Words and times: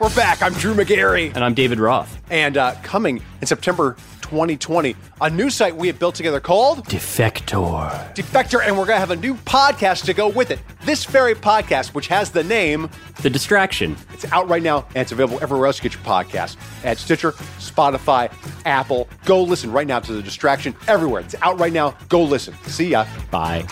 We're 0.00 0.08
back. 0.14 0.40
I'm 0.40 0.54
Drew 0.54 0.74
Magary. 0.74 1.26
And 1.34 1.44
I'm 1.44 1.52
David 1.52 1.78
Roth. 1.78 2.22
And 2.30 2.56
uh, 2.56 2.74
coming 2.82 3.22
in 3.42 3.46
September 3.46 3.96
2020, 4.22 4.96
a 5.20 5.28
new 5.28 5.50
site 5.50 5.76
we 5.76 5.88
have 5.88 5.98
built 5.98 6.14
together 6.14 6.40
called 6.40 6.86
Defector. 6.86 8.14
Defector, 8.14 8.66
and 8.66 8.78
we're 8.78 8.86
going 8.86 8.96
to 8.96 9.00
have 9.00 9.10
a 9.10 9.16
new 9.16 9.34
podcast 9.34 10.06
to 10.06 10.14
go 10.14 10.28
with 10.28 10.50
it. 10.50 10.58
This 10.86 11.04
very 11.04 11.34
podcast, 11.34 11.92
which 11.92 12.08
has 12.08 12.30
the 12.30 12.42
name 12.42 12.88
The 13.20 13.28
Distraction. 13.28 13.94
It's 14.14 14.24
out 14.32 14.48
right 14.48 14.62
now, 14.62 14.86
and 14.94 14.96
it's 14.96 15.12
available 15.12 15.38
everywhere 15.42 15.66
else 15.66 15.76
you 15.76 15.82
get 15.90 15.92
your 15.92 16.02
podcast 16.02 16.56
at 16.82 16.96
Stitcher, 16.96 17.32
Spotify, 17.58 18.32
Apple. 18.64 19.06
Go 19.26 19.42
listen 19.42 19.70
right 19.70 19.86
now 19.86 20.00
to 20.00 20.14
The 20.14 20.22
Distraction 20.22 20.74
everywhere. 20.88 21.20
It's 21.20 21.34
out 21.42 21.60
right 21.60 21.74
now. 21.74 21.94
Go 22.08 22.22
listen. 22.22 22.54
See 22.64 22.88
ya. 22.88 23.04
Bye. 23.30 23.66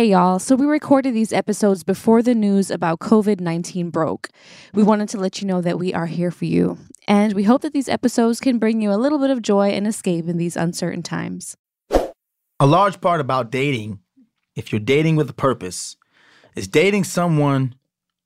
Hey 0.00 0.06
y'all, 0.06 0.38
so 0.38 0.56
we 0.56 0.64
recorded 0.64 1.12
these 1.12 1.30
episodes 1.30 1.84
before 1.84 2.22
the 2.22 2.34
news 2.34 2.70
about 2.70 3.00
COVID 3.00 3.38
19 3.38 3.90
broke. 3.90 4.30
We 4.72 4.82
wanted 4.82 5.10
to 5.10 5.18
let 5.18 5.42
you 5.42 5.46
know 5.46 5.60
that 5.60 5.78
we 5.78 5.92
are 5.92 6.06
here 6.06 6.30
for 6.30 6.46
you, 6.46 6.78
and 7.06 7.34
we 7.34 7.42
hope 7.42 7.60
that 7.60 7.74
these 7.74 7.86
episodes 7.86 8.40
can 8.40 8.58
bring 8.58 8.80
you 8.80 8.90
a 8.90 8.96
little 8.96 9.18
bit 9.18 9.28
of 9.28 9.42
joy 9.42 9.68
and 9.68 9.86
escape 9.86 10.26
in 10.26 10.38
these 10.38 10.56
uncertain 10.56 11.02
times. 11.02 11.54
A 11.90 12.66
large 12.66 13.02
part 13.02 13.20
about 13.20 13.50
dating, 13.50 13.98
if 14.56 14.72
you're 14.72 14.80
dating 14.80 15.16
with 15.16 15.28
a 15.28 15.34
purpose, 15.34 15.98
is 16.56 16.66
dating 16.66 17.04
someone 17.04 17.74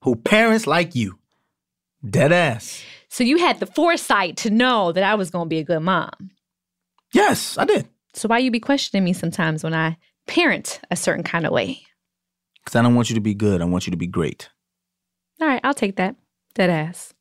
who 0.02 0.14
parents 0.14 0.68
like 0.68 0.94
you. 0.94 1.18
Dead 2.08 2.30
ass. 2.30 2.84
So 3.08 3.24
you 3.24 3.38
had 3.38 3.58
the 3.58 3.66
foresight 3.66 4.36
to 4.36 4.50
know 4.50 4.92
that 4.92 5.02
I 5.02 5.16
was 5.16 5.28
going 5.28 5.46
to 5.46 5.50
be 5.50 5.58
a 5.58 5.64
good 5.64 5.80
mom. 5.80 6.30
Yes, 7.12 7.58
I 7.58 7.64
did. 7.64 7.88
So 8.12 8.28
why 8.28 8.38
you 8.38 8.52
be 8.52 8.60
questioning 8.60 9.02
me 9.02 9.12
sometimes 9.12 9.64
when 9.64 9.74
I 9.74 9.96
parent 10.26 10.80
a 10.90 10.96
certain 10.96 11.24
kind 11.24 11.46
of 11.46 11.52
way. 11.52 11.82
Because 12.64 12.76
I 12.76 12.82
don't 12.82 12.94
want 12.94 13.10
you 13.10 13.14
to 13.14 13.20
be 13.20 13.34
good. 13.34 13.60
I 13.60 13.64
want 13.64 13.86
you 13.86 13.90
to 13.90 13.96
be 13.96 14.06
great. 14.06 14.50
All 15.40 15.48
right, 15.48 15.60
I'll 15.64 15.74
take 15.74 15.96
that. 15.96 16.16
Dead 16.54 16.70
ass. 16.70 17.12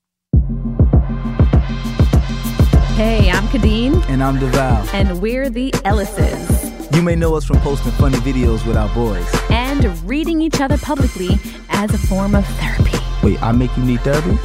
Hey, 2.96 3.32
I'm 3.32 3.44
Kadeen. 3.48 4.08
And 4.08 4.24
I'm 4.24 4.38
DeVal. 4.38 4.94
And 4.94 5.22
we're 5.22 5.50
the 5.50 5.72
Ellises. 5.84 6.96
You 6.96 7.02
may 7.02 7.16
know 7.16 7.36
us 7.36 7.44
from 7.44 7.58
posting 7.62 7.92
funny 7.94 8.20
videos 8.20 8.66
with 8.68 8.78
our 8.78 8.94
boys. 8.94 9.28
And 9.50 9.86
reading 10.08 10.42
each 10.42 10.62
other 10.62 10.78
publicly 10.78 11.40
as 11.70 11.92
a 11.94 11.98
form 11.98 12.36
of 12.36 12.46
therapy. 12.46 12.98
Wait, 13.24 13.42
I 13.42 13.52
make 13.52 13.76
you 13.76 13.84
need 13.84 14.02
therapy? 14.02 14.38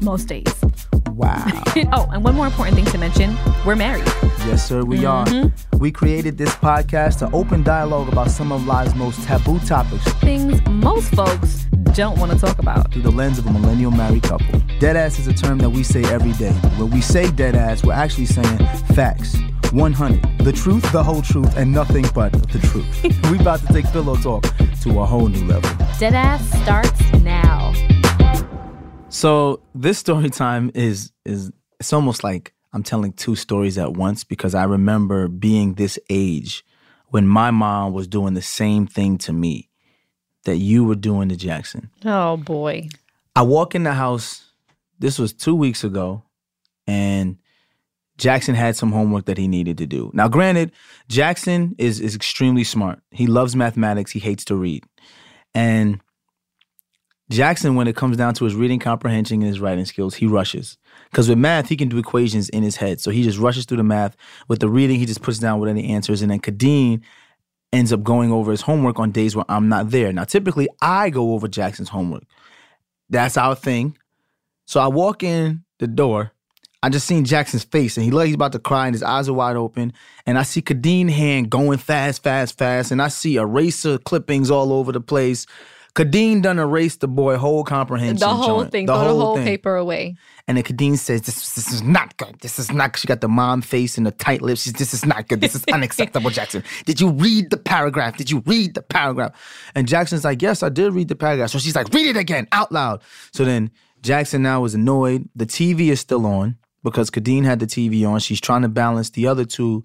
Most 0.00 0.28
days. 0.28 0.85
Wow. 1.16 1.46
oh, 1.92 2.10
and 2.12 2.22
one 2.22 2.34
more 2.34 2.46
important 2.46 2.76
thing 2.76 2.84
to 2.86 2.98
mention 2.98 3.34
we're 3.64 3.74
married. 3.74 4.06
Yes, 4.44 4.68
sir, 4.68 4.84
we 4.84 4.98
mm-hmm. 4.98 5.46
are. 5.46 5.78
We 5.78 5.90
created 5.90 6.36
this 6.36 6.54
podcast 6.56 7.20
to 7.20 7.34
open 7.34 7.62
dialogue 7.62 8.12
about 8.12 8.30
some 8.30 8.52
of 8.52 8.66
life's 8.66 8.94
most 8.94 9.22
taboo 9.24 9.58
topics. 9.60 10.04
Things 10.14 10.60
most 10.68 11.14
folks 11.14 11.64
don't 11.94 12.18
want 12.18 12.32
to 12.32 12.38
talk 12.38 12.58
about. 12.58 12.92
Through 12.92 13.02
the 13.02 13.10
lens 13.10 13.38
of 13.38 13.46
a 13.46 13.50
millennial 13.50 13.90
married 13.90 14.24
couple. 14.24 14.60
Deadass 14.78 15.18
is 15.18 15.26
a 15.26 15.32
term 15.32 15.56
that 15.58 15.70
we 15.70 15.82
say 15.82 16.04
every 16.04 16.32
day. 16.32 16.52
When 16.76 16.90
we 16.90 17.00
say 17.00 17.24
deadass, 17.24 17.82
we're 17.82 17.94
actually 17.94 18.26
saying 18.26 18.58
facts. 18.94 19.36
100. 19.72 20.38
The 20.40 20.52
truth, 20.52 20.92
the 20.92 21.02
whole 21.02 21.22
truth, 21.22 21.56
and 21.56 21.72
nothing 21.72 22.04
but 22.14 22.32
the 22.50 22.58
truth. 22.58 23.02
we 23.30 23.38
about 23.38 23.60
to 23.60 23.72
take 23.72 23.86
pillow 23.86 24.16
talk 24.16 24.44
to 24.82 25.00
a 25.00 25.06
whole 25.06 25.28
new 25.28 25.44
level. 25.46 25.70
Deadass 25.98 26.40
starts 26.62 27.00
now. 27.22 27.72
So 29.16 29.62
this 29.74 29.96
story 29.96 30.28
time 30.28 30.70
is 30.74 31.10
is 31.24 31.50
it's 31.80 31.94
almost 31.94 32.22
like 32.22 32.52
I'm 32.74 32.82
telling 32.82 33.14
two 33.14 33.34
stories 33.34 33.78
at 33.78 33.94
once 33.94 34.24
because 34.24 34.54
I 34.54 34.64
remember 34.64 35.26
being 35.26 35.72
this 35.72 35.98
age 36.10 36.62
when 37.08 37.26
my 37.26 37.50
mom 37.50 37.94
was 37.94 38.06
doing 38.06 38.34
the 38.34 38.42
same 38.42 38.86
thing 38.86 39.16
to 39.18 39.32
me 39.32 39.70
that 40.44 40.58
you 40.58 40.84
were 40.84 40.96
doing 40.96 41.30
to 41.30 41.36
Jackson. 41.36 41.88
Oh 42.04 42.36
boy. 42.36 42.90
I 43.34 43.40
walk 43.40 43.74
in 43.74 43.84
the 43.84 43.94
house, 43.94 44.52
this 44.98 45.18
was 45.18 45.32
two 45.32 45.54
weeks 45.54 45.82
ago, 45.82 46.22
and 46.86 47.38
Jackson 48.18 48.54
had 48.54 48.76
some 48.76 48.92
homework 48.92 49.24
that 49.24 49.38
he 49.38 49.48
needed 49.48 49.78
to 49.78 49.86
do. 49.86 50.10
Now, 50.12 50.28
granted, 50.28 50.72
Jackson 51.08 51.74
is 51.78 52.00
is 52.00 52.14
extremely 52.14 52.64
smart. 52.64 53.00
He 53.12 53.26
loves 53.26 53.56
mathematics, 53.56 54.10
he 54.10 54.18
hates 54.18 54.44
to 54.44 54.56
read. 54.56 54.84
And 55.54 56.02
Jackson, 57.28 57.74
when 57.74 57.88
it 57.88 57.96
comes 57.96 58.16
down 58.16 58.34
to 58.34 58.44
his 58.44 58.54
reading 58.54 58.78
comprehension 58.78 59.40
and 59.40 59.48
his 59.48 59.60
writing 59.60 59.84
skills, 59.84 60.14
he 60.14 60.26
rushes. 60.26 60.78
Because 61.10 61.28
with 61.28 61.38
math, 61.38 61.68
he 61.68 61.76
can 61.76 61.88
do 61.88 61.98
equations 61.98 62.48
in 62.50 62.62
his 62.62 62.76
head. 62.76 63.00
So 63.00 63.10
he 63.10 63.22
just 63.24 63.38
rushes 63.38 63.64
through 63.64 63.78
the 63.78 63.84
math. 63.84 64.16
With 64.48 64.60
the 64.60 64.68
reading, 64.68 64.98
he 64.98 65.06
just 65.06 65.22
puts 65.22 65.38
down 65.38 65.58
what 65.58 65.68
any 65.68 65.88
answers. 65.92 66.22
And 66.22 66.30
then 66.30 66.40
Kadeen 66.40 67.02
ends 67.72 67.92
up 67.92 68.04
going 68.04 68.30
over 68.30 68.52
his 68.52 68.60
homework 68.60 69.00
on 69.00 69.10
days 69.10 69.34
where 69.34 69.44
I'm 69.48 69.68
not 69.68 69.90
there. 69.90 70.12
Now, 70.12 70.24
typically, 70.24 70.68
I 70.80 71.10
go 71.10 71.32
over 71.32 71.48
Jackson's 71.48 71.88
homework. 71.88 72.24
That's 73.10 73.36
our 73.36 73.56
thing. 73.56 73.96
So 74.66 74.80
I 74.80 74.86
walk 74.86 75.22
in 75.22 75.64
the 75.78 75.86
door. 75.88 76.32
I 76.82 76.88
just 76.88 77.06
seen 77.06 77.24
Jackson's 77.24 77.64
face, 77.64 77.96
and 77.96 78.04
he 78.04 78.12
like 78.12 78.26
he's 78.26 78.34
about 78.34 78.52
to 78.52 78.60
cry, 78.60 78.86
and 78.86 78.94
his 78.94 79.02
eyes 79.02 79.28
are 79.28 79.32
wide 79.32 79.56
open. 79.56 79.92
And 80.24 80.38
I 80.38 80.44
see 80.44 80.62
Kadeen 80.62 81.10
hand 81.10 81.50
going 81.50 81.78
fast, 81.78 82.22
fast, 82.22 82.58
fast, 82.58 82.92
and 82.92 83.02
I 83.02 83.08
see 83.08 83.36
eraser 83.36 83.98
clippings 83.98 84.50
all 84.50 84.72
over 84.72 84.92
the 84.92 85.00
place. 85.00 85.46
Kadeen 85.96 86.42
done 86.42 86.58
erased 86.58 87.00
the 87.00 87.08
boy 87.08 87.38
whole 87.38 87.64
comprehension. 87.64 88.18
The 88.18 88.28
whole 88.28 88.60
joint. 88.60 88.70
thing, 88.70 88.84
the 88.84 88.92
throw 88.92 89.02
whole 89.02 89.18
the 89.18 89.24
whole 89.24 89.36
thing. 89.36 89.46
paper 89.46 89.76
away. 89.76 90.14
And 90.46 90.58
then 90.58 90.62
Kadeen 90.62 90.98
says, 90.98 91.22
this, 91.22 91.54
this 91.54 91.72
is 91.72 91.82
not 91.82 92.14
good. 92.18 92.38
This 92.40 92.58
is 92.58 92.70
not 92.70 92.92
good. 92.92 93.00
She 93.00 93.06
got 93.08 93.22
the 93.22 93.28
mom 93.28 93.62
face 93.62 93.96
and 93.96 94.06
the 94.06 94.10
tight 94.10 94.42
lips. 94.42 94.62
She's, 94.62 94.74
this 94.74 94.92
is 94.92 95.06
not 95.06 95.26
good. 95.26 95.40
This 95.40 95.54
is 95.54 95.64
unacceptable, 95.72 96.28
Jackson. 96.28 96.62
Did 96.84 97.00
you 97.00 97.08
read 97.08 97.48
the 97.48 97.56
paragraph? 97.56 98.18
Did 98.18 98.30
you 98.30 98.42
read 98.44 98.74
the 98.74 98.82
paragraph? 98.82 99.32
And 99.74 99.88
Jackson's 99.88 100.22
like, 100.22 100.42
yes, 100.42 100.62
I 100.62 100.68
did 100.68 100.92
read 100.92 101.08
the 101.08 101.16
paragraph. 101.16 101.48
So 101.48 101.58
she's 101.58 101.74
like, 101.74 101.88
read 101.94 102.08
it 102.08 102.18
again 102.18 102.46
out 102.52 102.70
loud. 102.70 103.02
So 103.32 103.46
then 103.46 103.70
Jackson 104.02 104.42
now 104.42 104.66
is 104.66 104.74
annoyed. 104.74 105.26
The 105.34 105.46
TV 105.46 105.88
is 105.88 106.00
still 106.00 106.26
on 106.26 106.58
because 106.84 107.10
Kadeen 107.10 107.44
had 107.44 107.58
the 107.58 107.66
TV 107.66 108.06
on. 108.06 108.20
She's 108.20 108.40
trying 108.40 108.62
to 108.62 108.68
balance 108.68 109.08
the 109.08 109.28
other 109.28 109.46
two 109.46 109.82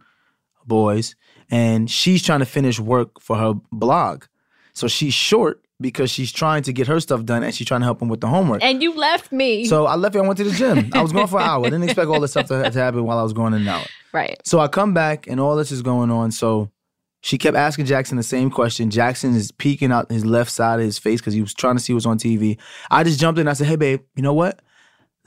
boys. 0.68 1.16
And 1.50 1.90
she's 1.90 2.22
trying 2.22 2.40
to 2.40 2.46
finish 2.46 2.82
work 2.82 3.22
for 3.22 3.38
her 3.38 3.54
blog. 3.72 4.26
So 4.74 4.90
she's 4.90 5.14
short 5.14 5.62
because 5.81 6.12
she's 6.12 6.31
trying 6.31 6.64
to 6.64 6.74
get 6.74 6.88
her 6.88 7.00
stuff 7.00 7.25
done 7.25 7.44
and 7.44 7.53
she's 7.53 7.68
trying 7.68 7.81
to 7.81 7.86
help 7.86 8.02
him 8.02 8.08
with 8.08 8.22
the 8.22 8.28
homework. 8.28 8.64
And 8.64 8.81
you 8.81 8.94
left 8.96 9.31
me. 9.31 9.66
So 9.66 9.86
I 9.86 9.96
left 9.96 10.16
you. 10.16 10.22
I 10.24 10.28
went 10.28 10.38
to 10.38 10.44
the 10.44 10.52
gym. 10.52 10.92
I 10.94 11.02
was 11.02 11.12
going 11.12 11.28
for 11.28 11.40
an 11.40 11.47
hour. 11.47 11.66
I 11.66 11.69
didn't 11.69 11.84
expect 11.84 12.08
all 12.08 12.19
this 12.19 12.31
stuff 12.31 12.47
to, 12.47 12.69
to 12.69 12.80
happen 12.80 13.03
while 13.03 13.18
I 13.18 13.24
was 13.24 13.34
going 13.34 13.53
in 13.53 13.62
and 13.62 13.69
out. 13.69 13.88
Right. 14.14 14.40
So 14.46 14.59
I 14.59 14.68
come 14.68 14.94
back 14.94 15.28
and 15.28 15.40
all 15.40 15.56
this 15.56 15.72
is 15.72 15.81
going 15.81 16.12
on. 16.12 16.31
So 16.31 16.69
she 17.22 17.38
kept 17.38 17.56
asking 17.58 17.86
Jackson 17.86 18.18
the 18.18 18.24
same 18.24 18.50
question. 18.50 18.90
Jackson 18.90 19.36
is 19.36 19.52
peeking 19.52 19.92
out 19.92 20.12
his 20.12 20.25
left 20.25 20.52
side 20.52 20.80
of 20.80 20.86
his 20.86 20.97
face 20.97 21.19
because 21.19 21.34
he 21.34 21.42
was 21.42 21.53
trying 21.53 21.78
to 21.78 21.84
see 21.84 21.94
what's 21.94 22.06
on 22.06 22.18
TV. 22.18 22.58
I 22.90 23.03
just 23.03 23.19
jumped 23.19 23.38
in. 23.38 23.42
And 23.42 23.50
I 23.50 23.53
said, 23.53 23.68
"Hey, 23.68 23.75
babe, 23.75 24.02
you 24.16 24.24
know 24.24 24.34
what? 24.34 24.62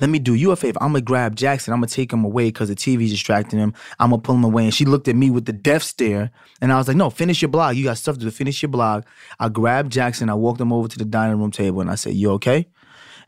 Let 0.01 0.11
me 0.11 0.19
do 0.19 0.35
you 0.35 0.51
a 0.51 0.57
favor. 0.57 0.83
I'm 0.83 0.89
gonna 0.89 1.03
grab 1.03 1.37
Jackson. 1.37 1.73
I'm 1.73 1.79
gonna 1.79 1.87
take 1.87 2.13
him 2.13 2.25
away 2.25 2.47
because 2.47 2.69
the 2.69 2.75
TV's 2.75 3.11
distracting 3.11 3.61
him. 3.61 3.75
I'm 4.01 4.11
gonna 4.11 4.23
pull 4.23 4.35
him 4.35 4.45
away. 4.45 4.65
And 4.65 4.75
she 4.75 4.85
looked 4.85 5.07
at 5.07 5.15
me 5.15 5.31
with 5.31 5.45
the 5.45 5.53
death 5.53 5.85
stare. 5.85 6.33
And 6.61 6.73
I 6.73 6.79
was 6.79 6.89
like, 6.89 6.97
no, 6.97 7.11
finish 7.11 7.41
your 7.41 7.49
blog. 7.49 7.77
You 7.77 7.85
got 7.85 7.99
stuff 7.99 8.17
to 8.19 8.25
do. 8.25 8.31
Finish 8.31 8.61
your 8.61 8.71
blog. 8.71 9.05
I 9.39 9.49
grabbed 9.49 9.93
Jackson. 9.93 10.29
I 10.29 10.35
walked 10.35 10.61
him 10.61 10.73
over 10.73 10.89
to 10.89 10.99
the 10.99 11.05
dining 11.05 11.39
room 11.39 11.53
table 11.53 11.81
and 11.81 11.91
I 11.91 11.95
said, 11.95 12.15
You 12.15 12.33
okay? 12.33 12.67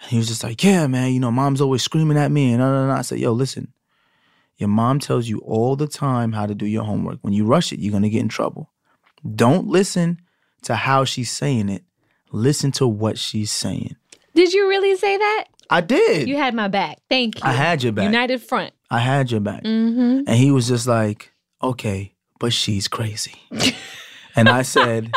And 0.00 0.10
he 0.10 0.18
was 0.18 0.26
just 0.26 0.42
like, 0.42 0.62
Yeah, 0.64 0.88
man, 0.88 1.12
you 1.12 1.20
know, 1.20 1.30
mom's 1.30 1.60
always 1.60 1.82
screaming 1.82 2.18
at 2.18 2.32
me. 2.32 2.52
And 2.52 2.62
I 2.62 3.02
said, 3.02 3.20
Yo, 3.20 3.30
listen, 3.30 3.72
your 4.56 4.68
mom 4.68 4.98
tells 4.98 5.28
you 5.28 5.38
all 5.40 5.76
the 5.76 5.86
time 5.86 6.32
how 6.32 6.46
to 6.46 6.54
do 6.54 6.66
your 6.66 6.84
homework. 6.84 7.18
When 7.22 7.32
you 7.32 7.44
rush 7.44 7.72
it, 7.72 7.78
you're 7.78 7.92
gonna 7.92 8.08
get 8.08 8.22
in 8.22 8.28
trouble. 8.28 8.70
Don't 9.34 9.68
listen 9.68 10.20
to 10.62 10.74
how 10.74 11.04
she's 11.04 11.30
saying 11.30 11.68
it. 11.68 11.84
Listen 12.32 12.72
to 12.72 12.88
what 12.88 13.18
she's 13.18 13.52
saying. 13.52 13.94
Did 14.34 14.52
you 14.52 14.68
really 14.68 14.96
say 14.96 15.16
that? 15.16 15.44
I 15.70 15.80
did. 15.80 16.28
You 16.28 16.36
had 16.36 16.54
my 16.54 16.68
back. 16.68 16.98
Thank 17.08 17.36
you. 17.36 17.42
I 17.44 17.52
had 17.52 17.82
your 17.82 17.92
back. 17.92 18.04
United 18.04 18.42
Front. 18.42 18.72
I 18.90 18.98
had 18.98 19.30
your 19.30 19.40
back. 19.40 19.64
Mm-hmm. 19.64 20.22
And 20.26 20.36
he 20.36 20.50
was 20.50 20.68
just 20.68 20.86
like, 20.86 21.32
okay, 21.62 22.14
but 22.38 22.52
she's 22.52 22.88
crazy. 22.88 23.34
and 24.36 24.48
I 24.48 24.62
said, 24.62 25.12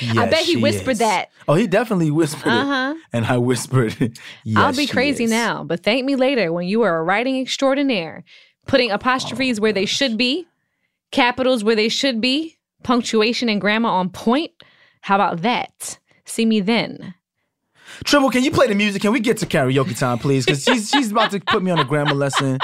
yes, 0.00 0.16
I 0.16 0.30
bet 0.30 0.44
he 0.44 0.56
whispered 0.56 0.92
is. 0.92 0.98
that. 1.00 1.30
Oh, 1.48 1.54
he 1.54 1.66
definitely 1.66 2.10
whispered 2.10 2.52
uh-huh. 2.52 2.94
it. 2.96 3.02
And 3.12 3.26
I 3.26 3.38
whispered, 3.38 3.96
yes, 4.44 4.56
I'll 4.56 4.74
be 4.74 4.86
crazy 4.86 5.24
is. 5.24 5.30
now, 5.30 5.64
but 5.64 5.82
thank 5.82 6.04
me 6.04 6.16
later 6.16 6.52
when 6.52 6.68
you 6.68 6.82
are 6.82 6.98
a 6.98 7.02
writing 7.02 7.40
extraordinaire, 7.40 8.24
putting 8.66 8.90
apostrophes 8.90 9.58
oh, 9.58 9.62
where 9.62 9.72
gosh. 9.72 9.80
they 9.80 9.86
should 9.86 10.16
be, 10.16 10.46
capitals 11.10 11.64
where 11.64 11.76
they 11.76 11.88
should 11.88 12.20
be, 12.20 12.58
punctuation 12.82 13.48
and 13.48 13.60
grammar 13.60 13.88
on 13.88 14.10
point. 14.10 14.52
How 15.02 15.16
about 15.16 15.42
that? 15.42 15.98
See 16.24 16.46
me 16.46 16.60
then. 16.60 17.14
Triple, 18.04 18.30
can 18.30 18.44
you 18.44 18.50
play 18.50 18.66
the 18.66 18.74
music? 18.74 19.02
Can 19.02 19.12
we 19.12 19.20
get 19.20 19.38
to 19.38 19.46
karaoke 19.46 19.98
time, 19.98 20.18
please? 20.18 20.44
Because 20.44 20.64
she's 20.64 20.90
she's 20.90 21.10
about 21.10 21.30
to 21.32 21.40
put 21.40 21.62
me 21.62 21.70
on 21.70 21.78
a 21.78 21.84
grammar 21.84 22.14
lesson. 22.14 22.58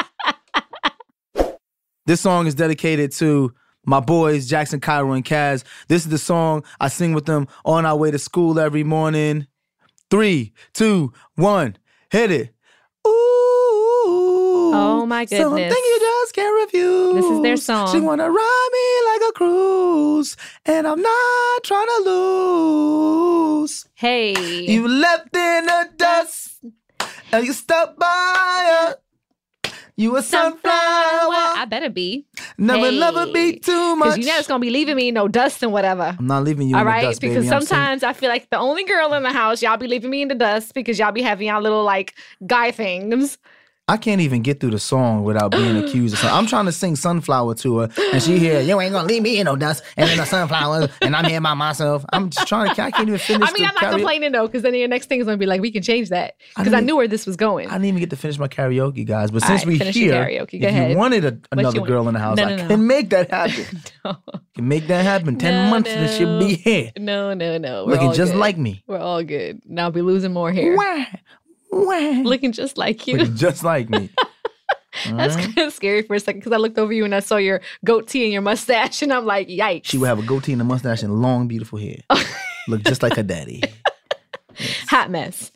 This 2.07 2.21
song 2.21 2.47
is 2.47 2.55
dedicated 2.55 3.13
to 3.13 3.53
my 3.85 4.01
boys, 4.01 4.47
Jackson, 4.49 4.81
Cairo, 4.81 5.13
and 5.13 5.25
Kaz. 5.25 5.65
This 5.89 6.05
is 6.05 6.09
the 6.09 6.19
song 6.19 6.65
I 6.81 6.89
sing 6.89 7.15
with 7.15 7.27
them 7.27 7.49
on 7.65 7.85
our 7.87 7.97
way 7.97 8.11
to 8.11 8.19
school 8.19 8.59
every 8.59 8.85
morning. 8.85 9.47
Three, 10.11 10.53
two, 10.73 11.13
one, 11.35 11.77
hit 12.11 12.31
it. 12.31 12.56
Oh 14.75 15.07
my 15.07 15.25
goodness. 15.25 15.43
Something 15.43 15.69
you 15.71 15.99
just 16.01 16.35
can't 16.35 16.55
refuse. 16.65 17.15
This 17.15 17.25
is 17.27 17.43
their 17.43 17.57
song. 17.57 17.93
She 17.93 18.01
wanna 18.01 18.31
ride 18.31 18.69
me 18.73 19.13
like 19.13 19.31
a 19.31 19.33
cruise, 19.33 20.37
and 20.65 20.87
I'm 20.87 21.01
not 21.01 21.63
trying 21.65 21.87
to 21.87 22.03
lose. 22.05 23.87
Hey. 23.95 24.35
You 24.67 24.89
left 24.89 25.35
in 25.37 25.67
the 25.67 25.89
dust, 25.97 26.61
and 27.33 27.47
you 27.47 27.53
stuck 27.53 27.97
by 27.99 28.87
her. 28.89 28.97
You 29.99 30.15
a 30.19 30.23
sunflower. 30.23 30.61
I 30.71 31.65
better 31.67 31.89
be. 31.89 32.27
Never, 32.59 32.91
Hey. 32.91 32.99
never 32.99 33.33
be 33.33 33.59
too 33.59 33.97
much. 33.97 34.19
You 34.19 34.27
know 34.27 34.37
it's 34.37 34.47
going 34.47 34.61
to 34.61 34.65
be 34.65 34.69
leaving 34.71 34.95
me 34.95 35.11
no 35.11 35.27
dust 35.27 35.63
and 35.63 35.73
whatever. 35.73 36.15
I'm 36.19 36.27
not 36.27 36.45
leaving 36.45 36.69
you 36.69 36.77
All 36.77 36.83
in 36.83 36.87
the 36.87 37.01
dust, 37.01 37.21
because 37.23 37.47
baby. 37.47 37.49
Sometimes 37.49 38.03
I 38.03 38.13
feel 38.13 38.29
like 38.29 38.51
the 38.51 38.59
only 38.59 38.85
girl 38.85 39.15
in 39.15 39.23
the 39.23 39.33
house, 39.33 39.63
y'all 39.63 39.79
be 39.79 39.87
leaving 39.87 40.11
me 40.11 40.21
in 40.21 40.29
the 40.29 40.35
dust 40.35 40.75
because 40.75 40.99
y'all 40.99 41.13
be 41.13 41.23
having 41.23 41.47
y'all 41.47 41.63
little 41.63 41.83
like 41.83 42.15
guy 42.47 42.73
things. 42.73 43.39
I 43.89 43.97
can't 43.99 44.21
even 44.21 44.43
get 44.43 44.59
through 44.59 44.73
the 44.73 44.81
song 44.81 45.23
without 45.23 45.53
being 45.53 45.77
accused 45.85 46.15
of 46.15 46.19
something. 46.19 46.37
I'm 46.37 46.47
trying 46.49 46.65
to 46.65 46.73
sing 46.73 46.97
Sunflower 46.97 47.55
to 47.57 47.79
her, 47.79 47.89
and 48.13 48.21
she 48.21 48.37
here, 48.37 48.61
you 48.61 48.81
ain't 48.81 48.93
gonna 48.93 49.07
leave 49.07 49.23
me 49.23 49.39
in 49.39 49.45
no 49.45 49.55
dust, 49.55 49.85
and 49.97 50.11
then 50.11 50.17
the 50.19 50.25
sunflower, 50.25 50.89
and 51.03 51.15
I'm 51.15 51.25
here 51.27 51.41
by 51.41 51.55
myself. 51.55 52.05
I'm 52.13 52.31
just 52.31 52.49
trying 52.49 52.75
to, 52.75 52.83
I 52.83 52.91
can't 52.91 53.07
even 53.07 53.21
finish 53.21 53.49
I 53.49 53.53
mean, 53.53 53.65
I'm 53.65 53.75
not 53.75 53.85
karaoke. 53.85 53.91
complaining 53.93 54.33
though, 54.33 54.49
because 54.49 54.63
then 54.63 54.75
your 54.75 54.89
next 54.89 55.07
thing 55.09 55.21
is 55.21 55.25
going 55.27 55.37
to 55.37 55.41
be 55.41 55.47
like, 55.47 55.61
we 55.61 55.71
can 55.71 55.83
change 55.85 56.09
that. 56.09 56.35
Because 56.57 56.73
I, 56.73 56.77
didn't- 56.79 56.87
knew 56.87 56.97
where 56.97 57.07
this 57.07 57.27
was 57.27 57.37
going. 57.37 57.69
I 57.69 57.75
didn't 57.75 57.85
even 57.85 58.01
get 58.01 58.11
to 58.11 58.17
finish 58.17 58.41
my 58.41 58.49
karaoke, 58.49 59.07
guys. 59.07 59.31
But 59.31 59.45
All 59.45 59.49
since 59.51 59.65
right, 59.65 59.79
we 59.81 59.93
here, 59.93 60.15
karaoke. 60.15 60.61
Go 60.61 60.67
if 60.67 60.73
ahead. 60.73 60.91
you 60.91 60.97
wanted 60.97 61.25
a, 61.25 61.39
another 61.53 61.77
you 61.77 61.81
want? 61.83 61.89
girl 61.89 62.09
in 62.09 62.15
the 62.15 62.21
house, 62.21 62.39
No, 62.39 62.43
I 62.45 62.49
no, 62.51 62.57
no. 62.57 62.67
can 62.67 62.87
make 62.89 63.11
that 63.11 63.31
happen. 63.31 63.83
no, 64.05 64.17
can 64.57 64.67
make 64.67 64.89
that 64.89 65.05
happen. 65.05 65.39
Ten 65.39 65.71
months 65.71 65.91
and 65.91 66.11
she'll 66.11 66.41
be 66.41 66.57
here, 66.57 66.91
no, 66.99 67.35
no, 67.35 67.57
no. 67.57 67.85
We're 67.87 67.93
looking 67.93 68.15
just 68.15 68.33
good. 68.33 68.39
like 68.41 68.59
me. 68.59 68.83
We're 68.89 68.99
all 68.99 69.23
good. 69.23 69.63
Now 69.65 69.85
I'll 69.85 69.91
be 69.93 70.03
losing 70.03 70.33
more 70.33 70.51
hair. 70.51 70.75
Wah, 70.77 71.05
wah. 71.71 72.23
Looking 72.23 72.53
just 72.53 72.79
like 72.79 73.07
you. 73.07 73.19
Looking 73.19 73.37
just 73.37 73.65
like 73.65 73.89
me. 73.89 74.11
That's 75.11 75.37
kind 75.37 75.59
of 75.59 75.73
scary 75.73 76.03
for 76.03 76.15
a 76.15 76.21
second 76.21 76.41
because 76.41 76.53
I 76.53 76.57
looked 76.57 76.79
over 76.79 76.93
you 76.93 77.05
and 77.05 77.15
I 77.15 77.21
saw 77.21 77.37
your 77.37 77.61
goatee 77.85 78.25
and 78.25 78.33
your 78.33 78.43
mustache, 78.43 79.03
and 79.03 79.13
I'm 79.13 79.27
like, 79.27 79.49
yikes. 79.49 79.85
She 79.87 79.99
would 79.99 80.07
have 80.09 80.19
a 80.19 80.23
goatee 80.23 80.53
and 80.53 80.63
a 80.63 80.65
mustache 80.65 81.03
and 81.03 81.21
long, 81.21 81.49
beautiful 81.49 81.79
hair. 81.79 81.99
Look 82.69 82.83
just 82.83 83.03
like 83.03 83.15
her 83.17 83.23
daddy. 83.23 83.63
hot 84.89 85.11
mess. 85.11 85.53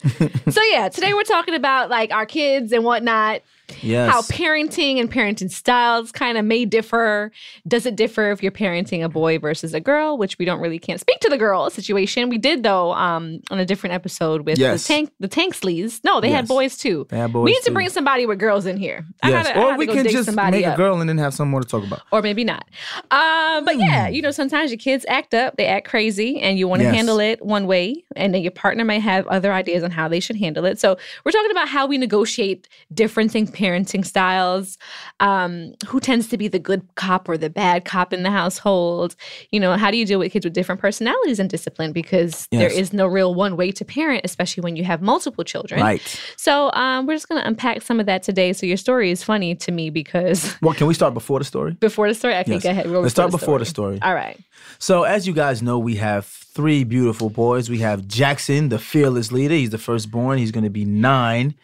so 0.51 0.63
yeah, 0.71 0.89
today 0.89 1.15
we're 1.15 1.23
talking 1.23 1.55
about 1.55 1.91
like 1.91 2.13
our 2.13 2.27
kids 2.27 2.73
and 2.73 2.85
whatnot. 2.85 3.41
Yes. 3.83 4.11
How 4.13 4.23
parenting 4.23 4.99
and 5.01 5.11
parenting 5.11 5.51
styles 5.51 6.13
kind 6.13 6.37
of 6.39 6.45
may 6.45 6.65
differ. 6.65 7.31
Does 7.67 7.87
it 7.87 7.97
differ 7.97 8.31
if 8.31 8.43
you're 8.43 8.53
parenting 8.53 9.05
a 9.05 9.09
boy 9.09 9.39
versus 9.39 9.75
a 9.75 9.81
girl? 9.81 10.17
Which 10.19 10.39
we 10.39 10.45
don't 10.45 10.61
really 10.61 10.79
can't 10.79 11.01
speak 11.01 11.21
to 11.21 11.29
the 11.29 11.39
girl 11.39 11.71
situation. 11.71 12.29
We 12.29 12.39
did 12.39 12.63
though 12.63 12.93
um, 12.93 13.41
on 13.51 13.59
a 13.59 13.65
different 13.65 13.95
episode 13.95 14.47
with 14.47 14.59
Yes. 14.59 14.83
the 14.87 14.89
tank 14.95 15.11
the 15.21 15.29
Tanksleys. 15.29 16.01
No, 16.05 16.21
they 16.21 16.31
had 16.31 16.47
boys 16.49 16.77
too. 16.77 17.07
They 17.11 17.19
had 17.19 17.33
boys 17.33 17.45
we 17.45 17.53
need 17.53 17.63
to 17.63 17.71
bring 17.73 17.89
somebody 17.89 18.27
with 18.27 18.39
girls 18.39 18.67
in 18.67 18.77
here. 18.77 19.05
I 19.23 19.31
yes. 19.31 19.47
gotta, 19.49 19.61
or 19.61 19.77
we 19.77 19.87
can 19.87 20.07
just 20.09 20.29
make 20.35 20.67
up. 20.67 20.75
a 20.75 20.77
girl 20.77 21.01
and 21.01 21.09
then 21.09 21.19
have 21.19 21.35
some 21.35 21.49
more 21.51 21.61
to 21.61 21.69
talk 21.69 21.85
about. 21.85 22.03
or 22.13 22.23
maybe 22.23 22.45
not. 22.45 22.65
Um, 23.11 23.65
but 23.65 23.79
yeah, 23.79 24.09
Hmm. 24.09 24.15
you 24.15 24.23
know, 24.23 24.31
sometimes 24.31 24.71
your 24.71 24.79
kids 24.79 25.05
act 25.09 25.35
up, 25.35 25.57
they 25.57 25.67
act 25.67 25.89
crazy, 25.89 26.41
and 26.41 26.59
you 26.59 26.69
want 26.69 26.81
to 26.81 26.85
Yes. 26.87 26.95
handle 26.95 27.19
it 27.21 27.45
one 27.45 27.67
way, 27.67 28.05
and 28.17 28.35
then 28.35 28.43
your 28.43 28.51
partner 28.53 28.85
might 28.85 29.01
have 29.01 29.27
other 29.29 29.53
ideas 29.53 29.83
on 29.83 29.91
how 29.91 30.09
they 30.09 30.21
should 30.21 30.37
handle 30.37 30.65
it. 30.65 30.79
So 30.79 30.97
we're 31.25 31.33
talking 31.33 31.51
about 31.51 31.69
how 31.69 31.87
we 31.87 31.99
negotiate 31.99 32.69
differencing 32.95 33.53
parenting 33.61 34.05
styles, 34.05 34.79
um, 35.21 35.75
who 35.87 36.01
tends 36.01 36.29
to 36.29 36.37
be 36.39 36.49
the 36.49 36.59
good 36.59 36.83
cop 36.95 37.29
or 37.29 37.37
the 37.37 37.51
bad 37.51 37.85
cop 37.85 38.13
in 38.13 38.23
the 38.23 38.31
household. 38.31 39.15
You 39.51 39.61
know, 39.61 39.77
how 39.77 39.91
do 39.91 39.97
you 39.97 40.07
deal 40.07 40.19
with 40.19 40.33
kids 40.33 40.45
with 40.47 40.55
different 40.55 40.81
personalities 40.81 41.39
and 41.39 41.49
discipline? 41.51 41.93
Because 41.93 42.47
there 42.51 42.71
Yes. 42.71 42.79
is 42.79 42.93
no 42.93 43.07
real 43.07 43.35
one 43.35 43.57
way 43.57 43.71
to 43.73 43.85
parent, 43.85 44.23
especially 44.25 44.63
when 44.63 44.77
you 44.77 44.85
have 44.85 45.03
multiple 45.03 45.45
children. 45.45 45.81
Right. 45.81 46.01
So 46.37 46.71
um, 46.73 47.07
we're 47.07 47.15
just 47.15 47.29
going 47.29 47.41
to 47.43 47.47
unpack 47.47 47.83
some 47.83 48.01
of 48.01 48.07
that 48.07 48.23
today. 48.23 48.53
So 48.53 48.67
your 48.67 48.77
story 48.77 49.11
is 49.11 49.23
funny 49.23 49.55
to 49.57 49.71
me 49.73 49.91
because 49.91 50.57
Well, 50.63 50.75
can 50.75 50.87
we 50.87 50.95
start 50.95 51.15
before 51.15 51.39
the 51.39 51.45
story? 51.45 51.73
before 51.73 52.09
the 52.09 52.15
story, 52.15 52.35
I 52.37 52.43
can 52.45 52.55
Yes. 52.55 52.63
go 52.63 52.71
ahead. 52.71 52.87
Roll 52.87 53.03
Let's 53.03 53.15
start 53.15 53.31
before 53.31 53.59
the 53.59 53.65
story. 53.67 53.99
All 54.03 54.15
right. 54.15 54.39
So, 54.79 55.03
as 55.05 55.27
you 55.27 55.33
guys 55.35 55.63
know, 55.63 55.79
we 55.79 55.97
have 55.97 56.25
three 56.27 56.85
beautiful 56.85 57.29
boys. 57.31 57.69
We 57.69 57.79
have 57.79 58.07
Jackson, 58.07 58.69
the 58.71 58.79
fearless 58.79 59.31
leader. 59.33 59.55
He's 59.55 59.71
the 59.71 59.79
firstborn. 59.79 60.39
He's 60.39 60.51
going 60.51 60.65
to 60.65 60.71
be 60.71 60.85
nine. 60.85 61.55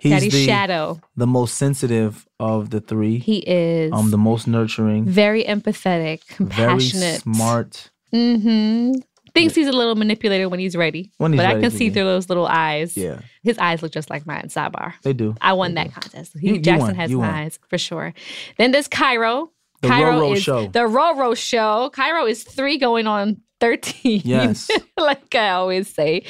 He's 0.00 0.12
Daddy's 0.12 0.32
the, 0.32 0.46
shadow. 0.46 1.00
the 1.16 1.26
most 1.26 1.56
sensitive 1.56 2.26
of 2.38 2.70
the 2.70 2.80
three. 2.80 3.18
He 3.18 3.38
is 3.38 3.92
um, 3.92 4.10
the 4.10 4.16
most 4.18 4.46
nurturing, 4.48 5.04
very 5.04 5.44
empathetic, 5.44 6.24
very 6.24 6.36
compassionate, 6.36 7.20
smart. 7.20 7.90
Mm-hmm. 8.12 8.92
Thinks 9.32 9.54
he's 9.54 9.68
a 9.68 9.72
little 9.72 9.94
manipulator 9.94 10.48
when 10.48 10.58
he's 10.58 10.74
ready. 10.74 11.12
When 11.18 11.32
he's 11.32 11.38
but 11.38 11.46
I 11.46 11.60
can 11.60 11.70
see 11.70 11.90
through 11.90 12.02
those 12.04 12.28
little 12.28 12.46
eyes. 12.46 12.96
Yeah, 12.96 13.20
His 13.44 13.58
eyes 13.58 13.80
look 13.82 13.92
just 13.92 14.10
like 14.10 14.26
mine, 14.26 14.48
sidebar. 14.48 14.94
they 15.02 15.12
do. 15.12 15.36
I 15.40 15.52
won 15.52 15.74
that 15.74 15.92
contest. 15.92 16.32
He, 16.40 16.48
You- 16.48 16.54
you 16.54 16.60
Jackson 16.60 16.86
won. 16.88 16.94
has 16.96 17.10
You 17.10 17.22
eyes 17.22 17.58
for 17.68 17.78
sure. 17.78 18.12
Then 18.56 18.72
there's 18.72 18.88
Cairo. 18.88 19.52
The 19.82 19.88
Cairo 19.88 20.20
Roro 20.20 20.36
is 20.36 20.42
Show. 20.42 20.66
the 20.66 20.80
Roro 20.80 21.36
show. 21.36 21.90
Cairo 21.94 22.26
is 22.26 22.42
three 22.42 22.76
going 22.78 23.06
on 23.06 23.40
13. 23.60 24.22
Yes. 24.24 24.70
like 24.98 25.34
I 25.34 25.50
always 25.50 25.88
say. 25.88 26.22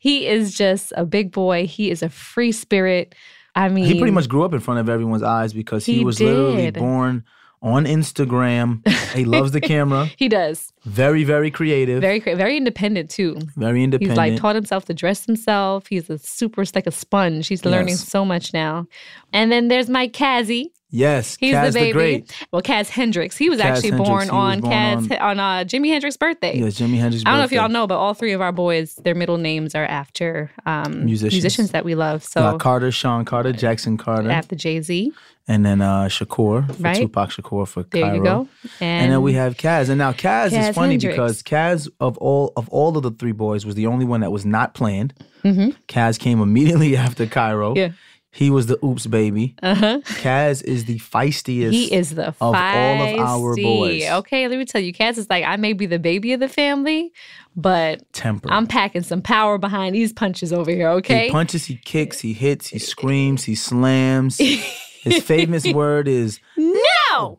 He 0.00 0.26
is 0.26 0.54
just 0.54 0.92
a 0.96 1.04
big 1.04 1.30
boy. 1.32 1.66
He 1.66 1.90
is 1.90 2.02
a 2.02 2.08
free 2.08 2.52
spirit. 2.52 3.14
I 3.54 3.68
mean, 3.68 3.84
He 3.86 3.98
pretty 3.98 4.12
much 4.12 4.28
grew 4.28 4.44
up 4.44 4.52
in 4.54 4.60
front 4.60 4.80
of 4.80 4.88
everyone's 4.88 5.22
eyes 5.22 5.52
because 5.52 5.84
he, 5.86 5.98
He 5.98 6.04
was 6.04 6.20
literally 6.20 6.70
born 6.70 7.24
on 7.60 7.86
Instagram. 7.86 8.86
he 9.14 9.24
loves 9.24 9.50
the 9.50 9.60
camera. 9.72 10.08
he 10.16 10.28
does. 10.28 10.72
Very, 10.84 11.24
very 11.24 11.50
creative. 11.50 12.00
Very, 12.00 12.20
very 12.20 12.56
independent 12.56 13.10
too. 13.10 13.36
very 13.56 13.82
independent. 13.82 14.12
He's 14.12 14.16
like 14.16 14.36
taught 14.40 14.54
himself 14.54 14.84
to 14.84 14.94
dress 14.94 15.26
himself. 15.26 15.88
He's 15.88 16.08
a 16.08 16.18
super, 16.18 16.62
like 16.74 16.86
a 16.86 16.92
sponge. 16.92 17.48
He's 17.48 17.64
learning 17.64 17.88
Yes. 17.98 18.06
so 18.08 18.24
much 18.24 18.52
now. 18.54 18.86
And 19.32 19.50
then 19.50 19.66
there's 19.68 19.90
my 19.90 20.06
Kazzy. 20.08 20.66
Yes, 20.90 21.36
He's 21.38 21.54
Kaz 21.54 21.72
the 21.74 21.78
baby. 21.78 21.92
Great. 21.92 22.46
Well, 22.50 22.62
Kaz 22.62 22.88
Hendrix. 22.88 23.36
He 23.36 23.50
was 23.50 23.60
Kaz 23.60 23.64
actually 23.64 23.90
Hendrix, 23.90 24.08
born 24.08 24.30
on 24.30 24.60
born 24.60 24.72
Kaz 24.72 25.20
on, 25.20 25.38
uh, 25.38 25.64
Jimi 25.64 25.88
Hendrix's 25.88 26.16
birthday. 26.16 26.58
Yeah, 26.58 26.68
Jimi 26.68 26.96
Hendrix. 26.98 27.24
I 27.26 27.30
don't 27.30 27.40
know 27.40 27.44
if 27.44 27.52
y'all 27.52 27.68
know, 27.68 27.86
but 27.86 27.98
all 27.98 28.14
three 28.14 28.32
of 28.32 28.40
our 28.40 28.52
boys, 28.52 28.94
their 29.04 29.14
middle 29.14 29.36
names 29.36 29.74
are 29.74 29.84
after 29.84 30.50
um, 30.64 31.04
Musicians. 31.04 31.34
musicians 31.34 31.70
that 31.72 31.84
we 31.84 31.94
love. 31.94 32.24
So 32.24 32.56
Carter, 32.56 32.90
Shawn 32.90 33.26
Carter, 33.26 33.52
Jackson 33.52 33.98
Carter, 33.98 34.30
after 34.30 34.56
Jay 34.56 34.80
Z, 34.80 35.12
and 35.46 35.64
then 35.66 35.82
uh, 35.82 36.04
Shakur 36.04 36.74
for 36.74 36.82
Right. 36.82 36.96
Tupac 36.96 37.30
Shakur 37.30 37.68
for 37.68 37.82
there 37.82 38.02
Cairo. 38.04 38.16
you 38.16 38.22
go. 38.22 38.48
And, 38.80 39.12
then 39.12 39.20
we 39.20 39.34
have 39.34 39.58
Kaz, 39.58 39.90
and 39.90 39.98
now 39.98 40.12
Kaz, 40.12 40.50
Kaz 40.52 40.70
is 40.70 40.74
funny 40.74 40.92
Hendrix. 40.94 41.14
because 41.14 41.42
Kaz 41.42 41.88
of 42.00 42.16
all 42.16 42.54
of 42.56 42.66
all 42.70 42.96
of 42.96 43.02
the 43.02 43.10
three 43.10 43.32
boys 43.32 43.66
was 43.66 43.74
the 43.74 43.86
only 43.86 44.06
one 44.06 44.20
that 44.22 44.32
was 44.32 44.46
not 44.46 44.72
planned. 44.72 45.12
Kaz 45.44 46.18
came 46.18 46.40
immediately 46.40 46.96
after 47.04 47.26
Cairo. 47.26 47.74
Mm-hmm. 47.74 47.78
Yeah. 47.78 47.88
He 48.30 48.50
was 48.50 48.66
the 48.66 48.78
oops 48.84 49.06
baby. 49.06 49.56
Uh 49.62 49.74
huh. 49.74 50.00
Kaz 50.04 50.62
is 50.62 50.84
the 50.84 50.98
feistiest. 50.98 51.72
He 51.72 51.92
is 51.92 52.14
the 52.14 52.28
of 52.28 52.36
all 52.40 52.52
of 52.52 53.18
our 53.18 53.56
boys. 53.56 54.04
Okay, 54.06 54.46
let 54.48 54.58
me 54.58 54.64
tell 54.64 54.80
you, 54.80 54.92
Kaz 54.92 55.16
is 55.18 55.28
like 55.30 55.44
I 55.44 55.56
may 55.56 55.72
be 55.72 55.86
the 55.86 55.98
baby 55.98 56.32
of 56.34 56.40
the 56.40 56.48
family, 56.48 57.12
but 57.56 58.10
temper. 58.12 58.48
I'm 58.50 58.66
packing 58.66 59.02
some 59.02 59.22
power 59.22 59.56
behind 59.58 59.94
these 59.94 60.12
punches 60.12 60.52
over 60.52 60.70
here. 60.70 60.90
Okay, 60.90 61.26
He 61.26 61.30
punches, 61.32 61.64
he 61.64 61.76
kicks, 61.76 62.20
he 62.20 62.32
hits, 62.34 62.68
he 62.68 62.78
screams, 62.78 63.44
he 63.44 63.54
slams. 63.54 64.38
His 65.02 65.22
famous 65.22 65.64
word 65.66 66.06
is 66.08 66.40
no, 66.56 67.38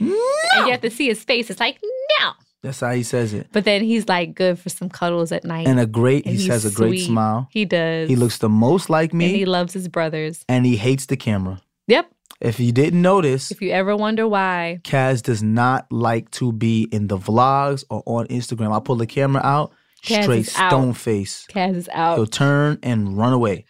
no, 0.00 0.30
and 0.54 0.66
you 0.66 0.70
have 0.70 0.80
to 0.82 0.90
see 0.90 1.08
his 1.08 1.22
face. 1.24 1.50
It's 1.50 1.60
like 1.60 1.78
no, 2.20 2.30
that's 2.64 2.80
how 2.80 2.90
he 2.92 3.02
says 3.04 3.32
it. 3.32 3.46
but 3.52 3.64
then 3.64 3.84
he's 3.84 4.08
like 4.08 4.34
good 4.34 4.58
for 4.58 4.68
some 4.70 4.88
cuddles 4.88 5.30
at 5.30 5.44
night. 5.44 5.68
And 5.68 5.78
a 5.78 5.86
great, 5.86 6.26
And 6.26 6.34
he 6.34 6.48
has 6.48 6.64
a 6.64 6.70
great 6.70 6.98
sweet. 6.98 7.06
smile. 7.06 7.46
He 7.52 7.64
does. 7.64 8.08
He 8.08 8.16
looks 8.16 8.38
the 8.38 8.48
most 8.48 8.90
like 8.90 9.14
me. 9.14 9.26
and 9.26 9.36
he 9.36 9.44
loves 9.44 9.72
his 9.72 9.86
brothers. 9.88 10.44
and 10.48 10.66
he 10.66 10.76
hates 10.76 11.06
the 11.06 11.16
camera. 11.16 11.60
Yep. 11.86 12.10
If 12.40 12.58
you 12.58 12.72
didn't 12.72 13.00
notice, 13.00 13.50
If 13.52 13.62
you 13.62 13.70
ever 13.70 13.94
wonder 13.96 14.26
why, 14.26 14.80
Kaz 14.82 15.22
does 15.22 15.42
not 15.42 15.86
like 15.92 16.30
to 16.32 16.50
be 16.52 16.88
in 16.90 17.06
the 17.06 17.16
vlogs 17.16 17.84
or 17.88 18.02
on 18.06 18.26
Instagram. 18.26 18.74
I 18.76 18.80
pull 18.80 18.96
the 18.96 19.06
camera 19.06 19.40
out, 19.44 19.72
Kaz 20.04 20.22
straight 20.24 20.40
is 20.40 20.56
out. 20.56 20.70
stone 20.70 20.92
face. 20.92 21.46
Kaz 21.50 21.74
is 21.76 21.88
out. 21.92 22.16
He'll 22.16 22.26
turn 22.26 22.78
and 22.82 23.16
run 23.16 23.32
away. 23.32 23.64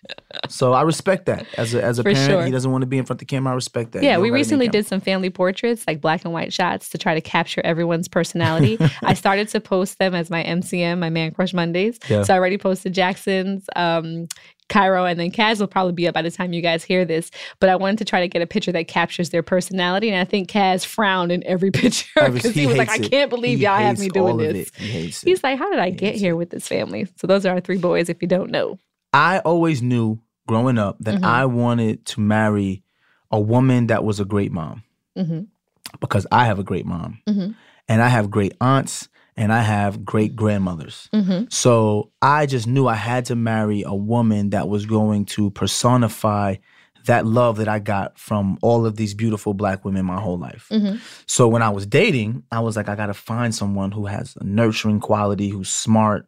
So 0.49 0.73
I 0.73 0.83
respect 0.83 1.26
that. 1.26 1.47
As 1.57 1.75
a 1.75 1.83
as 1.83 1.99
a 1.99 2.03
For 2.03 2.12
parent, 2.12 2.31
sure. 2.31 2.45
he 2.45 2.50
doesn't 2.50 2.71
want 2.71 2.83
to 2.83 2.87
be 2.87 2.99
in 2.99 3.05
front 3.05 3.17
of 3.17 3.21
the 3.21 3.25
camera. 3.26 3.53
I 3.53 3.55
respect 3.55 3.93
that. 3.93 4.03
Yeah, 4.03 4.11
we 4.11 4.14
don't 4.14 4.21
gotta 4.23 4.26
be 4.26 4.31
recently 4.33 4.69
did 4.69 4.87
some 4.87 5.00
family 5.00 5.31
portraits, 5.31 5.85
like 5.87 6.00
black 6.00 6.25
and 6.25 6.33
white 6.33 6.53
shots, 6.53 6.91
to 6.91 6.99
try 6.99 7.14
to 7.14 7.21
capture 7.21 7.61
everyone's 7.64 8.09
personality. 8.09 8.79
I 9.03 9.14
started 9.14 9.49
to 9.50 9.61
post 9.61 9.99
them 9.99 10.14
as 10.14 10.31
my 10.31 10.43
MCM, 10.43 10.99
my 10.99 11.11
Man 11.11 11.31
Crush 11.33 11.55
Mondays. 11.55 11.99
Yeah. 12.09 12.25
So 12.25 12.35
I 12.35 12.37
already 12.38 12.59
posted 12.59 12.93
Jackson's, 12.95 13.67
um, 13.76 14.26
Cairo, 14.68 15.04
and 15.04 15.18
then 15.21 15.30
Kaz 15.30 15.61
will 15.61 15.66
probably 15.66 15.92
be 15.92 16.09
up 16.09 16.14
by 16.14 16.23
the 16.23 16.30
time 16.30 16.52
you 16.52 16.62
guys 16.62 16.83
hear 16.85 17.04
this. 17.04 17.30
But 17.61 17.68
I 17.68 17.76
wanted 17.76 17.99
to 17.99 18.04
try 18.04 18.21
to 18.21 18.28
get 18.28 18.42
a 18.42 18.47
picture 18.47 18.73
that 18.73 18.88
captures 18.88 19.30
their 19.30 19.42
personality, 19.42 20.09
and 20.11 20.18
I 20.18 20.25
think 20.25 20.49
Kaz 20.50 20.85
frowned 20.85 21.33
in 21.33 21.44
every 21.44 21.71
picture 21.73 22.30
because 22.30 22.54
he, 22.54 22.66
was 22.66 22.76
like, 22.76 22.90
"I 22.90 22.99
can't 22.99 23.30
believe 23.30 23.59
He 23.59 23.64
y'all 23.64 23.76
have 23.76 23.99
me 23.99 24.09
doing 24.09 24.37
this." 24.38 24.71
He. 24.76 25.12
He's 25.30 25.42
like, 25.42 25.59
"How 25.59 25.71
did 25.71 25.78
I 25.78 25.90
get 25.90 26.14
here 26.14 26.37
with 26.37 26.50
this 26.50 26.66
family?" 26.66 27.06
So 27.16 27.26
those 27.26 27.44
are 27.47 27.54
our 27.54 27.61
three 27.61 27.78
boys. 27.78 28.09
If 28.09 28.23
you 28.23 28.28
don't 28.28 28.50
know, 28.50 28.78
I 29.12 29.40
always 29.40 29.83
knew 29.83 30.21
growing 30.47 30.78
up 30.78 30.97
that 31.00 31.21
Mhm. 31.21 31.25
I 31.25 31.47
wanted 31.47 32.04
to 32.06 32.21
marry 32.21 32.83
a 33.30 33.40
woman 33.40 33.87
that 33.88 34.04
was 34.04 34.21
a 34.21 34.25
great 34.25 34.52
mom 34.52 34.83
hmm 35.16 35.40
because 36.00 36.26
I 36.33 36.47
have 36.47 36.59
a 36.59 36.64
great 36.64 36.85
mom 36.87 37.21
Mhm. 37.26 37.54
and 37.88 38.02
I 38.02 38.09
have 38.09 38.30
great 38.30 38.52
aunts 38.61 39.09
and 39.37 39.53
I 39.53 39.61
have 39.62 40.05
great 40.05 40.37
grandmothers. 40.37 41.09
hmm 41.12 41.45
So 41.50 42.11
I 42.23 42.47
just 42.47 42.67
knew 42.67 42.87
I 42.87 42.95
had 42.95 43.25
to 43.26 43.37
marry 43.37 43.83
a 43.83 43.95
woman 43.95 44.50
that 44.50 44.69
was 44.69 44.87
going 44.87 45.25
to 45.26 45.50
personify 45.50 46.57
that 47.07 47.26
love 47.26 47.59
that 47.59 47.69
I 47.69 47.81
got 47.81 48.19
from 48.19 48.59
all 48.62 48.87
of 48.87 48.97
these 48.97 49.12
beautiful 49.12 49.53
black 49.53 49.85
women 49.85 50.07
my 50.07 50.21
whole 50.21 50.38
life. 50.38 50.69
hmm 50.71 50.97
So 51.26 51.49
when 51.49 51.62
I 51.62 51.69
was 51.71 51.87
dating, 51.87 52.45
I 52.50 52.61
was 52.61 52.76
like, 52.76 52.88
I 52.88 52.97
gotta 52.97 53.14
find 53.14 53.55
someone 53.55 53.93
who 53.93 54.07
has 54.07 54.37
a 54.41 54.45
nurturing 54.45 55.00
quality, 55.00 55.49
who's 55.50 55.69
smart, 55.69 56.26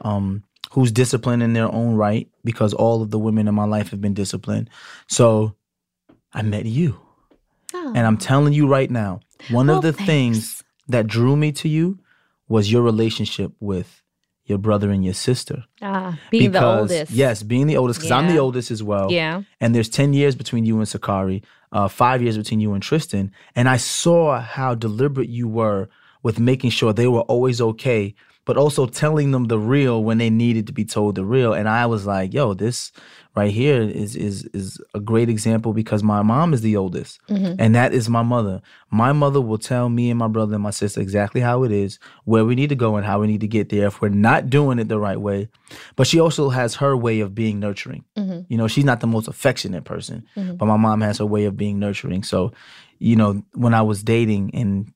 um, 0.00 0.42
who's 0.72 0.90
disciplined 0.90 1.42
in 1.42 1.52
their 1.52 1.72
own 1.72 1.94
right 1.94 2.28
because 2.44 2.74
all 2.74 3.02
of 3.02 3.10
the 3.10 3.18
women 3.18 3.46
in 3.48 3.54
my 3.54 3.64
life 3.64 3.90
have 3.90 4.00
been 4.00 4.14
disciplined. 4.14 4.68
So 5.08 5.54
I 6.32 6.42
met 6.42 6.66
you. 6.66 7.00
And 7.72 7.98
I'm 7.98 8.16
telling 8.16 8.52
you 8.52 8.66
right 8.66 8.90
now, 8.90 9.20
one 9.48 9.68
Well, 9.68 9.76
of 9.76 9.82
the 9.82 9.92
thanks. 9.92 10.06
things 10.06 10.64
that 10.88 11.06
drew 11.06 11.36
me 11.36 11.52
to 11.52 11.68
you 11.68 11.98
was 12.48 12.70
your 12.70 12.82
relationship 12.82 13.52
with 13.60 14.02
your 14.46 14.58
brother 14.58 14.90
and 14.90 15.04
your 15.04 15.14
sister. 15.14 15.64
Ah, 15.82 16.18
being 16.30 16.52
the 16.52 16.64
oldest. 16.64 17.10
Yes, 17.10 17.42
being 17.42 17.66
the 17.66 17.76
oldest, 17.76 17.98
because 18.00 18.12
I'm 18.12 18.28
the 18.28 18.38
oldest 18.38 18.70
as 18.70 18.82
well. 18.82 19.10
Yeah. 19.10 19.42
And 19.60 19.74
there's 19.74 19.88
10 19.88 20.12
years 20.12 20.36
between 20.36 20.64
you 20.64 20.78
and 20.78 20.88
Sakari, 20.88 21.42
uh, 21.72 21.88
five 21.88 22.22
years 22.22 22.38
between 22.38 22.60
you 22.60 22.72
and 22.72 22.82
Tristan. 22.82 23.32
And 23.56 23.68
I 23.68 23.76
saw 23.76 24.40
how 24.40 24.74
deliberate 24.74 25.28
you 25.28 25.48
were 25.48 25.88
with 26.22 26.38
making 26.38 26.70
sure 26.70 26.92
they 26.92 27.08
were 27.08 27.22
always 27.22 27.60
okay, 27.60 28.14
but 28.44 28.56
also 28.56 28.86
telling 28.86 29.32
them 29.32 29.46
the 29.46 29.58
real 29.58 30.04
when 30.04 30.18
they 30.18 30.30
needed 30.30 30.68
to 30.68 30.72
be 30.72 30.84
told 30.84 31.16
the 31.16 31.24
real. 31.24 31.52
And 31.52 31.68
I 31.68 31.86
was 31.86 32.06
like, 32.06 32.32
yo, 32.32 32.54
this 32.54 32.92
right 33.36 33.52
here 33.52 33.82
is 33.82 34.16
is 34.16 34.44
is 34.54 34.80
a 34.94 35.00
great 35.00 35.28
example 35.28 35.74
because 35.74 36.02
my 36.02 36.22
mom 36.22 36.54
is 36.54 36.62
the 36.62 36.76
oldest. 36.76 37.20
Mm-hmm. 37.28 37.54
And 37.58 37.74
that 37.74 37.92
is 37.92 38.08
my 38.08 38.22
mother. 38.22 38.62
My 38.90 39.12
mother 39.12 39.40
will 39.42 39.58
tell 39.58 39.90
me 39.90 40.08
and 40.10 40.18
my 40.18 40.26
brother 40.28 40.54
and 40.54 40.62
my 40.62 40.70
sister 40.70 41.00
exactly 41.00 41.42
how 41.42 41.62
it 41.62 41.70
is, 41.70 41.98
where 42.24 42.46
we 42.46 42.54
need 42.54 42.70
to 42.70 42.74
go 42.74 42.96
and 42.96 43.04
how 43.04 43.20
we 43.20 43.26
need 43.26 43.42
to 43.42 43.46
get 43.46 43.68
there 43.68 43.88
if 43.88 44.00
we're 44.00 44.08
not 44.08 44.48
doing 44.48 44.78
it 44.78 44.88
the 44.88 44.98
right 44.98 45.20
way. 45.20 45.48
But 45.96 46.06
she 46.06 46.18
also 46.18 46.48
has 46.48 46.76
her 46.76 46.96
way 46.96 47.20
of 47.20 47.34
being 47.34 47.60
nurturing. 47.60 48.04
Mm-hmm. 48.16 48.40
You 48.48 48.56
know, 48.56 48.68
she's 48.68 48.84
not 48.84 49.00
the 49.00 49.06
most 49.06 49.28
affectionate 49.28 49.84
person, 49.84 50.26
mm-hmm. 50.34 50.56
but 50.56 50.66
my 50.66 50.78
mom 50.78 51.02
has 51.02 51.18
her 51.18 51.26
way 51.26 51.44
of 51.44 51.56
being 51.56 51.78
nurturing. 51.78 52.22
So, 52.22 52.52
you 52.98 53.16
know, 53.16 53.42
when 53.52 53.74
I 53.74 53.82
was 53.82 54.02
dating 54.02 54.50
and 54.54 54.92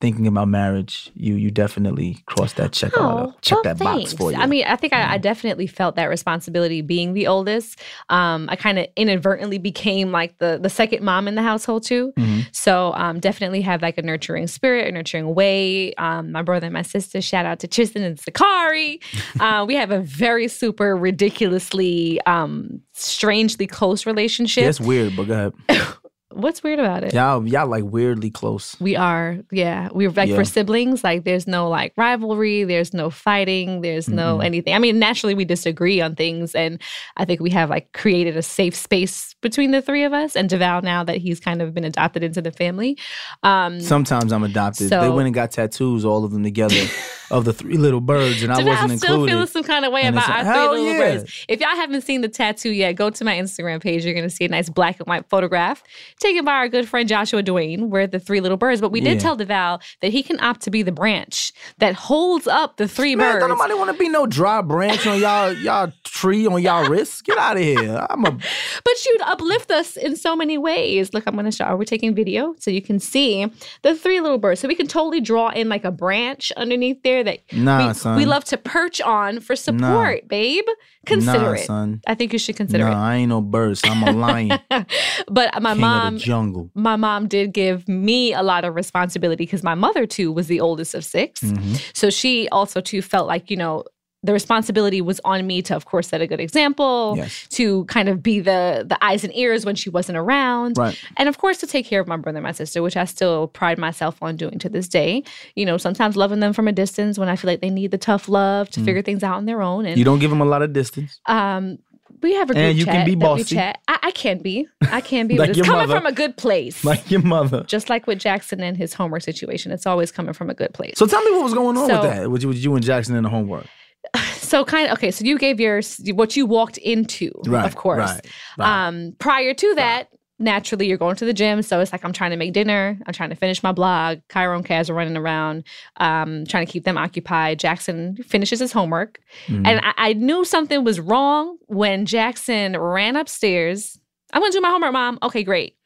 thinking 0.00 0.26
about 0.26 0.48
marriage, 0.48 1.10
you 1.14 1.34
you 1.34 1.50
definitely 1.50 2.18
crossed 2.26 2.56
that 2.56 2.72
check 2.72 2.92
Oh, 2.96 3.34
check 3.40 3.56
well, 3.56 3.74
that 3.74 3.78
box 3.78 4.12
for 4.12 4.30
you. 4.30 4.38
I 4.38 4.46
mean, 4.46 4.64
I 4.66 4.76
think 4.76 4.92
I, 4.92 5.14
I 5.14 5.18
definitely 5.18 5.66
felt 5.66 5.96
that 5.96 6.06
responsibility 6.06 6.82
being 6.82 7.14
the 7.14 7.26
oldest. 7.26 7.80
Um, 8.10 8.48
I 8.50 8.56
kind 8.56 8.78
of 8.78 8.86
inadvertently 8.96 9.58
became 9.58 10.12
like 10.12 10.36
the 10.38 10.58
the 10.60 10.68
second 10.68 11.02
mom 11.02 11.28
in 11.28 11.34
the 11.34 11.42
household 11.42 11.84
too. 11.84 12.12
Mm-hmm. 12.16 12.40
So 12.52 12.92
um, 12.94 13.20
definitely 13.20 13.62
have 13.62 13.80
like 13.80 13.96
a 13.96 14.02
nurturing 14.02 14.46
spirit, 14.46 14.86
a 14.86 14.92
nurturing 14.92 15.34
way. 15.34 15.94
Um, 15.94 16.32
my 16.32 16.42
brother 16.42 16.66
and 16.66 16.74
my 16.74 16.82
sister, 16.82 17.22
shout 17.22 17.46
out 17.46 17.60
to 17.60 17.68
Tristan 17.68 18.02
and 18.02 18.18
Sakari. 18.18 19.00
uh, 19.40 19.64
we 19.66 19.74
have 19.74 19.90
a 19.90 20.00
very 20.00 20.48
super 20.48 20.94
ridiculously, 20.96 22.20
um, 22.26 22.80
strangely 22.92 23.66
close 23.66 24.04
relationship. 24.04 24.64
it's 24.64 24.80
weird, 24.80 25.16
but 25.16 25.24
go 25.24 25.52
ahead. 25.68 25.94
What's 26.36 26.62
weird 26.62 26.78
about 26.78 27.02
it? 27.02 27.14
Y'all 27.14 27.46
y'all 27.46 27.66
like 27.66 27.84
weirdly 27.84 28.30
close. 28.30 28.76
We 28.80 28.94
are, 28.94 29.38
yeah. 29.50 29.88
We're 29.92 30.10
like 30.10 30.28
Yeah. 30.28 30.36
for 30.36 30.44
siblings, 30.44 31.02
like 31.02 31.24
there's 31.24 31.46
no 31.46 31.68
like 31.68 31.92
rivalry, 31.96 32.64
there's 32.64 32.92
no 32.92 33.10
fighting, 33.10 33.80
there's 33.80 34.08
no 34.08 34.40
anything. 34.40 34.74
I 34.74 34.78
mean, 34.78 34.98
naturally 34.98 35.34
we 35.34 35.44
disagree 35.44 36.00
on 36.00 36.14
things, 36.14 36.54
and 36.54 36.80
I 37.16 37.24
think 37.24 37.40
we 37.40 37.50
have 37.50 37.70
like 37.70 37.92
created 37.92 38.36
a 38.36 38.42
safe 38.42 38.74
space 38.74 39.34
between 39.40 39.70
the 39.70 39.80
three 39.80 40.04
of 40.04 40.12
us. 40.12 40.36
And 40.36 40.50
Deval, 40.50 40.82
now 40.82 41.02
that 41.04 41.16
he's 41.16 41.40
kind 41.40 41.62
of 41.62 41.72
been 41.72 41.84
adopted 41.84 42.22
into 42.22 42.42
the 42.42 42.52
family, 42.52 42.98
um, 43.42 43.80
Sometimes 43.80 44.32
I'm 44.32 44.44
adopted. 44.44 44.90
they 44.90 45.08
went 45.08 45.26
and 45.26 45.34
got 45.34 45.50
tattoos, 45.52 46.04
all 46.04 46.24
of 46.24 46.32
them 46.32 46.42
together, 46.44 46.76
of 47.30 47.44
the 47.44 47.52
three 47.52 47.76
little 47.76 48.00
birds, 48.00 48.42
and 48.42 48.52
I 48.52 48.56
wasn't 48.62 48.68
included. 48.68 48.92
I 48.92 48.96
still 48.96 49.14
included. 49.14 49.32
feeling 49.32 49.46
some 49.46 49.62
kind 49.64 49.84
of 49.84 49.92
way 49.92 50.06
about 50.06 50.28
our 50.28 50.44
three 50.44 50.68
little 50.68 50.92
yeah. 50.92 50.98
birds. 51.16 51.44
If 51.48 51.60
y'all 51.60 51.68
haven't 51.70 52.02
seen 52.02 52.20
the 52.20 52.28
tattoo 52.28 52.70
yet, 52.70 52.92
go 52.92 53.10
to 53.10 53.24
my 53.24 53.34
Instagram 53.36 53.80
page. 53.82 54.04
You're 54.04 54.14
gonna 54.14 54.30
see 54.30 54.44
a 54.44 54.48
nice 54.48 54.68
black 54.68 54.98
and 55.00 55.06
white 55.06 55.28
photograph 55.28 55.82
taken 56.20 56.44
by 56.44 56.52
our 56.52 56.68
good 56.68 56.88
friend 56.88 57.08
Joshua 57.08 57.42
Duane, 57.42 57.90
where 57.90 58.06
the 58.06 58.20
three 58.20 58.40
little 58.40 58.56
birds. 58.56 58.80
But 58.80 58.92
we 58.92 59.00
did 59.00 59.14
Yeah. 59.14 59.20
tell 59.20 59.36
Deval 59.36 59.80
that 60.02 60.12
he 60.12 60.22
can 60.22 60.40
opt 60.40 60.62
to 60.62 60.70
be 60.70 60.82
the 60.82 60.92
branch 60.92 61.52
that 61.78 61.94
holds 61.94 62.46
up 62.46 62.76
the 62.76 62.88
three 62.88 63.16
Man, 63.16 63.32
birds. 63.34 63.40
don't 63.40 63.50
nobody 63.50 63.74
want 63.74 63.90
to 63.90 63.96
be 63.98 64.08
no 64.08 64.26
dry 64.26 64.60
branch 64.62 65.06
on 65.06 65.20
y'all 65.20 65.52
y'all 65.62 65.92
tree 66.04 66.46
on 66.46 66.62
y'all 66.62 66.88
wrist. 66.88 67.24
Get 67.24 67.38
out 67.38 67.56
of 67.56 67.62
here. 67.62 68.06
I'm 68.08 68.24
a 68.24 68.30
But 68.84 69.04
you'd 69.04 69.20
uplift 69.22 69.70
us 69.70 69.96
in 69.96 70.16
so 70.16 70.34
many 70.36 70.58
ways. 70.58 71.12
Look, 71.12 71.24
I'm 71.26 71.34
going 71.34 71.44
to 71.46 71.52
show. 71.52 71.74
We're 71.76 71.84
taking 71.84 72.14
video 72.14 72.54
so 72.58 72.70
you 72.70 72.80
can 72.82 72.98
see 72.98 73.46
the 73.82 73.94
three 73.94 74.20
little 74.20 74.38
birds. 74.38 74.60
So 74.60 74.68
we 74.68 74.74
can 74.74 74.86
totally 74.86 75.20
draw 75.20 75.50
in 75.50 75.68
like 75.68 75.84
a 75.84 75.90
branch 75.90 76.52
underneath 76.56 77.02
there 77.02 77.15
that 77.24 77.40
Nah, 77.52 77.88
we, 77.88 77.94
son. 77.94 78.16
we 78.16 78.24
love 78.26 78.44
to 78.44 78.56
perch 78.56 79.00
on 79.00 79.40
for 79.40 79.56
support, 79.56 80.28
babe. 80.28 80.64
Consider 81.06 81.38
nah, 81.38 81.52
it. 81.52 81.66
son. 81.66 82.00
I 82.06 82.14
think 82.14 82.32
you 82.32 82.38
should 82.38 82.56
consider 82.56 82.84
Nah, 82.84 83.00
I 83.10 83.16
ain't 83.16 83.28
no 83.28 83.40
bird. 83.40 83.78
I'm 83.84 84.02
a 84.02 84.12
lion. 84.12 84.58
But 85.28 85.60
my 85.62 85.72
king 85.72 85.80
mom, 85.80 86.18
jungle. 86.18 86.70
my 86.74 86.96
mom 86.96 87.26
did 87.28 87.52
give 87.52 87.88
me 87.88 88.32
a 88.32 88.42
lot 88.42 88.64
of 88.64 88.74
responsibility 88.74 89.44
because 89.44 89.62
my 89.62 89.74
mother 89.74 90.06
too 90.06 90.32
was 90.32 90.46
the 90.46 90.60
oldest 90.60 90.94
of 90.94 91.04
6 91.04 91.40
Mm-hmm. 91.40 91.74
So 91.94 92.10
she 92.10 92.48
also 92.50 92.80
too 92.80 93.02
felt 93.02 93.26
like 93.26 93.50
you 93.50 93.56
know 93.56 93.84
the 94.26 94.32
responsibility 94.32 95.00
was 95.00 95.20
on 95.24 95.46
me 95.46 95.62
to 95.62 95.74
of 95.76 95.84
course 95.86 96.08
set 96.08 96.20
a 96.20 96.26
good 96.26 96.40
example, 96.40 97.14
Yes. 97.16 97.46
to 97.50 97.84
kind 97.86 98.08
of 98.08 98.22
be 98.22 98.40
the 98.40 98.84
the 98.86 98.98
eyes 99.04 99.24
and 99.24 99.34
ears 99.36 99.64
when 99.64 99.74
she 99.74 99.88
wasn't 99.90 100.18
around, 100.18 100.76
Right. 100.78 100.98
and 101.16 101.28
of 101.28 101.38
course 101.38 101.58
to 101.58 101.66
take 101.66 101.86
care 101.86 102.00
of 102.00 102.06
my 102.08 102.16
brother 102.16 102.38
and 102.38 102.44
my 102.44 102.52
sister, 102.52 102.82
which 102.82 102.96
I 102.96 103.04
still 103.06 103.48
pride 103.48 103.78
myself 103.78 104.22
on 104.22 104.36
doing 104.36 104.58
to 104.58 104.68
this 104.68 104.88
day. 104.88 105.22
You 105.54 105.64
know, 105.64 105.76
sometimes 105.78 106.16
loving 106.16 106.40
them 106.40 106.52
from 106.52 106.68
a 106.68 106.72
distance 106.72 107.18
when 107.18 107.28
I 107.28 107.36
feel 107.36 107.48
like 107.50 107.60
they 107.60 107.70
need 107.70 107.90
the 107.90 107.98
tough 107.98 108.28
love 108.28 108.68
to 108.70 108.80
figure 108.82 109.02
things 109.02 109.22
out 109.22 109.36
on 109.36 109.46
their 109.46 109.62
own, 109.62 109.86
and 109.86 109.94
Mm. 109.96 109.98
You 109.98 110.04
don't 110.04 110.18
give 110.18 110.30
them 110.30 110.40
a 110.40 110.44
lot 110.44 110.62
of 110.62 110.72
distance. 110.72 111.20
um. 111.26 111.78
We 112.22 112.34
have 112.34 112.48
a 112.48 112.54
group 112.54 112.64
And 112.64 112.78
you 112.78 112.84
chat 112.86 112.94
can 112.94 113.04
be 113.04 113.14
that 113.14 113.18
we 113.34 113.42
bossy. 113.42 113.56
chat. 113.56 113.78
I, 113.88 113.98
I 114.04 114.10
can 114.10 114.38
be. 114.38 114.66
I 114.90 115.00
can 115.02 115.26
be. 115.26 115.36
Like 115.38 115.50
but 115.50 115.58
it's 115.58 115.68
coming 115.68 115.86
mother. 115.86 115.96
from 115.96 116.06
a 116.06 116.12
good 116.12 116.36
place 116.38 116.82
Like 116.82 117.10
your 117.10 117.20
mother. 117.20 117.62
just 117.64 117.90
like 117.90 118.06
with 118.06 118.18
Jackson 118.20 118.60
and 118.62 118.74
his 118.76 118.94
homework 118.94 119.20
situation, 119.22 119.70
it's 119.70 119.86
always 119.86 120.10
coming 120.12 120.32
from 120.32 120.48
a 120.48 120.54
good 120.54 120.72
place. 120.72 120.94
So 120.96 121.06
tell 121.06 121.22
me 121.22 121.32
what 121.32 121.44
was 121.44 121.52
going 121.52 121.76
on 121.76 121.88
So- 121.88 122.00
with 122.00 122.10
that, 122.10 122.30
with 122.30 122.42
you, 122.42 122.48
with 122.48 122.56
you 122.58 122.74
and 122.74 122.82
Jackson 122.82 123.16
and 123.16 123.24
the 123.26 123.28
homework. 123.28 123.66
So 124.46 124.64
kind 124.64 124.86
of 124.86 124.92
okay. 124.98 125.10
So 125.10 125.24
you 125.24 125.38
gave 125.38 125.58
your 125.58 125.80
what 126.14 126.36
you 126.36 126.46
walked 126.46 126.78
into, 126.78 127.32
Right, 127.46 127.66
of 127.66 127.74
course. 127.74 127.98
right, 127.98 128.26
right. 128.58 128.86
Um, 128.86 129.16
prior 129.18 129.52
to 129.54 129.74
that, 129.74 130.08
naturally 130.38 130.86
you're 130.86 130.98
going 130.98 131.16
to 131.16 131.24
the 131.24 131.32
gym, 131.32 131.62
so 131.62 131.80
it's 131.80 131.90
like 131.90 132.04
I'm 132.04 132.12
trying 132.12 132.30
to 132.30 132.36
make 132.36 132.52
dinner. 132.52 132.96
I'm 133.06 133.12
trying 133.12 133.30
to 133.30 133.34
finish 133.34 133.64
my 133.64 133.72
blog. 133.72 134.18
Cairo 134.28 134.54
and 134.56 134.64
Kaz 134.64 134.88
are 134.88 134.94
running 134.94 135.16
around, 135.16 135.64
um, 135.96 136.44
trying 136.46 136.64
to 136.64 136.70
keep 136.72 136.84
them 136.84 136.96
occupied. 136.96 137.58
Jackson 137.58 138.16
finishes 138.22 138.60
his 138.60 138.70
homework, 138.70 139.18
Mm-hmm. 139.48 139.66
and 139.66 139.80
I, 139.84 139.92
I 139.96 140.12
knew 140.12 140.44
something 140.44 140.84
was 140.84 141.00
wrong 141.00 141.56
when 141.66 142.06
Jackson 142.06 142.78
ran 142.78 143.16
upstairs. 143.16 143.98
I'm 144.32 144.40
gonna 144.42 144.52
do 144.52 144.60
my 144.60 144.70
homework, 144.70 144.92
mom. 144.92 145.18
Okay, 145.24 145.42
great. 145.42 145.76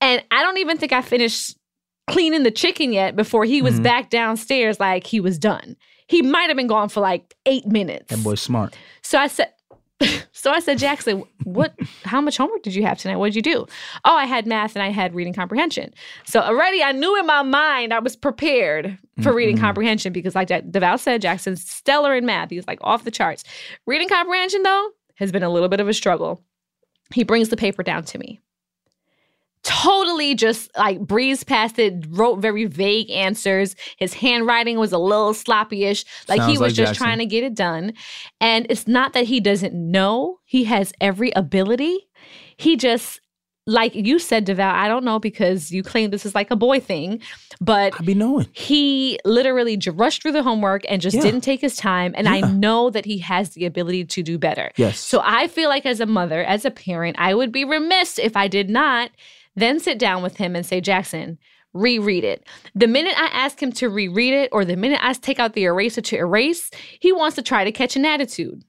And 0.00 0.24
I 0.30 0.42
don't 0.42 0.58
even 0.58 0.78
think 0.78 0.92
I 0.92 1.02
finished 1.02 1.56
cleaning 2.08 2.44
the 2.44 2.50
chicken 2.50 2.92
yet 2.94 3.14
before 3.14 3.44
he 3.44 3.60
was 3.60 3.78
Mhm. 3.78 3.82
back 3.82 4.08
downstairs 4.10 4.80
like 4.80 5.06
he 5.06 5.20
was 5.20 5.38
done. 5.38 5.76
He 6.14 6.22
might 6.22 6.46
have 6.48 6.56
been 6.56 6.68
gone 6.68 6.88
for 6.90 7.00
like 7.00 7.34
eight 7.44 7.66
minutes. 7.66 8.10
That 8.10 8.22
boy's 8.22 8.40
smart. 8.40 8.76
So 9.02 9.18
I 9.18 9.26
said, 9.26 9.52
so 10.32 10.52
I 10.52 10.60
said, 10.60 10.78
Jackson, 10.78 11.24
what? 11.42 11.74
How 12.04 12.20
much 12.20 12.36
homework 12.36 12.62
did 12.62 12.72
you 12.72 12.84
have 12.84 12.98
tonight? 12.98 13.16
What 13.16 13.32
did 13.32 13.34
you 13.34 13.42
do? 13.42 13.66
Oh, 14.04 14.14
I 14.14 14.24
had 14.24 14.46
math 14.46 14.76
and 14.76 14.82
I 14.84 14.90
had 14.90 15.12
reading 15.12 15.32
comprehension. 15.32 15.92
So 16.24 16.40
already 16.40 16.84
I 16.84 16.92
knew 16.92 17.18
in 17.18 17.26
my 17.26 17.42
mind 17.42 17.92
I 17.92 17.98
was 17.98 18.14
prepared 18.14 18.96
for 19.16 19.30
mm-hmm. 19.30 19.36
reading 19.36 19.58
comprehension 19.58 20.12
because, 20.12 20.36
like 20.36 20.46
Deval 20.46 21.00
said, 21.00 21.20
Jackson's 21.20 21.68
stellar 21.68 22.14
in 22.14 22.24
math. 22.24 22.50
He's 22.50 22.68
like 22.68 22.78
off 22.82 23.02
the 23.02 23.10
charts. 23.10 23.42
Reading 23.84 24.08
comprehension 24.08 24.62
though 24.62 24.90
has 25.16 25.32
been 25.32 25.42
a 25.42 25.50
little 25.50 25.68
bit 25.68 25.80
of 25.80 25.88
a 25.88 25.94
struggle. 25.94 26.40
He 27.12 27.24
brings 27.24 27.48
the 27.48 27.56
paper 27.56 27.82
down 27.82 28.04
to 28.04 28.18
me. 28.18 28.40
Totally 29.84 30.34
just 30.34 30.70
like 30.76 31.00
breezed 31.00 31.46
past 31.46 31.78
it, 31.78 32.06
wrote 32.08 32.36
very 32.36 32.64
vague 32.64 33.10
answers. 33.10 33.76
His 33.98 34.14
handwriting 34.14 34.78
was 34.78 34.92
a 34.92 34.98
little 34.98 35.34
sloppy-ish. 35.34 36.04
Like 36.28 36.40
he 36.42 36.52
was 36.52 36.60
like 36.60 36.74
just 36.74 36.90
Jackson. 36.92 37.04
trying 37.04 37.18
to 37.18 37.26
get 37.26 37.44
it 37.44 37.54
done. 37.54 37.92
And 38.40 38.66
it's 38.70 38.86
not 38.88 39.12
that 39.12 39.24
he 39.26 39.40
doesn't 39.40 39.74
know, 39.74 40.38
he 40.44 40.64
has 40.64 40.92
every 41.00 41.32
ability. 41.32 41.98
He 42.56 42.76
just, 42.76 43.20
like 43.66 43.94
you 43.94 44.18
said, 44.18 44.46
Deval, 44.46 44.72
I 44.72 44.88
don't 44.88 45.04
know 45.04 45.18
because 45.18 45.70
you 45.70 45.82
claim 45.82 46.10
this 46.10 46.24
is 46.26 46.34
like 46.34 46.50
a 46.50 46.56
boy 46.56 46.80
thing, 46.80 47.20
but 47.60 47.98
I 47.98 48.04
be 48.04 48.14
knowing. 48.14 48.46
he 48.52 49.18
literally 49.24 49.78
rushed 49.92 50.22
through 50.22 50.32
the 50.32 50.42
homework 50.42 50.82
and 50.88 51.00
just 51.02 51.16
Yeah. 51.16 51.22
didn't 51.22 51.40
take 51.42 51.60
his 51.60 51.76
time. 51.76 52.14
And 52.16 52.28
I 52.28 52.40
know 52.40 52.90
that 52.90 53.04
he 53.04 53.18
has 53.18 53.50
the 53.50 53.64
ability 53.66 54.04
to 54.04 54.22
do 54.22 54.38
better. 54.38 54.70
Yes. 54.76 54.98
So 54.98 55.20
I 55.24 55.46
feel 55.48 55.68
like 55.68 55.84
as 55.86 56.00
a 56.00 56.06
mother, 56.06 56.42
as 56.44 56.64
a 56.64 56.70
parent, 56.70 57.16
I 57.18 57.34
would 57.34 57.52
be 57.52 57.64
remiss 57.64 58.18
if 58.18 58.36
I 58.36 58.48
did 58.48 58.68
not 58.70 59.10
then 59.56 59.80
sit 59.80 59.98
down 59.98 60.22
with 60.22 60.36
him 60.36 60.54
and 60.56 60.64
say, 60.64 60.80
Jackson, 60.80 61.38
reread 61.72 62.24
it. 62.24 62.46
The 62.74 62.86
minute 62.86 63.14
I 63.16 63.26
ask 63.26 63.60
him 63.62 63.72
to 63.72 63.88
reread 63.88 64.34
it 64.34 64.48
or 64.52 64.64
the 64.64 64.76
minute 64.76 65.00
I 65.02 65.12
take 65.12 65.38
out 65.38 65.54
the 65.54 65.64
eraser 65.64 66.00
to 66.00 66.16
erase, 66.16 66.70
he 67.00 67.12
wants 67.12 67.36
to 67.36 67.42
try 67.42 67.64
to 67.64 67.72
catch 67.72 67.96
an 67.96 68.04
attitude. 68.04 68.62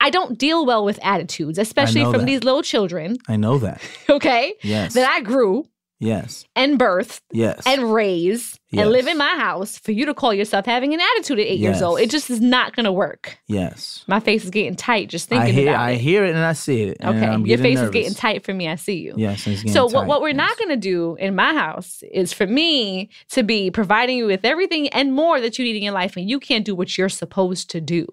I 0.00 0.10
don't 0.10 0.38
deal 0.38 0.66
well 0.66 0.84
with 0.84 0.98
attitudes, 1.02 1.58
especially 1.58 2.02
from 2.02 2.12
that. 2.20 2.26
these 2.26 2.44
little 2.44 2.62
children, 2.62 3.16
I 3.28 3.36
know 3.36 3.58
that. 3.58 3.80
okay? 4.10 4.54
Yes. 4.62 4.92
That 4.92 5.08
I 5.08 5.20
grew 5.22 5.64
yes. 5.98 6.44
and 6.54 6.78
birthed 6.78 7.20
Yes. 7.32 7.62
and 7.66 7.92
raised 7.92 8.60
and 8.82 8.90
live 8.90 9.06
in 9.06 9.18
my 9.18 9.34
house 9.36 9.78
for 9.78 9.92
you 9.92 10.06
to 10.06 10.14
call 10.14 10.32
yourself 10.32 10.66
having 10.66 10.94
an 10.94 11.00
attitude 11.00 11.38
at 11.38 11.46
eight 11.46 11.58
years 11.58 11.82
old. 11.82 12.00
It 12.00 12.10
just 12.10 12.30
is 12.30 12.40
not 12.40 12.74
going 12.74 12.84
to 12.84 12.92
work. 12.92 13.38
Yes. 13.46 14.04
My 14.06 14.20
face 14.20 14.44
is 14.44 14.50
getting 14.50 14.76
tight 14.76 15.08
just 15.08 15.32
I 15.32 15.36
thinking 15.36 15.54
hear 15.54 15.72
about 15.72 15.88
it. 15.88 15.92
I 15.92 15.94
hear 15.94 16.24
it 16.24 16.34
and 16.34 16.44
I 16.44 16.52
see 16.52 16.82
it. 16.82 16.98
Okay, 17.02 17.36
your 17.44 17.58
face 17.58 17.78
is 17.78 17.90
getting 17.90 18.14
tight 18.14 18.44
for 18.44 18.54
me. 18.54 18.68
I 18.68 18.76
see 18.76 18.98
you. 18.98 19.14
Yes, 19.16 19.46
it's 19.46 19.62
getting 19.62 19.72
So 19.72 19.84
what, 19.84 19.92
tight, 19.92 20.06
what 20.06 20.20
we're 20.20 20.28
yes. 20.28 20.36
not 20.36 20.58
going 20.58 20.70
to 20.70 20.76
do 20.76 21.16
in 21.16 21.34
my 21.34 21.52
house 21.52 22.02
is 22.12 22.32
for 22.32 22.46
me 22.46 23.10
to 23.30 23.42
be 23.42 23.70
providing 23.70 24.18
you 24.18 24.26
with 24.26 24.44
everything 24.44 24.88
and 24.88 25.12
more 25.12 25.40
that 25.40 25.58
you 25.58 25.64
need 25.64 25.76
in 25.76 25.82
your 25.82 25.92
life, 25.92 26.16
and 26.16 26.28
you 26.28 26.40
can't 26.40 26.64
do 26.64 26.74
what 26.74 26.96
you're 26.96 27.08
supposed 27.08 27.70
to 27.70 27.80
do. 27.80 28.06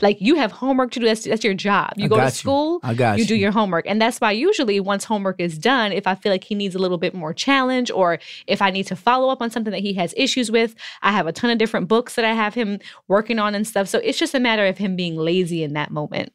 Like 0.00 0.20
you 0.20 0.36
have 0.36 0.52
homework 0.52 0.90
to 0.92 1.00
do. 1.00 1.06
That's, 1.06 1.24
that's 1.24 1.44
your 1.44 1.54
job. 1.54 1.92
You 1.96 2.06
I 2.06 2.08
go 2.08 2.16
to 2.16 2.24
you. 2.24 2.30
school. 2.30 2.80
I 2.82 2.94
got 2.94 3.18
you. 3.18 3.24
do 3.24 3.36
your 3.36 3.52
homework, 3.52 3.86
and 3.86 4.00
that's 4.00 4.18
why 4.20 4.32
usually 4.32 4.80
once 4.80 5.04
homework 5.04 5.40
is 5.40 5.58
done, 5.58 5.92
if 5.92 6.06
I 6.06 6.14
feel 6.14 6.32
like 6.32 6.44
he 6.44 6.54
needs 6.54 6.74
a 6.74 6.78
little 6.78 6.98
bit 6.98 7.14
more 7.14 7.32
challenge, 7.34 7.90
or 7.90 8.18
if 8.46 8.62
I 8.62 8.70
need 8.70 8.86
to 8.88 8.96
follow 8.96 9.28
up 9.28 9.42
on 9.42 9.50
something 9.50 9.72
that 9.72 9.80
he 9.80 9.92
has 9.94 10.07
issues 10.16 10.50
with, 10.50 10.74
I 11.02 11.12
have 11.12 11.26
a 11.26 11.32
ton 11.32 11.50
of 11.50 11.58
different 11.58 11.88
books 11.88 12.14
that 12.14 12.24
I 12.24 12.32
have 12.34 12.54
him 12.54 12.78
working 13.08 13.38
on 13.38 13.54
and 13.54 13.66
stuff. 13.66 13.88
So 13.88 13.98
it's 13.98 14.18
just 14.18 14.34
a 14.34 14.40
matter 14.40 14.66
of 14.66 14.78
him 14.78 14.96
being 14.96 15.16
lazy 15.16 15.62
in 15.62 15.72
that 15.74 15.90
moment. 15.90 16.32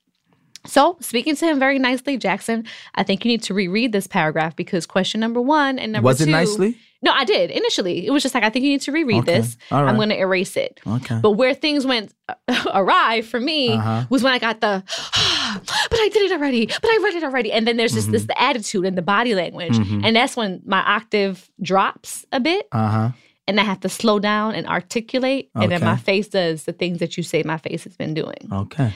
So, 0.65 0.95
speaking 1.01 1.35
to 1.35 1.45
him 1.45 1.59
very 1.59 1.77
nicely, 1.77 2.15
Jackson, 2.15 2.63
I 2.95 3.03
think 3.03 3.25
you 3.25 3.29
need 3.29 3.43
to 3.43 3.53
reread 3.53 3.91
this 3.91 4.07
paragraph 4.07 4.55
because 4.55 4.85
question 4.85 5.19
number 5.19 5.41
one 5.41 5.77
and 5.77 5.91
number 5.91 6.05
Was 6.07 6.19
two. 6.19 6.23
it 6.23 6.29
nicely? 6.29 6.77
No, 7.01 7.11
I 7.11 7.25
did 7.25 7.51
initially. 7.51 8.07
It 8.07 8.11
was 8.11 8.23
just 8.23 8.33
like 8.33 8.45
I 8.45 8.49
think 8.49 8.63
you 8.63 8.71
need 8.71 8.79
to 8.83 8.93
reread 8.93 9.23
Okay. 9.23 9.39
this. 9.41 9.57
All 9.73 9.85
I'm 9.85 9.97
going 9.97 10.07
to 10.07 10.17
erase 10.17 10.55
it. 10.55 10.79
Okay. 10.87 11.19
But 11.21 11.31
where 11.31 11.53
things 11.53 11.85
went 11.85 12.13
awry 12.73 13.23
for 13.23 13.41
me 13.41 13.71
Uh-huh. 13.71 14.05
was 14.09 14.23
when 14.23 14.31
I 14.31 14.39
got 14.39 14.61
the, 14.61 14.81
but 14.87 15.99
I 15.99 16.09
did 16.13 16.23
it 16.23 16.31
already, 16.31 16.67
but 16.67 16.85
I 16.85 16.99
read 17.03 17.15
it 17.15 17.23
already, 17.25 17.51
and 17.51 17.67
then 17.67 17.75
there's 17.75 17.91
just 17.93 18.07
Mm-hmm. 18.07 18.13
this 18.13 18.25
the 18.27 18.41
attitude 18.41 18.85
and 18.85 18.97
the 18.97 19.01
body 19.01 19.35
language, 19.35 19.75
and 19.77 20.15
that's 20.15 20.37
when 20.37 20.61
my 20.65 20.79
octave 20.79 21.49
drops 21.61 22.25
a 22.31 22.39
bit, 22.39 22.69
Uh-huh. 22.71 23.09
And 23.47 23.59
I 23.59 23.63
have 23.63 23.79
to 23.81 23.89
slow 23.89 24.19
down 24.19 24.55
and 24.55 24.67
articulate, 24.67 25.49
and 25.55 25.71
then 25.71 25.81
my 25.81 25.97
face 25.97 26.27
does 26.29 26.63
the 26.63 26.73
things 26.73 26.99
that 26.99 27.17
you 27.17 27.23
say 27.23 27.43
my 27.43 27.57
face 27.57 27.83
has 27.83 27.95
been 27.97 28.13
doing. 28.13 28.47
Okay. 28.51 28.93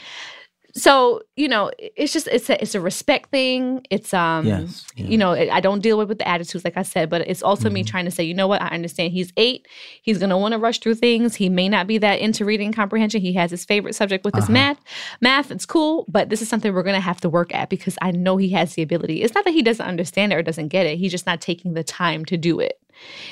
so 0.74 1.22
you 1.36 1.48
know 1.48 1.72
it's 1.80 2.14
just 2.14 2.28
it's 2.28 2.50
a 2.52 2.62
it's 2.62 2.76
a 2.76 2.82
respect 2.82 3.32
thing. 3.32 3.82
It's 3.90 4.14
um 4.14 4.46
Yes, 4.46 4.86
yeah. 4.96 5.08
you 5.08 5.18
know 5.18 5.32
i 5.34 5.60
don't 5.60 5.80
deal 5.82 5.98
with 5.98 6.08
with 6.10 6.20
the 6.20 6.28
attitudes 6.28 6.64
like 6.64 6.78
i 6.78 6.84
said 6.84 7.10
but 7.10 7.22
it's 7.22 7.42
also 7.42 7.66
Mm-hmm. 7.68 7.74
me 7.74 7.84
trying 7.84 8.06
to 8.06 8.12
say 8.12 8.24
you 8.24 8.34
know 8.36 8.48
what? 8.48 8.62
I 8.62 8.68
understand 8.68 9.12
he's 9.14 9.32
eight. 9.38 9.68
He's 10.04 10.20
going 10.20 10.30
to 10.30 10.38
want 10.38 10.52
to 10.54 10.60
rush 10.60 10.80
through 10.80 10.96
things. 10.96 11.34
He 11.36 11.50
may 11.50 11.68
not 11.68 11.88
be 11.88 11.98
that 12.00 12.20
into 12.20 12.46
reading 12.46 12.72
comprehension. 12.74 13.22
He 13.22 13.34
has 13.34 13.50
his 13.50 13.66
favorite 13.66 13.96
subject 13.96 14.24
with 14.24 14.36
Uh-huh. 14.36 14.46
his 14.46 14.50
math 14.50 14.80
math. 15.20 15.50
It's 15.52 15.66
cool 15.66 16.06
but 16.08 16.30
this 16.30 16.42
is 16.44 16.50
something 16.50 16.72
we're 16.74 16.84
going 16.84 16.94
to 17.02 17.10
have 17.12 17.22
to 17.22 17.30
work 17.30 17.56
at 17.56 17.70
because 17.70 17.98
i 18.02 18.12
know 18.12 18.38
he 18.38 18.50
has 18.50 18.76
the 18.76 18.84
ability. 18.84 19.24
It's 19.24 19.34
not 19.34 19.46
that 19.46 19.54
he 19.54 19.64
doesn't 19.64 19.86
understand 19.86 20.32
it 20.32 20.36
or 20.36 20.44
doesn't 20.44 20.68
get 20.68 20.86
it. 20.86 20.98
He's 21.00 21.12
just 21.12 21.26
not 21.26 21.42
taking 21.42 21.74
the 21.74 21.84
time 21.84 22.24
to 22.26 22.38
do 22.38 22.60
it 22.60 22.80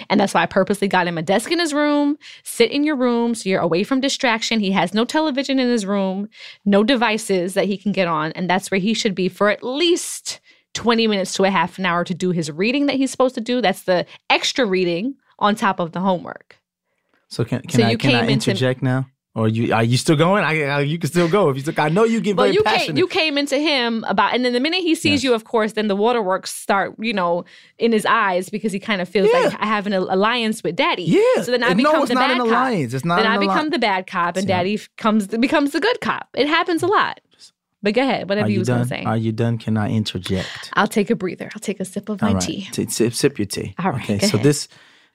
and 0.09 0.19
that's 0.19 0.33
why 0.33 0.43
I 0.43 0.45
purposely 0.45 0.87
got 0.87 1.07
him 1.07 1.17
a 1.17 1.21
desk 1.21 1.51
in 1.51 1.59
his 1.59 1.73
room. 1.73 2.17
Sit 2.43 2.71
in 2.71 2.83
your 2.83 2.95
room 2.95 3.35
so 3.35 3.49
you're 3.49 3.61
away 3.61 3.83
from 3.83 3.99
distraction. 4.01 4.59
He 4.59 4.71
has 4.71 4.93
no 4.93 5.05
television 5.05 5.59
in 5.59 5.67
his 5.67 5.85
room, 5.85 6.29
no 6.65 6.83
devices 6.83 7.53
that 7.53 7.65
he 7.65 7.77
can 7.77 7.91
get 7.91 8.07
on. 8.07 8.31
And 8.33 8.49
that's 8.49 8.69
where 8.71 8.79
he 8.79 8.93
should 8.93 9.15
be 9.15 9.29
for 9.29 9.49
at 9.49 9.63
least 9.63 10.39
20 10.73 11.07
minutes 11.07 11.33
to 11.35 11.43
a 11.45 11.49
half 11.49 11.77
an 11.79 11.85
hour 11.85 12.03
to 12.03 12.13
do 12.13 12.31
his 12.31 12.51
reading 12.51 12.85
that 12.87 12.97
he's 12.97 13.11
supposed 13.11 13.35
to 13.35 13.41
do. 13.41 13.61
That's 13.61 13.83
the 13.83 14.05
extra 14.29 14.65
reading 14.65 15.15
on 15.39 15.55
top 15.55 15.79
of 15.79 15.91
the 15.93 15.99
homework. 16.01 16.57
So 17.29 17.43
can 17.43 17.61
can 17.61 17.79
So 17.79 17.83
I 17.85 17.95
can 17.95 18.09
I 18.15 18.21
came 18.21 18.29
into- 18.29 18.51
interject 18.51 18.81
now? 18.83 19.07
Or 19.35 19.49
you 19.49 19.73
are 19.73 19.83
you 19.83 19.97
still 19.97 20.15
going? 20.15 20.45
I, 20.45 20.61
I 20.63 20.79
you 20.79 20.97
can 20.97 21.09
still 21.09 21.27
go 21.27 21.49
if 21.49 21.57
you 21.57 21.61
still. 21.61 21.73
I 21.77 21.89
know 21.89 22.05
you 22.05 22.21
get 22.21 22.37
Well, 22.37 22.45
very 22.45 22.55
you 22.55 22.63
passionate. 22.63 22.85
came, 22.87 22.97
you 22.97 23.07
came 23.07 23.37
into 23.37 23.59
him 23.59 24.05
about, 24.07 24.33
and 24.33 24.45
then 24.45 24.53
the 24.53 24.61
minute 24.61 24.79
he 24.79 24.95
sees 24.95 25.15
Yes. 25.15 25.23
you, 25.25 25.33
of 25.33 25.43
course, 25.43 25.73
then 25.73 25.89
the 25.89 25.95
waterworks 25.95 26.53
start, 26.53 26.95
you 26.99 27.11
know, 27.11 27.43
in 27.77 27.91
his 27.91 28.05
eyes 28.05 28.49
because 28.49 28.71
he 28.71 28.79
kind 28.79 29.01
of 29.01 29.09
feels 29.09 29.27
Yeah. 29.33 29.39
like 29.49 29.59
I 29.59 29.65
have 29.65 29.87
an 29.87 29.93
alliance 29.93 30.63
with 30.63 30.77
daddy. 30.77 31.03
Yeah. 31.03 31.41
So 31.43 31.51
then 31.51 31.63
I 31.65 31.73
no, 31.73 31.75
become 31.75 31.99
it's 32.03 32.07
the 32.09 32.13
not 32.15 32.21
bad 32.21 32.31
an 32.31 32.37
cop. 32.37 32.47
alliance. 32.47 32.93
It's 32.93 33.03
not 33.03 33.17
then 33.17 33.27
I 33.27 33.37
become 33.37 33.49
alliance. 33.57 33.71
the 33.73 33.79
bad 33.79 34.07
cop, 34.07 34.37
and 34.37 34.47
Yeah. 34.47 34.55
daddy 34.57 34.79
comes 34.95 35.27
becomes 35.27 35.71
the 35.71 35.81
good 35.81 35.99
cop. 35.99 36.29
It 36.33 36.47
happens 36.47 36.81
a 36.81 36.87
lot. 36.87 37.19
But 37.83 37.93
go 37.93 38.01
ahead, 38.03 38.29
whatever 38.29 38.47
are 38.47 38.49
you 38.49 38.53
you 38.53 38.59
was 38.61 38.69
going 38.69 38.81
to 38.83 38.87
say. 38.87 39.03
Are 39.03 39.17
you 39.17 39.31
done? 39.33 39.57
Can 39.59 39.75
I 39.77 39.91
interject? 39.91 40.71
I'll 40.73 40.87
take 40.87 41.09
a 41.11 41.15
breather. 41.15 41.51
I'll 41.53 41.59
take 41.59 41.79
a 41.81 41.85
sip 41.85 42.07
of 42.09 42.19
my 42.21 42.31
right. 42.33 42.41
tea. 42.41 42.67
T- 42.71 42.87
sip, 42.89 43.13
sip 43.13 43.37
your 43.37 43.45
tea. 43.45 43.75
All 43.77 43.91
right, 43.91 44.01
Okay. 44.01 44.19
So 44.19 44.35
ahead. 44.37 44.43
this 44.43 44.67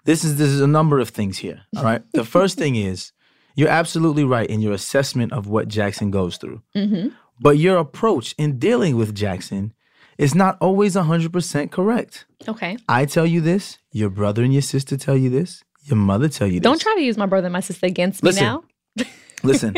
this 0.05 0.25
is 0.25 0.37
this 0.37 0.49
is 0.51 0.61
a 0.61 0.67
number 0.69 0.99
of 1.01 1.09
things 1.09 1.39
here. 1.39 1.63
All 1.77 1.83
right. 1.85 2.03
The 2.13 2.25
first 2.25 2.59
thing 2.59 2.77
is 2.77 3.13
you're 3.55 3.69
absolutely 3.69 4.25
right 4.25 4.49
in 4.49 4.61
your 4.61 4.73
assessment 4.73 5.33
of 5.33 5.47
what 5.47 5.69
Jackson 5.69 6.11
goes 6.11 6.37
through. 6.37 6.63
Mm-hmm. 6.77 7.09
But 7.41 7.59
your 7.59 7.79
approach 7.79 8.35
in 8.39 8.59
dealing 8.59 8.97
with 8.97 9.15
Jackson 9.15 9.73
is 10.19 10.35
not 10.35 10.59
always 10.61 10.95
100% 10.97 11.71
correct. 11.71 12.27
Okay. 12.47 12.77
I 12.89 13.07
tell 13.07 13.27
you 13.27 13.41
this, 13.41 13.79
your 13.93 14.11
brother 14.11 14.43
and 14.43 14.53
your 14.53 14.63
sister 14.63 14.97
tell 14.97 15.17
you 15.17 15.31
this, 15.31 15.65
your 15.85 15.97
mother 15.97 16.29
tell 16.29 16.47
you 16.47 16.61
this. 16.61 16.65
Don't 16.65 16.81
try 16.81 16.95
to 16.95 17.03
use 17.03 17.17
my 17.17 17.27
brother 17.27 17.47
and 17.47 17.53
my 17.53 17.61
sister 17.61 17.87
against 17.87 18.23
me 18.23 18.33
now. 18.33 18.63
Listen, 19.43 19.75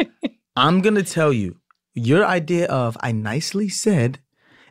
I'm 0.57 0.81
going 0.81 0.97
to 0.97 1.05
tell 1.05 1.33
you, 1.33 1.57
your 1.95 2.25
idea 2.25 2.67
of 2.67 2.97
I 3.01 3.13
nicely 3.13 3.69
said 3.69 4.19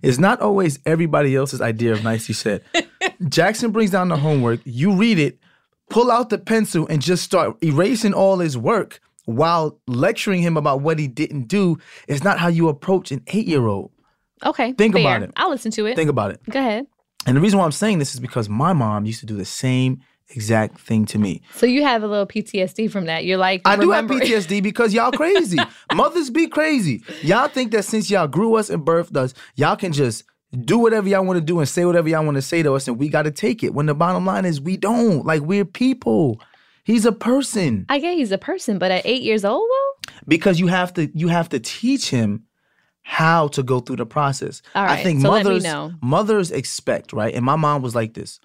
is 0.02 0.20
not 0.20 0.42
always 0.42 0.80
everybody 0.86 1.36
else's 1.36 1.62
idea 1.62 1.94
of 1.94 2.04
nicely 2.04 2.34
said. 2.34 2.64
Jackson 3.30 3.72
brings 3.72 3.92
down 3.92 4.10
the 4.10 4.18
homework, 4.18 4.60
you 4.66 4.94
read 4.96 5.20
it, 5.20 5.40
pull 5.92 6.10
out 6.10 6.30
the 6.30 6.40
pencil, 6.40 6.88
and 6.88 7.02
just 7.02 7.24
start 7.24 7.62
erasing 7.64 8.14
all 8.14 8.40
his 8.40 8.58
work 8.58 9.00
while 9.26 9.80
lecturing 9.88 10.42
him 10.42 10.58
about 10.58 10.82
what 10.82 10.98
he 10.98 11.08
didn't 11.08 11.44
do 11.44 11.78
is 12.08 12.24
not 12.24 12.40
how 12.40 12.48
you 12.48 12.70
approach 12.70 13.12
an 13.12 13.22
eight 13.28 13.48
year 13.48 13.68
old. 13.68 13.92
Okay. 14.44 14.74
Think 14.74 14.96
fair. 14.96 15.02
about 15.02 15.24
it. 15.24 15.32
I'll 15.36 15.52
listen 15.52 15.72
to 15.74 15.86
it. 15.86 15.96
Think 15.96 16.10
about 16.10 16.32
it. 16.32 16.42
go 16.50 16.60
ahead. 16.60 16.88
And 17.28 17.38
the 17.38 17.42
reason 17.42 17.60
why 17.60 17.66
I'm 17.66 17.72
saying 17.72 18.00
this 18.00 18.16
is 18.16 18.20
because 18.20 18.50
my 18.50 18.74
mom 18.74 19.06
used 19.06 19.20
to 19.20 19.28
do 19.28 19.38
the 19.38 19.46
same 19.46 20.02
exact 20.30 20.80
thing 20.80 21.06
to 21.06 21.20
me. 21.20 21.42
So 21.54 21.66
you 21.66 21.84
have 21.84 22.02
a 22.02 22.08
little 22.08 22.26
PTSD 22.26 22.90
from 22.90 23.06
that. 23.06 23.26
You're 23.26 23.38
like, 23.38 23.62
I 23.66 23.76
do 23.76 23.92
have 23.92 24.06
PTSD 24.06 24.64
because 24.64 24.94
y'all 24.94 25.12
crazy. 25.12 25.60
Mothers 25.94 26.30
be 26.30 26.48
crazy. 26.48 27.04
Y'all 27.22 27.48
think 27.48 27.72
that 27.74 27.84
since 27.84 28.10
y'all 28.10 28.28
grew 28.28 28.56
us 28.56 28.70
and 28.70 28.84
birthed 28.84 29.16
us, 29.16 29.34
y'all 29.56 29.76
can 29.76 29.92
just 29.92 30.24
do 30.60 30.78
whatever 30.78 31.08
y'all 31.08 31.26
want 31.26 31.38
to 31.38 31.46
do 31.46 31.60
and 31.60 31.68
say 31.68 31.86
whatever 31.86 32.10
y'all 32.10 32.26
want 32.26 32.36
to 32.36 32.42
say 32.42 32.62
to 32.64 32.74
us, 32.74 32.88
and 32.88 33.00
we 33.00 33.10
got 33.10 33.24
to 33.24 33.32
take 33.32 33.64
it. 33.64 33.74
When 33.74 33.86
the 33.86 33.96
bottom 33.96 34.26
line 34.26 34.46
is, 34.46 34.60
we 34.60 34.78
don't. 34.78 35.26
Like 35.26 35.42
we're 35.42 35.66
people. 35.66 36.42
He's 36.84 37.06
a 37.06 37.12
person 37.12 37.86
I 37.90 38.00
get 38.00 38.16
he's 38.16 38.32
a 38.32 38.38
person, 38.38 38.78
but 38.78 38.92
at 38.92 39.06
eight 39.06 39.22
years 39.22 39.46
old, 39.46 39.68
though, 39.70 40.14
because 40.28 40.60
you 40.60 40.68
have 40.68 40.94
to. 40.96 41.10
You 41.18 41.28
have 41.28 41.50
to 41.50 41.60
teach 41.60 42.10
him 42.10 42.46
how 43.04 43.48
to 43.50 43.64
go 43.64 43.80
through 43.80 43.98
the 43.98 44.06
process. 44.06 44.62
All 44.76 44.86
I 44.86 45.02
think 45.04 45.22
so 45.22 45.30
mothers 45.30 45.66
mothers 46.02 46.52
expect 46.52 47.14
right, 47.14 47.34
and 47.34 47.46
my 47.46 47.56
mom 47.56 47.82
was 47.82 47.96
like 47.96 48.14
this. 48.14 48.40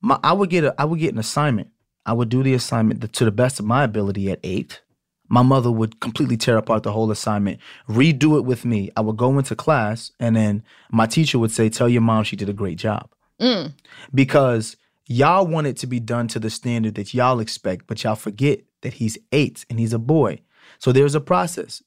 My, 0.00 0.18
I 0.22 0.32
would 0.32 0.50
get 0.50 0.64
a 0.64 0.74
I 0.78 0.84
would 0.84 0.98
get 0.98 1.12
an 1.12 1.18
assignment. 1.18 1.68
I 2.04 2.12
would 2.12 2.28
do 2.28 2.42
the 2.42 2.54
assignment 2.54 3.12
to 3.12 3.24
the 3.24 3.30
best 3.30 3.60
of 3.60 3.66
my 3.66 3.84
ability 3.84 4.30
at 4.30 4.40
eight. 4.42 4.80
My 5.30 5.42
mother 5.42 5.70
would 5.70 6.00
completely 6.00 6.36
tear 6.36 6.58
apart 6.58 6.82
the 6.82 6.92
whole 6.92 7.10
assignment, 7.10 7.60
redo 7.88 8.36
it 8.36 8.44
with 8.44 8.64
me. 8.66 8.90
I 8.96 9.00
would 9.00 9.16
go 9.16 9.38
into 9.38 9.54
class, 9.56 10.10
and 10.20 10.36
then 10.36 10.62
my 10.90 11.06
teacher 11.06 11.38
would 11.38 11.52
say, 11.52 11.68
"Tell 11.70 11.88
your 11.88 12.02
mom 12.02 12.24
she 12.24 12.36
did 12.36 12.48
a 12.50 12.52
great 12.52 12.76
job," 12.76 13.08
Mm. 13.40 13.72
because 14.12 14.76
y'all 15.06 15.46
want 15.46 15.66
it 15.66 15.76
to 15.78 15.86
be 15.86 16.00
done 16.00 16.28
to 16.28 16.38
the 16.38 16.50
standard 16.50 16.96
that 16.96 17.14
y'all 17.14 17.40
expect, 17.40 17.86
but 17.86 18.02
y'all 18.04 18.14
forget 18.16 18.60
that 18.82 18.94
he's 18.94 19.16
eight 19.32 19.64
and 19.70 19.78
he's 19.78 19.92
a 19.92 19.98
boy. 19.98 20.40
So 20.78 20.92
there's 20.92 21.14
a 21.14 21.20
process. 21.20 21.82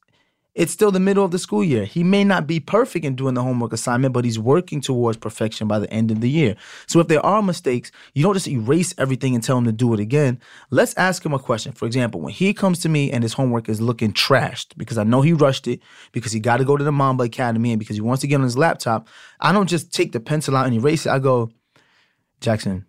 It's 0.56 0.72
still 0.72 0.92
the 0.92 1.00
middle 1.00 1.26
of 1.26 1.32
the 1.32 1.40
school 1.40 1.64
year. 1.64 1.84
He 1.84 2.04
may 2.04 2.24
not 2.24 2.46
be 2.46 2.60
perfect 2.60 3.06
in 3.06 3.16
doing 3.16 3.34
the 3.34 3.42
homework 3.42 3.74
assignment, 3.74 4.14
but 4.14 4.24
he's 4.24 4.38
working 4.38 4.82
towards 4.82 5.18
perfection 5.18 5.68
by 5.68 5.80
the 5.80 5.92
end 5.92 6.12
of 6.12 6.22
the 6.22 6.30
year. 6.30 6.56
So 6.86 7.00
if 7.00 7.08
there 7.08 7.26
are 7.26 7.42
mistakes, 7.42 7.92
you 8.14 8.22
don't 8.22 8.36
just 8.36 8.48
erase 8.48 8.94
everything 9.00 9.34
and 9.34 9.44
tell 9.44 9.58
him 9.58 9.66
to 9.66 9.72
do 9.72 9.96
it 9.96 10.00
again. 10.00 10.40
Let's 10.70 10.94
ask 10.94 11.26
him 11.26 11.34
a 11.34 11.40
question. 11.40 11.72
For 11.72 11.88
example, 11.88 12.22
when 12.22 12.34
he 12.34 12.54
comes 12.54 12.80
to 12.82 12.90
me 12.90 13.12
and 13.12 13.24
his 13.24 13.34
homework 13.34 13.68
is 13.68 13.82
looking 13.82 14.14
trashed 14.14 14.78
because 14.78 15.00
I 15.00 15.04
know 15.04 15.22
he 15.22 15.34
rushed 15.34 15.68
it 15.68 15.80
because 16.12 16.32
he 16.32 16.40
got 16.40 16.58
to 16.58 16.66
go 16.66 16.78
to 16.78 16.84
the 16.84 16.92
Mamba 16.92 17.24
Academy 17.24 17.72
and 17.72 17.80
because 17.80 17.96
he 17.96 18.02
wants 18.02 18.22
to 18.22 18.28
get 18.28 18.36
on 18.36 18.44
his 18.44 18.58
laptop, 18.58 19.08
I 19.40 19.54
don't 19.54 19.68
just 19.68 19.92
take 19.92 20.12
the 20.12 20.20
pencil 20.20 20.56
out 20.56 20.68
and 20.68 20.76
erase 20.76 21.08
it. 21.08 21.12
I 21.12 21.18
go, 21.18 21.50
Jackson, 22.42 22.86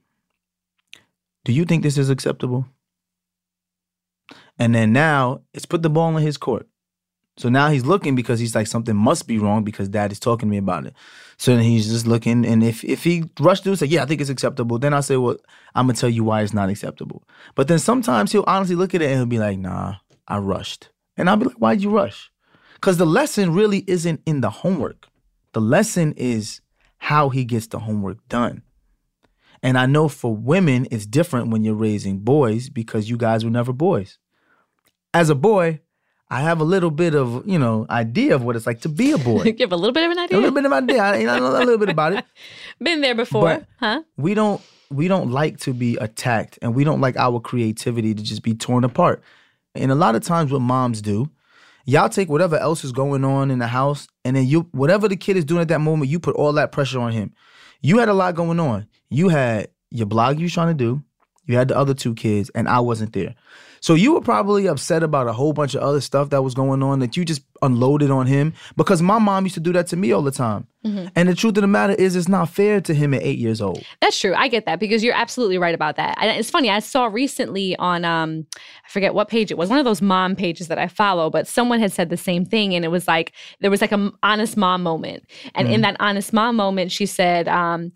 do 1.47 1.53
you 1.53 1.65
think 1.65 1.83
this 1.83 1.97
is 1.97 2.11
acceptable? 2.11 2.67
And 4.59 4.75
then 4.75 4.93
now 4.93 5.41
it's 5.55 5.67
put 5.67 5.83
the 5.83 5.91
ball 5.91 6.15
in 6.15 6.23
his 6.23 6.37
court. 6.37 6.69
So 7.37 7.49
now 7.49 7.69
he's 7.69 7.85
looking 7.85 8.15
because 8.15 8.39
he's 8.39 8.55
like 8.55 8.69
something 8.69 8.95
must 8.95 9.27
be 9.27 9.39
wrong 9.39 9.65
because 9.65 9.89
dad 9.89 10.13
is 10.13 10.21
talking 10.21 10.49
to 10.49 10.51
me 10.51 10.59
about 10.59 10.87
it. 10.87 10.95
So 11.37 11.55
then 11.57 11.65
he's 11.65 11.91
just 11.91 12.07
looking, 12.07 12.47
and 12.47 12.63
if 12.63 12.85
if 12.85 13.03
he 13.03 13.25
rushed 13.41 13.65
to 13.65 13.77
say, 13.77 13.87
yeah, 13.87 14.03
I 14.03 14.07
think 14.07 14.21
it's 14.21 14.31
acceptable, 14.31 14.79
then 14.79 14.95
I 14.95 15.01
say, 15.01 15.17
well, 15.17 15.37
I'm 15.75 15.87
gonna 15.87 15.99
tell 15.99 16.09
you 16.09 16.23
why 16.23 16.43
it's 16.43 16.55
not 16.55 16.71
acceptable. 16.71 17.25
But 17.57 17.67
then 17.67 17.81
sometimes 17.81 18.31
he'll 18.31 18.45
honestly 18.47 18.77
look 18.77 18.95
at 18.95 19.03
it 19.03 19.07
and 19.07 19.17
he'll 19.17 19.27
be 19.27 19.41
like, 19.41 19.59
nah, 19.59 19.97
I 20.29 20.39
rushed, 20.39 20.91
and 21.17 21.29
I'll 21.29 21.37
be 21.37 21.47
like, 21.47 21.57
why'd 21.57 21.83
you 21.83 21.91
rush? 21.91 22.31
Because 22.75 22.99
the 22.99 23.07
lesson 23.07 23.53
really 23.53 23.83
isn't 23.89 24.21
in 24.27 24.41
the 24.41 24.51
homework. 24.51 25.09
The 25.53 25.61
lesson 25.61 26.13
is 26.17 26.61
how 26.99 27.31
he 27.31 27.45
gets 27.45 27.67
the 27.67 27.81
homework 27.81 28.27
done. 28.29 28.63
And 29.63 29.79
I 29.79 29.87
know 29.87 30.09
for 30.09 30.37
women, 30.37 30.87
it's 30.91 31.07
different 31.07 31.49
when 31.49 31.65
you're 31.65 31.75
raising 31.75 32.19
boys 32.19 32.69
because 32.69 33.09
you 33.09 33.17
guys 33.17 33.45
were 33.45 33.51
never 33.51 33.73
boys. 33.73 34.19
As 35.15 35.31
a 35.31 35.35
boy, 35.35 35.81
I 36.31 36.41
have 36.41 36.61
a 36.61 36.65
little 36.65 36.91
bit 36.91 37.15
of, 37.15 37.47
you 37.47 37.59
know, 37.59 37.87
idea 37.91 38.35
of 38.35 38.43
what 38.43 38.57
it's 38.57 38.67
like 38.67 38.81
to 38.81 38.89
be 38.89 39.13
a 39.13 39.19
boy. 39.19 39.53
Give 39.57 39.73
a 39.73 39.77
little 39.77 39.93
bit 39.93 40.05
of 40.05 40.11
an 40.13 40.19
idea. 40.19 40.39
a 40.39 40.41
little 40.41 40.55
bit 40.55 40.65
of 40.65 40.73
idea. 40.73 41.03
I, 41.03 41.17
I 41.17 41.39
know 41.39 41.49
a 41.49 41.59
little 41.59 41.79
bit 41.79 41.91
about 41.91 42.15
it. 42.15 42.25
Been 42.81 43.01
there 43.03 43.15
before, 43.15 43.43
But- 43.45 43.67
huh? 43.79 44.03
We 44.17 44.35
don't 44.35 44.61
we 44.91 45.09
don't 45.09 45.31
like 45.31 45.59
to 45.61 45.73
be 45.75 45.97
attacked 45.97 46.59
and 46.63 46.75
we 46.75 46.85
don't 46.85 47.01
like 47.01 47.17
our 47.17 47.41
creativity 47.41 48.15
to 48.15 48.23
just 48.23 48.43
be 48.43 48.55
torn 48.55 48.85
apart. 48.85 49.23
And 49.75 49.91
a 49.91 49.95
lot 49.95 50.15
of 50.15 50.23
times 50.23 50.53
what 50.53 50.61
moms 50.61 51.03
do, 51.03 51.29
y'all 51.85 52.09
take 52.09 52.29
whatever 52.29 52.57
else 52.57 52.85
is 52.85 52.93
going 52.93 53.25
on 53.25 53.51
in 53.51 53.59
the 53.59 53.67
house 53.67 54.07
and 54.25 54.37
then 54.37 54.47
you 54.47 54.69
whatever 54.73 55.09
the 55.09 55.17
kid 55.17 55.37
is 55.37 55.45
doing 55.45 55.61
at 55.63 55.69
that 55.69 55.81
moment, 55.81 56.11
you 56.11 56.21
put 56.21 56.37
all 56.37 56.53
that 56.55 56.71
pressure 56.73 57.01
on 57.01 57.13
him. 57.13 57.33
You 57.81 57.99
had 57.99 58.09
a 58.09 58.15
lot 58.15 58.35
going 58.35 58.61
on. 58.61 58.87
You 59.11 59.29
had 59.29 59.69
your 59.91 60.07
blog 60.07 60.39
you 60.39 60.45
was 60.45 60.53
trying 60.53 60.69
to 60.77 60.85
do, 60.85 61.03
you 61.47 61.57
had 61.57 61.69
the 61.69 61.77
other 61.77 61.95
two 61.95 62.15
kids, 62.15 62.51
and 62.55 62.69
I 62.69 62.81
wasn't 62.81 63.13
there. 63.13 63.35
So 63.85 63.93
you 63.93 64.15
were 64.15 64.23
probably 64.23 64.67
upset 64.67 65.03
about 65.03 65.27
a 65.27 65.35
whole 65.35 65.53
bunch 65.53 65.75
of 65.75 65.83
other 65.83 66.01
stuff 66.01 66.31
that 66.31 66.41
was 66.41 66.55
going 66.55 66.83
on 66.83 67.01
that 67.01 67.19
you 67.19 67.25
just 67.27 67.43
unloaded 67.61 68.11
on 68.11 68.27
him 68.27 68.55
because 68.79 69.03
my 69.03 69.19
mom 69.19 69.45
used 69.45 69.57
to 69.57 69.61
do 69.61 69.75
that 69.75 69.89
to 69.89 69.97
me 69.97 70.11
all 70.11 70.23
the 70.23 70.31
time. 70.31 70.67
And 71.15 71.29
the 71.29 71.35
truth 71.35 71.57
of 71.59 71.63
the 71.63 71.67
matter 71.67 71.93
is, 71.93 72.17
it's 72.17 72.29
not 72.29 72.49
fair 72.49 72.81
to 72.81 72.95
him 72.95 73.13
at 73.13 73.23
eight 73.23 73.39
years 73.39 73.61
old. 73.61 73.85
That's 74.01 74.19
true. 74.19 74.35
I 74.35 74.49
get 74.49 74.65
that 74.65 74.81
because 74.81 75.05
you're 75.05 75.15
absolutely 75.15 75.59
right 75.59 75.75
about 75.75 75.97
that. 75.97 76.17
And 76.19 76.31
it's 76.39 76.51
funny. 76.51 76.71
I 76.71 76.79
saw 76.79 77.07
recently 77.07 77.77
on 77.77 78.07
um, 78.07 78.47
I 78.57 78.91
forget 78.91 79.15
what 79.15 79.29
page 79.29 79.51
it 79.51 79.59
was, 79.59 79.69
one 79.69 79.79
of 79.79 79.85
those 79.85 80.01
mom 80.01 80.35
pages 80.35 80.69
that 80.69 80.79
I 80.79 80.89
follow, 80.89 81.29
but 81.29 81.47
someone 81.47 81.79
had 81.79 81.93
said 81.93 82.09
the 82.09 82.17
same 82.17 82.47
thing, 82.47 82.75
and 82.75 82.87
it 82.87 82.89
was 82.89 83.07
like 83.07 83.33
there 83.61 83.71
was 83.71 83.81
like 83.83 83.93
a 83.93 83.95
m- 83.95 84.17
honest 84.23 84.57
mom 84.57 84.83
moment, 84.83 85.25
and 85.55 85.69
in 85.69 85.83
that 85.83 85.97
honest 86.01 86.33
mom 86.33 86.57
moment, 86.57 86.91
she 86.91 87.05
said. 87.05 87.49
Um, 87.49 87.93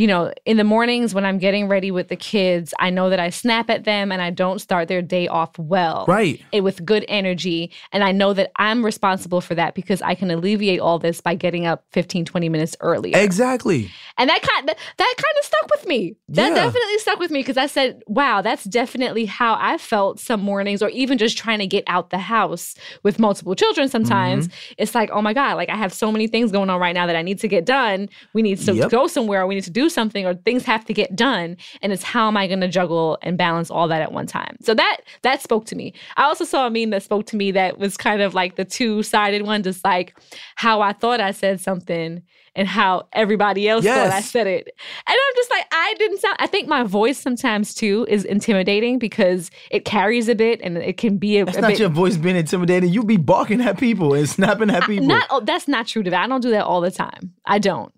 you 0.00 0.06
know, 0.06 0.32
in 0.46 0.56
the 0.56 0.64
mornings 0.64 1.12
when 1.12 1.26
I'm 1.26 1.36
getting 1.36 1.68
ready 1.68 1.90
with 1.90 2.08
the 2.08 2.16
kids, 2.16 2.72
I 2.78 2.88
know 2.88 3.10
that 3.10 3.20
I 3.20 3.28
snap 3.28 3.68
at 3.68 3.84
them 3.84 4.10
and 4.10 4.22
I 4.22 4.30
don't 4.30 4.58
start 4.58 4.88
their 4.88 5.02
day 5.02 5.28
off 5.28 5.50
well. 5.58 6.06
Right. 6.08 6.40
It, 6.52 6.62
with 6.62 6.86
good 6.86 7.04
energy. 7.06 7.70
And 7.92 8.02
I 8.02 8.10
know 8.10 8.32
that 8.32 8.50
I'm 8.56 8.82
responsible 8.82 9.42
for 9.42 9.54
that 9.56 9.74
because 9.74 10.00
I 10.00 10.14
can 10.14 10.30
alleviate 10.30 10.80
all 10.80 10.98
this 10.98 11.20
by 11.20 11.34
getting 11.34 11.66
up 11.66 11.84
15, 11.92 12.24
20 12.24 12.48
minutes 12.48 12.74
earlier. 12.80 13.18
Exactly. 13.18 13.90
And 14.16 14.30
that 14.30 14.40
kind 14.40 14.68
that, 14.68 14.78
that 14.96 15.14
kind 15.18 15.34
of 15.38 15.44
stuck 15.44 15.70
with 15.70 15.86
me. 15.86 16.16
That 16.30 16.48
Yeah. 16.48 16.54
definitely 16.64 16.98
stuck 16.98 17.18
with 17.18 17.30
me 17.30 17.40
because 17.40 17.58
I 17.58 17.66
said, 17.66 18.00
"Wow, 18.06 18.40
that's 18.40 18.64
definitely 18.64 19.26
how 19.26 19.58
I 19.60 19.76
felt 19.76 20.18
some 20.18 20.40
mornings, 20.40 20.82
or 20.82 20.88
even 20.90 21.18
just 21.18 21.36
trying 21.36 21.58
to 21.58 21.66
get 21.66 21.84
out 21.86 22.08
the 22.08 22.18
house 22.18 22.74
with 23.02 23.18
multiple 23.18 23.54
children. 23.54 23.88
Sometimes 23.88 24.48
Mm-hmm. 24.48 24.74
it's 24.78 24.94
like, 24.94 25.10
oh 25.12 25.20
my 25.20 25.34
god, 25.34 25.56
like 25.58 25.68
I 25.68 25.76
have 25.76 25.92
so 25.92 26.10
many 26.10 26.26
things 26.26 26.50
going 26.52 26.70
on 26.70 26.80
right 26.80 26.94
now 26.94 27.06
that 27.06 27.16
I 27.16 27.22
need 27.22 27.38
to 27.40 27.48
get 27.48 27.66
done. 27.66 28.08
We 28.32 28.40
need 28.40 28.58
to 28.60 28.72
Yep. 28.72 28.90
go 28.90 29.06
somewhere. 29.06 29.46
We 29.46 29.56
need 29.56 29.64
to 29.64 29.70
do 29.70 29.89
something, 29.90 30.24
or 30.24 30.34
things 30.34 30.64
have 30.64 30.84
to 30.86 30.94
get 30.94 31.14
done. 31.14 31.56
And 31.82 31.92
it's 31.92 32.02
how 32.02 32.28
am 32.28 32.36
I 32.36 32.46
going 32.46 32.60
to 32.60 32.68
juggle 32.68 33.18
and 33.22 33.36
balance 33.36 33.70
all 33.70 33.88
that 33.88 34.02
at 34.02 34.12
one 34.12 34.26
time? 34.26 34.56
So 34.62 34.74
that 34.74 34.98
that 35.22 35.42
spoke 35.42 35.66
to 35.66 35.76
me. 35.76 35.92
I 36.16 36.24
also 36.24 36.44
saw 36.44 36.66
a 36.66 36.70
meme 36.70 36.90
that 36.90 37.02
spoke 37.02 37.26
to 37.26 37.36
me 37.36 37.50
that 37.52 37.78
was 37.78 37.96
kind 37.96 38.22
of 38.22 38.34
like 38.34 38.56
the 38.56 38.64
two 38.64 39.02
sided 39.02 39.42
one, 39.42 39.62
just 39.62 39.84
like 39.84 40.16
how 40.56 40.80
I 40.80 40.92
thought 40.92 41.20
I 41.20 41.32
said 41.32 41.60
something 41.60 42.22
and 42.56 42.66
how 42.66 43.06
everybody 43.12 43.68
else 43.68 43.84
thought 43.84 44.10
I 44.10 44.20
said 44.20 44.46
it. 44.46 44.66
And 44.66 45.16
I'm 45.16 45.34
just 45.36 45.50
like, 45.50 45.66
I 45.72 45.94
didn't 45.98 46.18
sound, 46.18 46.36
I 46.40 46.46
think 46.46 46.68
my 46.68 46.82
voice 46.82 47.18
sometimes 47.18 47.74
too 47.74 48.06
is 48.08 48.24
intimidating 48.24 48.98
because 48.98 49.50
it 49.70 49.84
carries 49.84 50.28
a 50.28 50.34
bit 50.34 50.60
and 50.62 50.76
it 50.76 50.96
can 50.96 51.16
be 51.16 51.38
a, 51.38 51.44
That's 51.44 51.58
a 51.58 51.60
not 51.60 51.68
bit. 51.68 51.78
your 51.78 51.88
voice 51.88 52.16
being 52.16 52.36
intimidating. 52.36 52.90
You 52.92 53.04
be 53.04 53.16
barking 53.16 53.60
at 53.60 53.78
people 53.78 54.14
and 54.14 54.28
snapping 54.28 54.70
at 54.70 54.82
uh, 54.82 54.86
people. 54.86 55.06
Not, 55.06 55.26
oh, 55.30 55.40
that's 55.40 55.68
not 55.68 55.86
true 55.86 56.02
to 56.02 56.10
that. 56.10 56.24
I 56.24 56.26
don't 56.26 56.40
do 56.40 56.50
that 56.50 56.64
all 56.64 56.80
the 56.80 56.90
time. 56.90 57.34
I 57.46 57.58
don't. 57.58 57.92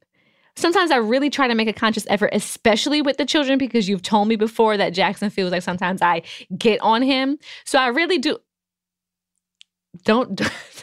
Sometimes 0.57 0.91
I 0.91 0.97
really 0.97 1.31
try 1.31 1.49
to 1.49 1.55
make 1.55 1.69
a 1.69 1.73
conscious 1.73 2.07
effort, 2.11 2.31
especially 2.33 3.01
with 3.01 3.17
the 3.17 3.25
children, 3.25 3.59
because 3.59 3.89
you've 3.89 4.03
told 4.03 4.29
me 4.29 4.37
before 4.37 4.77
that 4.77 4.91
Jackson 4.93 5.31
feels 5.31 5.51
like 5.51 5.63
sometimes 5.63 6.03
I 6.03 6.23
get 6.57 6.81
on 6.83 7.03
him. 7.03 7.39
So 7.65 7.79
I 7.79 7.89
really 7.89 8.19
do. 8.19 8.39
Don't 10.05 10.41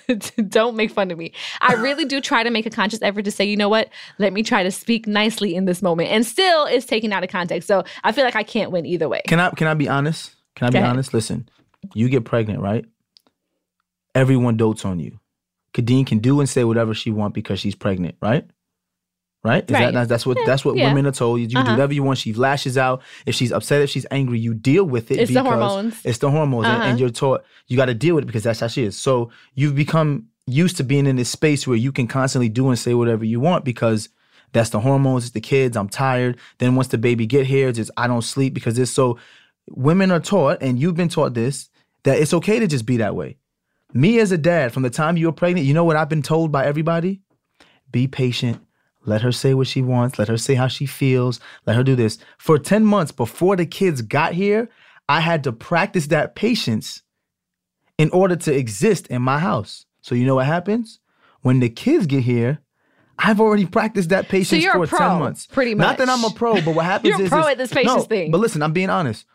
don't 0.50 0.76
make 0.76 0.92
fun 0.92 1.12
of 1.12 1.18
me. 1.18 1.34
I 1.62 1.74
really 1.74 2.06
do 2.06 2.22
try 2.22 2.44
to 2.44 2.50
make 2.50 2.66
a 2.66 2.70
conscious 2.70 3.02
effort 3.02 3.26
to 3.26 3.32
say, 3.32 3.46
you 3.46 3.58
know 3.58 3.70
what? 3.70 3.90
Let 4.18 4.34
me 4.34 4.44
try 4.44 4.64
to 4.64 4.72
speak 4.72 5.08
nicely 5.08 5.56
in 5.56 5.66
this 5.66 5.82
moment, 5.82 6.10
and 6.10 6.26
still 6.26 6.66
it's 6.66 6.86
taken 6.86 7.12
out 7.14 7.24
of 7.24 7.30
context. 7.30 7.68
So 7.68 7.84
I 8.04 8.12
feel 8.12 8.24
like 8.24 8.36
I 8.36 8.44
can't 8.44 8.72
win 8.72 8.86
either 8.86 9.10
way. 9.10 9.22
Can 9.28 9.40
I 9.40 9.50
can 9.52 9.68
I 9.68 9.74
be 9.74 9.88
honest? 9.88 10.36
Can 10.56 10.68
I 10.68 10.70
Go 10.70 10.74
be 10.74 10.78
ahead. 10.80 10.90
honest? 10.92 11.14
Listen, 11.14 11.50
you 11.94 12.10
get 12.10 12.26
pregnant, 12.26 12.62
right? 12.62 12.86
Everyone 14.16 14.58
dotes 14.58 14.86
on 14.86 15.00
you. 15.00 15.20
Kadeen 15.74 16.06
can 16.06 16.20
do 16.20 16.40
and 16.40 16.50
say 16.50 16.64
whatever 16.64 16.94
she 16.94 17.12
want 17.12 17.34
because 17.34 17.60
she's 17.60 17.76
pregnant, 17.76 18.16
right? 18.22 18.46
Right? 19.44 19.64
Is 19.64 19.74
Right. 19.74 19.94
that 19.94 20.10
that's 20.10 20.26
what 20.26 20.38
that's 20.46 20.66
what 20.66 20.76
yeah. 20.76 20.88
women 20.90 21.06
are 21.08 21.12
told. 21.14 21.40
You 21.40 21.48
do 21.48 21.58
Uh-huh. 21.60 21.72
whatever 21.72 21.94
you 21.94 22.04
want. 22.04 22.18
She 22.18 22.34
lashes 22.34 22.78
out. 22.78 23.02
If 23.26 23.36
she's 23.36 23.52
upset, 23.54 23.82
if 23.82 23.90
she's 23.90 24.06
angry, 24.12 24.38
you 24.38 24.54
deal 24.54 24.84
with 24.84 25.12
it. 25.12 25.20
It's 25.20 25.32
the 25.34 25.42
because 25.42 25.60
hormones. 25.72 25.96
It's 26.04 26.18
the 26.18 26.30
hormones, 26.30 26.66
and- 26.68 26.76
Uh-huh. 26.76 26.86
and 26.90 27.00
you're 27.00 27.10
taught 27.10 27.44
you 27.68 27.78
got 27.78 27.86
to 27.86 27.94
deal 27.94 28.16
with 28.16 28.24
it 28.26 28.28
because 28.28 28.44
that's 28.44 28.60
how 28.60 28.68
she 28.68 28.84
is. 28.84 28.98
So 28.98 29.30
you've 29.56 29.76
become 29.76 30.26
used 30.46 30.76
to 30.78 30.84
being 30.84 31.06
in 31.06 31.16
this 31.16 31.30
space 31.30 31.66
where 31.68 31.78
you 31.78 31.92
can 31.94 32.06
constantly 32.08 32.50
do 32.50 32.68
and 32.68 32.78
say 32.78 32.94
whatever 32.94 33.24
you 33.24 33.40
want 33.40 33.64
because 33.64 34.10
that's 34.52 34.72
the 34.72 34.80
hormones. 34.82 35.24
It's 35.26 35.34
the 35.34 35.40
kids. 35.42 35.78
I'm 35.78 35.88
tired. 35.90 36.36
Then 36.58 36.76
once 36.76 36.88
the 36.90 36.98
baby 36.98 37.26
get 37.26 37.46
here, 37.46 37.70
it's 37.70 37.78
just 37.78 37.92
I 37.96 38.08
don't 38.08 38.24
sleep 38.24 38.54
because 38.54 38.78
it's 38.78 38.92
so. 38.92 39.18
Women 39.70 40.12
are 40.12 40.20
taught, 40.20 40.58
and 40.62 40.80
you've 40.80 40.96
been 40.96 41.10
taught 41.10 41.34
this 41.34 41.70
that 42.04 42.18
it's 42.20 42.34
okay 42.34 42.60
to 42.60 42.68
just 42.68 42.86
be 42.86 42.98
that 42.98 43.16
way. 43.16 43.38
Me 43.94 44.20
as 44.20 44.32
a 44.32 44.38
dad, 44.38 44.74
from 44.74 44.84
the 44.84 44.90
time 44.90 45.16
you 45.18 45.28
were 45.28 45.32
pregnant, 45.32 45.66
you 45.68 45.74
know 45.74 45.84
what 45.86 45.96
I've 45.96 46.10
been 46.10 46.24
told 46.24 46.52
by 46.52 46.66
everybody? 46.66 47.22
Be 47.92 48.08
patient. 48.08 48.60
Let 49.10 49.22
her 49.22 49.32
say 49.32 49.54
what 49.54 49.68
she 49.68 49.82
wants. 49.82 50.18
Let 50.20 50.28
her 50.28 50.38
say 50.38 50.54
how 50.56 50.68
she 50.68 50.86
feels. 50.86 51.40
Let 51.66 51.76
her 51.76 51.84
do 51.84 51.96
this. 51.96 52.20
For 52.38 52.58
10 52.58 52.86
months 52.86 53.12
before 53.12 53.56
the 53.56 53.66
kids 53.66 54.02
got 54.02 54.34
here, 54.34 54.70
I 55.10 55.20
had 55.20 55.44
to 55.46 55.52
practice 55.52 56.08
that 56.08 56.36
patience 56.36 57.02
in 57.98 58.10
order 58.12 58.36
to 58.36 58.54
exist 58.56 59.08
in 59.08 59.22
my 59.22 59.40
house. 59.40 59.86
So 60.02 60.16
you 60.16 60.26
know 60.26 60.36
what 60.36 60.46
happens? 60.46 61.00
When 61.42 61.60
the 61.60 61.70
kids 61.70 62.06
get 62.06 62.24
here, 62.24 62.60
I've 63.18 63.42
already 63.42 63.66
practiced 63.66 64.10
that 64.10 64.30
patience 64.30 64.64
you're 64.64 64.82
a 64.82 64.88
for 64.88 64.98
pro, 64.98 65.10
10 65.10 65.20
months. 65.20 65.48
pretty 65.48 65.76
much. 65.76 65.86
Not 65.86 65.98
that. 65.98 66.10
I'm 66.10 66.24
a 66.24 66.30
pro, 66.30 66.62
but 66.62 66.76
what 66.76 66.86
happens 66.94 67.16
is. 67.16 67.20
You're 67.20 67.28
a 67.28 67.30
pro 67.30 67.40
is- 67.42 67.48
at 67.48 67.58
this 67.58 67.74
patience 67.74 67.96
no, 67.96 68.02
thing. 68.04 68.32
But 68.32 68.40
listen, 68.40 68.62
I'm 68.62 68.72
being 68.72 68.90
honest. 68.90 69.26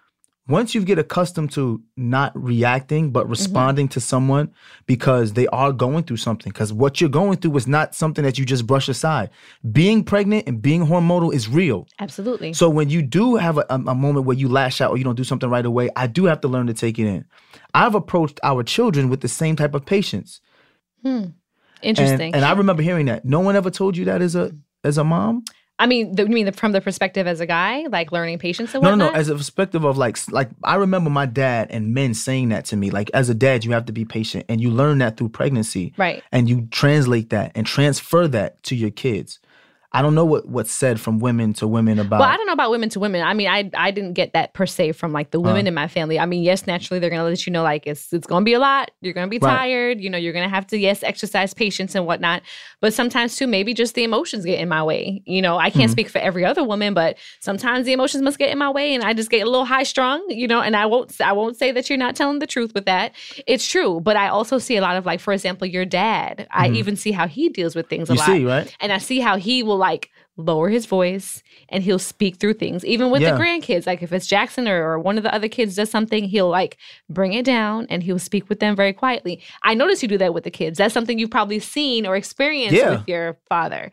Once 0.46 0.74
you 0.74 0.84
get 0.84 0.98
accustomed 0.98 1.50
to 1.50 1.80
not 1.96 2.30
reacting 2.34 3.04
Mm-hmm. 3.04 3.12
but 3.12 3.28
responding 3.28 3.88
to 3.88 3.98
someone 4.00 4.52
because 4.86 5.32
they 5.32 5.46
are 5.48 5.72
going 5.72 6.04
through 6.04 6.18
something, 6.18 6.52
because 6.52 6.70
what 6.72 7.00
you're 7.00 7.08
going 7.08 7.38
through 7.38 7.56
is 7.56 7.66
not 7.66 7.94
something 7.94 8.24
that 8.24 8.38
you 8.38 8.44
just 8.44 8.66
brush 8.66 8.88
aside. 8.88 9.30
Being 9.72 10.04
pregnant 10.04 10.46
and 10.46 10.60
being 10.60 10.84
hormonal 10.86 11.32
is 11.32 11.48
real. 11.48 11.86
Absolutely. 11.98 12.52
So 12.52 12.68
when 12.68 12.90
you 12.90 13.00
do 13.00 13.36
have 13.36 13.56
a, 13.56 13.64
a, 13.70 13.74
a 13.76 13.94
moment 13.94 14.26
where 14.26 14.36
you 14.36 14.48
lash 14.48 14.80
out 14.82 14.90
or 14.90 14.98
you 14.98 15.04
don't 15.04 15.16
do 15.16 15.24
something 15.24 15.48
right 15.48 15.64
away, 15.64 15.88
I 15.96 16.06
do 16.06 16.26
have 16.26 16.40
to 16.42 16.48
learn 16.48 16.66
to 16.66 16.74
take 16.74 16.98
it 16.98 17.06
in. 17.06 17.24
I've 17.72 17.94
approached 17.94 18.38
our 18.42 18.62
children 18.62 19.08
with 19.08 19.22
the 19.22 19.28
same 19.28 19.56
type 19.56 19.74
of 19.74 19.86
patience. 19.86 20.40
hmm. 21.02 21.24
Interesting. 21.82 22.34
and 22.34 22.44
I 22.44 22.52
remember 22.52 22.82
hearing 22.82 23.06
that. 23.06 23.24
No 23.24 23.40
one 23.40 23.56
ever 23.56 23.70
told 23.70 23.96
you 23.96 24.04
that 24.06 24.22
as 24.22 24.34
a 24.34 24.52
as 24.84 24.96
a 24.98 25.04
mom? 25.04 25.44
I 25.78 25.86
mean, 25.86 26.14
the, 26.14 26.22
you 26.22 26.28
mean 26.28 26.46
the, 26.46 26.52
from 26.52 26.70
the 26.70 26.80
perspective 26.80 27.26
as 27.26 27.40
a 27.40 27.46
guy, 27.46 27.86
like 27.90 28.12
learning 28.12 28.38
patience 28.38 28.74
and 28.74 28.82
No, 28.82 28.94
no, 28.94 29.06
whatnot? 29.06 29.14
no. 29.14 29.18
As 29.20 29.28
a 29.28 29.34
perspective 29.34 29.82
of 29.84 29.98
like, 29.98 30.16
like 30.30 30.48
I 30.62 30.76
remember 30.76 31.10
my 31.10 31.26
dad 31.26 31.68
and 31.70 31.92
men 31.92 32.14
saying 32.14 32.50
that 32.50 32.64
to 32.66 32.76
me. 32.76 32.90
Like, 32.90 33.10
as 33.12 33.28
a 33.28 33.34
dad, 33.34 33.64
you 33.64 33.72
have 33.72 33.86
to 33.86 33.92
be 33.92 34.04
patient, 34.04 34.44
and 34.48 34.60
you 34.60 34.70
learn 34.70 34.98
that 34.98 35.16
through 35.16 35.30
pregnancy, 35.30 35.92
Right. 35.96 36.22
And 36.30 36.48
you 36.48 36.68
translate 36.70 37.30
that 37.30 37.52
and 37.56 37.66
transfer 37.66 38.28
that 38.28 38.62
to 38.64 38.76
your 38.76 38.90
kids. 38.90 39.40
I 39.94 40.02
don't 40.02 40.14
know 40.14 40.24
what 40.24 40.46
what's 40.48 40.72
said 40.72 41.00
from 41.00 41.20
women 41.20 41.52
to 41.54 41.68
women 41.68 41.98
about. 42.00 42.20
Well, 42.20 42.28
I 42.28 42.36
don't 42.36 42.46
know 42.46 42.52
about 42.52 42.70
women 42.70 42.88
to 42.90 43.00
women. 43.00 43.22
I 43.22 43.32
mean, 43.32 43.48
I 43.48 43.70
I 43.76 43.90
didn't 43.92 44.14
get 44.14 44.32
that 44.32 44.52
per 44.52 44.66
se 44.66 44.92
from 44.92 45.12
like 45.12 45.30
the 45.30 45.40
women 45.40 45.66
in 45.68 45.74
my 45.74 45.86
family. 45.88 46.18
I 46.18 46.26
mean, 46.26 46.42
yes, 46.42 46.66
naturally 46.66 46.98
they're 46.98 47.10
gonna 47.10 47.24
let 47.24 47.46
you 47.46 47.52
know 47.52 47.62
like 47.62 47.86
it's 47.86 48.12
it's 48.12 48.26
gonna 48.26 48.44
be 48.44 48.54
a 48.54 48.58
lot. 48.58 48.90
You're 49.00 49.14
gonna 49.14 49.28
be 49.28 49.38
Right. 49.38 49.56
tired. 49.56 50.00
You 50.00 50.10
know, 50.10 50.18
you're 50.18 50.32
gonna 50.32 50.48
have 50.48 50.66
to 50.68 50.76
yes 50.78 51.02
exercise 51.02 51.54
patience 51.54 51.94
and 51.94 52.06
whatnot. 52.06 52.42
But 52.80 52.92
sometimes 52.92 53.36
too, 53.36 53.46
maybe 53.46 53.72
just 53.72 53.94
the 53.94 54.04
emotions 54.04 54.44
get 54.44 54.58
in 54.60 54.68
my 54.68 54.82
way. 54.82 55.22
You 55.26 55.40
know, 55.40 55.56
I 55.58 55.70
Mm-hmm. 55.70 55.78
can't 55.78 55.90
speak 55.92 56.08
for 56.08 56.18
every 56.18 56.44
other 56.44 56.64
woman, 56.64 56.92
but 56.92 57.16
sometimes 57.40 57.86
the 57.86 57.92
emotions 57.92 58.22
must 58.22 58.38
get 58.38 58.50
in 58.50 58.58
my 58.58 58.70
way, 58.70 58.94
and 58.94 59.04
I 59.04 59.12
just 59.14 59.30
get 59.30 59.46
a 59.46 59.50
little 59.50 59.64
high 59.64 59.84
strung. 59.84 60.24
You 60.28 60.48
know, 60.48 60.60
and 60.60 60.74
I 60.76 60.86
won't 60.86 61.18
I 61.20 61.32
won't 61.32 61.56
say 61.56 61.70
that 61.72 61.88
you're 61.88 61.98
not 61.98 62.16
telling 62.16 62.40
the 62.40 62.46
truth 62.48 62.72
with 62.74 62.86
that. 62.86 63.12
It's 63.46 63.66
true, 63.68 64.00
but 64.00 64.16
I 64.16 64.26
also 64.28 64.58
see 64.58 64.76
a 64.76 64.80
lot 64.82 64.96
of 64.96 65.06
like, 65.06 65.20
for 65.20 65.32
example, 65.32 65.68
your 65.68 65.84
dad. 65.84 66.48
I 66.50 66.68
even 66.70 66.96
see 66.96 67.12
how 67.12 67.28
he 67.28 67.48
deals 67.48 67.76
with 67.76 67.88
things 67.88 68.10
a 68.10 68.14
Mm-hmm. 68.14 68.14
You 68.14 68.18
lot. 68.18 68.26
see, 68.26 68.44
right? 68.44 68.76
And 68.80 68.92
I 68.92 68.98
see 68.98 69.20
how 69.20 69.36
he 69.36 69.62
will 69.62 69.78
like 69.88 70.10
lower 70.36 70.68
his 70.68 70.86
voice 70.86 71.42
and 71.68 71.84
he'll 71.84 71.98
speak 71.98 72.36
through 72.36 72.54
things. 72.54 72.84
Even 72.84 73.10
with 73.10 73.22
Yeah. 73.22 73.32
the 73.34 73.38
grandkids, 73.40 73.86
like 73.86 74.02
if 74.02 74.12
it's 74.12 74.26
Jackson 74.26 74.66
or, 74.66 74.82
or 74.90 74.98
one 74.98 75.16
of 75.16 75.22
the 75.22 75.32
other 75.34 75.48
kids 75.48 75.76
does 75.76 75.90
something, 75.90 76.24
he'll 76.24 76.48
like 76.48 76.76
bring 77.08 77.32
it 77.34 77.44
down 77.44 77.86
and 77.90 78.02
he'll 78.02 78.18
speak 78.18 78.48
with 78.48 78.58
them 78.60 78.74
very 78.74 78.92
quietly. 78.92 79.40
I 79.62 79.74
notice 79.74 80.02
you 80.02 80.08
do 80.08 80.18
that 80.18 80.34
with 80.34 80.44
the 80.44 80.50
kids. 80.50 80.78
That's 80.78 80.92
something 80.94 81.18
you've 81.18 81.30
probably 81.30 81.60
seen 81.60 82.06
or 82.06 82.16
experienced 82.16 82.74
Yeah. 82.76 82.90
with 82.96 83.08
your 83.08 83.36
father. 83.48 83.90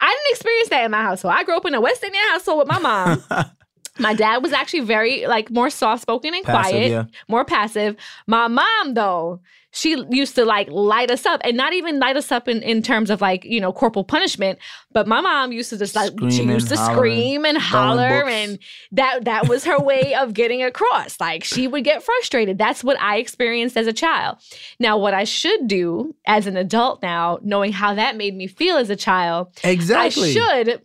I 0.00 0.06
didn't 0.08 0.30
experience 0.36 0.68
that 0.70 0.84
in 0.84 0.90
my 0.90 1.02
household. 1.02 1.34
I 1.36 1.44
grew 1.44 1.56
up 1.56 1.66
in 1.66 1.74
a 1.74 1.80
West 1.80 2.02
Indian 2.02 2.24
household 2.32 2.58
with 2.60 2.68
my 2.68 2.78
mom. 2.78 3.22
my 3.98 4.14
dad 4.14 4.42
was 4.42 4.52
actually 4.52 4.80
very 4.80 5.26
like 5.26 5.50
more 5.50 5.70
soft 5.70 6.02
spoken 6.02 6.34
and 6.34 6.44
Passive, 6.44 6.70
quiet, 6.72 6.90
yeah. 6.90 7.04
more 7.28 7.44
passive. 7.44 7.96
My 8.26 8.48
mom 8.48 8.94
though, 8.94 9.40
she 9.74 10.02
used 10.10 10.36
to 10.36 10.44
like 10.44 10.68
light 10.70 11.10
us 11.10 11.26
up 11.26 11.40
and 11.44 11.56
not 11.56 11.72
even 11.72 11.98
light 11.98 12.16
us 12.16 12.30
up 12.30 12.46
in, 12.48 12.62
in 12.62 12.80
terms 12.80 13.10
of 13.10 13.20
like, 13.20 13.44
you 13.44 13.60
know, 13.60 13.72
corporal 13.72 14.04
punishment, 14.04 14.58
but 14.92 15.08
my 15.08 15.20
mom 15.20 15.50
used 15.50 15.70
to 15.70 15.76
just 15.76 15.96
like 15.96 16.12
she 16.30 16.44
used 16.44 16.68
to 16.68 16.76
hollering, 16.76 16.96
scream 16.96 17.44
and 17.44 17.58
holler 17.58 18.28
and 18.28 18.58
that 18.92 19.24
that 19.24 19.48
was 19.48 19.64
her 19.64 19.78
way 19.78 20.14
of 20.14 20.32
getting 20.32 20.62
across. 20.62 21.20
Like 21.20 21.42
she 21.42 21.66
would 21.66 21.82
get 21.82 22.04
frustrated. 22.04 22.56
That's 22.56 22.84
what 22.84 23.00
I 23.00 23.16
experienced 23.16 23.76
as 23.76 23.88
a 23.88 23.92
child. 23.92 24.38
Now 24.78 24.96
what 24.96 25.12
I 25.12 25.24
should 25.24 25.66
do 25.66 26.14
as 26.24 26.46
an 26.46 26.56
adult 26.56 27.02
now, 27.02 27.38
knowing 27.42 27.72
how 27.72 27.94
that 27.94 28.16
made 28.16 28.36
me 28.36 28.46
feel 28.46 28.76
as 28.76 28.90
a 28.90 28.96
child, 28.96 29.48
Exactly. 29.64 30.30
I 30.30 30.32
should 30.32 30.82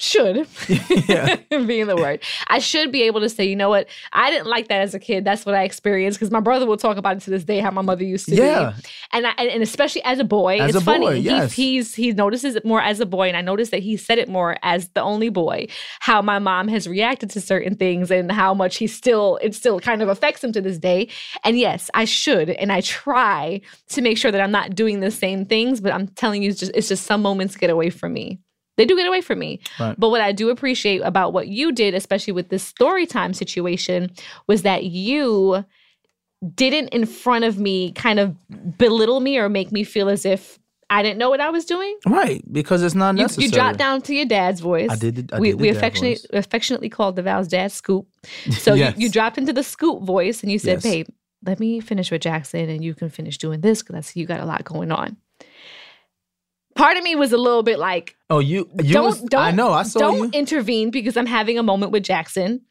should 0.00 0.46
Yeah. 1.08 1.36
being 1.48 1.86
the 1.86 1.96
word. 1.96 2.22
I 2.48 2.58
should 2.58 2.90
be 2.90 3.02
able 3.02 3.20
to 3.20 3.28
say 3.28 3.44
you 3.44 3.56
know 3.56 3.68
what? 3.68 3.86
I 4.12 4.30
didn't 4.30 4.46
like 4.46 4.68
that 4.68 4.80
as 4.80 4.94
a 4.94 4.98
kid. 4.98 5.24
That's 5.24 5.44
what 5.44 5.54
i 5.54 5.62
experienced. 5.64 6.18
Because 6.18 6.30
my 6.30 6.40
brother 6.40 6.66
will 6.66 6.76
talk 6.76 6.96
about 6.96 7.16
it 7.18 7.20
to 7.24 7.30
this 7.30 7.44
day 7.44 7.58
how 7.60 7.70
my 7.70 7.82
mother 7.82 8.04
used 8.04 8.26
to 8.28 8.34
Yeah. 8.34 8.72
be 8.76 8.88
and 9.12 9.26
I, 9.26 9.30
and 9.32 9.62
especially 9.62 10.02
as 10.04 10.18
a 10.18 10.24
boy 10.24 10.58
As 10.60 10.70
it's 10.74 10.78
a 10.78 10.84
funny 10.84 11.06
boy, 11.06 11.14
He- 11.16 11.20
yes. 11.22 11.52
he's 11.52 11.94
he 11.94 12.12
notices 12.12 12.54
it 12.56 12.64
more 12.64 12.80
as 12.80 13.00
a 13.00 13.06
boy 13.06 13.28
and 13.28 13.36
i 13.36 13.40
noticed 13.40 13.70
that 13.72 13.82
he 13.82 13.96
said 13.96 14.18
it 14.18 14.28
more 14.28 14.56
as 14.62 14.88
the 14.90 15.02
only 15.02 15.28
boy 15.28 15.66
how 16.00 16.22
my 16.22 16.38
mom 16.38 16.68
has 16.68 16.86
reacted 16.88 17.30
to 17.30 17.40
certain 17.40 17.74
things 17.74 18.10
and 18.10 18.30
how 18.32 18.54
much 18.54 18.76
he 18.76 18.86
still 18.86 19.38
it 19.42 19.54
still 19.54 19.80
kind 19.80 20.02
of 20.02 20.08
affects 20.08 20.42
him 20.42 20.52
to 20.52 20.60
this 20.60 20.78
day. 20.78 21.08
And 21.44 21.58
yes 21.58 21.90
i 21.94 22.04
should 22.04 22.50
and 22.50 22.72
i 22.72 22.80
try 22.80 23.60
to 23.88 24.00
make 24.02 24.16
sure 24.18 24.30
that 24.30 24.40
i'm 24.40 24.52
not 24.52 24.74
doing 24.74 25.00
the 25.00 25.10
same 25.10 25.44
things 25.44 25.80
but 25.80 25.92
i'm 25.92 26.08
telling 26.08 26.42
you 26.42 26.50
it's 26.50 26.60
just 26.60 26.72
it's 26.74 26.88
just 26.88 27.04
some 27.04 27.22
moments 27.22 27.56
get 27.56 27.70
away 27.70 27.90
from 27.90 28.12
me 28.12 28.38
they 28.80 28.86
do 28.86 28.96
get 28.96 29.06
away 29.06 29.20
from 29.20 29.38
me 29.38 29.60
Right. 29.78 29.94
but 29.98 30.08
what 30.08 30.20
I 30.22 30.32
do 30.32 30.48
appreciate 30.48 31.00
about 31.00 31.32
what 31.32 31.48
you 31.48 31.70
did, 31.72 31.92
especially 31.94 32.32
with 32.32 32.48
this 32.48 32.62
story 32.62 33.06
time 33.06 33.34
situation, 33.34 34.10
was 34.46 34.62
that 34.62 34.84
you 34.84 35.64
didn't 36.54 36.88
in 36.88 37.04
front 37.06 37.44
of 37.44 37.58
me 37.58 37.92
kind 37.92 38.18
of 38.18 38.34
belittle 38.78 39.20
me 39.20 39.36
or 39.38 39.48
make 39.48 39.70
me 39.72 39.84
feel 39.84 40.08
as 40.08 40.24
if 40.24 40.58
I 40.92 41.02
didn't 41.04 41.18
know 41.18 41.30
what 41.30 41.40
I 41.40 41.50
was 41.50 41.64
doing. 41.66 41.96
Right, 42.06 42.42
because 42.52 42.82
it's 42.82 42.96
not 42.96 43.14
necessary. 43.14 43.44
you 43.44 43.50
dropped 43.52 43.78
down 43.78 44.02
to 44.02 44.14
your 44.14 44.24
dad's 44.24 44.60
voice. 44.60 44.88
I 44.90 44.96
did 44.96 45.28
the- 45.28 45.36
I 45.36 45.38
we 45.38 45.50
did 45.50 45.60
we 45.60 45.68
affectionately 45.68 46.14
voice. 46.16 46.26
affectionately 46.32 46.88
called 46.88 47.14
DeVal's 47.16 47.46
dad 47.48 47.70
Scoop. 47.70 48.08
So 48.52 48.74
Yes. 48.74 48.96
you, 48.96 49.04
you 49.04 49.08
dropped 49.10 49.38
into 49.38 49.52
the 49.52 49.62
Scoop 49.62 50.02
voice 50.02 50.42
and 50.42 50.50
you 50.50 50.58
said, 50.58 50.82
Yes. 50.82 50.82
"Babe, 50.82 51.06
let 51.46 51.60
me 51.60 51.78
finish 51.80 52.10
with 52.10 52.22
Jackson, 52.22 52.68
and 52.68 52.82
you 52.82 52.94
can 52.94 53.08
finish 53.08 53.38
doing 53.38 53.60
this 53.60 53.82
because 53.82 53.94
I 53.96 54.00
see 54.00 54.18
you 54.20 54.26
got 54.26 54.40
a 54.40 54.44
lot 54.46 54.64
going 54.64 54.90
on." 54.90 55.16
Part 56.80 56.96
of 56.96 57.02
me 57.04 57.14
was 57.14 57.32
a 57.32 57.36
little 57.36 57.62
bit 57.62 57.78
like, 57.78 58.16
Oh, 58.30 58.38
you, 58.38 58.68
you 58.82 58.94
don't 58.94 59.04
was- 59.04 59.20
don't 59.22 59.42
I 59.42 59.50
know, 59.50 59.70
I 59.72 59.82
saw 59.82 59.98
don't 59.98 60.18
you. 60.32 60.38
intervene 60.38 60.90
because 60.90 61.16
I'm 61.16 61.26
having 61.26 61.58
a 61.58 61.62
moment 61.62 61.92
with 61.92 62.02
Jackson, 62.04 62.62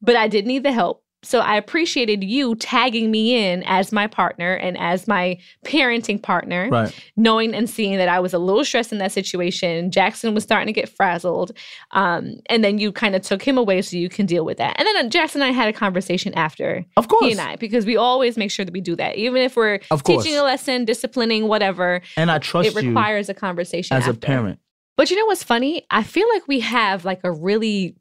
but 0.00 0.16
I 0.16 0.28
did 0.28 0.46
need 0.46 0.62
the 0.62 0.72
help. 0.72 1.04
So 1.22 1.40
I 1.40 1.56
appreciated 1.56 2.24
you 2.24 2.54
tagging 2.56 3.10
me 3.10 3.36
in 3.36 3.62
as 3.64 3.92
my 3.92 4.06
partner 4.06 4.54
and 4.54 4.78
as 4.78 5.06
my 5.06 5.38
parenting 5.66 6.22
partner, 6.22 6.68
Right. 6.70 6.94
knowing 7.16 7.54
and 7.54 7.68
seeing 7.68 7.98
that 7.98 8.08
I 8.08 8.20
was 8.20 8.32
a 8.32 8.38
little 8.38 8.64
stressed 8.64 8.90
in 8.90 8.98
that 8.98 9.12
situation. 9.12 9.90
Jackson 9.90 10.32
was 10.34 10.44
starting 10.44 10.66
to 10.66 10.72
get 10.72 10.88
frazzled, 10.88 11.52
um, 11.90 12.36
and 12.48 12.64
then 12.64 12.78
you 12.78 12.90
kind 12.90 13.14
of 13.14 13.20
took 13.22 13.42
him 13.42 13.58
away 13.58 13.82
so 13.82 13.96
you 13.98 14.08
can 14.08 14.24
deal 14.24 14.44
with 14.46 14.56
that. 14.58 14.76
And 14.78 14.86
then 14.86 15.06
uh, 15.06 15.08
Jackson 15.10 15.42
and 15.42 15.50
I 15.50 15.52
had 15.52 15.68
a 15.68 15.72
conversation 15.76 16.32
after 16.34 16.84
Of 16.96 17.08
course. 17.08 17.26
he 17.26 17.32
and 17.32 17.40
I 17.40 17.56
because 17.56 17.84
we 17.84 17.96
always 17.96 18.36
make 18.38 18.50
sure 18.50 18.64
that 18.64 18.72
we 18.72 18.80
do 18.80 18.96
that, 18.96 19.16
even 19.16 19.42
if 19.42 19.56
we're 19.56 19.78
teaching 20.04 20.36
a 20.36 20.42
lesson, 20.42 20.84
disciplining, 20.86 21.48
whatever. 21.48 22.00
And 22.16 22.30
I 22.30 22.38
trust 22.38 22.68
It 22.68 22.74
requires 22.74 23.28
a 23.28 23.34
conversation 23.34 23.96
as 23.96 24.08
a 24.08 24.14
parent. 24.14 24.58
But 24.96 25.10
you 25.10 25.16
know 25.16 25.26
what's 25.26 25.42
funny? 25.42 25.86
I 25.90 26.02
feel 26.02 26.28
like 26.34 26.46
we 26.46 26.60
have 26.60 27.04
like 27.04 27.20
a 27.24 27.32
really 27.32 27.96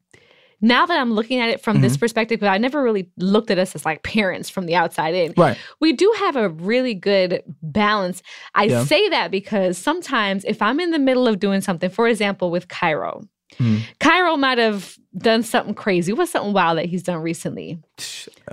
now 0.61 0.85
that 0.85 0.99
I'm 0.99 1.13
looking 1.13 1.39
at 1.39 1.49
it 1.49 1.61
from 1.61 1.81
this 1.81 1.93
Mm-hmm. 1.93 1.99
perspective, 2.01 2.39
but 2.39 2.49
I 2.49 2.57
never 2.57 2.83
really 2.83 3.09
looked 3.17 3.49
at 3.51 3.57
us 3.59 3.75
as 3.75 3.85
like 3.85 4.03
parents 4.03 4.49
from 4.49 4.65
the 4.65 4.75
outside 4.75 5.13
in. 5.15 5.33
Right. 5.37 5.57
We 5.79 5.93
do 5.93 6.13
have 6.19 6.35
a 6.35 6.49
really 6.49 6.93
good 6.93 7.43
balance. 7.61 8.21
I 8.55 8.65
Yeah. 8.65 8.83
say 8.83 9.07
that 9.09 9.31
because 9.31 9.77
sometimes 9.77 10.43
if 10.45 10.61
I'm 10.61 10.79
in 10.79 10.91
the 10.91 10.99
middle 10.99 11.27
of 11.27 11.39
doing 11.39 11.61
something, 11.61 11.89
for 11.89 12.07
example, 12.07 12.51
with 12.51 12.67
Cairo, 12.67 13.21
Mhm. 13.57 13.81
Cairo 13.99 14.37
might 14.37 14.57
have 14.57 14.95
done 15.17 15.41
something 15.43 15.73
crazy. 15.73 16.13
What's 16.13 16.31
something 16.31 16.53
wild 16.53 16.77
that 16.77 16.85
he's 16.85 17.03
done 17.03 17.17
recently? 17.21 17.79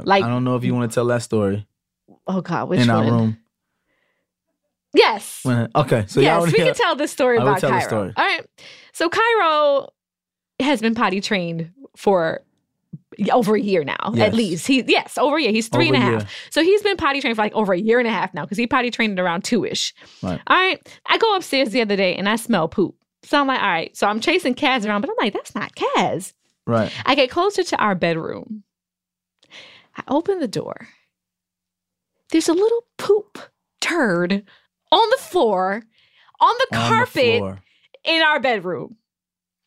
Like- 0.02 0.24
I 0.24 0.28
don't 0.28 0.44
know 0.44 0.56
if 0.56 0.64
you 0.64 0.74
want 0.74 0.90
to 0.90 0.94
tell 0.94 1.06
that 1.06 1.22
story 1.22 1.66
Oh 2.26 2.40
God, 2.40 2.68
which 2.68 2.80
in 2.80 2.88
one? 2.88 2.96
our 2.96 3.10
room. 3.12 3.38
Yes. 4.94 5.40
When- 5.42 5.68
okay, 5.76 6.04
so 6.08 6.20
yes, 6.20 6.50
we 6.50 6.58
yeah. 6.58 6.64
can 6.66 6.74
tell 6.74 6.96
this 6.96 7.10
story 7.12 7.38
I 7.38 7.42
about 7.42 7.60
Cairo. 7.60 7.80
story. 7.80 8.12
All 8.16 8.24
right. 8.24 8.46
So 8.92 9.08
Cairo 9.10 9.88
has 10.60 10.80
been 10.80 10.94
potty 10.94 11.20
trained 11.20 11.70
for 11.96 12.42
over 13.32 13.54
a 13.56 13.60
year 13.60 13.82
now, 13.84 14.10
Yes. 14.14 14.28
at 14.28 14.34
least. 14.34 14.66
He 14.66 14.82
yes, 14.86 15.16
over 15.18 15.36
a 15.38 15.42
year. 15.42 15.50
He's 15.52 15.68
three 15.68 15.88
and 15.88 15.96
a 15.96 16.00
half. 16.00 16.10
year. 16.22 16.28
So 16.50 16.62
he's 16.62 16.82
been 16.82 16.96
potty 16.96 17.20
trained 17.20 17.36
for 17.36 17.42
like 17.42 17.54
over 17.54 17.72
a 17.72 17.78
year 17.78 17.98
and 17.98 18.06
a 18.06 18.10
half 18.10 18.34
now 18.34 18.44
because 18.44 18.58
he 18.58 18.66
potty 18.66 18.90
trained 18.90 19.18
around 19.18 19.44
two 19.44 19.64
ish. 19.64 19.94
Right. 20.22 20.40
All 20.46 20.56
right. 20.56 21.00
I 21.06 21.16
go 21.18 21.34
upstairs 21.36 21.70
the 21.70 21.80
other 21.80 21.96
day 21.96 22.14
and 22.14 22.28
I 22.28 22.36
smell 22.36 22.68
poop. 22.68 22.94
So 23.22 23.40
I'm 23.40 23.46
like, 23.46 23.60
all 23.62 23.68
right. 23.68 23.96
So 23.96 24.06
I'm 24.06 24.20
chasing 24.20 24.54
Kaz 24.54 24.86
around, 24.86 25.00
but 25.00 25.10
I'm 25.10 25.16
like, 25.18 25.32
that's 25.32 25.54
not 25.54 25.72
Kaz. 25.74 26.32
Right. 26.66 26.92
I 27.06 27.14
get 27.14 27.30
closer 27.30 27.62
to 27.62 27.76
our 27.78 27.94
bedroom. 27.94 28.62
I 29.96 30.02
open 30.08 30.38
the 30.40 30.48
door. 30.48 30.88
There's 32.30 32.48
a 32.48 32.52
little 32.54 32.84
poop 32.98 33.38
turd 33.80 34.32
on 34.92 35.10
the 35.10 35.16
floor, 35.22 35.82
on 36.40 36.54
the 36.70 36.76
On 36.78 36.88
carpet 36.88 37.38
floor. 37.38 37.60
in 38.04 38.20
our 38.22 38.40
bedroom. 38.40 38.96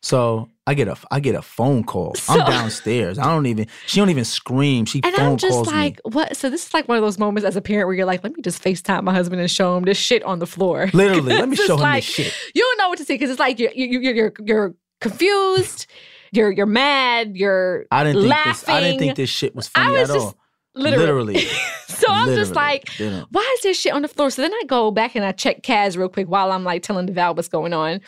So 0.02 0.48
I 0.70 0.74
get 0.74 0.86
a 0.86 0.96
I 1.10 1.18
get 1.18 1.34
a 1.34 1.42
phone 1.42 1.82
call. 1.82 2.14
So- 2.14 2.34
I'm 2.34 2.46
downstairs. 2.48 3.18
I 3.18 3.24
don't 3.24 3.46
even 3.46 3.66
she 3.86 3.98
don't 3.98 4.08
even 4.08 4.24
scream. 4.24 4.84
She 4.84 5.00
And 5.02 5.12
phone 5.16 5.32
I'm 5.32 5.36
just 5.36 5.52
calls 5.52 5.66
like, 5.66 6.00
what? 6.04 6.36
So 6.36 6.48
this 6.48 6.64
is 6.64 6.72
like 6.72 6.86
one 6.86 6.96
of 6.96 7.02
those 7.02 7.18
moments 7.18 7.44
as 7.44 7.56
a 7.56 7.60
parent 7.60 7.88
where 7.88 7.96
you're 7.96 8.06
like, 8.06 8.22
let 8.22 8.36
me 8.36 8.40
just 8.40 8.62
FaceTime 8.62 9.02
my 9.02 9.12
husband 9.12 9.40
and 9.40 9.50
show 9.50 9.76
him 9.76 9.82
this 9.82 9.98
shit 9.98 10.22
on 10.22 10.38
the 10.38 10.46
floor. 10.46 10.88
Literally, 10.92 11.34
let 11.34 11.48
me 11.48 11.56
show 11.56 11.74
him 11.74 11.80
like, 11.80 12.04
this 12.04 12.14
shit. 12.14 12.34
You 12.54 12.62
don't 12.62 12.78
know 12.78 12.88
what 12.88 12.98
to 12.98 13.04
say 13.04 13.14
because 13.14 13.30
it's 13.30 13.40
like 13.40 13.58
you're 13.58 13.72
you're 13.72 14.00
you're, 14.00 14.14
you're, 14.14 14.32
you're 14.44 14.74
confused, 15.00 15.88
you're 16.30 16.52
you're 16.52 16.66
mad, 16.66 17.36
you're 17.36 17.86
I 17.90 18.04
didn't 18.04 18.22
think 18.22 18.30
laughing. 18.30 18.52
this 18.52 18.68
I 18.68 18.80
didn't 18.80 18.98
think 19.00 19.16
this 19.16 19.30
shit 19.30 19.56
was 19.56 19.68
I 19.74 19.86
funny 19.86 19.98
was 19.98 20.10
at 20.10 20.14
just 20.14 20.26
all. 20.26 20.36
literally. 20.74 21.34
Literally. 21.34 21.48
so 21.88 22.06
I'm 22.08 22.28
just 22.36 22.54
like, 22.54 22.88
why 23.30 23.54
is 23.56 23.62
this 23.62 23.78
shit 23.78 23.92
on 23.92 24.02
the 24.02 24.08
floor? 24.08 24.30
So 24.30 24.40
then 24.42 24.52
I 24.54 24.62
go 24.68 24.92
back 24.92 25.16
and 25.16 25.24
I 25.24 25.32
check 25.32 25.62
Kaz 25.62 25.96
real 25.96 26.08
quick 26.08 26.28
while 26.28 26.52
I'm 26.52 26.62
like 26.62 26.84
telling 26.84 27.08
Deval 27.08 27.34
what's 27.34 27.48
going 27.48 27.72
on. 27.72 28.00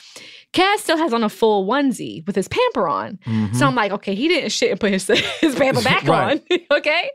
Kaz 0.52 0.78
still 0.80 0.98
has 0.98 1.14
on 1.14 1.24
a 1.24 1.28
full 1.30 1.66
onesie 1.66 2.26
with 2.26 2.36
his 2.36 2.46
pamper 2.48 2.86
on. 2.86 3.18
Mhm. 3.26 3.56
So 3.56 3.66
I'm 3.66 3.74
like, 3.74 3.90
okay, 3.92 4.14
he 4.14 4.28
didn't 4.28 4.50
shit 4.50 4.70
and 4.70 4.78
put 4.78 4.92
his, 4.92 5.06
his 5.40 5.54
pamper 5.54 5.82
back 5.84 6.04
Right. 6.06 6.42
on. 6.50 6.58
okay. 6.78 7.10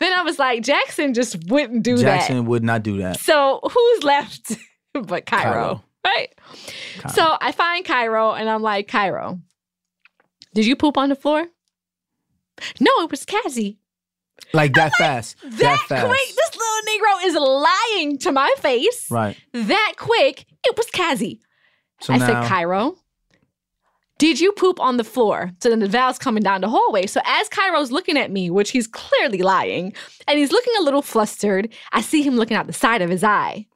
Then 0.00 0.12
I 0.12 0.22
was 0.22 0.38
like, 0.38 0.62
Jackson 0.62 1.14
just 1.14 1.48
wouldn't 1.48 1.82
do 1.82 1.92
Jackson 1.92 2.04
that. 2.06 2.18
Jackson 2.18 2.44
would 2.46 2.62
not 2.62 2.82
do 2.82 2.98
that. 2.98 3.18
So 3.20 3.60
who's 3.62 4.04
left 4.04 4.52
but 4.92 5.24
Cairo? 5.26 5.52
Cairo. 5.52 5.84
Right? 6.04 6.28
Cairo. 6.98 7.14
So 7.14 7.36
I 7.40 7.52
find 7.52 7.84
Cairo 7.86 8.32
and 8.32 8.50
I'm 8.50 8.60
like, 8.62 8.86
Cairo, 8.88 9.40
did 10.54 10.66
you 10.66 10.76
poop 10.76 10.98
on 10.98 11.08
the 11.08 11.16
floor? 11.16 11.46
No, 12.80 12.90
it 13.00 13.10
was 13.10 13.24
Kazzy. 13.24 13.78
Like 14.52 14.74
that 14.74 14.92
fast. 14.96 15.36
That, 15.42 15.50
That, 15.58 15.84
fast. 15.88 16.06
quick, 16.06 16.28
this 16.36 16.56
little 16.56 16.82
Negro 16.88 17.26
is 17.26 17.34
lying 17.34 18.18
to 18.18 18.30
my 18.32 18.52
face. 18.58 19.10
Right. 19.10 19.36
That 19.52 19.94
quick, 19.96 20.44
it 20.64 20.76
was 20.76 20.86
Kazzy. 20.86 21.40
So 22.04 22.12
I 22.12 22.18
now 22.18 22.26
said, 22.26 22.48
Cairo, 22.48 22.96
did 24.18 24.38
you 24.38 24.52
poop 24.52 24.78
on 24.78 24.98
the 24.98 25.04
floor? 25.04 25.52
So 25.60 25.70
then 25.70 25.80
DeVal's 25.80 26.18
coming 26.18 26.42
down 26.42 26.60
the 26.60 26.68
hallway. 26.68 27.06
So 27.06 27.20
as 27.24 27.48
Cairo's 27.48 27.90
looking 27.90 28.18
at 28.18 28.30
me, 28.30 28.50
which 28.50 28.72
he's 28.72 28.86
clearly 28.86 29.38
lying, 29.38 29.94
and 30.28 30.38
he's 30.38 30.52
looking 30.52 30.74
a 30.78 30.82
little 30.82 31.00
flustered, 31.00 31.72
I 31.92 32.02
see 32.02 32.22
him 32.22 32.36
looking 32.36 32.58
out 32.58 32.66
the 32.66 32.74
side 32.74 33.00
of 33.00 33.08
his 33.08 33.24
eye. 33.24 33.66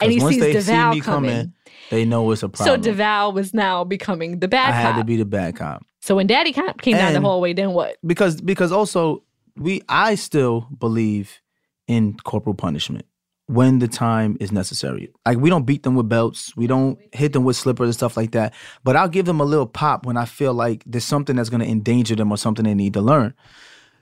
And 0.00 0.12
he 0.12 0.20
once 0.20 0.34
sees 0.34 0.42
they 0.42 0.60
see 0.60 0.72
DeVal 0.72 0.94
me 0.94 1.00
coming. 1.00 1.30
coming, 1.30 1.52
they 1.90 2.04
know 2.04 2.30
it's 2.30 2.42
a 2.42 2.48
problem. 2.50 2.82
So. 2.84 2.90
DeVal 2.92 3.32
was 3.32 3.54
now 3.54 3.84
becoming 3.84 4.38
the 4.38 4.48
bad 4.48 4.66
cop. 4.66 4.74
I 4.74 4.80
had 4.80 4.96
to 4.96 5.04
be 5.04 5.16
the 5.16 5.24
bad 5.24 5.56
cop. 5.56 5.82
so 6.00 6.14
when 6.14 6.26
Daddy 6.26 6.52
ca- 6.52 6.74
came 6.74 6.96
down 6.96 7.14
the 7.14 7.20
hallway, 7.20 7.54
then 7.54 7.72
what? 7.72 7.96
because 8.06 8.40
because 8.40 8.70
also 8.70 9.24
we 9.56 9.80
I 9.88 10.14
still 10.14 10.68
believe 10.78 11.40
in 11.88 12.18
corporal 12.22 12.54
punishment 12.54 13.06
when 13.48 13.78
the 13.78 13.88
time 13.88 14.36
is 14.40 14.52
necessary. 14.52 15.10
Like 15.26 15.38
we 15.38 15.48
don't 15.48 15.64
beat 15.64 15.82
them 15.82 15.94
with 15.94 16.08
belts, 16.08 16.54
we 16.54 16.66
don't 16.66 16.98
hit 17.14 17.32
them 17.32 17.44
with 17.44 17.56
slippers 17.56 17.86
and 17.86 17.94
stuff 17.94 18.16
like 18.16 18.32
that. 18.32 18.54
But 18.84 18.94
I'll 18.94 19.08
give 19.08 19.24
them 19.24 19.40
a 19.40 19.44
little 19.44 19.66
pop 19.66 20.04
when 20.04 20.18
I 20.18 20.26
feel 20.26 20.52
like 20.52 20.84
there's 20.86 21.04
something 21.04 21.36
that's 21.36 21.48
going 21.48 21.62
to 21.62 21.68
endanger 21.68 22.14
them 22.14 22.30
or 22.30 22.36
something 22.36 22.64
they 22.64 22.74
need 22.74 22.92
to 22.92 23.00
learn. 23.00 23.34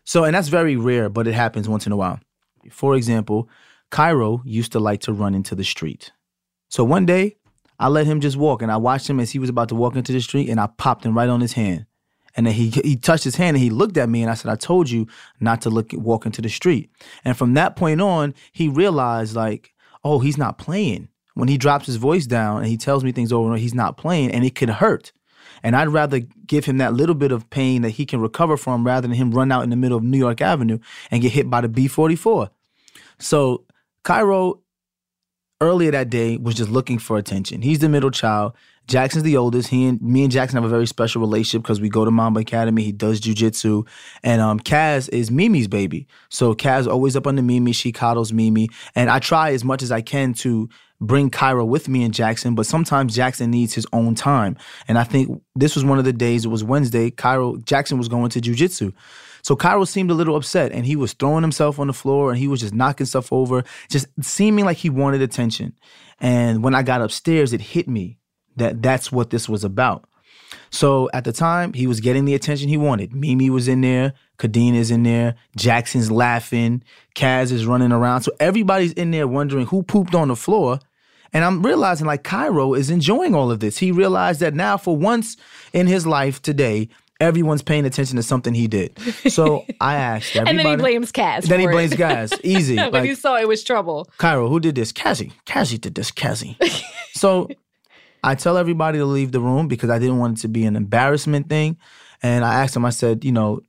So 0.04 0.24
and 0.24 0.34
that's 0.34 0.48
very 0.48 0.76
rare, 0.76 1.08
but 1.08 1.28
it 1.28 1.34
happens 1.34 1.68
once 1.68 1.86
in 1.86 1.92
a 1.92 1.96
while. 1.96 2.18
For 2.70 2.96
example, 2.96 3.48
Cairo 3.90 4.42
used 4.44 4.72
to 4.72 4.80
like 4.80 5.00
to 5.02 5.12
run 5.12 5.34
into 5.34 5.54
the 5.54 5.64
street. 5.64 6.10
So 6.68 6.82
one 6.82 7.06
day, 7.06 7.36
I 7.78 7.88
let 7.88 8.06
him 8.06 8.20
just 8.20 8.36
walk 8.36 8.62
and 8.62 8.72
I 8.72 8.78
watched 8.78 9.08
him 9.08 9.20
as 9.20 9.30
he 9.30 9.38
was 9.38 9.50
about 9.50 9.68
to 9.68 9.76
walk 9.76 9.94
into 9.94 10.12
the 10.12 10.20
street 10.20 10.48
and 10.48 10.58
I 10.58 10.66
popped 10.66 11.04
him 11.04 11.16
right 11.16 11.28
on 11.28 11.40
his 11.40 11.52
hand. 11.52 11.86
And 12.36 12.46
then 12.46 12.54
he 12.54 12.68
he 12.70 12.96
touched 12.96 13.24
his 13.24 13.36
hand 13.36 13.56
and 13.56 13.64
he 13.64 13.70
looked 13.70 13.96
at 13.96 14.08
me 14.08 14.22
and 14.22 14.30
I 14.30 14.34
said, 14.34 14.50
I 14.50 14.56
told 14.56 14.90
you 14.90 15.06
not 15.40 15.62
to 15.62 15.70
look 15.70 15.92
walk 15.94 16.26
into 16.26 16.42
the 16.42 16.48
street. 16.48 16.90
And 17.24 17.36
from 17.36 17.54
that 17.54 17.76
point 17.76 18.00
on, 18.00 18.34
he 18.52 18.68
realized 18.68 19.34
like, 19.34 19.74
oh, 20.04 20.18
he's 20.18 20.38
not 20.38 20.58
playing. 20.58 21.08
When 21.34 21.48
he 21.48 21.58
drops 21.58 21.86
his 21.86 21.96
voice 21.96 22.26
down 22.26 22.58
and 22.58 22.66
he 22.66 22.76
tells 22.76 23.04
me 23.04 23.12
things 23.12 23.32
over 23.32 23.44
and 23.44 23.52
over, 23.52 23.60
he's 23.60 23.74
not 23.74 23.96
playing 23.96 24.30
and 24.32 24.44
it 24.44 24.54
could 24.54 24.70
hurt. 24.70 25.12
And 25.62 25.74
I'd 25.74 25.88
rather 25.88 26.20
give 26.46 26.66
him 26.66 26.78
that 26.78 26.94
little 26.94 27.14
bit 27.14 27.32
of 27.32 27.48
pain 27.50 27.82
that 27.82 27.90
he 27.90 28.06
can 28.06 28.20
recover 28.20 28.56
from 28.56 28.86
rather 28.86 29.08
than 29.08 29.16
him 29.16 29.32
run 29.32 29.50
out 29.50 29.64
in 29.64 29.70
the 29.70 29.76
middle 29.76 29.98
of 29.98 30.04
New 30.04 30.18
York 30.18 30.40
Avenue 30.40 30.78
and 31.10 31.22
get 31.22 31.32
hit 31.32 31.50
by 31.50 31.60
the 31.60 31.68
B 31.68 31.88
44. 31.88 32.50
So 33.18 33.64
Cairo 34.04 34.60
earlier 35.60 35.90
that 35.90 36.10
day 36.10 36.36
was 36.36 36.54
just 36.54 36.70
looking 36.70 36.98
for 36.98 37.16
attention. 37.16 37.62
He's 37.62 37.78
the 37.78 37.88
middle 37.88 38.10
child. 38.10 38.52
Jackson's 38.86 39.24
the 39.24 39.36
oldest. 39.36 39.68
He 39.68 39.86
and 39.86 40.00
me 40.00 40.22
and 40.22 40.32
Jackson 40.32 40.56
have 40.56 40.64
a 40.64 40.68
very 40.68 40.86
special 40.86 41.20
relationship 41.20 41.62
because 41.62 41.80
we 41.80 41.88
go 41.88 42.04
to 42.04 42.10
Mamba 42.10 42.40
Academy. 42.40 42.82
He 42.82 42.92
does 42.92 43.20
jujitsu, 43.20 43.86
and 44.22 44.40
um, 44.40 44.60
Kaz 44.60 45.08
is 45.12 45.30
Mimi's 45.30 45.68
baby. 45.68 46.06
So 46.28 46.54
Kaz 46.54 46.86
always 46.86 47.16
up 47.16 47.26
under 47.26 47.42
Mimi. 47.42 47.72
She 47.72 47.92
coddles 47.92 48.32
Mimi, 48.32 48.68
and 48.94 49.10
I 49.10 49.18
try 49.18 49.52
as 49.52 49.64
much 49.64 49.82
as 49.82 49.90
I 49.90 50.02
can 50.02 50.34
to 50.34 50.68
bring 51.00 51.30
Cairo 51.30 51.64
with 51.64 51.88
me 51.88 52.04
and 52.04 52.14
Jackson, 52.14 52.54
but 52.54 52.66
sometimes 52.66 53.14
Jackson 53.14 53.50
needs 53.50 53.74
his 53.74 53.86
own 53.92 54.14
time. 54.14 54.56
And 54.88 54.98
I 54.98 55.04
think 55.04 55.42
this 55.54 55.74
was 55.74 55.84
one 55.84 55.98
of 55.98 56.04
the 56.04 56.12
days, 56.12 56.44
it 56.44 56.48
was 56.48 56.64
Wednesday, 56.64 57.10
Cairo, 57.10 57.56
Jackson 57.58 57.98
was 57.98 58.08
going 58.08 58.30
to 58.30 58.40
jujitsu. 58.40 58.94
So 59.42 59.54
Cairo 59.54 59.84
seemed 59.84 60.10
a 60.10 60.14
little 60.14 60.36
upset 60.36 60.72
and 60.72 60.84
he 60.86 60.96
was 60.96 61.12
throwing 61.12 61.42
himself 61.42 61.78
on 61.78 61.86
the 61.86 61.92
floor 61.92 62.30
and 62.30 62.38
he 62.38 62.48
was 62.48 62.60
just 62.60 62.74
knocking 62.74 63.06
stuff 63.06 63.32
over, 63.32 63.62
just 63.90 64.06
seeming 64.20 64.64
like 64.64 64.78
he 64.78 64.90
wanted 64.90 65.22
attention. 65.22 65.74
And 66.18 66.64
when 66.64 66.74
I 66.74 66.82
got 66.82 67.02
upstairs, 67.02 67.52
it 67.52 67.60
hit 67.60 67.88
me 67.88 68.18
that 68.56 68.82
that's 68.82 69.12
what 69.12 69.30
this 69.30 69.48
was 69.48 69.64
about. 69.64 70.08
So 70.70 71.08
at 71.12 71.24
the 71.24 71.32
time, 71.32 71.72
he 71.72 71.86
was 71.86 72.00
getting 72.00 72.24
the 72.24 72.34
attention 72.34 72.68
he 72.68 72.76
wanted. 72.76 73.14
Mimi 73.14 73.50
was 73.50 73.68
in 73.68 73.80
there, 73.80 74.12
Kadeen 74.38 74.74
is 74.74 74.90
in 74.90 75.02
there, 75.02 75.36
Jackson's 75.56 76.10
laughing, 76.10 76.82
Kaz 77.14 77.52
is 77.52 77.66
running 77.66 77.92
around. 77.92 78.22
So 78.22 78.32
everybody's 78.40 78.92
in 78.92 79.10
there 79.10 79.28
wondering 79.28 79.66
who 79.66 79.82
pooped 79.82 80.14
on 80.14 80.28
the 80.28 80.36
floor. 80.36 80.78
And 81.32 81.44
I'm 81.44 81.62
realizing 81.62 82.06
like 82.06 82.22
Cairo 82.22 82.74
is 82.74 82.90
enjoying 82.90 83.34
all 83.34 83.50
of 83.50 83.60
this. 83.60 83.78
He 83.78 83.92
realized 83.92 84.40
that 84.40 84.54
now, 84.54 84.76
for 84.76 84.96
once 84.96 85.36
in 85.72 85.86
his 85.86 86.06
life 86.06 86.40
today, 86.40 86.88
everyone's 87.20 87.62
paying 87.62 87.84
attention 87.84 88.16
to 88.16 88.22
something 88.22 88.54
he 88.54 88.68
did. 88.68 88.98
So 89.28 89.64
I 89.80 89.94
asked 89.96 90.36
everybody. 90.36 90.50
and 90.50 90.58
then 90.58 90.66
he 90.66 90.76
blames 90.76 91.12
Kaz. 91.12 91.44
Then 91.44 91.60
he 91.60 91.66
blames. 91.66 91.92
Kaz. 91.92 92.38
Easy. 92.42 92.76
when 92.76 92.92
like, 92.92 93.04
he 93.04 93.14
saw 93.14 93.36
it 93.36 93.48
was 93.48 93.62
trouble. 93.64 94.08
Cairo, 94.18 94.48
who 94.48 94.60
did 94.60 94.74
this? 94.74 94.92
Kazzy. 94.92 95.32
Kazzy 95.46 95.80
did 95.80 95.94
this. 95.94 96.10
Kazzy. 96.10 96.56
so 97.12 97.48
I 98.26 98.34
tell 98.34 98.58
everybody 98.58 98.98
to 98.98 99.04
leave 99.04 99.30
the 99.30 99.38
room 99.38 99.68
because 99.68 99.88
I 99.88 100.00
didn't 100.00 100.18
want 100.18 100.38
it 100.38 100.40
to 100.42 100.48
be 100.48 100.64
an 100.64 100.74
embarrassment 100.74 101.48
thing. 101.48 101.78
And 102.24 102.44
I 102.44 102.54
asked 102.54 102.74
him, 102.74 102.84
I 102.84 102.90
said, 102.90 103.24
you 103.24 103.30
know, 103.30 103.60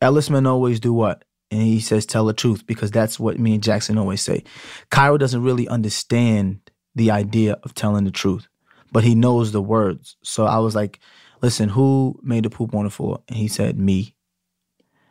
Ellis 0.00 0.30
men 0.30 0.46
always 0.46 0.80
do 0.80 0.94
what? 0.94 1.24
And 1.50 1.60
he 1.60 1.80
says, 1.80 2.06
tell 2.06 2.24
the 2.24 2.32
truth 2.32 2.66
because 2.66 2.90
that's 2.90 3.20
what 3.20 3.38
me 3.38 3.52
and 3.52 3.62
Jackson 3.62 3.98
always 3.98 4.22
say. 4.22 4.42
Cairo 4.90 5.18
doesn't 5.18 5.42
really 5.42 5.68
understand 5.68 6.60
the 6.94 7.10
idea 7.10 7.58
of 7.62 7.74
telling 7.74 8.04
the 8.04 8.10
truth, 8.10 8.48
but 8.90 9.04
he 9.04 9.14
knows 9.14 9.52
the 9.52 9.60
words. 9.60 10.16
So 10.22 10.46
I 10.46 10.60
was 10.60 10.74
like, 10.74 10.98
listen, 11.42 11.68
who 11.68 12.18
made 12.22 12.46
the 12.46 12.50
poop 12.50 12.74
on 12.74 12.84
the 12.84 12.90
floor? 12.90 13.20
And 13.28 13.36
he 13.36 13.48
said, 13.48 13.78
me. 13.78 14.14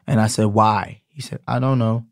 And 0.08 0.20
I 0.20 0.26
said, 0.26 0.48
why? 0.48 1.04
He 1.10 1.22
said, 1.22 1.42
I 1.48 1.60
don't 1.60 1.78
know. 1.78 2.08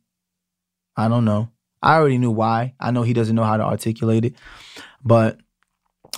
I 0.95 1.07
don't 1.07 1.25
know. 1.25 1.49
I 1.81 1.95
already 1.95 2.19
knew 2.19 2.31
why. 2.31 2.75
I 2.79 2.91
know 2.91 3.01
he 3.01 3.13
doesn't 3.13 3.35
know 3.35 3.43
how 3.43 3.57
to 3.57 3.63
articulate 3.63 4.25
it, 4.25 4.35
but 5.03 5.39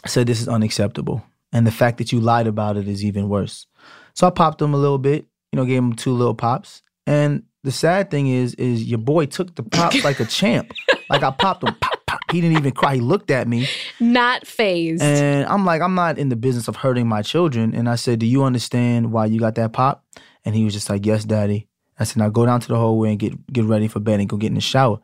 said 0.08 0.28
this 0.28 0.42
is 0.42 0.48
unacceptable. 0.48 1.24
And 1.52 1.66
the 1.66 1.72
fact 1.72 1.98
that 2.00 2.12
you 2.12 2.20
lied 2.20 2.48
about 2.48 2.78
it 2.78 2.88
is 2.88 3.04
even 3.04 3.30
worse. 3.30 3.66
So 4.14 4.28
I 4.28 4.30
popped 4.30 4.62
him 4.62 4.74
a 4.74 4.78
little 4.78 4.98
bit, 4.98 5.26
you 5.52 5.58
know, 5.58 5.66
gave 5.66 5.78
him 5.78 5.94
two 5.94 6.14
little 6.14 6.36
pops. 6.36 6.82
And 7.08 7.44
the 7.64 7.72
sad 7.72 8.12
thing 8.12 8.28
is, 8.28 8.56
is 8.56 8.84
your 8.84 9.00
boy 9.00 9.26
took 9.26 9.56
the 9.56 9.64
pops 9.64 10.04
like 10.04 10.20
a 10.20 10.26
champ. 10.26 10.72
Like 11.08 11.22
I 11.22 11.30
popped 11.30 11.64
him, 11.64 11.76
pop, 11.80 12.04
pop. 12.08 12.20
He 12.32 12.42
didn't 12.42 12.58
even 12.58 12.72
cry. 12.72 12.96
He 12.96 13.00
looked 13.00 13.30
at 13.30 13.48
me. 13.48 13.68
Not 14.00 14.48
fazed. 14.48 15.04
And 15.04 15.46
I'm 15.46 15.64
like, 15.64 15.80
I'm 15.80 15.94
not 15.94 16.18
in 16.18 16.30
the 16.30 16.36
business 16.36 16.68
of 16.68 16.78
hurting 16.78 17.08
my 17.08 17.22
children. 17.22 17.76
And 17.76 17.88
I 17.88 17.94
said, 17.94 18.18
Do 18.18 18.26
you 18.26 18.44
understand 18.44 19.12
why 19.12 19.28
you 19.28 19.40
got 19.40 19.54
that 19.54 19.72
pop? 19.72 20.04
And 20.46 20.56
he 20.56 20.64
was 20.64 20.74
just 20.74 20.90
like, 20.90 21.06
Yes, 21.06 21.24
daddy. 21.24 21.68
I 22.00 22.06
said, 22.06 22.18
Now 22.18 22.30
go 22.30 22.44
down 22.44 22.60
to 22.60 22.68
the 22.68 22.76
hallway 22.76 23.12
and 23.12 23.20
get 23.20 23.54
get 23.54 23.66
ready 23.66 23.88
for 23.88 24.00
bed 24.00 24.20
and 24.20 24.28
go 24.28 24.36
get 24.36 24.48
in 24.48 24.56
the 24.56 24.62
shower. 24.62 25.00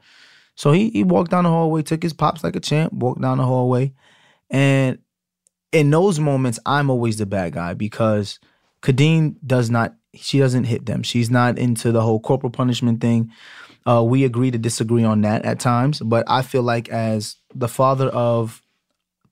So 0.55 0.71
he 0.71 0.89
he 0.89 1.03
walked 1.03 1.29
down 1.29 1.43
the 1.43 1.51
hallway, 1.51 1.83
took 1.83 2.01
his 2.01 2.13
pops 2.13 2.43
like 2.43 2.55
a 2.55 2.59
champ, 2.59 2.93
walked 2.93 3.21
down 3.21 3.37
the 3.37 3.45
hallway. 3.45 3.93
And 4.51 4.99
in 5.71 5.89
those 5.89 6.19
moments, 6.19 6.59
I'm 6.65 6.89
always 6.89 7.17
the 7.17 7.25
bad 7.25 7.53
guy 7.53 7.73
because 7.73 8.39
Kadeen 8.83 9.35
does 9.45 9.69
not, 9.69 9.95
she 10.13 10.39
doesn't 10.39 10.65
hit 10.65 10.85
them. 10.85 11.01
She's 11.01 11.31
not 11.31 11.57
into 11.57 11.91
the 11.91 12.01
whole 12.01 12.19
corporal 12.19 12.51
punishment 12.51 13.01
thing. 13.01 13.31
Uh, 13.87 14.03
we 14.03 14.23
agree 14.25 14.51
to 14.51 14.57
disagree 14.57 15.03
on 15.03 15.21
that 15.21 15.43
at 15.45 15.59
times, 15.59 15.99
but 16.01 16.23
I 16.27 16.43
feel 16.43 16.61
like 16.61 16.89
as 16.89 17.37
the 17.55 17.67
father 17.67 18.09
of 18.09 18.61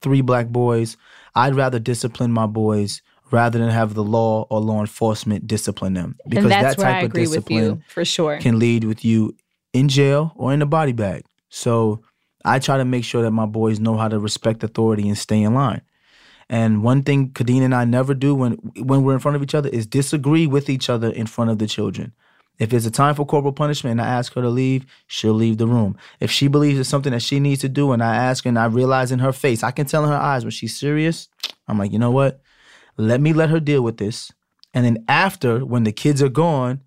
three 0.02 0.22
black 0.22 0.48
boys, 0.48 0.98
I'd 1.36 1.56
rather 1.56 1.78
discipline 1.78 2.32
my 2.32 2.48
boys 2.48 3.02
rather 3.32 3.60
than 3.60 3.70
have 3.70 3.94
the 3.94 4.04
law 4.04 4.48
or 4.50 4.60
law 4.60 4.80
enforcement 4.80 5.46
discipline 5.46 5.94
them 5.94 6.18
because 6.28 6.50
that 6.50 6.78
type 6.78 7.06
of 7.06 7.14
discipline 7.14 7.64
you 7.64 7.82
for 7.88 8.04
sure. 8.04 8.40
can 8.40 8.58
lead 8.58 8.84
with 8.86 9.06
you 9.06 9.36
in 9.74 9.88
jail 9.88 10.34
or 10.36 10.54
in 10.54 10.62
a 10.62 10.66
body 10.66 10.94
bag. 10.94 11.24
So 11.50 12.02
I 12.46 12.60
try 12.60 12.78
to 12.78 12.86
make 12.86 13.04
sure 13.04 13.22
that 13.22 13.32
my 13.32 13.46
boys 13.46 13.80
know 13.80 13.98
how 13.98 14.08
to 14.08 14.20
respect 14.20 14.64
authority 14.64 15.08
and 15.08 15.18
stay 15.18 15.42
in 15.42 15.54
line. 15.54 15.82
And 16.50 16.84
one 16.84 17.04
thing 17.04 17.30
Kadeen 17.30 17.62
and 17.62 17.76
I 17.76 17.86
never 17.86 18.14
do 18.14 18.34
when 18.34 18.54
when 18.76 19.04
we're 19.04 19.14
in 19.14 19.20
front 19.20 19.36
of 19.36 19.44
each 19.44 19.54
other 19.54 19.70
is 19.70 19.86
disagree 19.86 20.48
with 20.48 20.70
each 20.70 20.90
other 20.90 21.10
in 21.10 21.28
front 21.28 21.52
of 21.52 21.60
the 21.60 21.68
children. 21.68 22.14
If 22.58 22.74
it's 22.74 22.86
a 22.86 22.92
time 22.92 23.16
for 23.16 23.26
corporal 23.26 23.54
punishment 23.54 23.92
and 23.92 24.02
I 24.02 24.08
ask 24.08 24.34
her 24.34 24.42
to 24.42 24.50
leave, 24.50 24.86
she'll 25.08 25.34
leave 25.34 25.58
the 25.58 25.68
room. 25.68 25.96
If 26.20 26.30
she 26.30 26.48
believes 26.48 26.78
it's 26.78 26.90
something 26.90 27.14
that 27.14 27.22
she 27.22 27.40
needs 27.40 27.62
to 27.62 27.70
do 27.70 27.94
and 27.94 28.04
I 28.04 28.16
ask 28.16 28.44
her 28.44 28.50
and 28.50 28.60
I 28.60 28.66
realize 28.66 29.12
in 29.12 29.20
her 29.20 29.32
face, 29.32 29.64
I 29.64 29.72
can 29.72 29.86
tell 29.86 30.04
in 30.04 30.10
her 30.10 30.16
eyes 30.16 30.44
when 30.44 30.52
she's 30.52 30.78
serious, 30.78 31.30
I'm 31.68 31.78
like, 31.78 31.94
you 31.94 32.00
know 32.00 32.12
what? 32.12 32.42
Let 32.98 33.22
me 33.22 33.32
let 33.32 33.50
her 33.50 33.62
deal 33.62 33.82
with 33.82 33.98
this. 33.98 34.32
And 34.74 34.86
then 34.86 35.06
after, 35.08 35.66
when 35.66 35.84
the 35.86 35.94
kids 35.94 36.22
are 36.22 36.30
gone, 36.30 36.82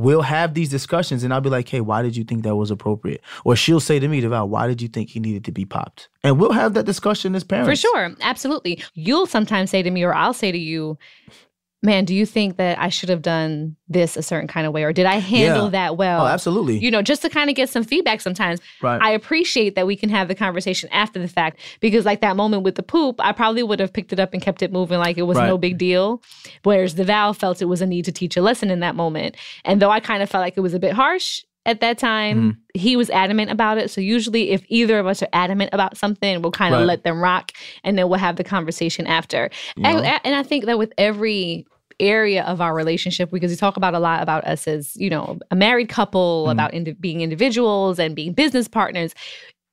we'll 0.00 0.22
have 0.22 0.54
these 0.54 0.70
discussions 0.70 1.22
and 1.22 1.32
I'll 1.32 1.40
be 1.40 1.50
like, 1.50 1.68
hey, 1.68 1.80
why 1.80 2.02
did 2.02 2.16
you 2.16 2.24
think 2.24 2.42
that 2.44 2.56
was 2.56 2.70
appropriate? 2.70 3.20
Or 3.44 3.54
she'll 3.54 3.80
say 3.80 3.98
to 3.98 4.08
me, 4.08 4.22
Deval, 4.22 4.48
why 4.48 4.66
did 4.66 4.80
you 4.80 4.88
think 4.88 5.10
he 5.10 5.20
needed 5.20 5.44
to 5.44 5.52
be 5.52 5.66
popped? 5.66 6.08
And 6.24 6.40
we'll 6.40 6.52
have 6.52 6.74
that 6.74 6.86
discussion 6.86 7.34
as 7.34 7.44
parents. 7.44 7.68
For 7.68 7.76
sure. 7.76 8.14
Absolutely. 8.20 8.82
You'll 8.94 9.26
sometimes 9.26 9.70
say 9.70 9.82
to 9.82 9.90
me, 9.90 10.02
or 10.02 10.14
I'll 10.14 10.32
say 10.32 10.50
to 10.50 10.58
you, 10.58 10.98
man, 11.82 12.04
do 12.04 12.14
you 12.14 12.26
think 12.26 12.56
that 12.58 12.78
I 12.78 12.90
should 12.90 13.08
have 13.08 13.22
done 13.22 13.76
this 13.88 14.16
a 14.16 14.22
certain 14.22 14.46
kind 14.48 14.66
of 14.66 14.72
way? 14.74 14.84
Or 14.84 14.92
did 14.92 15.06
I 15.06 15.14
handle 15.14 15.64
Yeah. 15.64 15.70
that 15.70 15.96
well? 15.96 16.22
Oh, 16.22 16.26
absolutely. 16.26 16.78
You 16.78 16.90
know, 16.90 17.00
just 17.00 17.22
to 17.22 17.30
kind 17.30 17.48
of 17.48 17.56
get 17.56 17.70
some 17.70 17.84
feedback 17.84 18.20
sometimes. 18.20 18.60
right. 18.82 19.00
I 19.00 19.12
appreciate 19.12 19.76
that 19.76 19.86
we 19.86 19.96
can 19.96 20.10
have 20.10 20.28
the 20.28 20.34
conversation 20.34 20.88
after 20.92 21.18
the 21.18 21.26
fact 21.28 21.58
because, 21.80 22.04
like 22.04 22.20
that 22.20 22.36
moment 22.36 22.62
with 22.64 22.74
the 22.74 22.82
poop, 22.82 23.16
I 23.18 23.32
probably 23.32 23.62
would 23.62 23.80
have 23.80 23.92
picked 23.92 24.12
it 24.12 24.20
up 24.20 24.34
and 24.34 24.42
kept 24.42 24.62
it 24.62 24.70
moving 24.72 24.98
like 24.98 25.16
it 25.16 25.22
was 25.22 25.38
Right. 25.38 25.46
no 25.46 25.56
big 25.56 25.78
deal. 25.78 26.22
Whereas 26.64 26.94
Deval 26.94 27.34
felt 27.34 27.62
it 27.62 27.66
was 27.66 27.80
a 27.80 27.86
need 27.86 28.04
to 28.04 28.12
teach 28.12 28.36
a 28.36 28.42
lesson 28.42 28.70
in 28.70 28.80
that 28.80 28.94
moment. 28.94 29.36
And 29.64 29.80
though 29.80 29.90
I 29.90 30.00
kind 30.00 30.22
of 30.22 30.28
felt 30.28 30.42
like 30.42 30.56
it 30.56 30.60
was 30.60 30.74
a 30.74 30.78
bit 30.78 30.92
harsh 30.92 31.42
at 31.66 31.80
that 31.80 31.98
time, 31.98 32.38
Mm-hmm. 32.38 32.58
he 32.80 32.96
was 32.96 33.10
adamant 33.10 33.50
about 33.50 33.76
it. 33.78 33.90
So, 33.90 34.00
usually, 34.00 34.50
if 34.50 34.64
either 34.68 34.98
of 34.98 35.06
us 35.06 35.22
are 35.22 35.28
adamant 35.32 35.70
about 35.72 35.96
something, 35.96 36.40
we'll 36.42 36.52
kind 36.52 36.74
of 36.74 36.80
Right. 36.80 36.86
let 36.86 37.04
them 37.04 37.20
rock 37.20 37.52
and 37.84 37.98
then 37.98 38.08
we'll 38.08 38.18
have 38.18 38.36
the 38.36 38.44
conversation 38.44 39.06
after. 39.06 39.50
You 39.76 39.84
And, 39.84 40.20
and 40.24 40.34
I 40.34 40.42
think 40.42 40.64
that 40.66 40.78
with 40.78 40.92
every 40.98 41.66
area 41.98 42.42
of 42.44 42.62
our 42.62 42.74
relationship 42.74 43.30
because 43.30 43.50
we 43.50 43.56
talk 43.56 43.76
about 43.76 43.92
a 43.94 43.98
lot 43.98 44.22
about 44.22 44.42
us 44.44 44.66
as 44.66 44.96
you 44.96 45.10
know 45.10 45.38
a 45.50 45.54
married 45.54 45.90
couple 45.90 46.46
Mhm. 46.48 46.52
about 46.52 46.72
indi- 46.72 46.92
being 46.92 47.20
individuals 47.20 47.98
and 47.98 48.16
being 48.16 48.32
business 48.32 48.66
partners 48.68 49.14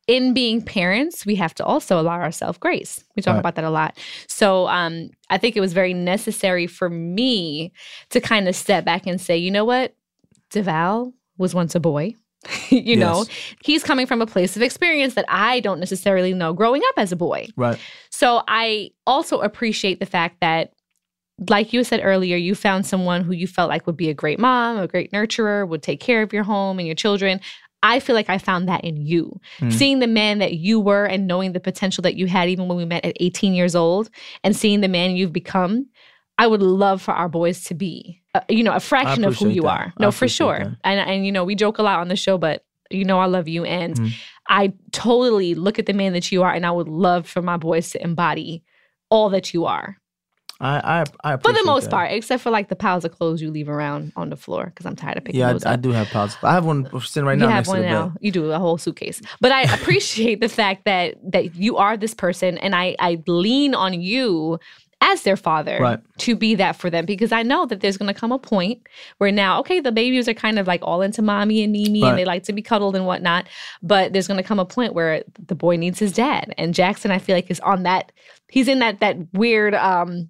in 0.07 0.33
being 0.33 0.61
parents 0.61 1.25
we 1.25 1.35
have 1.35 1.55
to 1.55 1.63
also 1.63 1.97
allow 1.97 2.19
ourselves 2.19 2.57
grace 2.57 3.01
we 3.15 3.21
talk 3.21 3.35
Right. 3.35 3.39
about 3.39 3.55
that 3.55 3.63
a 3.63 3.69
lot 3.69 3.97
so 4.27 4.67
um 4.67 5.09
i 5.29 5.37
think 5.37 5.55
it 5.55 5.61
was 5.61 5.71
very 5.71 5.93
necessary 5.93 6.67
for 6.67 6.89
me 6.89 7.71
to 8.09 8.19
kind 8.19 8.49
of 8.49 8.57
step 8.57 8.83
back 8.83 9.07
and 9.07 9.21
say 9.21 9.37
you 9.37 9.49
know 9.49 9.63
what 9.63 9.95
deval 10.51 11.13
was 11.37 11.53
once 11.55 11.75
a 11.75 11.79
boy 11.79 12.13
you 12.69 12.95
know 12.95 13.25
he's 13.63 13.83
coming 13.83 14.05
from 14.05 14.21
a 14.21 14.25
place 14.27 14.55
of 14.55 14.61
experience 14.61 15.15
that 15.15 15.25
i 15.27 15.59
don't 15.59 15.79
necessarily 15.79 16.33
know 16.33 16.53
growing 16.53 16.81
up 16.89 16.93
as 16.97 17.11
a 17.11 17.15
boy 17.15 17.47
Right. 17.55 17.79
so 18.11 18.43
I 18.47 18.91
also 19.05 19.39
appreciate 19.39 19.99
the 19.99 20.05
fact 20.05 20.37
that, 20.41 20.73
like 21.49 21.71
you 21.73 21.83
said 21.83 22.01
earlier, 22.03 22.35
you 22.37 22.55
found 22.55 22.85
someone 22.85 23.23
who 23.23 23.31
you 23.33 23.45
felt 23.47 23.69
like 23.69 23.85
would 23.85 23.97
be 23.97 24.09
a 24.09 24.13
great 24.13 24.39
mom, 24.39 24.77
a 24.79 24.87
great 24.87 25.11
nurturer, 25.11 25.67
would 25.67 25.83
take 25.83 25.99
care 25.99 26.21
of 26.23 26.33
your 26.33 26.43
home 26.43 26.79
and 26.79 26.87
your 26.87 26.95
children. 26.95 27.39
I 27.83 27.99
feel 27.99 28.15
like 28.15 28.29
I 28.29 28.39
found 28.39 28.67
that 28.67 28.83
in 28.83 28.97
you. 28.97 29.39
Mhm. 29.59 29.71
Seeing 29.71 29.99
the 29.99 30.07
man 30.07 30.39
that 30.39 30.53
you 30.55 30.79
were 30.79 31.05
and 31.05 31.27
knowing 31.27 31.53
the 31.53 31.59
potential 31.59 32.01
that 32.03 32.15
you 32.15 32.25
had 32.25 32.49
even 32.49 32.67
when 32.67 32.77
we 32.77 32.85
met 32.85 33.05
at 33.05 33.15
18 33.19 33.53
years 33.53 33.75
old 33.75 34.09
and 34.43 34.55
seeing 34.55 34.81
the 34.81 34.87
man 34.87 35.15
you've 35.15 35.31
become, 35.33 35.85
I 36.39 36.47
would 36.47 36.61
love 36.63 37.01
for 37.03 37.13
our 37.13 37.29
boys 37.29 37.63
to 37.65 37.75
be, 37.75 38.21
uh, 38.37 38.41
you 38.49 38.63
know, 38.63 38.73
a 38.73 38.79
fraction 38.79 39.23
of 39.23 39.35
who 39.35 39.49
you 39.49 39.63
that. 39.63 39.67
are. 39.69 39.93
No, 39.99 40.11
for 40.11 40.27
sure. 40.27 40.59
that. 40.59 40.77
And 40.83 40.99
and 40.99 41.25
you 41.25 41.31
know, 41.31 41.43
we 41.43 41.55
joke 41.55 41.77
a 41.77 41.83
lot 41.83 41.99
on 41.99 42.07
the 42.07 42.15
show, 42.15 42.37
but 42.37 42.63
you 42.89 43.03
know, 43.05 43.19
I 43.19 43.25
love 43.25 43.47
you 43.47 43.65
and 43.65 43.95
Mhm. 43.95 44.11
I 44.49 44.73
totally 44.91 45.55
look 45.55 45.77
at 45.77 45.85
the 45.87 45.93
man 45.93 46.13
that 46.13 46.31
you 46.31 46.43
are, 46.43 46.53
and 46.53 46.65
I 46.65 46.71
would 46.71 46.87
love 46.87 47.27
for 47.27 47.41
my 47.41 47.57
boys 47.57 47.89
to 47.91 48.01
embody 48.01 48.63
all 49.09 49.29
that 49.31 49.53
you 49.53 49.65
are. 49.65 49.97
I 50.59 51.03
I, 51.23 51.33
I 51.33 51.37
For 51.37 51.53
the 51.53 51.63
most 51.65 51.83
that. 51.85 51.91
part, 51.91 52.11
except 52.11 52.41
for 52.41 52.49
like 52.49 52.67
the 52.69 52.75
piles 52.75 53.05
of 53.05 53.11
clothes 53.11 53.41
you 53.41 53.51
leave 53.51 53.69
around 53.69 54.11
on 54.15 54.29
the 54.29 54.35
floor, 54.37 54.65
because 54.65 54.85
I'm 54.85 54.95
tired 54.95 55.17
of 55.17 55.23
picking 55.25 55.39
Yeah, 55.39 55.57
I, 55.65 55.73
I 55.73 55.75
do 55.75 55.91
have 55.91 56.09
pouches. 56.09 56.37
I 56.41 56.53
have 56.53 56.65
one 56.65 56.89
sitting 57.01 57.27
right 57.27 57.37
now 57.37 57.45
you 57.45 57.51
have 57.51 57.67
one 57.67 57.81
now. 57.83 58.07
bed. 58.09 58.17
You 58.21 58.31
do 58.31 58.51
a 58.51 58.57
whole 58.57 58.77
suitcase. 58.77 59.21
But 59.39 59.51
I 59.51 59.61
appreciate 59.75 60.39
the 60.41 60.49
fact 60.49 60.85
that 60.85 61.15
that 61.31 61.55
you 61.55 61.77
are 61.77 61.95
this 61.97 62.13
person, 62.13 62.57
and 62.57 62.73
I 62.75 62.95
I 62.99 63.21
lean 63.27 63.75
on 63.75 64.01
you 64.01 64.59
as 64.99 65.21
their 65.21 65.37
father 65.37 65.77
Right. 65.79 65.99
to 66.19 66.35
be 66.35 66.55
that 66.55 66.75
for 66.75 66.89
them 66.89 67.05
because 67.05 67.31
I 67.31 67.43
know 67.43 67.65
that 67.67 67.81
there's 67.81 67.97
going 67.97 68.11
to 68.11 68.19
come 68.19 68.31
a 68.31 68.39
point 68.39 68.81
where 69.19 69.31
now, 69.31 69.59
okay, 69.59 69.79
the 69.79 69.91
babies 69.91 70.27
are 70.27 70.33
kind 70.33 70.57
of 70.57 70.65
like 70.65 70.81
all 70.83 71.01
into 71.03 71.21
mommy 71.21 71.61
and 71.63 71.71
Mimi 71.71 72.01
Right. 72.01 72.09
and 72.09 72.17
they 72.17 72.25
like 72.25 72.43
to 72.43 72.53
be 72.53 72.63
cuddled 72.63 72.95
and 72.95 73.05
whatnot. 73.05 73.47
But 73.83 74.11
there's 74.11 74.27
going 74.27 74.41
to 74.41 74.43
come 74.47 74.59
a 74.59 74.65
point 74.65 74.93
where 74.93 75.23
the 75.47 75.53
boy 75.55 75.75
needs 75.77 75.99
his 75.99 76.11
dad. 76.11 76.53
And 76.57 76.73
Jackson, 76.73 77.11
I 77.11 77.19
feel 77.19 77.35
like, 77.35 77.49
is 77.51 77.59
on 77.59 77.83
that, 77.83 78.11
he's 78.49 78.67
in 78.67 78.79
that, 78.79 78.99
that 78.99 79.17
weird, 79.33 79.75
um, 79.75 80.29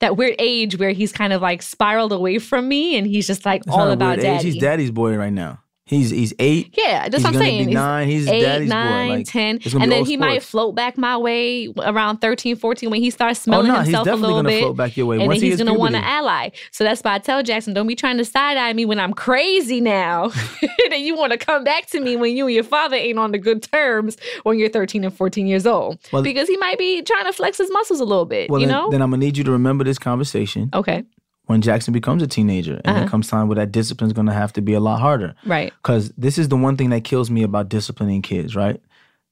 that 0.00 0.16
weird 0.16 0.34
age 0.40 0.78
where 0.78 0.90
he's 0.90 1.12
kind 1.12 1.32
of 1.32 1.40
like 1.40 1.62
spiraled 1.62 2.12
away 2.12 2.40
from 2.40 2.66
me 2.68 2.96
and 2.98 3.06
he's 3.06 3.26
just 3.28 3.46
like 3.46 3.60
It's 3.60 3.70
all 3.70 3.90
about 3.92 4.18
daddy. 4.18 4.50
He's 4.50 4.60
daddy's 4.60 4.90
boy 4.90 5.16
right 5.16 5.32
now. 5.32 5.60
He's 5.84 6.10
he's 6.10 6.32
eight. 6.38 6.74
Yeah, 6.78 7.08
that's 7.08 7.24
what 7.24 7.34
I'm 7.34 7.40
saying. 7.40 7.70
nine. 7.70 8.06
He's 8.08 8.28
eight, 8.28 8.40
daddy's 8.42 8.68
nine, 8.68 9.08
boy. 9.08 9.14
Like, 9.16 9.26
10. 9.26 9.56
it's 9.56 9.74
And 9.74 9.90
then 9.90 10.04
he 10.04 10.16
might 10.16 10.40
float 10.42 10.76
back 10.76 10.96
my 10.96 11.16
way 11.18 11.68
around 11.76 12.18
13, 12.18 12.54
14 12.54 12.88
when 12.88 13.00
he 13.02 13.10
starts 13.10 13.40
Oh 13.40 13.42
smelling 13.42 13.66
no, 13.66 13.74
he's 13.80 13.86
himself 13.86 14.06
a 14.06 14.10
definitely 14.10 14.34
little 14.34 14.50
bit. 14.50 14.60
float 14.60 14.76
back 14.76 14.96
your 14.96 15.06
way. 15.06 15.16
and 15.16 15.26
Once 15.26 15.40
then 15.40 15.50
he's 15.50 15.58
hits 15.58 15.68
gonna 15.68 15.76
want 15.78 15.96
an 15.96 16.04
ally. 16.04 16.50
So 16.70 16.84
that's 16.84 17.00
why 17.02 17.14
I 17.14 17.18
tell 17.18 17.42
Jackson, 17.42 17.74
don't 17.74 17.88
be 17.88 17.96
trying 17.96 18.16
to 18.18 18.24
side 18.24 18.56
eye 18.56 18.72
me 18.74 18.84
when 18.84 19.00
I'm 19.00 19.12
crazy 19.12 19.80
now. 19.80 20.30
and 20.92 21.02
you 21.02 21.16
want 21.16 21.32
to 21.32 21.38
come 21.38 21.64
back 21.64 21.86
to 21.86 22.00
me 22.00 22.14
when 22.14 22.36
you 22.36 22.46
and 22.46 22.54
your 22.54 22.64
father 22.64 22.94
ain't 22.96 23.18
on 23.18 23.32
the 23.32 23.38
good 23.38 23.62
terms 23.64 24.16
when 24.44 24.58
you're 24.60 24.68
13 24.68 25.02
and 25.02 25.12
14 25.14 25.48
years 25.48 25.66
old. 25.66 25.98
Well- 26.12 26.22
because 26.22 26.46
he 26.48 26.56
might 26.58 26.78
be 26.78 27.02
trying 27.02 27.24
to 27.24 27.32
flex 27.32 27.58
his 27.58 27.70
muscles 27.72 27.98
a 27.98 28.04
little 28.04 28.24
bit, 28.24 28.48
Well, 28.50 28.60
you 28.60 28.68
then, 28.68 28.76
know? 28.76 28.90
then 28.90 29.02
I'm 29.02 29.10
gonna 29.10 29.18
need 29.18 29.36
you 29.36 29.42
to 29.44 29.50
remember 29.50 29.82
this 29.82 29.98
conversation 29.98 30.70
okay. 30.72 31.02
When 31.46 31.60
Jackson 31.60 31.92
becomes 31.92 32.22
a 32.22 32.26
teenager, 32.26 32.80
and 32.84 32.96
Uh-huh. 32.96 33.04
it 33.06 33.08
comes 33.10 33.28
time 33.28 33.48
where 33.48 33.56
that 33.56 33.72
discipline 33.72 34.08
is 34.08 34.14
gonna 34.14 34.32
have 34.32 34.52
to 34.54 34.62
be 34.62 34.74
a 34.74 34.80
lot 34.80 35.00
harder. 35.00 35.34
Right. 35.44 35.72
Because 35.82 36.12
this 36.16 36.38
is 36.38 36.48
the 36.48 36.56
one 36.56 36.76
thing 36.76 36.90
that 36.90 37.04
kills 37.04 37.30
me 37.30 37.42
about 37.42 37.68
disciplining 37.68 38.22
kids, 38.22 38.54
right? 38.54 38.80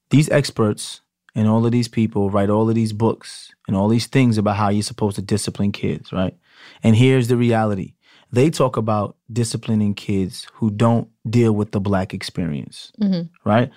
These 0.09 0.29
experts 0.29 1.01
and 1.35 1.47
all 1.47 1.65
of 1.65 1.71
these 1.71 1.87
people 1.87 2.29
write 2.29 2.49
all 2.49 2.67
of 2.67 2.75
these 2.75 2.91
books 2.93 3.51
and 3.67 3.77
all 3.77 3.87
these 3.87 4.07
things 4.07 4.37
about 4.37 4.57
how 4.57 4.69
you're 4.69 4.83
supposed 4.83 5.15
to 5.15 5.21
discipline 5.21 5.71
kids, 5.71 6.11
right? 6.11 6.35
And 6.83 6.95
here's 6.95 7.27
the 7.29 7.37
reality 7.37 7.93
they 8.33 8.49
talk 8.49 8.77
about 8.77 9.17
disciplining 9.31 9.93
kids 9.93 10.47
who 10.53 10.69
don't 10.69 11.09
deal 11.29 11.51
with 11.53 11.71
the 11.71 11.81
black 11.81 12.13
experience, 12.13 12.91
Mhm. 13.01 13.27
right? 13.43 13.69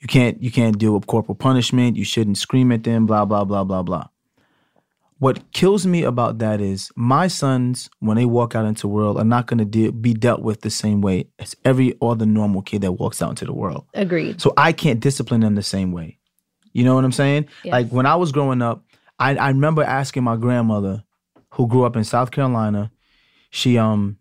You 0.00 0.06
can't 0.08 0.42
you 0.42 0.50
can't 0.50 0.76
deal 0.78 0.92
with 0.94 1.06
corporal 1.06 1.34
punishment. 1.36 1.96
You 1.96 2.04
shouldn't 2.04 2.36
scream 2.36 2.72
at 2.72 2.84
them. 2.84 3.06
Blah 3.06 3.24
blah 3.24 3.44
blah 3.44 3.64
blah 3.64 3.82
blah. 3.82 4.06
What 5.22 5.52
kills 5.52 5.86
me 5.86 6.02
about 6.02 6.38
that 6.38 6.60
is 6.60 6.90
my 6.96 7.28
sons, 7.28 7.88
when 8.00 8.16
they 8.16 8.24
walk 8.24 8.56
out 8.56 8.64
into 8.64 8.80
the 8.80 8.88
world, 8.88 9.18
are 9.18 9.24
not 9.24 9.46
going 9.46 9.58
to 9.58 9.64
de- 9.64 9.92
be 9.92 10.14
dealt 10.14 10.42
with 10.42 10.62
the 10.62 10.68
same 10.68 11.00
way 11.00 11.28
as 11.38 11.54
every 11.64 11.94
other 12.02 12.26
normal 12.26 12.60
kid 12.60 12.82
that 12.82 12.90
walks 12.90 13.22
out 13.22 13.30
into 13.30 13.44
the 13.44 13.52
world. 13.52 13.86
Agreed. 13.94 14.40
So 14.40 14.52
I 14.56 14.72
can't 14.72 14.98
discipline 14.98 15.42
them 15.42 15.54
the 15.54 15.62
same 15.62 15.92
way. 15.92 16.18
You 16.72 16.82
know 16.82 16.96
what 16.96 17.04
I'm 17.04 17.12
saying? 17.12 17.46
Yes. 17.62 17.70
Like 17.70 17.88
when 17.90 18.04
I 18.04 18.16
was 18.16 18.32
growing 18.32 18.62
up, 18.62 18.82
I, 19.20 19.36
I 19.36 19.46
remember 19.50 19.84
asking 19.84 20.24
my 20.24 20.34
grandmother, 20.34 21.04
who 21.50 21.68
grew 21.68 21.84
up 21.84 21.94
in 21.94 22.02
South 22.02 22.32
Carolina. 22.32 22.90
She 23.50 23.78
um 23.78 24.18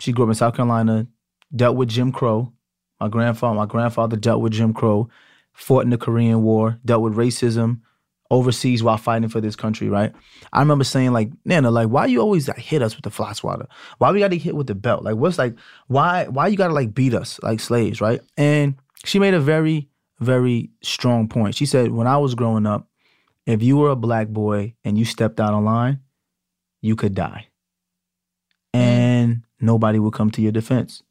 she 0.00 0.10
grew 0.10 0.24
up 0.24 0.30
in 0.30 0.34
South 0.34 0.56
Carolina, 0.56 1.06
dealt 1.54 1.76
with 1.76 1.90
Jim 1.90 2.10
Crow. 2.10 2.52
My 2.98 3.06
grandfather, 3.06 3.54
my 3.54 3.66
grandfather 3.66 4.16
dealt 4.16 4.40
with 4.40 4.54
Jim 4.54 4.74
Crow, 4.74 5.10
fought 5.52 5.84
in 5.84 5.90
the 5.90 5.96
Korean 5.96 6.42
War, 6.42 6.80
dealt 6.84 7.02
with 7.02 7.14
racism 7.14 7.82
overseas 8.30 8.82
while 8.82 8.96
fighting 8.96 9.28
for 9.28 9.40
this 9.40 9.56
country, 9.56 9.88
right? 9.88 10.12
I 10.52 10.60
remember 10.60 10.84
saying 10.84 11.12
like, 11.12 11.30
Nana, 11.44 11.70
like, 11.70 11.88
why 11.88 12.06
you 12.06 12.20
always 12.20 12.48
like, 12.48 12.58
hit 12.58 12.82
us 12.82 12.94
with 12.94 13.04
the 13.04 13.10
fly 13.10 13.32
swatter? 13.32 13.66
Why 13.98 14.12
we 14.12 14.20
got 14.20 14.30
to 14.30 14.38
hit 14.38 14.54
with 14.54 14.68
the 14.68 14.74
belt? 14.74 15.02
Like, 15.02 15.16
what's 15.16 15.38
like, 15.38 15.56
why 15.88 16.26
why 16.28 16.46
you 16.46 16.56
got 16.56 16.68
to 16.68 16.74
like 16.74 16.94
beat 16.94 17.14
us 17.14 17.40
like 17.42 17.60
slaves, 17.60 18.00
right? 18.00 18.20
And 18.36 18.76
she 19.04 19.18
made 19.18 19.34
a 19.34 19.40
very 19.40 19.88
very 20.20 20.70
strong 20.82 21.28
point. 21.28 21.54
She 21.54 21.66
said, 21.66 21.92
when 21.92 22.06
I 22.06 22.18
was 22.18 22.34
growing 22.34 22.66
up, 22.66 22.86
if 23.46 23.62
you 23.62 23.76
were 23.78 23.90
a 23.90 23.96
black 23.96 24.28
boy 24.28 24.74
and 24.84 24.98
you 24.98 25.04
stepped 25.04 25.40
out 25.40 25.54
of 25.54 25.64
line, 25.64 26.00
you 26.82 26.94
could 26.94 27.14
die, 27.14 27.48
and 28.72 29.42
nobody 29.60 29.98
would 29.98 30.12
come 30.12 30.30
to 30.32 30.42
your 30.42 30.52
defense. 30.52 31.02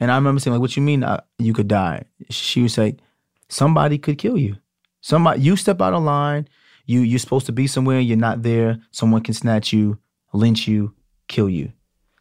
And 0.00 0.12
I 0.12 0.14
remember 0.14 0.40
saying, 0.40 0.52
like, 0.52 0.60
what 0.60 0.76
you 0.76 0.82
mean 0.82 1.02
uh, 1.02 1.22
you 1.38 1.52
could 1.52 1.68
die? 1.68 2.04
She 2.30 2.62
was 2.62 2.78
like, 2.78 3.00
somebody 3.48 3.98
could 3.98 4.18
kill 4.18 4.38
you. 4.38 4.56
Somebody 5.00 5.42
you 5.42 5.56
step 5.56 5.80
out 5.80 5.94
of 5.94 6.02
line, 6.02 6.48
you 6.86 7.00
you're 7.00 7.18
supposed 7.18 7.46
to 7.46 7.52
be 7.52 7.66
somewhere, 7.66 8.00
you're 8.00 8.16
not 8.16 8.42
there, 8.42 8.78
someone 8.90 9.22
can 9.22 9.34
snatch 9.34 9.72
you, 9.72 9.98
lynch 10.32 10.66
you, 10.66 10.94
kill 11.28 11.48
you. 11.48 11.72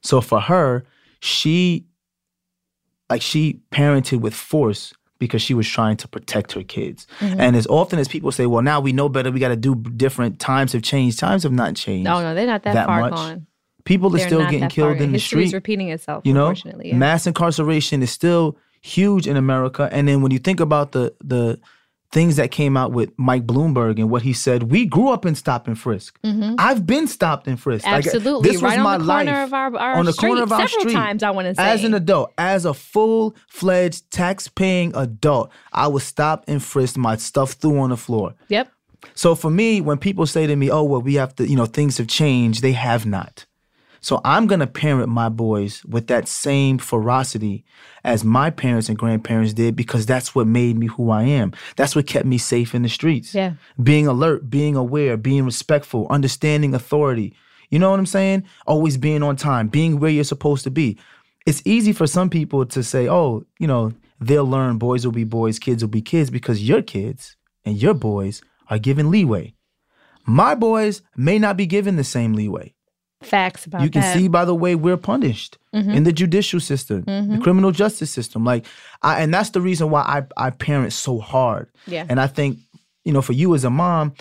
So 0.01 0.21
for 0.21 0.39
her, 0.39 0.85
she 1.19 1.87
like 3.09 3.21
she 3.21 3.61
parented 3.71 4.21
with 4.21 4.33
force 4.33 4.93
because 5.19 5.41
she 5.41 5.53
was 5.53 5.67
trying 5.67 5.97
to 5.97 6.07
protect 6.07 6.51
her 6.53 6.63
kids. 6.63 7.07
Mm-hmm. 7.19 7.39
And 7.39 7.55
as 7.55 7.67
often 7.67 7.99
as 7.99 8.07
people 8.07 8.31
say, 8.31 8.45
well, 8.45 8.61
now 8.61 8.79
we 8.79 8.91
know 8.91 9.09
better, 9.09 9.31
we 9.31 9.39
got 9.39 9.49
to 9.49 9.55
do 9.55 9.75
different, 9.75 10.39
times 10.39 10.73
have 10.73 10.83
changed. 10.83 11.19
Times 11.19 11.43
have 11.43 11.51
not 11.51 11.75
changed. 11.75 12.03
No, 12.03 12.21
no, 12.21 12.35
they're 12.35 12.45
not 12.45 12.63
that, 12.63 12.73
that 12.73 12.85
far 12.85 13.01
much. 13.01 13.13
gone. 13.13 13.47
People 13.83 14.13
are 14.13 14.17
They're 14.17 14.27
still 14.27 14.49
getting 14.49 14.69
killed 14.69 14.97
in 14.97 15.11
the 15.11 15.17
History 15.17 15.45
is 15.45 15.53
repeating 15.53 15.89
itself, 15.89 16.23
You 16.25 16.33
know, 16.33 16.47
unfortunately. 16.47 16.89
Yeah. 16.89 16.97
mass 16.97 17.25
incarceration 17.25 18.03
is 18.03 18.11
still 18.11 18.57
huge 18.81 19.27
in 19.27 19.37
America. 19.37 19.87
And 19.91 20.07
then 20.07 20.21
when 20.21 20.31
you 20.31 20.39
think 20.39 20.59
about 20.59 20.91
the 20.91 21.15
the 21.23 21.59
things 22.11 22.37
that 22.37 22.51
came 22.51 22.77
out 22.77 22.91
with 22.93 23.11
Mike 23.17 23.45
Bloomberg 23.45 23.97
and 23.99 24.09
what 24.09 24.21
he 24.21 24.31
said, 24.33 24.63
we 24.71 24.85
grew 24.85 25.09
up 25.09 25.25
in 25.25 25.35
stop 25.35 25.67
and 25.67 25.77
frisk. 25.77 26.17
I've 26.57 26.85
been 26.85 27.07
stopped 27.07 27.47
and 27.47 27.59
frisked. 27.59 27.85
Like, 27.85 28.05
Mm-hmm. 28.05 28.15
Absolutely. 28.15 28.49
this 28.51 28.61
was 28.61 28.71
right 28.75 28.79
my 28.81 28.93
on 28.95 28.99
the 29.01 29.05
corner 29.13 29.31
life 29.31 29.43
of 29.47 29.53
our, 29.53 29.75
our 29.77 29.93
on 29.95 30.05
the 30.05 30.13
street. 30.13 30.27
corner 30.29 30.43
of 30.43 30.51
our 30.51 30.67
Several 30.67 30.81
street. 30.81 30.93
times, 30.93 31.23
I 31.23 31.31
want 31.31 31.47
to 31.47 31.55
say. 31.55 31.69
As 31.69 31.83
an 31.83 31.93
adult, 31.93 32.33
as 32.37 32.63
a 32.65 32.73
full 32.73 33.35
fledged 33.49 34.09
tax 34.11 34.47
paying 34.47 34.95
adult, 34.95 35.51
I 35.73 35.87
was 35.87 36.03
stopped 36.03 36.47
and 36.47 36.63
frisked. 36.63 36.97
My 36.97 37.15
stuff 37.17 37.51
threw 37.53 37.77
on 37.79 37.89
the 37.89 37.97
floor. 37.97 38.35
Yep. 38.47 38.71
So 39.13 39.35
for 39.35 39.49
me, 39.51 39.81
when 39.81 39.97
people 39.97 40.25
say 40.25 40.47
to 40.47 40.55
me, 40.55 40.69
"Oh, 40.71 40.83
well, 40.83 41.01
we 41.01 41.15
have 41.15 41.35
to," 41.37 41.47
you 41.47 41.55
know, 41.55 41.65
things 41.65 41.97
have 41.97 42.07
changed. 42.07 42.61
They 42.61 42.73
have 42.73 43.05
not. 43.05 43.45
So 44.01 44.21
I'm 44.23 44.47
gonna 44.47 44.67
parent 44.67 45.09
my 45.09 45.29
boys 45.29 45.83
with 45.85 46.07
that 46.07 46.27
same 46.27 46.77
ferocity 46.77 47.65
as 48.03 48.23
my 48.23 48.49
parents 48.49 48.89
and 48.89 48.97
grandparents 48.97 49.53
did 49.53 49.75
because 49.75 50.05
that's 50.05 50.33
what 50.33 50.47
made 50.47 50.77
me 50.77 50.87
who 50.87 51.09
I 51.09 51.23
am. 51.23 51.53
That's 51.75 51.95
what 51.95 52.07
kept 52.07 52.25
me 52.25 52.37
safe 52.37 52.73
in 52.75 52.83
the 52.83 52.89
streets. 52.89 53.33
Yeah. 53.33 53.53
Being 53.81 54.07
alert, 54.07 54.49
being 54.49 54.75
aware, 54.75 55.17
being 55.17 55.45
respectful, 55.45 56.07
understanding 56.09 56.73
authority. 56.73 57.33
You 57.69 57.79
know 57.79 57.91
what 57.91 57.99
I'm 57.99 58.05
saying? 58.05 58.43
Always 58.65 58.97
being 58.97 59.23
on 59.23 59.35
time, 59.35 59.67
being 59.67 59.99
where 59.99 60.11
you're 60.11 60.23
supposed 60.23 60.63
to 60.63 60.71
be. 60.71 60.97
It's 61.45 61.61
easy 61.65 61.93
for 61.93 62.07
some 62.07 62.29
people 62.29 62.65
to 62.65 62.83
say, 62.83 63.07
"Oh, 63.07 63.45
you 63.59 63.67
know, 63.67 63.93
they'll 64.19 64.45
learn. 64.45 64.77
Boys 64.77 65.05
will 65.05 65.13
be 65.13 65.23
boys, 65.23 65.59
kids 65.59 65.83
will 65.83 65.89
be 65.89 66.01
kids," 66.01 66.29
because 66.29 66.67
your 66.67 66.81
kids 66.81 67.35
and 67.65 67.81
your 67.81 67.93
boys 67.93 68.41
are 68.69 68.79
given 68.79 69.11
leeway. 69.11 69.53
My 70.25 70.55
boys 70.55 71.01
may 71.15 71.39
not 71.39 71.55
be 71.55 71.65
given 71.65 71.95
the 71.95 72.03
same 72.03 72.33
leeway. 72.33 72.73
Facts 73.21 73.65
about 73.65 73.81
You 73.81 73.89
can 73.89 74.01
that. 74.01 74.13
Mm-hmm. 74.13 74.19
see 74.19 74.27
by 74.27 74.45
the 74.45 74.53
way 74.53 74.75
we're 74.75 74.97
punished 74.97 75.57
in 75.73 76.03
the 76.03 76.11
judicial 76.11 76.59
system, 76.59 77.03
the 77.03 77.39
criminal 77.41 77.71
justice 77.71 78.09
system. 78.09 78.43
Like, 78.43 78.65
I, 79.03 79.21
and 79.21 79.33
that's 79.33 79.51
the 79.51 79.61
reason 79.61 79.89
why 79.89 80.01
I 80.01 80.23
I 80.47 80.49
parent 80.49 80.93
so 80.93 81.19
hard. 81.19 81.69
Yeah. 81.85 82.05
And 82.09 82.19
I 82.19 82.27
think, 82.27 82.57
you 83.05 83.13
know, 83.13 83.21
for 83.21 83.33
you 83.33 83.53
as 83.53 83.63
a 83.63 83.69
mom, 83.69 84.13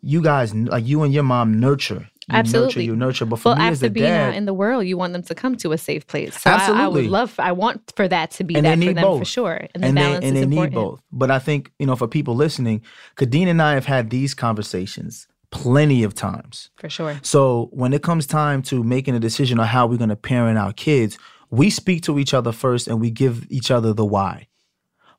you 0.00 0.22
guys 0.22 0.54
like 0.54 0.86
you 0.86 1.02
and 1.02 1.12
your 1.12 1.22
mom 1.24 1.58
nurture. 1.60 2.08
You 2.28 2.36
Absolutely. 2.36 2.66
nurture, 2.66 2.82
you 2.82 2.96
nurture. 2.96 3.24
But 3.24 3.40
for 3.40 3.48
well, 3.50 3.58
me 3.58 3.64
as 3.64 3.82
a 3.82 3.90
being 3.90 4.06
dad, 4.06 4.28
out 4.28 4.34
in 4.36 4.44
the 4.44 4.54
world, 4.54 4.86
you 4.86 4.96
want 4.96 5.12
them 5.12 5.24
to 5.24 5.34
come 5.34 5.56
to 5.56 5.72
a 5.72 5.78
safe 5.78 6.06
place. 6.06 6.40
So 6.40 6.50
I, 6.50 6.54
I 6.54 6.56
Absolutely. 6.56 7.02
would 7.02 7.10
love, 7.10 7.34
I 7.40 7.50
want 7.50 7.92
for 7.96 8.06
that 8.06 8.30
to 8.32 8.44
be 8.44 8.54
and 8.54 8.64
that 8.64 8.78
they 8.78 8.86
for 8.86 8.88
need 8.90 8.96
them 8.96 9.02
both 9.02 9.18
for 9.20 9.24
sure. 9.24 9.66
And 9.74 9.82
the 9.82 9.88
and 9.88 9.96
balance 9.96 10.20
they, 10.20 10.28
and 10.28 10.36
is 10.36 10.40
they 10.40 10.48
important. 10.48 10.74
need 10.74 10.80
both. 10.80 11.02
But 11.10 11.30
I 11.32 11.40
think 11.40 11.72
you 11.80 11.86
know, 11.86 11.96
for 11.96 12.06
people 12.06 12.36
listening, 12.36 12.82
Kadeen 13.16 13.48
and 13.48 13.60
I 13.60 13.74
have 13.74 13.86
had 13.86 14.10
these 14.10 14.34
conversations 14.34 15.26
plenty 15.52 16.02
of 16.02 16.14
times. 16.14 16.70
For 16.76 16.88
sure. 16.88 17.20
So 17.22 17.68
when 17.70 17.92
it 17.92 18.02
comes 18.02 18.26
time 18.26 18.62
to 18.62 18.82
making 18.82 19.14
a 19.14 19.20
decision 19.20 19.60
on 19.60 19.66
how 19.68 19.86
we're 19.86 19.98
going 19.98 20.10
to 20.10 20.16
parent 20.16 20.58
our 20.58 20.72
kids, 20.72 21.16
we 21.50 21.70
speak 21.70 22.02
to 22.02 22.18
each 22.18 22.34
other 22.34 22.50
first 22.50 22.88
and 22.88 23.00
we 23.00 23.10
give 23.10 23.46
each 23.50 23.70
other 23.70 23.92
the 23.92 24.04
why. 24.04 24.48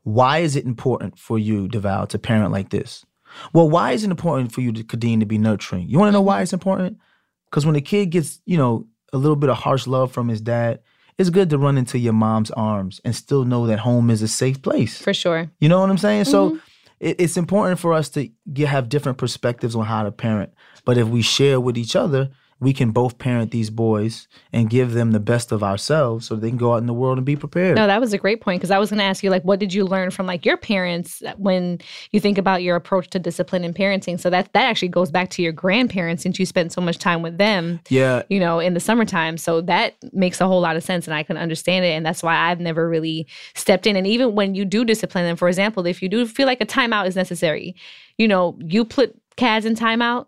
Why 0.01 0.39
is 0.39 0.57
it 0.57 0.65
important 0.65 1.17
for 1.17 1.39
you, 1.39 1.69
Deval, 1.69 2.09
to 2.09 2.19
parent 2.19 2.51
like 2.51 2.71
this? 2.71 3.05
Well, 3.53 3.69
why 3.69 3.93
is 3.93 4.03
it 4.03 4.11
important 4.11 4.51
for 4.51 4.61
you, 4.61 4.71
to, 4.73 4.84
Kadeen, 4.84 5.21
to 5.21 5.25
be 5.25 5.38
nurturing? 5.38 5.88
You 5.88 5.97
want 5.97 6.09
to 6.09 6.13
know 6.13 6.21
why 6.21 6.41
it's 6.41 6.53
important? 6.53 6.97
Because 7.45 7.65
when 7.65 7.75
a 7.75 7.81
kid 7.81 8.07
gets, 8.07 8.41
you 8.45 8.57
know, 8.57 8.88
a 9.13 9.17
little 9.17 9.36
bit 9.36 9.49
of 9.49 9.57
harsh 9.57 9.88
love 9.88 10.11
from 10.11 10.27
his 10.27 10.41
dad, 10.41 10.79
it's 11.17 11.29
good 11.29 11.49
to 11.51 11.57
run 11.57 11.77
into 11.77 11.99
your 11.99 12.13
mom's 12.13 12.51
arms 12.51 12.99
and 13.05 13.15
still 13.15 13.45
know 13.45 13.67
that 13.67 13.79
home 13.79 14.09
is 14.09 14.21
a 14.21 14.27
safe 14.27 14.61
place. 14.61 14.99
For 14.99 15.13
sure. 15.13 15.49
You 15.59 15.69
know 15.69 15.79
what 15.79 15.89
I'm 15.89 15.97
saying? 15.97 16.23
Mm-hmm. 16.23 16.31
So 16.31 16.59
it, 17.04 17.18
it's 17.20 17.38
important 17.38 17.80
for 17.80 17.93
us 17.93 18.10
to 18.10 18.30
get, 18.51 18.70
have 18.70 18.89
different 18.89 19.18
perspectives 19.18 19.76
on 19.76 19.86
how 19.86 20.04
to 20.04 20.12
parent. 20.12 20.54
But 20.86 20.97
if 20.97 21.08
we 21.08 21.22
share 21.22 21.60
with 21.60 21.78
each 21.78 21.95
other, 21.95 22.32
we 22.64 22.74
can 22.74 22.91
both 22.91 23.18
parent 23.18 23.51
these 23.51 23.70
boys 23.70 24.28
and 24.51 24.70
give 24.70 24.93
them 24.93 25.11
the 25.11 25.20
best 25.20 25.51
of 25.51 25.61
ourselves 25.61 26.26
so 26.26 26.36
they 26.36 26.49
can 26.49 26.57
go 26.57 26.74
out 26.74 26.78
in 26.78 26.86
the 26.86 26.93
world 26.93 27.18
and 27.18 27.26
be 27.26 27.36
prepared. 27.36 27.76
No, 27.76 27.88
that 27.88 27.99
was 27.99 28.14
a 28.14 28.18
great 28.18 28.41
point 28.41 28.61
because 28.61 28.72
I 28.72 28.80
was 28.80 28.89
going 28.89 28.99
to 28.99 29.03
ask 29.03 29.24
you, 29.24 29.30
like, 29.30 29.43
what 29.43 29.59
did 29.59 29.74
you 29.74 29.86
learn 29.86 30.11
from 30.11 30.26
like 30.26 30.45
your 30.45 30.57
parents 30.57 31.22
uh, 31.24 31.34
when 31.38 31.80
you 32.11 32.20
think 32.20 32.38
about 32.38 32.64
your 32.64 32.76
approach 32.76 33.09
to 33.09 33.20
discipline 33.20 33.64
and 33.64 33.76
parenting? 33.76 34.20
So 34.20 34.30
that 34.30 34.51
that 34.53 34.64
actually 34.64 34.88
goes 34.88 35.11
back 35.11 35.30
to 35.32 35.41
your 35.41 35.51
grandparents 35.51 36.24
since 36.24 36.39
you 36.39 36.45
spent 36.45 36.72
so 36.72 36.82
much 36.82 36.97
time 36.97 37.22
with 37.22 37.38
them. 37.38 37.82
yeah. 37.89 38.24
you 38.30 38.39
know, 38.39 38.59
in 38.59 38.74
the 38.74 38.80
summertime. 38.80 39.38
So 39.38 39.61
that 39.61 39.95
makes 40.14 40.39
a 40.39 40.47
whole 40.47 40.61
lot 40.61 40.76
of 40.76 40.84
sense 40.84 41.05
and 41.05 41.14
I 41.14 41.24
can 41.24 41.38
understand 41.38 41.86
it. 41.86 41.89
And 41.89 42.05
that's 42.05 42.24
why 42.24 42.36
I've 42.36 42.59
never 42.59 42.88
really 42.88 43.28
stepped 43.55 43.86
in. 43.86 43.95
And 43.95 44.07
even 44.07 44.36
when 44.36 44.55
you 44.55 44.64
do 44.64 44.86
discipline 44.86 45.26
them, 45.26 45.36
for 45.36 45.49
example, 45.49 45.86
if 45.86 46.01
you 46.01 46.09
do 46.09 46.26
feel 46.26 46.47
like 46.47 46.61
a 46.61 46.66
timeout 46.66 47.07
is 47.07 47.16
necessary, 47.16 47.76
you 48.18 48.28
know, 48.28 48.57
you 48.61 48.86
put 48.86 49.20
Kaz 49.38 49.66
in 49.66 49.76
timeout. 49.76 50.28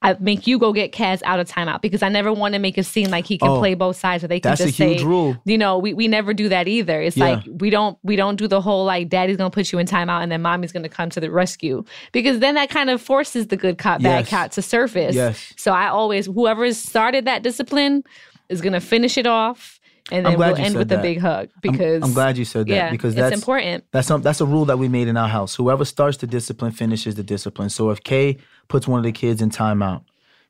I 0.00 0.16
make 0.20 0.46
you 0.46 0.60
go 0.60 0.72
get 0.72 0.92
Kaz 0.92 1.22
out 1.24 1.40
of 1.40 1.48
timeout 1.48 1.80
because 1.82 2.04
I 2.04 2.08
never 2.08 2.32
want 2.32 2.54
to 2.54 2.60
make 2.60 2.78
it 2.78 2.84
seem 2.86 3.10
like 3.10 3.26
he 3.26 3.36
can 3.36 3.48
Oh, 3.48 3.58
play 3.58 3.74
both 3.74 3.96
sides 3.96 4.22
or 4.22 4.28
they 4.28 4.38
can 4.38 4.50
that's 4.52 4.60
a 4.60 4.66
just 4.66 4.78
huge 4.78 5.00
say, 5.00 5.04
rule. 5.04 5.36
you 5.44 5.58
know, 5.58 5.76
we, 5.78 5.92
we 5.92 6.06
never 6.06 6.32
do 6.32 6.48
that 6.50 6.68
either. 6.68 7.00
It's 7.02 7.16
Yeah. 7.16 7.24
like 7.30 7.44
we 7.58 7.68
don't 7.68 7.98
we 8.04 8.14
don't 8.14 8.36
do 8.36 8.46
the 8.46 8.60
whole 8.60 8.84
like 8.84 9.08
daddy's 9.08 9.36
gonna 9.36 9.50
put 9.50 9.72
you 9.72 9.78
in 9.80 9.86
timeout 9.88 10.22
and 10.22 10.30
then 10.30 10.40
mommy's 10.40 10.70
gonna 10.70 10.88
come 10.88 11.10
to 11.10 11.20
the 11.20 11.30
rescue 11.32 11.82
because 12.12 12.38
then 12.38 12.54
that 12.54 12.70
kind 12.70 12.90
of 12.90 13.02
forces 13.02 13.48
the 13.48 13.56
good 13.56 13.76
cop 13.78 14.00
bad 14.00 14.20
Yes. 14.20 14.30
cop 14.30 14.50
to 14.52 14.62
surface. 14.62 15.16
Yes. 15.16 15.52
So 15.56 15.72
I 15.72 15.88
always 15.88 16.26
whoever 16.26 16.72
started 16.74 17.24
that 17.24 17.42
discipline 17.42 18.04
is 18.48 18.60
gonna 18.60 18.80
finish 18.80 19.18
it 19.18 19.26
off. 19.26 19.80
and 20.10 20.24
then 20.24 20.38
we'll 20.38 20.54
end 20.56 20.74
with 20.76 20.90
a 20.92 20.96
big 20.98 21.18
hug 21.20 21.48
I'm- 21.50 21.60
because 21.60 22.02
I'm, 22.04 22.14
glad 22.14 22.38
you 22.38 22.44
said 22.46 22.66
that 22.68 22.72
yeah, 22.74 22.90
because 22.90 23.12
it's 23.14 23.20
that's 23.20 23.34
important. 23.34 23.84
That's 23.92 24.06
some, 24.08 24.22
that's 24.22 24.40
a 24.40 24.46
rule 24.46 24.64
that 24.66 24.78
we 24.78 24.88
made 24.88 25.06
in 25.08 25.18
our 25.18 25.28
house. 25.28 25.54
Whoever 25.56 25.84
starts 25.84 26.16
the 26.18 26.26
discipline 26.26 26.72
finishes 26.72 27.16
the 27.16 27.22
discipline. 27.24 27.68
So 27.68 27.90
if 27.90 28.02
Kay 28.02 28.38
puts 28.68 28.86
one 28.86 28.98
of 28.98 29.04
the 29.04 29.12
kids 29.12 29.42
in 29.42 29.50
timeout, 29.50 30.02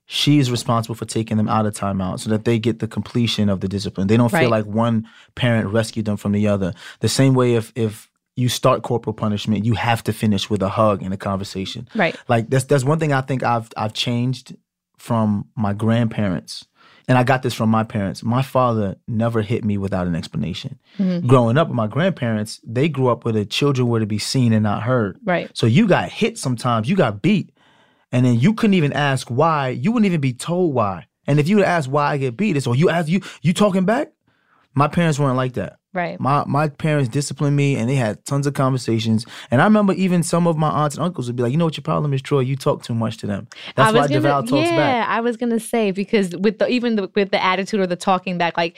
she's 0.07 0.51
responsible 0.51 0.95
for 0.95 1.05
taking 1.05 1.37
them 1.37 1.49
out 1.49 1.67
of 1.67 1.75
timeout 1.75 2.21
so 2.21 2.31
that 2.31 2.45
they 2.45 2.59
get 2.59 2.79
the 2.79 2.89
completion 2.89 3.49
of 3.49 3.61
the 3.61 3.69
discipline. 3.69 4.07
They 4.07 4.17
don't 4.17 4.33
Right. 4.33 4.41
feel 4.41 4.51
like 4.51 4.65
one 4.67 5.07
parent 5.35 5.69
rescued 5.69 6.07
them 6.07 6.17
from 6.17 6.33
the 6.33 6.49
other. 6.49 6.73
The 7.01 7.09
same 7.09 7.35
way 7.35 7.55
if 7.55 7.73
if 7.75 8.09
you 8.37 8.49
start 8.49 8.83
corporal 8.83 9.15
punishment, 9.15 9.65
you 9.65 9.75
have 9.75 10.03
to 10.05 10.13
finish 10.13 10.49
with 10.49 10.63
a 10.63 10.69
hug 10.69 11.03
and 11.03 11.13
a 11.13 11.17
conversation. 11.17 11.89
Right. 11.95 12.17
Like 12.29 12.49
that's 12.51 12.65
that's 12.65 12.85
one 12.85 12.99
thing 12.99 13.13
I 13.13 13.21
think 13.21 13.43
I've 13.43 13.69
I've 13.77 13.93
changed 13.95 14.57
from 14.97 15.47
my 15.57 15.73
grandparents. 15.73 16.65
And 17.09 17.17
I 17.17 17.25
got 17.25 17.43
this 17.43 17.55
from 17.55 17.71
my 17.71 17.85
parents. 17.85 18.23
My 18.23 18.43
father 18.43 18.97
never 19.09 19.41
hit 19.41 19.65
me 19.65 19.79
without 19.79 20.07
an 20.07 20.15
explanation. 20.15 20.79
Mm-hmm. 20.99 21.27
Growing 21.27 21.57
up 21.57 21.69
with 21.69 21.75
my 21.75 21.87
grandparents, 21.87 22.61
they 22.63 22.87
grew 22.91 23.09
up 23.09 23.25
where 23.25 23.33
the 23.33 23.47
children 23.47 23.89
were 23.89 23.99
to 24.01 24.05
be 24.07 24.19
seen 24.19 24.53
and 24.53 24.63
not 24.63 24.83
heard. 24.83 25.19
Right. 25.25 25.51
So 25.55 25.65
you 25.67 25.89
got 25.89 26.11
hit 26.11 26.37
sometimes, 26.37 26.87
you 26.87 26.97
got 26.97 27.23
beat, 27.23 27.51
and 28.13 28.25
then 28.25 28.39
you 28.39 28.55
couldn't 28.55 28.75
even 28.75 28.93
ask 28.93 29.29
why. 29.29 29.69
You 29.69 29.93
wouldn't 29.93 30.07
even 30.07 30.21
be 30.21 30.33
told 30.33 30.75
why. 30.75 31.07
And 31.27 31.39
if 31.39 31.49
you 31.49 31.57
would 31.57 31.65
ask 31.65 31.91
why 31.91 32.13
I 32.13 32.17
get 32.17 32.37
beat, 32.37 32.57
it's 32.57 32.67
or 32.67 32.75
you 32.75 32.89
ask 32.89 33.09
you 33.09 33.21
you 33.43 33.53
talking 33.53 33.85
back. 33.85 34.13
My 34.75 34.89
parents 34.89 35.19
weren't 35.19 35.37
like 35.37 35.55
that. 35.55 35.79
Right. 35.95 36.21
My 36.21 36.45
my 36.47 36.69
parents 36.69 37.09
disciplined 37.09 37.57
me 37.57 37.77
and 37.77 37.89
they 37.89 37.97
had 37.97 38.25
tons 38.25 38.47
of 38.47 38.55
conversations. 38.55 39.27
And 39.51 39.61
I 39.61 39.65
remember 39.65 39.95
even 39.95 40.23
some 40.23 40.47
of 40.47 40.57
my 40.57 40.69
aunts 40.69 40.97
and 40.97 41.05
uncles 41.05 41.27
would 41.27 41.37
be 41.37 41.43
like, 41.43 41.51
you 41.51 41.59
know 41.59 41.65
what 41.65 41.77
your 41.77 41.83
problem 41.83 42.13
is, 42.13 42.23
Troy? 42.23 42.41
You 42.41 42.57
talk 42.57 42.83
too 42.83 42.95
much 42.95 43.17
to 43.19 43.27
them. 43.27 43.49
That's 43.75 43.89
I 43.89 43.99
why 43.99 44.07
gonna, 44.07 44.21
Deval 44.21 44.49
talks 44.49 44.71
yeah, 44.71 44.77
back. 44.77 45.09
I 45.09 45.21
was 45.21 45.37
gonna 45.37 45.59
say 45.59 45.91
because 45.91 46.37
with 46.37 46.59
the 46.59 46.69
even 46.69 46.97
the, 46.97 47.11
with 47.15 47.31
the 47.31 47.43
attitude 47.43 47.81
or 47.81 47.87
the 47.87 47.97
talking 47.97 48.39
back, 48.39 48.57
like 48.57 48.77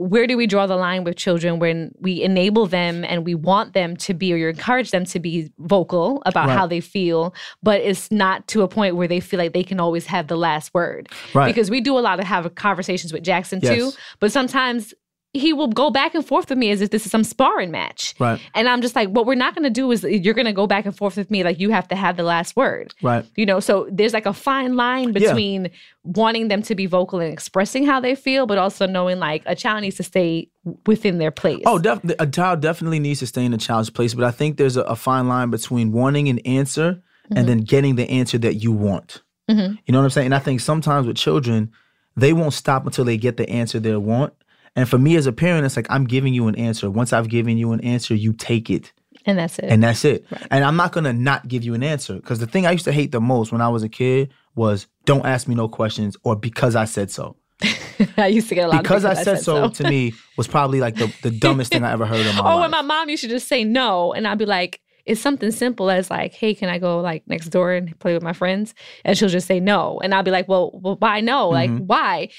where 0.00 0.26
do 0.26 0.34
we 0.34 0.46
draw 0.46 0.66
the 0.66 0.76
line 0.76 1.04
with 1.04 1.14
children 1.14 1.58
when 1.58 1.92
we 2.00 2.22
enable 2.22 2.64
them 2.64 3.04
and 3.04 3.22
we 3.22 3.34
want 3.34 3.74
them 3.74 3.94
to 3.98 4.14
be 4.14 4.32
or 4.32 4.36
you 4.36 4.48
encourage 4.48 4.92
them 4.92 5.04
to 5.04 5.20
be 5.20 5.52
vocal 5.58 6.22
about 6.24 6.48
Right. 6.48 6.56
how 6.56 6.66
they 6.66 6.80
feel, 6.80 7.34
but 7.62 7.82
it's 7.82 8.10
not 8.10 8.48
to 8.48 8.62
a 8.62 8.68
point 8.68 8.96
where 8.96 9.06
they 9.06 9.20
feel 9.20 9.36
like 9.36 9.52
they 9.52 9.62
can 9.62 9.78
always 9.78 10.06
have 10.06 10.26
the 10.28 10.36
last 10.38 10.72
word. 10.72 11.10
Right. 11.34 11.46
Because 11.54 11.70
we 11.70 11.82
do 11.82 11.98
a 11.98 12.00
lot 12.00 12.18
of 12.18 12.24
have 12.24 12.54
conversations 12.54 13.12
with 13.12 13.22
Jackson 13.22 13.60
too, 13.60 13.92
but 14.20 14.32
sometimes 14.32 14.94
he 15.32 15.52
will 15.52 15.68
go 15.68 15.90
back 15.90 16.14
and 16.16 16.26
forth 16.26 16.50
with 16.50 16.58
me 16.58 16.70
as 16.72 16.80
if 16.80 16.90
this 16.90 17.06
is 17.06 17.12
some 17.12 17.22
sparring 17.22 17.70
match. 17.70 18.14
Right. 18.18 18.40
And 18.54 18.68
I'm 18.68 18.80
just 18.82 18.96
like, 18.96 19.08
what 19.10 19.26
we're 19.26 19.36
not 19.36 19.54
going 19.54 19.62
to 19.62 19.70
do 19.70 19.90
is 19.92 20.02
you're 20.02 20.34
going 20.34 20.46
to 20.46 20.52
go 20.52 20.66
back 20.66 20.86
and 20.86 20.96
forth 20.96 21.16
with 21.16 21.30
me. 21.30 21.44
Like 21.44 21.60
you 21.60 21.70
have 21.70 21.86
to 21.88 21.94
have 21.94 22.16
the 22.16 22.24
last 22.24 22.56
word. 22.56 22.92
Right. 23.00 23.24
You 23.36 23.46
know, 23.46 23.60
so 23.60 23.86
there's 23.92 24.12
like 24.12 24.26
a 24.26 24.32
fine 24.32 24.74
line 24.74 25.08
Yeah. 25.12 25.12
between 25.12 25.70
wanting 26.02 26.48
them 26.48 26.62
to 26.62 26.74
be 26.74 26.86
vocal 26.86 27.20
and 27.20 27.32
expressing 27.32 27.86
how 27.86 28.00
they 28.00 28.16
feel, 28.16 28.46
but 28.46 28.58
also 28.58 28.86
knowing 28.86 29.20
like 29.20 29.42
a 29.46 29.54
child 29.54 29.82
needs 29.82 29.96
to 29.98 30.02
stay 30.02 30.48
within 30.86 31.18
their 31.18 31.30
place. 31.30 31.62
Oh, 31.64 31.78
definitely. 31.78 32.16
A 32.24 32.28
child 32.28 32.60
definitely 32.60 32.98
needs 32.98 33.20
to 33.20 33.26
stay 33.26 33.44
in 33.44 33.54
a 33.54 33.58
child's 33.58 33.90
place, 33.90 34.14
but 34.14 34.24
I 34.24 34.32
think 34.32 34.56
there's 34.56 34.76
a, 34.76 34.82
a 34.82 34.96
fine 34.96 35.28
line 35.28 35.50
between 35.50 35.92
wanting 35.92 36.28
an 36.28 36.38
answer 36.40 37.02
Mm-hmm. 37.30 37.38
and 37.38 37.48
then 37.48 37.58
getting 37.58 37.94
the 37.94 38.10
answer 38.10 38.38
that 38.38 38.54
you 38.54 38.72
want. 38.72 39.22
Mhm. 39.48 39.78
You 39.86 39.92
know 39.92 40.00
what 40.00 40.04
I'm 40.04 40.10
saying? 40.10 40.24
And 40.26 40.34
I 40.34 40.40
think 40.40 40.58
sometimes 40.58 41.06
with 41.06 41.16
children, 41.16 41.70
they 42.16 42.32
won't 42.32 42.54
stop 42.54 42.84
until 42.86 43.04
they 43.04 43.16
get 43.16 43.36
the 43.36 43.48
answer 43.48 43.78
they 43.78 43.94
want. 43.94 44.32
And 44.76 44.88
for 44.88 44.98
me 44.98 45.16
as 45.16 45.26
a 45.26 45.32
parent, 45.32 45.66
it's 45.66 45.76
like 45.76 45.86
I'm 45.90 46.04
giving 46.04 46.32
you 46.34 46.46
an 46.48 46.54
answer. 46.54 46.90
Once 46.90 47.12
I've 47.12 47.28
given 47.28 47.58
you 47.58 47.72
an 47.72 47.80
answer, 47.80 48.14
you 48.14 48.32
take 48.32 48.70
it. 48.70 48.92
and 49.26 49.38
that's 49.38 49.58
it. 49.58 49.66
and 49.66 49.82
that's 49.82 50.04
it. 50.04 50.24
And 50.50 50.64
I'm 50.64 50.76
not 50.76 50.92
gonna 50.92 51.12
not 51.12 51.46
give 51.48 51.64
you 51.64 51.74
an 51.74 51.82
answer 51.82 52.14
because 52.14 52.38
the 52.38 52.46
thing 52.46 52.66
I 52.66 52.70
used 52.72 52.84
to 52.86 52.92
hate 52.92 53.12
the 53.12 53.20
most 53.20 53.52
when 53.52 53.60
I 53.60 53.68
was 53.68 53.82
a 53.82 53.88
kid 53.88 54.32
was 54.54 54.86
don't 55.04 55.26
ask 55.26 55.46
me 55.48 55.54
no 55.54 55.68
questions 55.68 56.16
or 56.22 56.36
because 56.36 56.74
I 56.76 56.84
said 56.86 57.10
so. 57.10 57.36
I 58.16 58.28
used 58.28 58.48
to 58.48 58.54
get 58.54 58.64
a 58.64 58.68
lot 58.68 58.76
of 58.78 58.82
Because 58.82 59.04
of 59.04 59.10
I 59.10 59.22
said 59.22 59.40
so, 59.40 59.68
to 59.68 59.84
me 59.84 60.14
was 60.38 60.46
probably 60.48 60.80
like 60.80 60.96
the, 60.96 61.12
the 61.22 61.30
dumbest 61.30 61.72
thing 61.72 61.84
I 61.84 61.92
ever 61.92 62.06
heard 62.06 62.24
in 62.24 62.34
my 62.36 62.40
Oh, 62.44 62.56
life. 62.56 62.64
and 62.64 62.70
my 62.70 62.80
mom 62.82 63.10
used 63.10 63.22
to 63.24 63.28
just 63.28 63.46
say 63.48 63.62
no, 63.64 64.12
and 64.14 64.26
I'd 64.26 64.38
be 64.38 64.46
like, 64.46 64.80
it's 65.04 65.20
something 65.20 65.50
simple 65.50 65.90
as 65.90 66.10
like, 66.10 66.32
hey, 66.32 66.54
can 66.54 66.68
I 66.70 66.78
go 66.78 67.00
like 67.00 67.22
next 67.26 67.48
door 67.50 67.72
and 67.72 67.98
play 67.98 68.14
with 68.14 68.22
my 68.22 68.32
friends? 68.32 68.74
And 69.04 69.18
she'll 69.18 69.28
just 69.28 69.46
say 69.46 69.60
no, 69.60 70.00
and 70.02 70.14
I'll 70.14 70.22
be 70.22 70.30
like, 70.30 70.48
well, 70.48 70.70
well, 70.72 70.96
why 70.98 71.20
no? 71.20 71.50
Like, 71.50 71.70
Mhm. 71.70 71.80
why? 71.80 72.30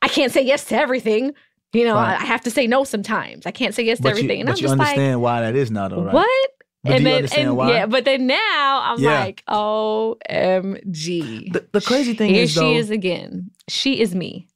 I 0.00 0.08
can't 0.08 0.32
say 0.32 0.42
yes 0.42 0.64
to 0.66 0.76
everything. 0.76 1.32
You 1.72 1.84
know, 1.84 1.94
Right. 1.94 2.20
I 2.20 2.24
have 2.24 2.40
to 2.42 2.50
say 2.50 2.66
no 2.66 2.82
sometimes. 2.84 3.46
I 3.46 3.52
can't 3.52 3.74
say 3.74 3.84
yes 3.84 3.98
to 3.98 4.02
but 4.04 4.08
everything. 4.10 4.38
you, 4.38 4.40
and 4.40 4.46
but 4.48 4.52
I'm 4.52 4.56
you 4.58 4.62
just 4.68 4.78
like, 4.78 4.88
understand 4.88 5.22
why 5.22 5.40
that 5.42 5.54
is 5.54 5.70
not 5.70 5.92
all 5.92 6.02
right. 6.04 6.14
what? 6.14 6.50
But 6.82 6.94
and 6.94 6.98
do 6.98 7.02
you 7.04 7.08
then, 7.10 7.16
understand 7.16 7.48
and, 7.48 7.56
why? 7.58 7.70
yeah, 7.70 7.86
but 7.86 8.04
then 8.06 8.26
now 8.26 8.80
I'm 8.82 9.00
Yeah. 9.00 9.20
like, 9.20 9.44
OMG. 10.34 11.52
The, 11.52 11.66
the 11.72 11.80
crazy 11.80 12.14
thing 12.14 12.30
Here 12.34 12.44
is 12.44 12.52
she 12.52 12.74
is 12.74 12.90
again. 12.90 13.50
She 13.68 14.00
is 14.00 14.14
me. 14.14 14.48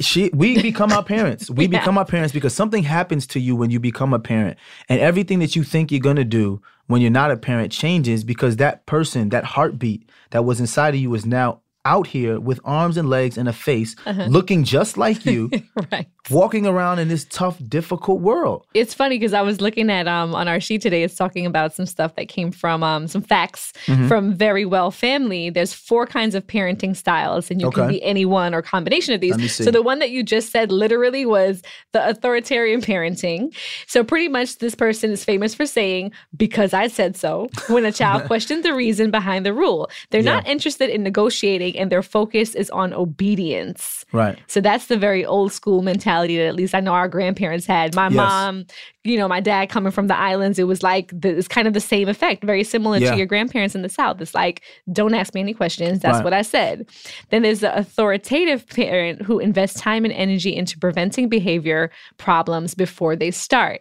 she 0.00 0.30
we 0.34 0.60
become 0.60 0.92
our 0.92 1.04
parents. 1.04 1.50
We 1.56 1.64
Yeah. 1.64 1.78
become 1.78 1.98
our 1.98 2.04
parents 2.04 2.32
because 2.32 2.54
something 2.54 2.82
happens 2.82 3.26
to 3.28 3.40
you 3.40 3.54
when 3.56 3.70
you 3.70 3.78
become 3.80 4.12
a 4.12 4.18
parent, 4.18 4.56
and 4.88 5.00
everything 5.00 5.38
that 5.40 5.54
you 5.56 5.62
think 5.64 5.90
you're 5.92 6.00
gonna 6.00 6.24
do 6.24 6.60
when 6.88 7.00
you're 7.02 7.10
not 7.10 7.30
a 7.30 7.36
parent 7.36 7.72
changes 7.72 8.24
because 8.24 8.56
that 8.56 8.86
person, 8.86 9.28
that 9.30 9.44
heartbeat 9.44 10.08
that 10.30 10.44
was 10.44 10.60
inside 10.60 10.94
of 10.94 11.00
you, 11.00 11.14
is 11.14 11.26
now 11.26 11.60
out 11.84 12.06
here 12.08 12.40
with 12.40 12.58
arms 12.64 12.96
and 12.96 13.08
legs 13.08 13.36
and 13.38 13.48
a 13.48 13.52
face, 13.52 13.94
Uh-huh. 14.06 14.24
looking 14.28 14.64
just 14.64 14.96
like 14.96 15.24
you, 15.30 15.50
right. 15.92 16.08
Walking 16.30 16.66
around 16.66 16.98
in 16.98 17.08
this 17.08 17.24
tough, 17.30 17.56
difficult 17.68 18.20
world. 18.20 18.66
It's 18.74 18.92
funny 18.94 19.16
because 19.18 19.32
I 19.32 19.42
was 19.42 19.60
looking 19.60 19.90
at 19.90 20.08
um 20.08 20.34
on 20.34 20.48
our 20.48 20.60
sheet 20.60 20.82
today. 20.82 21.02
It's 21.04 21.14
talking 21.14 21.46
about 21.46 21.72
some 21.74 21.86
stuff 21.86 22.16
that 22.16 22.28
came 22.28 22.50
from 22.50 22.82
um 22.82 23.06
some 23.08 23.22
facts 23.22 23.72
Mm-hmm. 23.86 24.08
from 24.08 24.36
Verywell 24.36 24.92
Family. 24.92 25.48
There's 25.50 25.72
four 25.72 26.06
kinds 26.06 26.34
of 26.34 26.44
parenting 26.46 26.96
styles, 26.96 27.50
and 27.50 27.60
you 27.60 27.70
can 27.70 27.86
be 27.88 28.02
any 28.02 28.24
one 28.24 28.52
or 28.54 28.62
combination 28.62 29.14
of 29.14 29.20
these. 29.20 29.30
Let 29.32 29.40
me 29.40 29.48
see. 29.48 29.62
So 29.64 29.70
the 29.70 29.82
one 29.82 30.00
that 30.00 30.10
you 30.10 30.22
just 30.24 30.50
said 30.50 30.72
literally 30.72 31.24
was 31.24 31.62
the 31.92 32.08
authoritarian 32.08 32.80
parenting. 32.80 33.54
So 33.86 34.02
pretty 34.02 34.26
much 34.28 34.58
this 34.58 34.74
person 34.74 35.10
is 35.12 35.22
famous 35.24 35.54
for 35.54 35.66
saying 35.66 36.10
because 36.36 36.74
I 36.74 36.88
said 36.88 37.16
so 37.16 37.48
when 37.68 37.84
a 37.84 37.92
child 37.92 38.24
questions 38.26 38.64
the 38.64 38.74
reason 38.74 39.10
behind 39.12 39.46
the 39.46 39.54
rule. 39.54 39.88
They're 40.10 40.22
Yeah. 40.22 40.34
not 40.36 40.48
interested 40.48 40.90
in 40.90 41.02
negotiating, 41.04 41.78
and 41.78 41.92
their 41.92 42.02
focus 42.02 42.54
is 42.56 42.68
on 42.70 42.92
obedience. 42.92 44.04
Right. 44.12 44.38
So 44.48 44.60
that's 44.60 44.86
the 44.86 44.96
very 44.96 45.24
old 45.24 45.52
school 45.52 45.82
mentality 45.82 46.15
that 46.22 46.46
at 46.46 46.54
least 46.54 46.74
I 46.74 46.80
know 46.80 46.92
our 46.92 47.08
grandparents 47.08 47.66
had. 47.66 47.94
My 47.94 48.06
Yes. 48.06 48.14
mom, 48.14 48.64
you 49.04 49.16
know, 49.16 49.28
my 49.28 49.40
dad 49.40 49.68
coming 49.68 49.92
from 49.92 50.06
the 50.08 50.16
islands, 50.16 50.58
it 50.58 50.64
was 50.66 50.82
like 50.82 51.10
the, 51.12 51.28
it's 51.36 51.48
kind 51.48 51.68
of 51.68 51.74
the 51.74 51.80
same 51.80 52.08
effect, 52.08 52.42
very 52.44 52.64
similar 52.64 52.98
Yeah. 52.98 53.10
to 53.12 53.16
your 53.16 53.26
grandparents 53.26 53.74
in 53.74 53.82
the 53.82 53.88
South. 53.88 54.20
It's 54.20 54.34
like, 54.34 54.62
don't 54.92 55.14
ask 55.14 55.34
me 55.34 55.40
any 55.40 55.54
questions. 55.54 56.00
That's 56.00 56.16
Right. 56.16 56.24
what 56.24 56.32
I 56.32 56.42
said. 56.42 56.86
Then 57.30 57.42
there's 57.42 57.60
the 57.60 57.76
authoritative 57.76 58.66
parent 58.68 59.22
who 59.22 59.38
invests 59.38 59.80
time 59.80 60.04
and 60.04 60.12
energy 60.14 60.54
into 60.54 60.78
preventing 60.78 61.28
behavior 61.28 61.90
problems 62.18 62.74
before 62.74 63.16
they 63.16 63.30
start. 63.30 63.80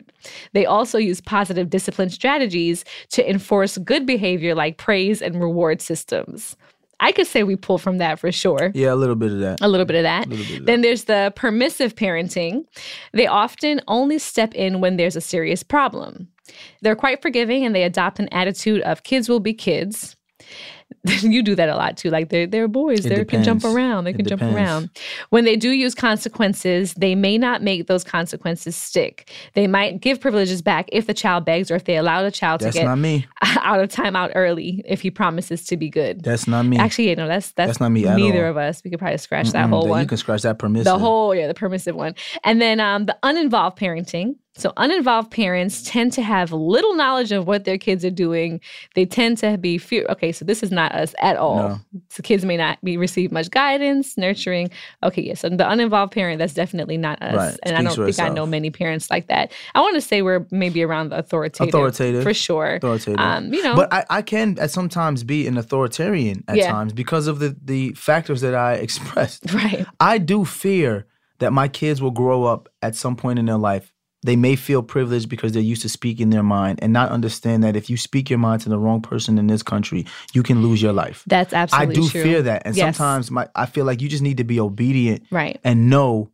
They 0.54 0.66
also 0.66 0.98
use 0.98 1.22
positive 1.22 1.70
discipline 1.70 2.10
strategies 2.10 2.84
to 3.12 3.28
enforce 3.30 3.78
good 3.78 4.06
behavior 4.06 4.56
like 4.56 4.78
praise 4.78 5.22
and 5.22 5.40
reward 5.42 5.82
systems. 5.82 6.56
I 7.00 7.12
could 7.12 7.28
say 7.28 7.44
we 7.44 7.56
pull 7.56 7.78
from 7.78 7.98
that 7.98 8.20
for 8.20 8.32
sure 8.32 8.72
Yeah, 8.74 8.94
a 8.94 8.96
little 8.96 9.16
bit 9.16 9.32
of 9.32 9.40
that. 9.40 9.60
a 9.62 9.68
little 9.68 9.86
bit 9.86 9.98
of 9.98 10.04
that. 10.04 10.30
bit 10.30 10.60
of 10.60 10.66
Then 10.66 10.82
there's 10.82 11.06
the 11.06 11.34
permissive 11.36 11.96
parenting. 11.96 12.66
They 13.12 13.28
often 13.28 13.82
only 13.88 14.18
step 14.20 14.54
in 14.56 14.80
when 14.82 14.98
there's 14.98 15.16
a 15.16 15.22
serious 15.22 15.62
problem. 15.64 16.30
They're 16.82 16.96
quite 16.96 17.22
forgiving 17.22 17.66
and 17.66 17.76
they 17.76 17.84
adopt 17.84 18.20
an 18.20 18.30
attitude 18.32 18.82
of 18.84 19.04
kids 19.04 19.28
will 19.28 19.40
be 19.40 19.54
kids. 19.54 20.16
you 21.22 21.44
do 21.44 21.56
that 21.56 21.70
a 21.70 21.76
lot 21.76 21.98
too. 21.98 22.10
Like 22.10 22.30
they're 22.30 22.48
they're 22.48 22.68
boys. 22.68 23.04
They 23.04 23.24
can 23.26 23.44
jump 23.44 23.64
around. 23.64 24.06
They 24.06 24.14
can 24.14 24.26
jump 24.26 24.42
around. 24.42 24.90
When 25.30 25.46
they 25.46 25.56
do 25.56 25.70
use 25.70 25.94
consequences, 25.94 26.94
they 26.96 27.16
may 27.16 27.38
not 27.38 27.62
make 27.62 27.88
those 27.88 28.04
consequences 28.04 28.76
stick. 28.76 29.32
They 29.54 29.68
might 29.68 30.02
give 30.02 30.20
privileges 30.20 30.62
back 30.62 30.88
if 30.92 31.08
the 31.08 31.14
child 31.14 31.46
begs 31.46 31.70
or 31.70 31.76
if 31.76 31.86
they 31.86 31.98
allow 31.98 32.24
the 32.24 32.32
child 32.32 32.62
That's 32.62 32.76
to 32.76 32.80
get 32.82 32.86
not 32.86 32.98
me. 32.98 33.28
out 33.42 33.80
of 33.80 33.90
timeout 33.90 34.32
early 34.36 34.84
if 34.86 35.02
he 35.02 35.12
promises 35.12 35.66
to 35.66 35.78
be 35.78 35.90
good. 35.90 36.24
That's 36.24 36.48
not 36.48 36.66
me. 36.66 36.78
Actually, 36.78 37.10
you 37.10 37.16
know, 37.16 37.28
that's 37.28 37.52
that's, 37.52 37.70
That's 37.70 37.80
not 37.80 37.90
me 37.90 38.08
at 38.08 38.18
neither 38.18 38.48
of 38.48 38.58
us. 38.58 38.84
We 38.84 38.90
could 38.90 39.00
probably 39.00 39.18
scratch 39.18 39.52
that 39.52 39.68
Mm-mm, 39.68 39.70
whole 39.70 39.84
that 39.84 39.90
one. 39.90 40.02
You 40.02 40.08
can 40.08 40.18
scratch 40.18 40.42
that 40.44 40.58
permissive. 40.60 40.86
The 40.86 40.98
whole, 40.98 41.36
yeah, 41.36 41.48
the 41.48 41.54
permissive 41.54 41.96
one. 41.96 42.16
And 42.44 42.62
then 42.62 42.80
um, 42.80 43.06
the 43.06 43.18
uninvolved 43.22 43.78
parenting. 43.78 44.36
So, 44.58 44.72
uninvolved 44.78 45.32
parents 45.32 45.84
tend 45.84 46.14
to 46.14 46.22
have 46.22 46.54
little 46.54 46.96
knowledge 46.96 47.34
of 47.34 47.46
what 47.46 47.66
their 47.66 47.78
kids 47.78 48.06
are 48.06 48.10
doing. 48.10 48.62
They 48.94 49.06
tend 49.06 49.38
to 49.40 49.58
be 49.58 49.78
fear. 49.78 50.06
Okay, 50.10 50.32
so 50.32 50.46
this 50.46 50.64
is 50.64 50.72
not 50.72 50.94
us 50.94 51.14
at 51.22 51.36
all. 51.36 51.58
No. 51.58 51.80
So, 52.10 52.24
kids 52.24 52.46
may 52.46 52.56
not 52.56 52.82
be 52.84 52.96
receive 52.96 53.32
much 53.34 53.50
guidance, 53.52 54.18
nurturing. 54.18 54.70
Okay, 55.04 55.24
yes. 55.24 55.42
so 55.42 55.50
the 55.50 55.70
uninvolved 55.70 56.14
parent, 56.14 56.40
that's 56.40 56.54
definitely 56.54 56.96
not 56.96 57.22
us. 57.22 57.36
Right. 57.36 57.60
And 57.64 57.76
I 57.76 57.82
don't 57.82 57.96
think 58.06 58.20
I 58.20 58.30
know 58.30 58.46
many 58.46 58.70
parents 58.70 59.10
like 59.10 59.28
that. 59.28 59.52
I 59.74 59.82
want 59.82 59.96
to 59.96 60.02
say 60.02 60.22
we're 60.22 60.48
maybe 60.52 60.84
around 60.84 61.10
the 61.10 61.18
authoritative. 61.18 61.68
Authoritative. 61.68 62.24
For 62.24 62.34
sure. 62.34 62.76
authoritative. 62.76 63.20
Um, 63.20 63.54
you 63.54 63.62
know, 63.62 63.76
But 63.76 63.92
I, 63.94 64.06
I 64.10 64.22
can 64.22 64.58
at 64.60 64.72
sometimes 64.72 65.24
be 65.26 65.48
an 65.48 65.58
authoritarian 65.58 66.44
at 66.48 66.56
Yeah. 66.58 66.72
times 66.72 66.94
because 66.94 67.28
of 67.28 67.40
the 67.40 67.56
the 67.62 67.94
factors 67.94 68.42
that 68.42 68.56
I 68.56 68.74
expressed. 68.86 69.52
right. 69.54 69.86
I 70.00 70.18
do 70.18 70.46
fear 70.46 71.08
that 71.40 71.52
my 71.52 71.68
kids 71.68 72.02
will 72.02 72.12
grow 72.12 72.46
up 72.46 72.70
at 72.82 72.96
some 72.96 73.16
point 73.18 73.40
in 73.40 73.46
their 73.46 73.58
life. 73.58 73.92
They 74.26 74.36
may 74.36 74.56
feel 74.56 74.82
privileged 74.82 75.30
because 75.30 75.52
they're 75.52 75.62
used 75.62 75.84
to 75.84 75.90
speaking 75.90 76.32
their 76.32 76.44
mind 76.44 76.80
and 76.82 76.92
not 76.92 77.10
understand 77.12 77.64
that 77.64 77.76
if 77.76 77.90
you 77.90 77.98
speak 77.98 78.30
your 78.30 78.40
mind 78.40 78.62
to 78.64 78.70
the 78.70 78.80
wrong 78.80 79.02
person 79.02 79.38
in 79.38 79.48
this 79.48 79.62
country, 79.64 80.06
you 80.34 80.42
can 80.44 80.62
lose 80.62 80.82
your 80.82 80.94
life. 80.94 81.24
That's 81.28 81.54
absolutely 81.54 81.96
true. 81.96 82.04
I 82.04 82.06
do 82.08 82.10
true. 82.12 82.24
fear 82.24 82.42
that. 82.42 82.64
And 82.66 82.76
Yes. 82.76 82.98
sometimes 82.98 83.30
my 83.32 83.48
I 83.56 83.66
feel 83.68 83.86
like 83.86 84.02
you 84.02 84.10
just 84.10 84.24
need 84.24 84.38
to 84.38 84.44
be 84.44 84.60
obedient 84.60 85.24
Right. 85.32 85.60
and 85.64 85.90
know 85.90 86.30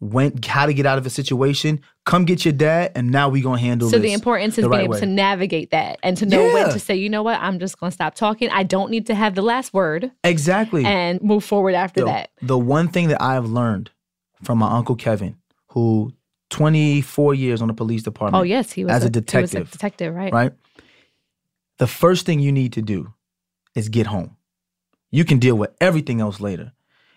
when 0.00 0.38
how 0.44 0.66
to 0.66 0.74
get 0.74 0.86
out 0.86 0.98
of 0.98 1.06
a 1.06 1.10
situation. 1.10 1.80
Come 2.04 2.24
get 2.26 2.44
your 2.44 2.52
dad, 2.52 2.92
and 2.94 3.10
now 3.10 3.28
we 3.30 3.40
gonna 3.40 3.58
handle 3.58 3.88
So 3.88 3.98
the 3.98 4.12
importance 4.12 4.58
is 4.58 4.62
the 4.64 4.68
being 4.68 4.78
right 4.80 4.84
able 4.84 4.94
way. 4.94 5.00
to 5.00 5.06
navigate 5.06 5.70
that 5.70 5.98
and 6.02 6.16
to 6.18 6.26
know 6.26 6.42
when 6.52 6.70
to 6.70 6.78
say, 6.78 6.94
you 6.96 7.08
know 7.08 7.22
what, 7.22 7.38
I'm 7.40 7.58
just 7.58 7.78
going 7.78 7.90
to 7.90 7.94
stop 7.94 8.14
talking. 8.14 8.50
I 8.50 8.62
don't 8.64 8.90
need 8.90 9.06
to 9.06 9.14
have 9.14 9.34
the 9.34 9.40
last 9.42 9.72
word 9.72 10.10
exactly. 10.22 10.84
and 10.84 11.22
move 11.22 11.44
forward 11.44 11.74
after 11.74 12.00
the, 12.00 12.06
that. 12.06 12.30
the 12.42 12.58
one 12.58 12.88
thing 12.88 13.08
that 13.08 13.22
I've 13.22 13.46
learned 13.46 13.90
from 14.42 14.58
my 14.58 14.70
uncle 14.70 14.96
Kevin, 14.96 15.36
who 15.68 16.12
24 16.54 17.34
years 17.34 17.60
on 17.60 17.66
the 17.66 17.74
police 17.74 18.04
department, 18.04 18.40
Oh 18.40 18.44
yes, 18.44 18.70
he 18.70 18.84
was 18.84 18.92
as 18.92 19.02
a 19.02 19.06
he 19.06 19.08
was 19.08 19.12
detective, 19.12 19.70
detective, 19.72 20.14
right? 20.14 20.32
right? 20.32 20.52
The 21.78 21.88
first 21.88 22.26
thing 22.26 22.38
you 22.38 22.52
need 22.52 22.74
to 22.74 22.82
do 22.82 23.12
is 23.74 23.88
get 23.88 24.06
home. 24.06 24.36
You 25.10 25.24
can 25.24 25.40
deal 25.40 25.56
with 25.56 25.70
everything 25.80 26.20
else 26.20 26.38
later. 26.38 26.72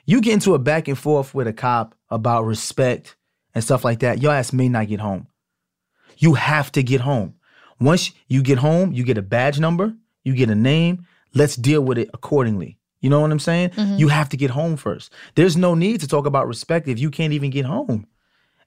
You 0.07 0.21
get 0.21 0.33
into 0.33 0.55
a 0.55 0.59
back 0.59 0.87
and 0.87 0.97
forth 0.97 1.35
with 1.35 1.45
a 1.45 1.53
cop 1.53 1.93
about 2.09 2.45
respect 2.45 3.15
and 3.53 3.63
stuff 3.63 3.85
like 3.85 3.99
that, 3.99 4.21
your 4.23 4.33
ass 4.33 4.51
may 4.51 4.69
not 4.69 4.87
get 4.87 4.99
home. 4.99 5.27
You 6.17 6.33
have 6.33 6.71
to 6.71 6.81
get 6.81 7.01
home. 7.01 7.35
Once 7.79 8.11
you 8.27 8.41
get 8.41 8.57
home, 8.57 8.91
you 8.91 9.03
get 9.03 9.19
a 9.19 9.21
badge 9.21 9.59
number, 9.59 9.93
you 10.23 10.33
get 10.33 10.49
a 10.49 10.55
name. 10.55 11.05
Let's 11.35 11.55
deal 11.55 11.81
with 11.81 11.99
it 11.99 12.09
accordingly. 12.11 12.79
You 13.01 13.11
know 13.11 13.19
what 13.19 13.31
I'm 13.31 13.39
saying? 13.39 13.69
Mm-hmm. 13.69 13.97
You 13.97 14.07
have 14.07 14.29
to 14.29 14.37
get 14.37 14.49
home 14.49 14.77
first. 14.77 15.13
There's 15.35 15.55
no 15.55 15.75
need 15.75 15.99
to 16.01 16.07
talk 16.07 16.25
about 16.25 16.47
respect 16.47 16.87
if 16.87 16.97
you 16.97 17.11
can't 17.11 17.33
even 17.33 17.51
get 17.51 17.65
home. 17.65 18.07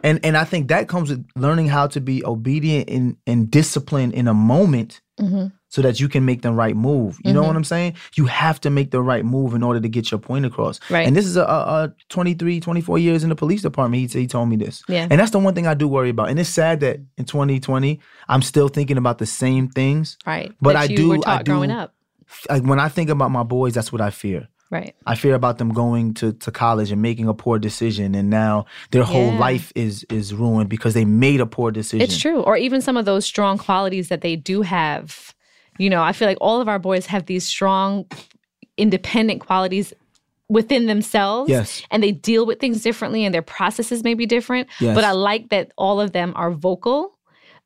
And 0.02 0.24
and 0.24 0.36
I 0.36 0.44
think 0.44 0.68
that 0.68 0.88
comes 0.88 1.10
with 1.10 1.26
learning 1.36 1.68
how 1.68 1.86
to 1.88 2.00
be 2.00 2.24
obedient 2.24 2.88
and, 2.88 3.16
and 3.26 3.50
disciplined 3.50 4.14
in 4.14 4.28
a 4.28 4.34
moment 4.34 5.00
mm-hmm. 5.20 5.46
so 5.68 5.82
that 5.82 6.00
you 6.00 6.08
can 6.08 6.24
make 6.24 6.42
the 6.42 6.52
right 6.52 6.76
move. 6.76 7.18
You 7.24 7.32
know 7.32 7.40
what 7.40 7.48
mm-hmm. 7.48 7.58
I'm 7.58 7.64
saying? 7.64 7.96
You 8.16 8.26
have 8.26 8.60
to 8.62 8.70
make 8.70 8.90
the 8.90 9.02
right 9.02 9.24
move 9.24 9.54
in 9.54 9.62
order 9.62 9.80
to 9.80 9.88
get 9.88 10.10
your 10.10 10.20
point 10.20 10.46
across. 10.46 10.80
Right. 10.90 11.06
And 11.06 11.14
this 11.14 11.26
is 11.26 11.36
a, 11.36 11.42
a, 11.42 11.84
a 11.84 11.94
23, 12.08 12.60
24 12.60 12.98
years 12.98 13.22
in 13.22 13.28
the 13.28 13.36
police 13.36 13.62
department. 13.62 14.12
He, 14.12 14.20
he 14.20 14.26
told 14.26 14.48
me 14.48 14.56
this. 14.56 14.82
Yeah. 14.88 15.06
And 15.10 15.20
that's 15.20 15.30
the 15.30 15.38
one 15.38 15.54
thing 15.54 15.66
I 15.66 15.74
do 15.74 15.86
worry 15.86 16.10
about. 16.10 16.30
And 16.30 16.38
it's 16.38 16.50
sad 16.50 16.80
that 16.80 17.00
in 17.16 17.24
2020, 17.24 18.00
I'm 18.28 18.42
still 18.42 18.68
thinking 18.68 18.96
about 18.96 19.18
the 19.18 19.26
same 19.26 19.68
things. 19.68 20.16
Right. 20.26 20.52
But 20.60 20.76
I 20.76 20.84
you 20.84 20.96
do- 20.96 21.08
were 21.10 21.18
I 21.26 21.36
taught 21.36 21.44
growing 21.46 21.70
do- 21.70 21.76
up. 21.76 21.94
Like 22.48 22.62
when 22.62 22.78
I 22.78 22.88
think 22.88 23.10
about 23.10 23.32
my 23.32 23.42
boys, 23.42 23.74
that's 23.74 23.92
what 23.92 24.00
I 24.00 24.10
fear. 24.10 24.48
Right. 24.70 24.94
I 25.04 25.16
fear 25.16 25.34
about 25.34 25.58
them 25.58 25.70
going 25.72 26.14
to, 26.14 26.32
to 26.32 26.52
college 26.52 26.92
and 26.92 27.02
making 27.02 27.26
a 27.26 27.34
poor 27.34 27.58
decision, 27.58 28.14
and 28.14 28.30
now 28.30 28.66
their 28.92 29.02
whole 29.02 29.32
Yeah. 29.32 29.38
life 29.38 29.72
is 29.74 30.04
is 30.10 30.32
ruined 30.32 30.68
because 30.70 30.94
they 30.94 31.04
made 31.04 31.40
a 31.40 31.46
poor 31.46 31.72
decision. 31.72 32.02
It's 32.02 32.18
true. 32.18 32.40
Or 32.42 32.56
even 32.56 32.80
some 32.80 32.96
of 32.96 33.04
those 33.04 33.26
strong 33.26 33.58
qualities 33.58 34.08
that 34.10 34.20
they 34.20 34.36
do 34.36 34.62
have. 34.62 35.34
You 35.78 35.90
know, 35.90 36.02
I 36.02 36.12
feel 36.12 36.28
like 36.28 36.38
all 36.40 36.60
of 36.60 36.68
our 36.68 36.78
boys 36.78 37.06
have 37.06 37.26
these 37.26 37.46
strong, 37.46 38.06
independent 38.76 39.40
qualities 39.40 39.92
within 40.48 40.86
themselves. 40.86 41.48
Yes. 41.50 41.82
And 41.90 42.02
they 42.02 42.12
deal 42.12 42.44
with 42.46 42.58
things 42.60 42.82
differently 42.82 43.24
and 43.24 43.32
their 43.34 43.42
processes 43.42 44.02
may 44.04 44.14
be 44.14 44.26
different. 44.26 44.68
Yes. 44.80 44.94
But 44.94 45.04
I 45.04 45.12
like 45.12 45.48
that 45.50 45.72
all 45.76 46.00
of 46.00 46.12
them 46.12 46.32
are 46.36 46.50
vocal. 46.50 47.16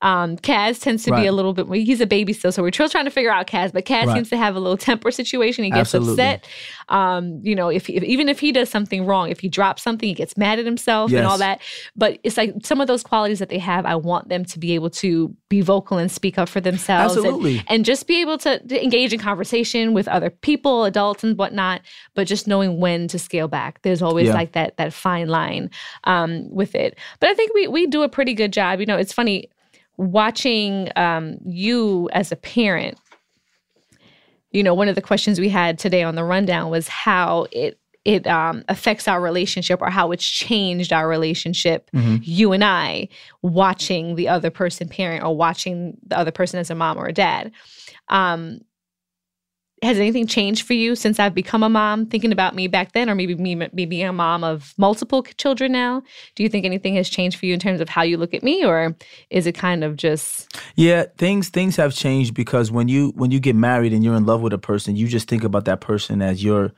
Um, 0.04 0.36
Kaz 0.36 0.82
tends 0.82 1.02
to 1.04 1.16
be 1.16 1.24
a 1.26 1.32
little 1.32 1.54
bit, 1.54 1.66
he's 1.82 2.00
a 2.02 2.06
baby 2.06 2.34
still, 2.34 2.52
so 2.52 2.62
we're 2.62 2.72
still 2.72 2.90
trying 2.90 3.06
to 3.06 3.10
figure 3.10 3.30
out 3.32 3.46
Kaz, 3.46 3.72
but 3.72 3.86
Kaz 3.86 4.04
Right. 4.06 4.14
seems 4.16 4.28
to 4.28 4.36
have 4.36 4.54
a 4.54 4.60
little 4.60 4.76
temper 4.76 5.10
situation. 5.10 5.64
He 5.64 5.70
gets 5.70 5.94
Absolutely. 5.94 6.12
upset. 6.12 6.46
Um, 6.90 7.40
you 7.42 7.54
know, 7.54 7.70
if, 7.70 7.88
if 7.88 8.02
even 8.02 8.28
if 8.28 8.38
he 8.38 8.52
does 8.52 8.68
something 8.68 9.06
wrong, 9.06 9.30
if 9.30 9.40
he 9.40 9.48
drops 9.48 9.82
something, 9.82 10.06
he 10.06 10.14
gets 10.14 10.36
mad 10.36 10.58
at 10.58 10.66
himself 10.66 11.10
and 11.10 11.24
all 11.26 11.38
that. 11.38 11.62
But 11.96 12.18
it's 12.22 12.36
like 12.36 12.54
some 12.62 12.82
of 12.82 12.86
those 12.86 13.02
qualities 13.02 13.38
that 13.38 13.48
they 13.48 13.58
have, 13.58 13.86
I 13.86 13.94
want 13.96 14.28
them 14.28 14.44
to 14.44 14.58
be 14.58 14.74
able 14.74 14.90
to 14.90 15.34
be 15.48 15.62
vocal 15.62 15.96
and 15.96 16.12
speak 16.12 16.36
up 16.38 16.50
for 16.50 16.60
themselves. 16.60 17.16
and- 17.16 17.24
Absolutely. 17.24 17.62
And, 17.68 17.84
just 17.84 18.06
be 18.06 18.20
able 18.20 18.36
to, 18.38 18.58
to 18.66 18.82
engage 18.84 19.12
in 19.14 19.20
conversation 19.20 19.94
with 19.94 20.06
other 20.08 20.28
people, 20.28 20.84
adults 20.84 21.24
and 21.24 21.38
whatnot, 21.38 21.80
but 22.14 22.26
just 22.26 22.46
knowing 22.46 22.78
when 22.78 23.08
to 23.08 23.18
scale 23.18 23.48
back. 23.48 23.80
There's 23.82 24.02
always 24.02 24.26
Yeah. 24.28 24.34
like 24.34 24.52
that 24.52 24.76
that 24.76 24.92
fine 24.92 25.28
line 25.28 25.70
um, 26.04 26.48
with 26.50 26.74
it. 26.74 26.98
But 27.20 27.30
I 27.30 27.34
think 27.34 27.54
we 27.54 27.66
we 27.68 27.86
do 27.86 28.02
a 28.02 28.08
pretty 28.08 28.34
good 28.34 28.52
job. 28.52 28.80
You 28.80 28.86
know, 28.86 28.96
it's 28.98 29.12
funny 29.12 29.48
watching 29.96 30.88
um, 30.96 31.36
you 31.44 32.08
as 32.12 32.32
a 32.32 32.36
parent 32.36 32.98
you 34.50 34.62
know 34.62 34.74
one 34.74 34.88
of 34.88 34.94
the 34.94 35.02
questions 35.02 35.40
we 35.40 35.48
had 35.48 35.78
today 35.78 36.02
on 36.02 36.14
the 36.14 36.24
rundown 36.24 36.70
was 36.70 36.88
how 36.88 37.46
it 37.52 37.78
it 38.04 38.26
um, 38.26 38.62
affects 38.68 39.08
our 39.08 39.18
relationship 39.18 39.80
or 39.80 39.88
how 39.88 40.12
it's 40.12 40.26
changed 40.26 40.92
our 40.92 41.08
relationship 41.08 41.88
you 42.22 42.52
and 42.52 42.64
i 42.64 43.08
watching 43.42 44.14
the 44.16 44.28
other 44.28 44.50
person 44.50 44.88
parent 44.88 45.24
or 45.24 45.36
watching 45.36 45.96
the 46.06 46.18
other 46.18 46.30
person 46.30 46.58
as 46.60 46.70
a 46.70 46.74
mom 46.74 46.98
or 46.98 47.06
a 47.06 47.12
dad. 47.12 47.50
Um, 48.08 48.60
has 49.84 49.98
anything 49.98 50.26
changed 50.26 50.66
for 50.66 50.72
you 50.72 50.96
since 50.96 51.20
I've 51.20 51.34
become 51.34 51.62
a 51.62 51.68
mom? 51.68 52.06
Thinking 52.06 52.32
about 52.32 52.54
me 52.54 52.66
back 52.68 52.92
then, 52.92 53.08
or 53.08 53.14
maybe 53.14 53.34
me, 53.34 53.54
me 53.54 53.86
being 53.86 54.06
a 54.06 54.12
mom 54.12 54.42
of 54.42 54.74
multiple 54.76 55.22
children 55.22 55.72
now. 55.72 56.02
Do 56.34 56.42
you 56.42 56.48
think 56.48 56.64
anything 56.64 56.96
has 56.96 57.08
changed 57.08 57.38
for 57.38 57.46
you 57.46 57.54
in 57.54 57.60
terms 57.60 57.80
of 57.80 57.88
how 57.88 58.02
you 58.02 58.16
look 58.16 58.34
at 58.34 58.42
me, 58.42 58.64
or 58.64 58.96
is 59.30 59.46
it 59.46 59.54
kind 59.54 59.84
of 59.84 59.96
just 59.96 60.56
Yeah, 60.74 61.04
things 61.18 61.48
things 61.50 61.76
have 61.76 61.94
changed 61.94 62.34
because 62.34 62.70
when 62.70 62.88
you 62.88 63.12
when 63.16 63.30
you 63.30 63.40
get 63.40 63.56
married 63.56 63.92
and 63.92 64.02
you're 64.02 64.16
in 64.16 64.26
love 64.26 64.40
with 64.40 64.52
a 64.52 64.58
person, 64.58 64.96
you 64.96 65.06
just 65.06 65.28
think 65.28 65.44
about 65.44 65.64
that 65.66 65.80
person 65.80 66.22
as 66.22 66.42
your 66.42 66.72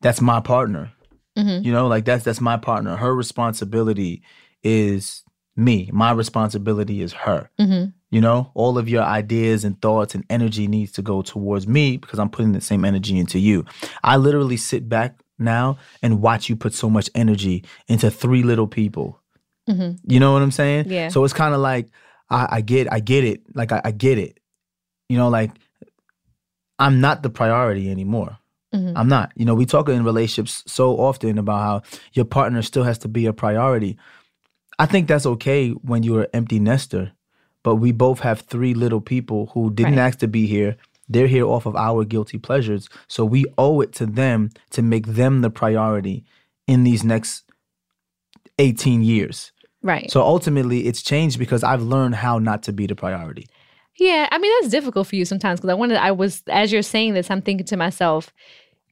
that's 0.00 0.20
my 0.20 0.40
partner. 0.40 0.92
Mhm. 1.36 1.64
You 1.64 1.72
know, 1.72 1.86
like 1.86 2.04
that's 2.04 2.24
that's 2.24 2.40
my 2.40 2.56
partner. 2.56 2.96
Her 2.96 3.14
responsibility 3.14 4.22
is 4.62 5.22
me. 5.58 5.90
My 5.92 6.12
responsibility 6.12 7.02
is 7.02 7.12
her. 7.12 7.50
Mhm. 7.60 7.92
You 8.10 8.20
know, 8.22 8.50
all 8.54 8.78
of 8.78 8.88
your 8.88 9.02
ideas 9.02 9.64
and 9.64 9.78
thoughts 9.82 10.14
and 10.14 10.24
energy 10.30 10.66
needs 10.66 10.92
to 10.92 11.02
go 11.02 11.20
towards 11.20 11.66
me 11.68 11.96
because 11.98 12.18
I'm 12.18 12.30
putting 12.30 12.52
the 12.52 12.60
same 12.60 12.84
energy 12.84 13.18
into 13.18 13.38
you. 13.38 13.64
I 14.02 14.16
literally 14.16 14.56
sit 14.56 14.88
back 14.88 15.20
now 15.38 15.76
and 16.02 16.22
watch 16.22 16.48
you 16.48 16.56
put 16.56 16.72
so 16.74 16.88
much 16.88 17.10
energy 17.14 17.64
into 17.88 18.10
three 18.10 18.42
little 18.42 18.66
people. 18.66 19.20
Mhm. 19.68 19.98
You 20.06 20.20
know 20.20 20.32
what 20.32 20.40
I'm 20.42 20.50
saying? 20.50 20.86
Yeah. 20.88 21.08
So 21.08 21.22
it's 21.24 21.34
kind 21.34 21.54
of 21.54 21.60
like 21.60 21.88
I, 22.30 22.46
I 22.52 22.60
get, 22.62 22.90
I 22.92 23.00
get 23.00 23.24
it. 23.24 23.42
Like 23.54 23.72
I, 23.72 23.80
I 23.84 23.90
get 23.90 24.16
it. 24.18 24.38
You 25.08 25.18
know, 25.18 25.28
like 25.28 25.50
I'm 26.78 27.00
not 27.00 27.22
the 27.22 27.30
priority 27.30 27.90
anymore. 27.90 28.38
Mhm. 28.74 28.92
I'm 28.96 29.08
not. 29.08 29.32
You 29.36 29.44
know, 29.44 29.54
we 29.54 29.66
talk 29.66 29.88
in 29.88 30.04
relationships 30.04 30.62
so 30.66 30.98
often 30.98 31.38
about 31.38 31.58
how 31.62 31.82
your 32.12 32.24
partner 32.24 32.62
still 32.62 32.84
has 32.84 32.98
to 32.98 33.08
be 33.08 33.26
a 33.26 33.32
priority. 33.32 33.96
I 34.78 34.86
think 34.86 35.08
that's 35.08 35.26
okay 35.26 35.70
when 35.70 36.02
you're 36.02 36.22
an 36.22 36.28
empty 36.32 36.58
nester, 36.58 37.12
but 37.62 37.76
we 37.76 37.92
both 37.92 38.20
have 38.20 38.40
three 38.42 38.74
little 38.74 39.00
people 39.00 39.50
who 39.54 39.70
didn't 39.72 39.94
Right. 39.96 40.06
ask 40.06 40.18
to 40.20 40.28
be 40.28 40.46
here. 40.46 40.76
They're 41.08 41.26
here 41.26 41.46
off 41.46 41.66
of 41.66 41.74
our 41.74 42.04
guilty 42.04 42.38
pleasures. 42.38 42.88
So 43.08 43.24
we 43.24 43.44
owe 43.56 43.80
it 43.80 43.92
to 43.94 44.06
them 44.06 44.50
to 44.70 44.82
make 44.82 45.06
them 45.06 45.40
the 45.40 45.50
priority 45.50 46.24
in 46.66 46.84
these 46.84 47.02
next 47.02 47.44
18 48.58 49.02
years. 49.02 49.52
right? 49.82 50.10
So 50.10 50.22
ultimately, 50.22 50.86
it's 50.86 51.02
changed 51.02 51.38
because 51.38 51.62
I've 51.64 51.82
learned 51.82 52.16
how 52.16 52.38
not 52.38 52.62
to 52.64 52.72
be 52.72 52.86
the 52.86 52.94
priority. 52.96 53.46
Yeah, 53.96 54.28
I 54.30 54.38
mean 54.38 54.52
that's 54.60 54.70
difficult 54.70 55.06
for 55.08 55.16
you 55.16 55.24
sometimes 55.24 55.60
because 55.60 55.70
I 55.70 55.74
wanted. 55.74 55.96
I 55.98 56.12
was 56.12 56.42
as 56.48 56.70
you're 56.72 56.82
saying 56.82 57.14
this, 57.14 57.30
I'm 57.30 57.42
thinking 57.42 57.66
to 57.66 57.76
myself, 57.76 58.32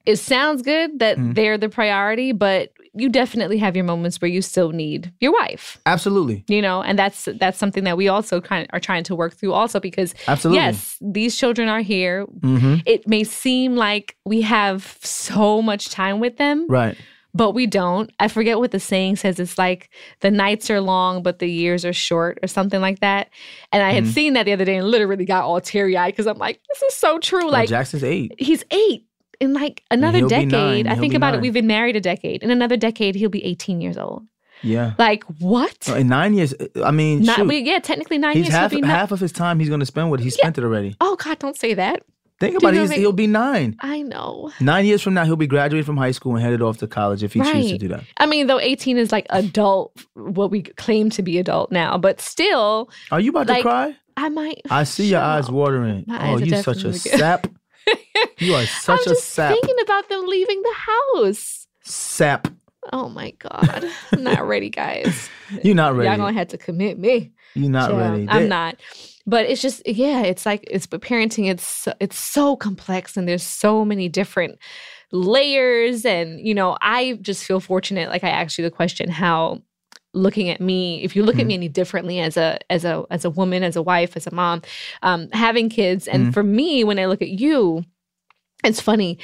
it 0.05 0.16
sounds 0.16 0.62
good 0.62 0.99
that 1.01 1.16
Mm-hmm. 1.16 1.32
they're 1.34 1.59
the 1.59 1.68
priority, 1.68 2.32
but 2.32 2.72
you 2.97 3.09
definitely 3.09 3.59
have 3.59 3.76
your 3.76 3.84
moments 3.84 4.20
where 4.20 4.30
you 4.30 4.40
still 4.42 4.70
need 4.72 5.12
your 5.20 5.32
wife. 5.32 5.78
Absolutely. 5.86 6.44
You 6.49 6.62
know, 6.62 6.82
and 6.82 6.99
that's 6.99 7.28
that's 7.38 7.59
something 7.59 7.84
that 7.84 7.97
we 7.97 8.09
also 8.09 8.40
kind 8.40 8.64
of 8.64 8.70
are 8.72 8.80
trying 8.80 9.05
to 9.05 9.14
work 9.14 9.34
through 9.34 9.53
also 9.53 9.78
because 9.80 10.14
Absolutely. 10.26 10.62
yes, 10.64 10.97
these 11.01 11.36
children 11.36 11.68
are 11.68 11.80
here. 11.82 12.24
hmm 12.42 12.76
It 12.86 13.07
may 13.07 13.24
seem 13.24 13.76
like 13.76 14.16
we 14.24 14.40
have 14.42 14.99
so 15.03 15.61
much 15.62 15.90
time 15.90 16.20
with 16.20 16.36
them, 16.38 16.66
Right. 16.68 16.97
but 17.34 17.53
we 17.53 17.66
don't. 17.66 18.11
I 18.18 18.28
forget 18.28 18.59
what 18.59 18.70
the 18.70 18.80
saying 18.80 19.16
says. 19.16 19.38
It's 19.40 19.59
like 19.59 19.90
the 20.20 20.30
nights 20.30 20.70
are 20.70 20.80
long, 20.80 21.22
but 21.22 21.38
the 21.38 21.49
years 21.51 21.84
are 21.84 21.92
short, 21.92 22.38
or 22.42 22.49
something 22.49 22.80
like 22.80 23.01
that. 23.01 23.28
And 23.72 23.82
I 23.82 23.92
had 23.92 24.05
Mm-hmm. 24.05 24.12
seen 24.12 24.32
that 24.34 24.44
the 24.44 24.53
other 24.53 24.64
day 24.64 24.76
and 24.76 24.88
literally 24.88 25.24
got 25.24 25.44
all 25.44 25.61
teary 25.61 25.97
eyed 25.97 26.12
because 26.12 26.26
I'm 26.26 26.38
like, 26.38 26.61
this 26.68 26.82
is 26.82 26.94
so 26.94 27.18
true. 27.18 27.44
Well, 27.44 27.53
like 27.53 27.68
Jackson's 27.68 28.05
eight. 28.05 28.32
he's 28.38 28.64
eight. 28.70 29.05
In 29.41 29.53
like 29.53 29.82
another 29.91 30.18
he'll 30.18 30.28
decade. 30.28 30.87
I 30.87 30.95
think 30.97 31.14
about 31.14 31.34
it. 31.34 31.41
We've 31.41 31.53
been 31.53 31.66
married 31.66 31.97
a 31.97 32.01
decade. 32.01 32.43
In 32.43 32.51
another 32.51 32.76
decade, 32.76 33.14
he'll 33.14 33.28
be 33.28 33.45
18 33.45 33.80
years 33.80 33.99
old. 33.99 34.24
Yeah. 34.62 34.95
Like 34.99 35.24
what? 35.39 35.84
So 35.84 35.95
in 35.95 36.09
nine 36.09 36.34
years, 36.34 36.55
I 36.82 36.91
mean, 36.91 37.22
Not, 37.22 37.47
we, 37.47 37.59
yeah, 37.59 37.78
technically 37.78 38.18
nine 38.18 38.37
he's 38.37 38.47
years. 38.47 38.55
half 38.55 38.72
half 38.72 39.12
of 39.12 39.20
his 39.20 39.32
time 39.32 39.61
he's 39.61 39.68
going 39.68 39.80
to 39.80 39.87
spend 39.87 40.11
with. 40.11 40.20
He 40.20 40.30
spent 40.30 40.57
it 40.59 40.64
already. 40.64 40.97
Oh 41.01 41.16
God, 41.16 41.39
don't 41.39 41.57
say 41.57 41.74
that. 41.74 42.03
Think 42.39 42.59
about 42.59 42.74
it. 42.74 42.91
he'll 42.93 43.12
be 43.12 43.26
nine. 43.26 43.76
I 43.80 44.03
know. 44.03 44.53
Nine 44.61 44.84
years 44.84 45.01
from 45.01 45.14
now, 45.14 45.24
he'll 45.24 45.37
be 45.37 45.47
graduated 45.47 45.87
from 45.87 45.97
high 45.97 46.11
school 46.11 46.34
and 46.34 46.45
headed 46.45 46.61
off 46.61 46.76
to 46.78 46.87
college 46.87 47.22
if 47.22 47.32
he 47.32 47.41
chooses 47.41 47.72
to 47.72 47.78
do 47.78 47.89
that. 47.89 48.05
I 48.18 48.26
mean, 48.26 48.47
though 48.47 48.61
18 48.61 48.99
is 48.99 49.11
like 49.11 49.26
adult, 49.30 49.99
what 50.14 50.51
we 50.51 50.62
claim 50.62 51.09
to 51.11 51.22
be 51.22 51.39
adult 51.39 51.72
now, 51.72 51.97
but 51.97 52.20
still, 52.20 52.91
Are 53.11 53.20
you 53.20 53.30
about 53.30 53.47
Like, 53.47 53.59
to 53.59 53.62
cry? 53.62 53.97
I 54.18 54.28
might. 54.28 54.61
I 54.68 54.84
see 54.84 55.09
your 55.09 55.20
eyes 55.20 55.47
up. 55.49 55.55
watering. 55.55 56.05
My 56.07 56.16
oh, 56.30 56.34
eyes 56.34 56.43
are 56.43 56.45
you 56.45 56.62
such 56.62 56.84
a 56.84 56.93
sap. 56.93 57.47
you 58.39 58.55
are 58.55 58.66
such 58.66 59.01
I'm 59.01 59.12
a 59.12 59.14
just 59.14 59.28
sap. 59.30 59.53
thinking 59.53 59.76
about 59.82 60.09
them 60.09 60.26
leaving 60.26 60.62
the 60.62 60.74
house. 60.74 61.66
Sap. 61.82 62.49
Oh 62.93 63.09
my 63.09 63.32
God. 63.39 63.84
I'm 64.12 64.22
not 64.22 64.47
ready, 64.47 64.70
guys. 64.70 65.28
You're 65.64 65.74
not 65.74 65.95
ready. 65.97 66.09
Y'all 66.09 66.16
gonna 66.18 66.32
have 66.39 66.49
to 66.49 66.59
commit 66.59 66.99
me. 66.99 67.32
You're 67.55 67.70
not 67.70 67.91
Yeah, 67.93 68.11
ready. 68.11 68.26
I'm 68.28 68.43
They- 68.45 68.49
not. 68.49 68.76
But 69.28 69.47
it's 69.47 69.61
just, 69.61 69.82
yeah, 69.89 70.22
it's 70.22 70.47
like 70.47 70.64
it's 70.70 70.87
but 70.87 71.01
parenting, 71.01 71.51
it's 71.51 71.66
so- 71.66 71.95
it's 71.99 72.16
so 72.18 72.55
complex 72.55 73.16
and 73.16 73.26
there's 73.28 73.43
so 73.43 73.84
many 73.84 74.09
different 74.09 74.57
layers. 75.11 76.05
And, 76.05 76.41
you 76.41 76.55
know, 76.55 76.76
I 76.80 77.18
just 77.22 77.45
feel 77.45 77.59
fortunate, 77.61 78.09
like 78.09 78.22
I 78.24 78.28
asked 78.28 78.57
you 78.59 78.62
the 78.64 78.70
question, 78.70 79.09
how 79.11 79.62
looking 80.16 80.48
at 80.48 80.60
me, 80.60 81.02
if 81.02 81.14
you 81.14 81.22
look 81.22 81.38
at 81.38 81.46
me 81.46 81.54
any 81.54 81.68
differently 81.68 82.20
as 82.20 82.36
a 82.36 82.58
as 82.70 82.84
a 82.84 83.04
as 83.10 83.24
a 83.24 83.30
woman, 83.30 83.62
as 83.62 83.76
a 83.76 83.82
wife, 83.82 84.16
as 84.16 84.26
a 84.26 84.34
mom, 84.34 84.62
um, 85.02 85.28
having 85.32 85.68
kids, 85.68 86.08
and 86.08 86.32
for 86.34 86.42
me, 86.42 86.82
when 86.84 86.98
I 86.98 87.06
look 87.06 87.22
at 87.22 87.28
you, 87.28 87.84
it's 88.64 88.80
funny. 88.80 89.18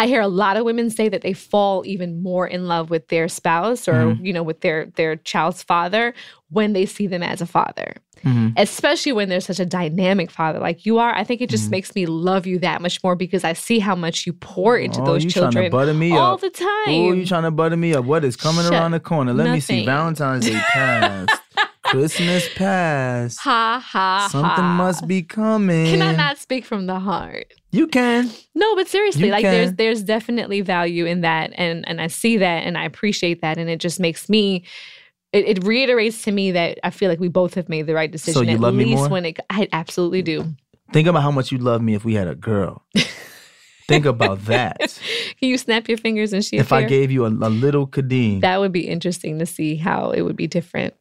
I 0.00 0.06
hear 0.06 0.20
a 0.22 0.28
lot 0.28 0.56
of 0.56 0.64
women 0.64 0.88
say 0.90 1.08
that 1.10 1.20
they 1.22 1.32
fall 1.34 1.82
even 1.84 2.22
more 2.22 2.46
in 2.46 2.66
love 2.66 2.88
with 2.88 3.08
their 3.08 3.28
spouse 3.28 3.86
or 3.86 4.16
you 4.20 4.32
know 4.32 4.42
with 4.42 4.60
their 4.62 4.86
their 4.96 5.16
child's 5.16 5.62
father 5.62 6.14
when 6.48 6.72
they 6.72 6.86
see 6.86 7.06
them 7.06 7.22
as 7.22 7.40
a 7.42 7.46
father. 7.46 7.94
Mhm. 8.24 8.52
Especially 8.56 9.12
when 9.12 9.28
there's 9.30 9.46
such 9.46 9.60
a 9.60 9.64
dynamic 9.66 10.30
father 10.30 10.58
like 10.58 10.84
you 10.84 10.98
are, 10.98 11.14
I 11.14 11.24
think 11.24 11.40
it 11.40 11.48
just 11.50 11.70
makes 11.70 11.94
me 11.94 12.04
love 12.06 12.46
you 12.46 12.58
that 12.60 12.82
much 12.82 13.02
more 13.04 13.14
because 13.16 13.44
I 13.44 13.52
see 13.54 13.78
how 13.78 13.94
much 13.94 14.26
you 14.26 14.32
pour 14.34 14.76
into 14.76 15.00
Oh, 15.00 15.04
those 15.06 15.24
you 15.24 15.30
trying 15.30 15.50
to 15.50 15.52
children 15.54 15.70
butter 15.70 15.94
me 15.94 16.12
all 16.16 16.34
up. 16.34 16.40
the 16.40 16.50
time. 16.50 16.68
Oh, 16.88 17.12
you 17.12 17.24
trying 17.24 17.44
to 17.44 17.50
butter 17.50 17.76
me 17.78 17.94
up? 17.94 18.04
What 18.04 18.24
is 18.24 18.36
coming 18.36 18.64
Shut- 18.64 18.72
around 18.74 18.90
the 18.92 19.00
corner? 19.00 19.32
Let 19.32 19.50
me 19.52 19.60
see. 19.60 19.84
Valentine's 19.86 20.46
Day 20.46 20.52
passed. 20.72 21.40
Christmas 21.90 22.48
passed. 22.54 23.38
ha 23.40 23.82
ha 23.84 24.28
Something 24.30 24.48
ha. 24.64 24.74
must 24.76 25.06
be 25.06 25.22
coming. 25.22 25.86
Can 25.86 26.02
I 26.02 26.14
not 26.14 26.38
speak 26.38 26.64
from 26.64 26.86
the 26.86 26.98
heart? 26.98 27.52
You 27.72 27.86
can. 27.86 28.30
No, 28.54 28.74
but 28.76 28.88
seriously, 28.88 29.26
You 29.26 29.32
like 29.32 29.42
there's 29.42 29.68
can. 29.68 29.76
there's 29.76 30.02
definitely 30.02 30.60
value 30.60 31.06
in 31.06 31.20
that, 31.22 31.52
and 31.54 31.86
and 31.88 32.00
I 32.00 32.06
see 32.08 32.36
that, 32.38 32.64
and 32.64 32.76
I 32.78 32.84
appreciate 32.84 33.40
that, 33.42 33.58
and 33.58 33.68
it 33.70 33.78
just 33.80 34.00
makes 34.00 34.28
me. 34.28 34.64
It, 35.32 35.58
it 35.58 35.64
reiterates 35.64 36.22
to 36.24 36.32
me 36.32 36.50
that 36.50 36.80
I 36.82 36.90
feel 36.90 37.08
like 37.08 37.20
we 37.20 37.28
both 37.28 37.54
have 37.54 37.68
made 37.68 37.86
the 37.86 37.94
right 37.94 38.10
decision. 38.10 38.34
So 38.34 38.42
you 38.42 38.54
at 38.54 38.60
love 38.60 38.74
me 38.74 38.86
least 38.86 38.96
more? 38.96 39.08
when 39.10 39.24
it, 39.26 39.38
I 39.48 39.68
absolutely 39.72 40.22
do. 40.22 40.44
Think 40.92 41.06
about 41.06 41.22
how 41.22 41.30
much 41.30 41.52
you'd 41.52 41.62
love 41.62 41.80
me 41.82 41.94
if 41.94 42.04
we 42.04 42.14
had 42.14 42.26
a 42.26 42.34
girl. 42.34 42.84
Think 43.86 44.06
about 44.06 44.44
that. 44.46 44.78
Can 45.38 45.48
you 45.48 45.56
snap 45.58 45.88
your 45.88 45.98
fingers 45.98 46.32
and 46.32 46.44
she 46.44 46.56
if 46.58 46.72
I 46.72 46.82
gave 46.84 47.10
you 47.12 47.24
a, 47.24 47.28
a 47.28 47.50
little 47.50 47.86
Kadeen, 47.86 48.40
that 48.40 48.58
would 48.60 48.72
be 48.72 48.86
interesting 48.88 49.38
to 49.40 49.46
see 49.46 49.76
how 49.76 50.10
it 50.10 50.22
would 50.22 50.36
be 50.36 50.46
different, 50.48 50.94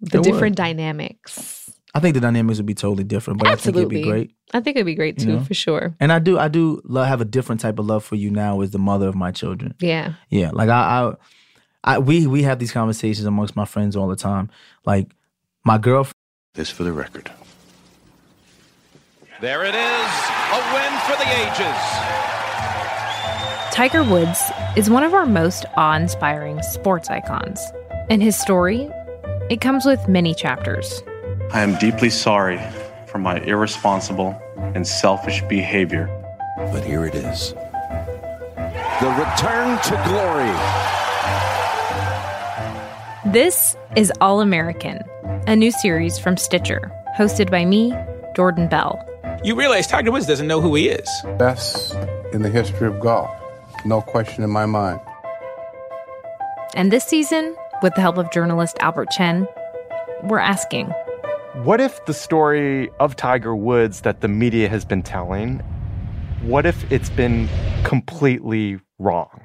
the 0.00 0.18
It 0.18 0.20
would. 0.20 0.24
different 0.24 0.56
dynamics. 0.56 1.70
I 1.94 1.98
think 2.00 2.14
the 2.14 2.20
dynamics 2.20 2.58
would 2.58 2.66
be 2.66 2.74
totally 2.74 3.02
different. 3.04 3.40
But 3.40 3.48
I 3.48 3.56
think 3.56 3.76
it'd 3.76 3.88
be 3.88 4.02
great. 4.02 4.30
I 4.52 4.60
think 4.60 4.76
it'd 4.76 4.86
be 4.86 4.94
great 4.94 5.18
You 5.20 5.24
too, 5.26 5.32
know? 5.38 5.44
for 5.44 5.54
sure. 5.54 5.94
And 6.00 6.12
I 6.12 6.18
do, 6.20 6.38
I 6.38 6.48
do 6.48 6.80
love, 6.84 7.06
have 7.08 7.20
a 7.20 7.24
different 7.24 7.60
type 7.60 7.78
of 7.78 7.86
love 7.86 8.04
for 8.04 8.14
you 8.16 8.30
now 8.30 8.60
as 8.60 8.70
the 8.70 8.78
mother 8.78 9.08
of 9.08 9.14
my 9.16 9.32
children. 9.32 9.74
Yeah, 9.80 10.14
Yeah, 10.28 10.50
like 10.52 10.68
I, 10.68 11.12
I, 11.84 11.94
I 11.94 11.98
we 11.98 12.26
we 12.26 12.42
have 12.44 12.58
these 12.58 12.70
conversations 12.72 13.26
amongst 13.26 13.56
my 13.56 13.64
friends 13.64 13.96
all 13.96 14.06
the 14.08 14.16
time. 14.16 14.50
Like 14.86 15.08
my 15.64 15.78
girlfriend. 15.78 16.14
This 16.54 16.70
for 16.70 16.84
the 16.84 16.92
record. 16.92 17.30
There 19.40 19.64
it 19.64 19.74
is, 19.74 20.12
a 20.52 20.60
win 20.74 20.92
for 21.06 21.16
the 21.16 21.28
ages. 21.42 21.80
Tiger 23.72 24.02
Woods 24.04 24.50
is 24.76 24.90
one 24.90 25.02
of 25.04 25.14
our 25.14 25.24
most 25.26 25.64
awe 25.76 25.94
inspiring 25.96 26.60
sports 26.62 27.08
icons. 27.08 27.60
And 28.10 28.22
his 28.22 28.36
story, 28.36 28.90
it 29.50 29.60
comes 29.60 29.84
with 29.84 30.08
many 30.08 30.32
chapters. 30.32 31.02
I 31.52 31.60
am 31.62 31.76
deeply 31.78 32.08
sorry 32.08 32.60
for 33.06 33.18
my 33.18 33.40
irresponsible 33.40 34.40
and 34.74 34.86
selfish 34.86 35.42
behavior. 35.48 36.08
But 36.56 36.84
here 36.84 37.04
it 37.04 37.16
is. 37.16 37.52
The 39.00 39.10
return 39.18 39.76
to 39.82 40.02
glory. 40.06 40.52
This 43.32 43.76
is 43.96 44.12
All 44.20 44.40
American, 44.40 45.02
a 45.48 45.56
new 45.56 45.72
series 45.72 46.16
from 46.16 46.36
Stitcher, 46.36 46.92
hosted 47.18 47.50
by 47.50 47.64
me, 47.64 47.92
Jordan 48.36 48.68
Bell. 48.68 49.04
You 49.42 49.56
realize 49.56 49.88
Tiger 49.88 50.12
Woods 50.12 50.26
doesn't 50.26 50.46
know 50.46 50.60
who 50.60 50.76
he 50.76 50.88
is. 50.88 51.08
Best 51.38 51.96
in 52.32 52.42
the 52.42 52.50
history 52.50 52.86
of 52.86 53.00
golf. 53.00 53.30
No 53.84 54.00
question 54.00 54.44
in 54.44 54.50
my 54.50 54.66
mind. 54.66 55.00
And 56.76 56.92
this 56.92 57.04
season, 57.04 57.56
with 57.82 57.94
the 57.94 58.00
help 58.00 58.18
of 58.18 58.30
journalist 58.30 58.76
Albert 58.80 59.10
Chen, 59.10 59.46
we're 60.24 60.38
asking 60.38 60.86
What 61.62 61.80
if 61.80 62.04
the 62.06 62.14
story 62.14 62.90
of 63.00 63.16
Tiger 63.16 63.56
Woods 63.56 64.02
that 64.02 64.20
the 64.20 64.28
media 64.28 64.68
has 64.68 64.84
been 64.84 65.02
telling, 65.02 65.58
what 66.42 66.66
if 66.66 66.90
it's 66.92 67.10
been 67.10 67.48
completely 67.84 68.78
wrong? 68.98 69.40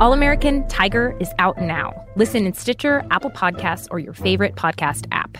All 0.00 0.12
American 0.12 0.66
Tiger 0.68 1.16
is 1.20 1.30
out 1.38 1.58
now. 1.58 1.92
Listen 2.16 2.46
in 2.46 2.52
Stitcher, 2.52 3.04
Apple 3.10 3.30
Podcasts, 3.30 3.88
or 3.90 3.98
your 3.98 4.12
favorite 4.12 4.54
podcast 4.54 5.06
app. 5.10 5.38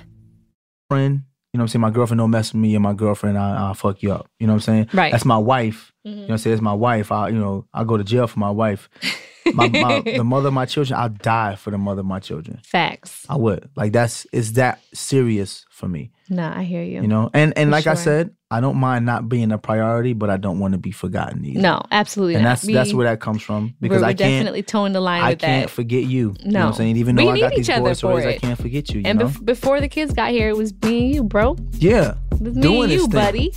friend. 0.88 1.22
You 1.52 1.58
know 1.58 1.62
what 1.62 1.64
I'm 1.64 1.68
saying? 1.68 1.80
My 1.80 1.90
girlfriend 1.90 2.18
don't 2.18 2.30
mess 2.30 2.52
with 2.52 2.60
me 2.60 2.74
and 2.74 2.82
my 2.82 2.92
girlfriend, 2.92 3.38
I, 3.38 3.56
I'll 3.56 3.74
fuck 3.74 4.02
you 4.02 4.12
up. 4.12 4.28
You 4.38 4.46
know 4.46 4.52
what 4.52 4.68
I'm 4.68 4.86
saying? 4.86 4.88
Right. 4.92 5.10
That's 5.10 5.24
my 5.24 5.38
wife. 5.38 5.92
Mm-hmm. 6.06 6.08
You 6.08 6.14
know 6.14 6.22
what 6.22 6.32
I'm 6.32 6.38
saying? 6.38 6.56
That's 6.56 6.62
my 6.62 6.74
wife. 6.74 7.10
I, 7.10 7.28
you 7.28 7.38
know, 7.38 7.66
I'll 7.72 7.86
go 7.86 7.96
to 7.96 8.04
jail 8.04 8.26
for 8.26 8.38
my 8.38 8.50
wife. 8.50 8.90
My, 9.54 9.68
my, 9.68 10.00
the 10.04 10.24
mother 10.24 10.48
of 10.48 10.54
my 10.54 10.66
children, 10.66 10.98
I'll 10.98 11.08
die 11.08 11.54
for 11.56 11.70
the 11.70 11.78
mother 11.78 12.00
of 12.00 12.06
my 12.06 12.18
children. 12.20 12.60
facts. 12.64 13.24
I 13.28 13.36
would. 13.36 13.68
Like 13.76 13.92
that's 13.92 14.26
it's 14.32 14.52
that 14.52 14.80
serious 14.94 15.64
for 15.70 15.88
me. 15.88 16.10
No, 16.28 16.52
I 16.54 16.64
hear 16.64 16.82
you. 16.82 17.02
You 17.02 17.08
know? 17.08 17.30
And 17.32 17.56
and 17.56 17.68
For 17.68 17.72
like 17.72 17.86
I 17.86 17.94
said, 17.94 18.34
I 18.50 18.60
don't 18.60 18.76
mind 18.78 19.06
not 19.06 19.28
being 19.28 19.52
a 19.52 19.58
priority, 19.58 20.12
but 20.12 20.28
I 20.30 20.36
don't 20.36 20.58
want 20.58 20.72
to 20.72 20.78
be 20.78 20.90
forgotten 20.90 21.44
either. 21.44 21.60
no, 21.60 21.82
absolutely 21.92 22.34
And 22.34 22.44
not. 22.44 22.50
that's 22.60 22.66
that's 22.66 22.92
where 22.94 23.06
that 23.08 23.20
comes 23.20 23.42
from. 23.42 23.74
Because 23.80 24.00
we're 24.02 24.08
I 24.08 24.14
can't 24.14 24.18
definitely 24.18 24.62
toeing 24.62 24.92
the 24.92 25.00
line 25.00 25.24
with 25.28 25.38
that. 25.40 25.46
I 25.46 25.48
can't 25.48 25.68
that. 25.68 25.74
forget 25.74 26.02
you. 26.04 26.34
You 26.40 26.50
know 26.50 26.60
what 26.60 26.62
No. 26.62 26.66
I'm 26.68 26.72
saying? 26.74 26.96
Even 26.96 27.16
We 27.16 27.24
though 27.24 27.30
I 27.30 27.40
got 27.40 27.54
these 27.54 27.68
for 27.68 27.94
stories, 27.94 28.26
I 28.26 28.38
can't 28.38 28.60
forget 28.60 28.90
you. 28.90 29.00
You 29.00 29.06
and 29.06 29.18
know? 29.20 29.26
bef- 29.26 29.44
before 29.44 29.80
the 29.80 29.88
kids 29.88 30.12
got 30.12 30.30
here, 30.30 30.48
it 30.48 30.56
was 30.56 30.72
me 30.82 31.06
and 31.06 31.14
you, 31.14 31.22
bro. 31.24 31.56
yeah. 31.72 32.14
It 32.32 32.40
was 32.40 32.54
me 32.56 32.62
Doing 32.62 32.82
and 32.90 32.92
you, 32.92 33.08
buddy. 33.08 33.54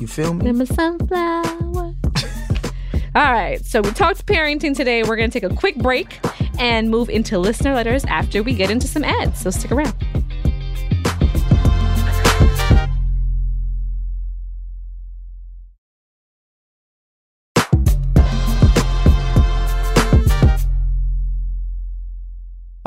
You 0.00 0.06
feel 0.06 0.32
me? 0.34 0.48
I'm 0.48 0.60
a 0.60 0.66
sunflower. 0.66 1.94
All 3.14 3.32
right, 3.32 3.64
so 3.64 3.80
we 3.80 3.90
talked 3.90 4.26
parenting 4.26 4.76
today. 4.76 5.02
We're 5.02 5.16
going 5.16 5.30
to 5.30 5.40
take 5.40 5.50
a 5.50 5.54
quick 5.54 5.76
break 5.76 6.20
and 6.58 6.90
move 6.90 7.08
into 7.08 7.38
listener 7.38 7.74
letters 7.74 8.04
after 8.04 8.42
we 8.42 8.54
get 8.54 8.70
into 8.70 8.86
some 8.86 9.02
ads. 9.02 9.40
So 9.40 9.50
stick 9.50 9.72
around. 9.72 9.94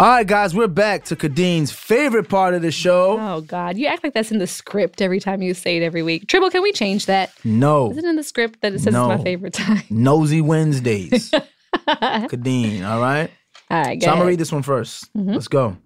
All 0.02 0.08
right, 0.08 0.26
guys, 0.26 0.56
we're 0.56 0.66
back 0.66 1.04
to 1.06 1.16
Kadeen's 1.16 1.72
favorite 1.72 2.28
part 2.28 2.56
of 2.56 2.64
the 2.64 2.72
show. 2.72 3.20
Oh 3.20 3.41
God, 3.41 3.78
you 3.78 3.86
act 3.86 4.04
like 4.04 4.16
that's 4.16 4.32
in 4.32 4.39
the 4.39 4.47
script 4.47 4.99
every 4.99 5.20
time 5.20 5.43
you 5.43 5.54
say 5.54 5.78
it 5.78 5.84
every 5.84 6.02
week. 6.02 6.28
Tribble, 6.28 6.49
can 6.49 6.64
we 6.64 6.72
change 6.72 7.06
that? 7.06 7.32
No, 7.43 7.91
Is 7.91 7.97
it 7.99 8.06
in 8.06 8.16
the 8.16 8.24
script 8.24 8.62
that 8.62 8.74
it 8.74 8.80
says 8.80 8.93
No. 8.95 9.12
it's 9.12 9.20
my 9.20 9.24
favorite 9.24 9.54
time? 9.54 9.84
Nosy 9.91 10.41
Wednesdays. 10.41 11.30
Kadeen, 11.76 12.84
all 12.84 12.99
right? 12.99 13.30
All 13.70 13.84
right, 13.84 13.99
go 13.99 14.06
So 14.06 14.12
I'm 14.12 14.18
going 14.18 14.26
to 14.26 14.30
read 14.32 14.39
this 14.39 14.52
one 14.52 14.64
first. 14.64 15.08
Mm-hmm. 15.14 15.34
Let's 15.34 15.47
go. 15.47 15.78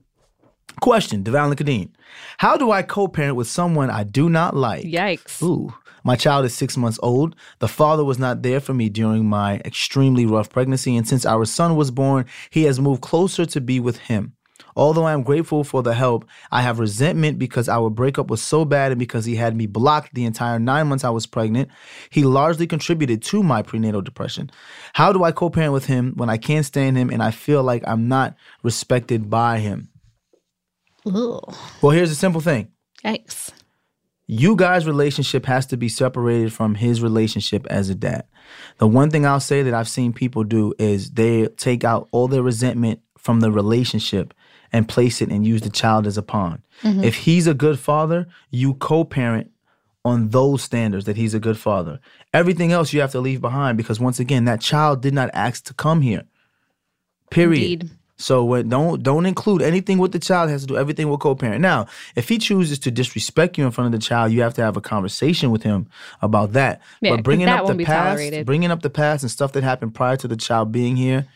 Question, 0.80 1.22
Deval 1.22 1.48
and 1.48 1.58
Kadeen. 1.58 1.90
How 2.38 2.56
do 2.56 2.72
I 2.72 2.84
co-parent 2.84 3.36
with 3.36 3.50
someone 3.50 3.90
I 3.90 4.06
do 4.06 4.30
not 4.30 4.56
like? 4.56 4.86
Yikes. 4.86 5.44
Ooh. 5.44 5.74
My 6.06 6.16
child 6.16 6.46
is 6.46 6.54
six 6.54 6.78
months 6.78 7.00
old. 7.02 7.36
The 7.58 7.68
father 7.68 8.06
was 8.06 8.20
not 8.20 8.44
there 8.44 8.60
for 8.60 8.76
me 8.76 8.90
during 8.90 9.26
my 9.26 9.56
extremely 9.66 10.28
rough 10.28 10.52
pregnancy, 10.52 10.96
and 10.96 11.08
since 11.08 11.26
our 11.26 11.46
son 11.46 11.76
was 11.76 11.90
born, 11.90 12.26
he 12.52 12.64
has 12.64 12.80
moved 12.80 13.02
closer 13.02 13.46
to 13.48 13.60
be 13.60 13.80
with 13.80 13.98
him. 13.98 14.34
Although 14.76 15.06
I 15.06 15.14
am 15.14 15.24
grateful 15.24 15.64
for 15.64 15.82
the 15.82 15.96
help, 15.96 16.26
I 16.52 16.62
have 16.62 16.80
resentment 16.80 17.40
because 17.40 17.68
our 17.68 17.90
breakup 17.90 18.30
was 18.30 18.42
so 18.42 18.66
bad 18.66 18.92
and 18.92 19.00
because 19.00 19.26
he 19.26 19.36
had 19.36 19.56
me 19.56 19.66
blocked 19.66 20.14
the 20.14 20.26
entire 20.26 20.60
nine 20.60 20.88
months 20.88 21.04
I 21.04 21.10
was 21.10 21.26
pregnant. 21.26 21.70
He 22.12 22.24
largely 22.24 22.68
contributed 22.68 23.24
to 23.24 23.42
my 23.42 23.64
prenatal 23.64 24.02
depression. 24.02 24.52
How 24.94 25.12
do 25.12 25.24
I 25.24 25.32
co 25.32 25.50
parent 25.50 25.74
with 25.74 25.86
him 25.86 26.14
when 26.18 26.30
I 26.30 26.38
can't 26.38 26.66
stand 26.66 26.98
him 26.98 27.10
and 27.10 27.24
I 27.24 27.32
feel 27.32 27.64
like 27.64 27.84
I'm 27.88 28.08
not 28.08 28.36
respected 28.64 29.30
by 29.30 29.60
him? 29.60 29.90
Well, 31.82 31.92
here's 31.92 32.12
a 32.12 32.16
simple 32.16 32.42
thing 32.42 32.72
Yikes. 33.04 33.52
You 34.28 34.56
guys' 34.56 34.88
relationship 34.88 35.46
has 35.46 35.66
to 35.68 35.78
be 35.78 35.90
separated 35.90 36.52
from 36.52 36.76
his 36.76 37.02
relationship 37.02 37.66
as 37.68 37.90
a 37.90 37.96
dad. 37.96 38.26
The 38.78 38.88
one 38.88 39.10
thing 39.10 39.26
I'll 39.26 39.40
say 39.40 39.62
that 39.64 39.74
I've 39.74 39.88
seen 39.88 40.14
people 40.14 40.44
do 40.44 40.74
is 40.80 41.12
they 41.12 41.48
take 41.58 41.84
out 41.84 42.08
all 42.12 42.28
their 42.28 42.44
resentment 42.44 43.02
from 43.18 43.40
the 43.40 43.52
relationship 43.52 44.34
and 44.72 44.88
place 44.88 45.22
it 45.22 45.30
and 45.30 45.46
use 45.46 45.62
the 45.62 45.70
child 45.70 46.08
as 46.08 46.18
a 46.18 46.24
pawn. 46.24 46.64
Mm-hmm. 46.82 47.04
If 47.04 47.16
he's 47.16 47.48
a 47.48 47.54
good 47.54 47.80
father, 47.80 48.28
you 48.50 48.74
co-parent 48.76 49.52
on 50.04 50.30
those 50.30 50.62
standards 50.62 51.06
that 51.06 51.18
he's 51.18 51.34
a 51.34 51.40
good 51.40 51.58
father. 51.58 52.00
Everything 52.34 52.72
else 52.72 52.94
you 52.94 53.02
have 53.02 53.12
to 53.12 53.20
leave 53.20 53.42
behind 53.42 53.78
because 53.78 54.00
once 54.00 54.20
again, 54.20 54.46
that 54.46 54.62
child 54.62 55.02
did 55.02 55.14
not 55.14 55.30
ask 55.34 55.64
to 55.66 55.74
come 55.74 56.02
here. 56.02 56.24
Period. 57.32 57.84
Indeed. 57.84 57.90
So 58.18 58.46
when, 58.46 58.70
don't 58.70 59.04
don't 59.04 59.26
include 59.26 59.62
anything 59.62 59.98
with 59.98 60.14
the 60.14 60.20
child. 60.20 60.50
It 60.50 60.54
has 60.54 60.62
to 60.62 60.68
do 60.68 60.78
everything 60.78 61.10
with 61.10 61.20
co-parent. 61.20 61.62
Now, 61.62 61.88
if 62.16 62.30
he 62.30 62.38
chooses 62.38 62.80
to 62.80 62.92
disrespect 62.92 63.58
you 63.58 63.66
in 63.66 63.72
front 63.72 63.94
of 63.94 64.00
the 64.00 64.06
child, 64.06 64.32
you 64.32 64.42
have 64.42 64.54
to 64.54 64.62
have 64.62 64.78
a 64.78 64.82
conversation 64.82 65.52
with 65.52 65.64
him 65.64 65.88
about 66.22 66.54
that. 66.54 66.82
Yeah, 67.02 67.16
but 67.16 67.24
bringing 67.24 67.48
that 67.48 67.66
up 67.66 67.78
the 67.78 67.84
past, 67.84 68.18
tolerated. 68.18 68.46
bringing 68.46 68.72
up 68.72 68.82
the 68.82 68.90
past 68.90 69.24
and 69.24 69.32
stuff 69.32 69.52
that 69.54 69.64
happened 69.64 69.94
prior 69.94 70.16
to 70.18 70.28
the 70.28 70.38
child 70.38 70.72
being 70.72 70.96
here. 70.96 71.28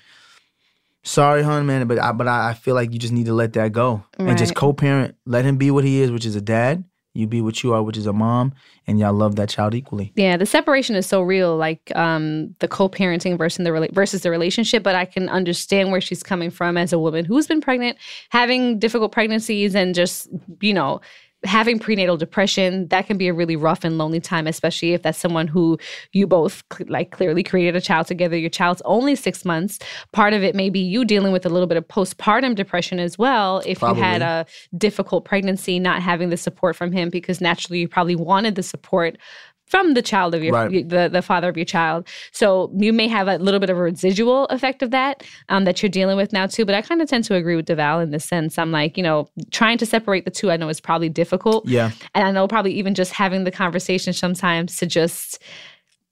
Sorry, 1.03 1.43
hon, 1.43 1.65
man, 1.65 1.87
but 1.87 1.97
I, 1.99 2.11
but 2.11 2.27
I, 2.27 2.49
I 2.49 2.53
feel 2.53 2.75
like 2.75 2.91
you 2.91 2.99
just 2.99 3.13
need 3.13 3.25
to 3.27 3.33
let 3.33 3.53
that 3.53 3.71
go 3.71 4.03
and 4.17 4.37
just 4.37 4.53
co-parent. 4.53 5.15
Let 5.25 5.45
him 5.45 5.57
be 5.57 5.71
what 5.71 5.83
he 5.83 6.01
is, 6.01 6.11
which 6.11 6.25
is 6.25 6.35
a 6.35 6.41
dad. 6.41 6.83
You 7.19 7.27
be 7.27 7.41
what 7.41 7.63
you 7.63 7.73
are, 7.73 7.83
which 7.83 7.97
is 7.97 8.05
a 8.05 8.13
mom, 8.13 8.53
and 8.87 8.97
y'all 8.97 9.13
love 9.13 9.35
that 9.35 9.49
child 9.49 9.75
equally. 9.75 10.11
Yeah, 10.15 10.37
the 10.37 10.45
separation 10.45 10.95
is 10.95 11.05
so 11.05 11.21
real, 11.21 11.57
like 11.57 11.91
um, 11.95 12.55
the 12.59 12.67
co-parenting 12.67 13.37
versus 13.37 13.63
the 13.63 13.89
versus 13.91 14.21
the 14.21 14.31
relationship. 14.31 14.83
But 14.83 14.95
I 14.95 15.05
can 15.05 15.29
understand 15.29 15.91
where 15.91 16.01
she's 16.01 16.23
coming 16.23 16.49
from 16.49 16.77
as 16.77 16.93
a 16.93 16.99
woman 16.99 17.25
who's 17.25 17.47
been 17.47 17.61
pregnant, 17.61 17.97
having 18.29 18.79
difficult 18.79 19.11
pregnancies, 19.11 19.75
and 19.75 19.93
just 19.93 20.29
you 20.61 20.73
know 20.73 21.01
having 21.45 21.79
prenatal 21.79 22.17
depression 22.17 22.87
that 22.89 23.07
can 23.07 23.17
be 23.17 23.27
a 23.27 23.33
really 23.33 23.55
rough 23.55 23.85
and 23.85 23.97
lonely 23.97 24.19
time 24.19 24.45
especially 24.45 24.93
if 24.93 25.01
that's 25.01 25.17
someone 25.17 25.47
who 25.47 25.77
you 26.11 26.27
both 26.27 26.63
cl- 26.73 26.89
like 26.89 27.11
clearly 27.11 27.43
created 27.43 27.75
a 27.75 27.81
child 27.81 28.07
together. 28.07 28.37
Your 28.37 28.49
child's 28.49 28.81
only 28.85 29.15
six 29.15 29.45
months. 29.45 29.79
Part 30.11 30.33
of 30.33 30.43
it 30.43 30.53
may 30.55 30.69
be 30.69 30.79
you 30.79 31.05
dealing 31.05 31.31
with 31.31 31.45
a 31.45 31.49
little 31.49 31.67
bit 31.67 31.77
of 31.77 31.87
postpartum 31.87 32.55
depression 32.55 32.99
as 32.99 33.17
well 33.17 33.61
if 33.65 33.81
you 33.81 33.93
had 33.93 34.21
a 34.21 34.45
difficult 34.77 35.25
pregnancy 35.25 35.79
not 35.79 36.01
having 36.01 36.29
the 36.29 36.37
support 36.37 36.75
from 36.75 36.91
him 36.91 37.09
because 37.09 37.39
naturally 37.39 37.79
you 37.79 37.87
probably 37.87 38.15
wanted 38.15 38.55
the 38.55 38.63
support 38.63 39.17
from 39.69 39.93
the 39.93 40.01
child 40.01 40.35
of 40.35 40.43
your 40.43 40.53
Right. 40.53 40.87
the, 40.89 41.09
the 41.11 41.21
father 41.21 41.47
of 41.47 41.55
your 41.55 41.65
child 41.65 42.07
so 42.31 42.71
you 42.77 42.91
may 42.91 43.07
have 43.07 43.27
a 43.27 43.37
little 43.37 43.59
bit 43.59 43.69
of 43.69 43.77
a 43.77 43.81
residual 43.81 44.45
effect 44.47 44.81
of 44.83 44.91
that 44.91 45.23
um, 45.49 45.63
that 45.65 45.81
you're 45.81 45.89
dealing 45.89 46.17
with 46.17 46.33
now 46.33 46.45
too 46.47 46.65
but 46.65 46.75
i 46.75 46.81
kind 46.81 47.01
of 47.01 47.07
tend 47.09 47.23
to 47.25 47.35
agree 47.35 47.55
with 47.55 47.65
deval 47.67 48.03
in 48.03 48.09
this 48.11 48.25
sense 48.25 48.57
i'm 48.57 48.71
like 48.71 48.97
you 48.97 49.03
know 49.03 49.27
trying 49.51 49.77
to 49.77 49.85
separate 49.85 50.25
the 50.25 50.31
two 50.31 50.51
i 50.51 50.57
know 50.57 50.67
is 50.69 50.81
probably 50.81 51.09
difficult 51.09 51.65
Yeah. 51.67 51.91
and 52.15 52.25
I 52.27 52.31
know 52.31 52.47
probably 52.47 52.73
even 52.73 52.93
just 52.95 53.13
having 53.13 53.43
the 53.45 53.51
conversation 53.51 54.11
sometimes 54.13 54.77
to 54.77 54.85
just, 54.85 55.41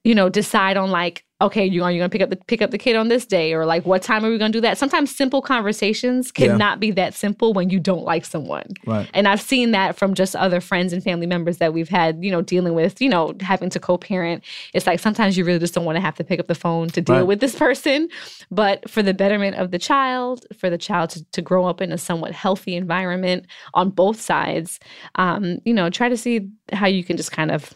you 0.03 0.16
know, 0.16 0.30
decide 0.30 0.78
on 0.78 0.89
like, 0.91 1.26
okay, 1.40 1.66
you 1.66 1.84
are 1.84 1.92
you 1.92 2.00
gonna 2.00 2.10
pick 2.10 2.22
up 2.22 2.30
the 2.32 2.36
pick 2.48 2.62
up 2.62 2.72
the 2.72 2.78
kid 2.78 2.96
on 2.96 3.10
this 3.10 3.26
day, 3.26 3.54
or 3.54 3.66
like 3.66 3.86
what 3.86 4.02
time 4.02 4.26
are 4.26 4.30
we 4.30 4.38
gonna 4.38 4.52
do 4.52 4.62
that? 4.62 4.78
Sometimes 4.78 5.16
simple 5.16 5.42
conversations 5.42 6.32
Yeah. 6.36 6.48
cannot 6.48 6.80
be 6.80 6.92
that 6.92 7.14
simple 7.14 7.54
when 7.54 7.70
you 7.70 7.80
don't 7.80 8.04
like 8.04 8.26
someone. 8.26 8.66
Right. 8.86 9.08
And 9.14 9.28
I've 9.28 9.42
seen 9.42 9.72
that 9.72 9.96
from 9.96 10.14
just 10.16 10.36
other 10.36 10.60
friends 10.60 10.94
and 10.94 11.04
family 11.04 11.28
members 11.28 11.58
that 11.58 11.74
we've 11.74 11.90
had, 11.90 12.24
you 12.24 12.32
know, 12.32 12.42
dealing 12.42 12.74
with, 12.74 13.00
you 13.02 13.10
know, 13.10 13.36
having 13.42 13.70
to 13.70 13.80
co-parent. 13.80 14.44
It's 14.74 14.88
like 14.88 15.00
sometimes 15.00 15.38
you 15.38 15.46
really 15.46 15.60
just 15.60 15.74
don't 15.76 15.86
want 15.86 15.96
to 15.98 16.02
have 16.02 16.16
to 16.16 16.24
pick 16.24 16.40
up 16.40 16.48
the 16.48 16.56
phone 16.56 16.90
to 16.90 17.02
deal 17.02 17.18
Right. 17.18 17.28
with 17.28 17.40
this 17.40 17.56
person. 17.56 18.10
But 18.50 18.90
for 18.90 19.04
the 19.04 19.14
betterment 19.14 19.58
of 19.58 19.72
the 19.72 19.80
child, 19.80 20.46
for 20.58 20.70
the 20.70 20.78
child 20.78 21.12
to, 21.12 21.24
to 21.34 21.42
grow 21.42 21.66
up 21.66 21.82
in 21.82 21.92
a 21.92 21.98
somewhat 21.98 22.32
healthy 22.32 22.76
environment 22.76 23.46
on 23.76 23.90
both 23.92 24.20
sides, 24.20 24.80
um, 25.16 25.60
you 25.66 25.74
know, 25.74 25.90
try 25.90 26.10
to 26.10 26.18
see 26.18 26.50
how 26.74 26.88
you 26.88 27.04
can 27.04 27.16
just 27.18 27.32
kind 27.32 27.52
of 27.52 27.74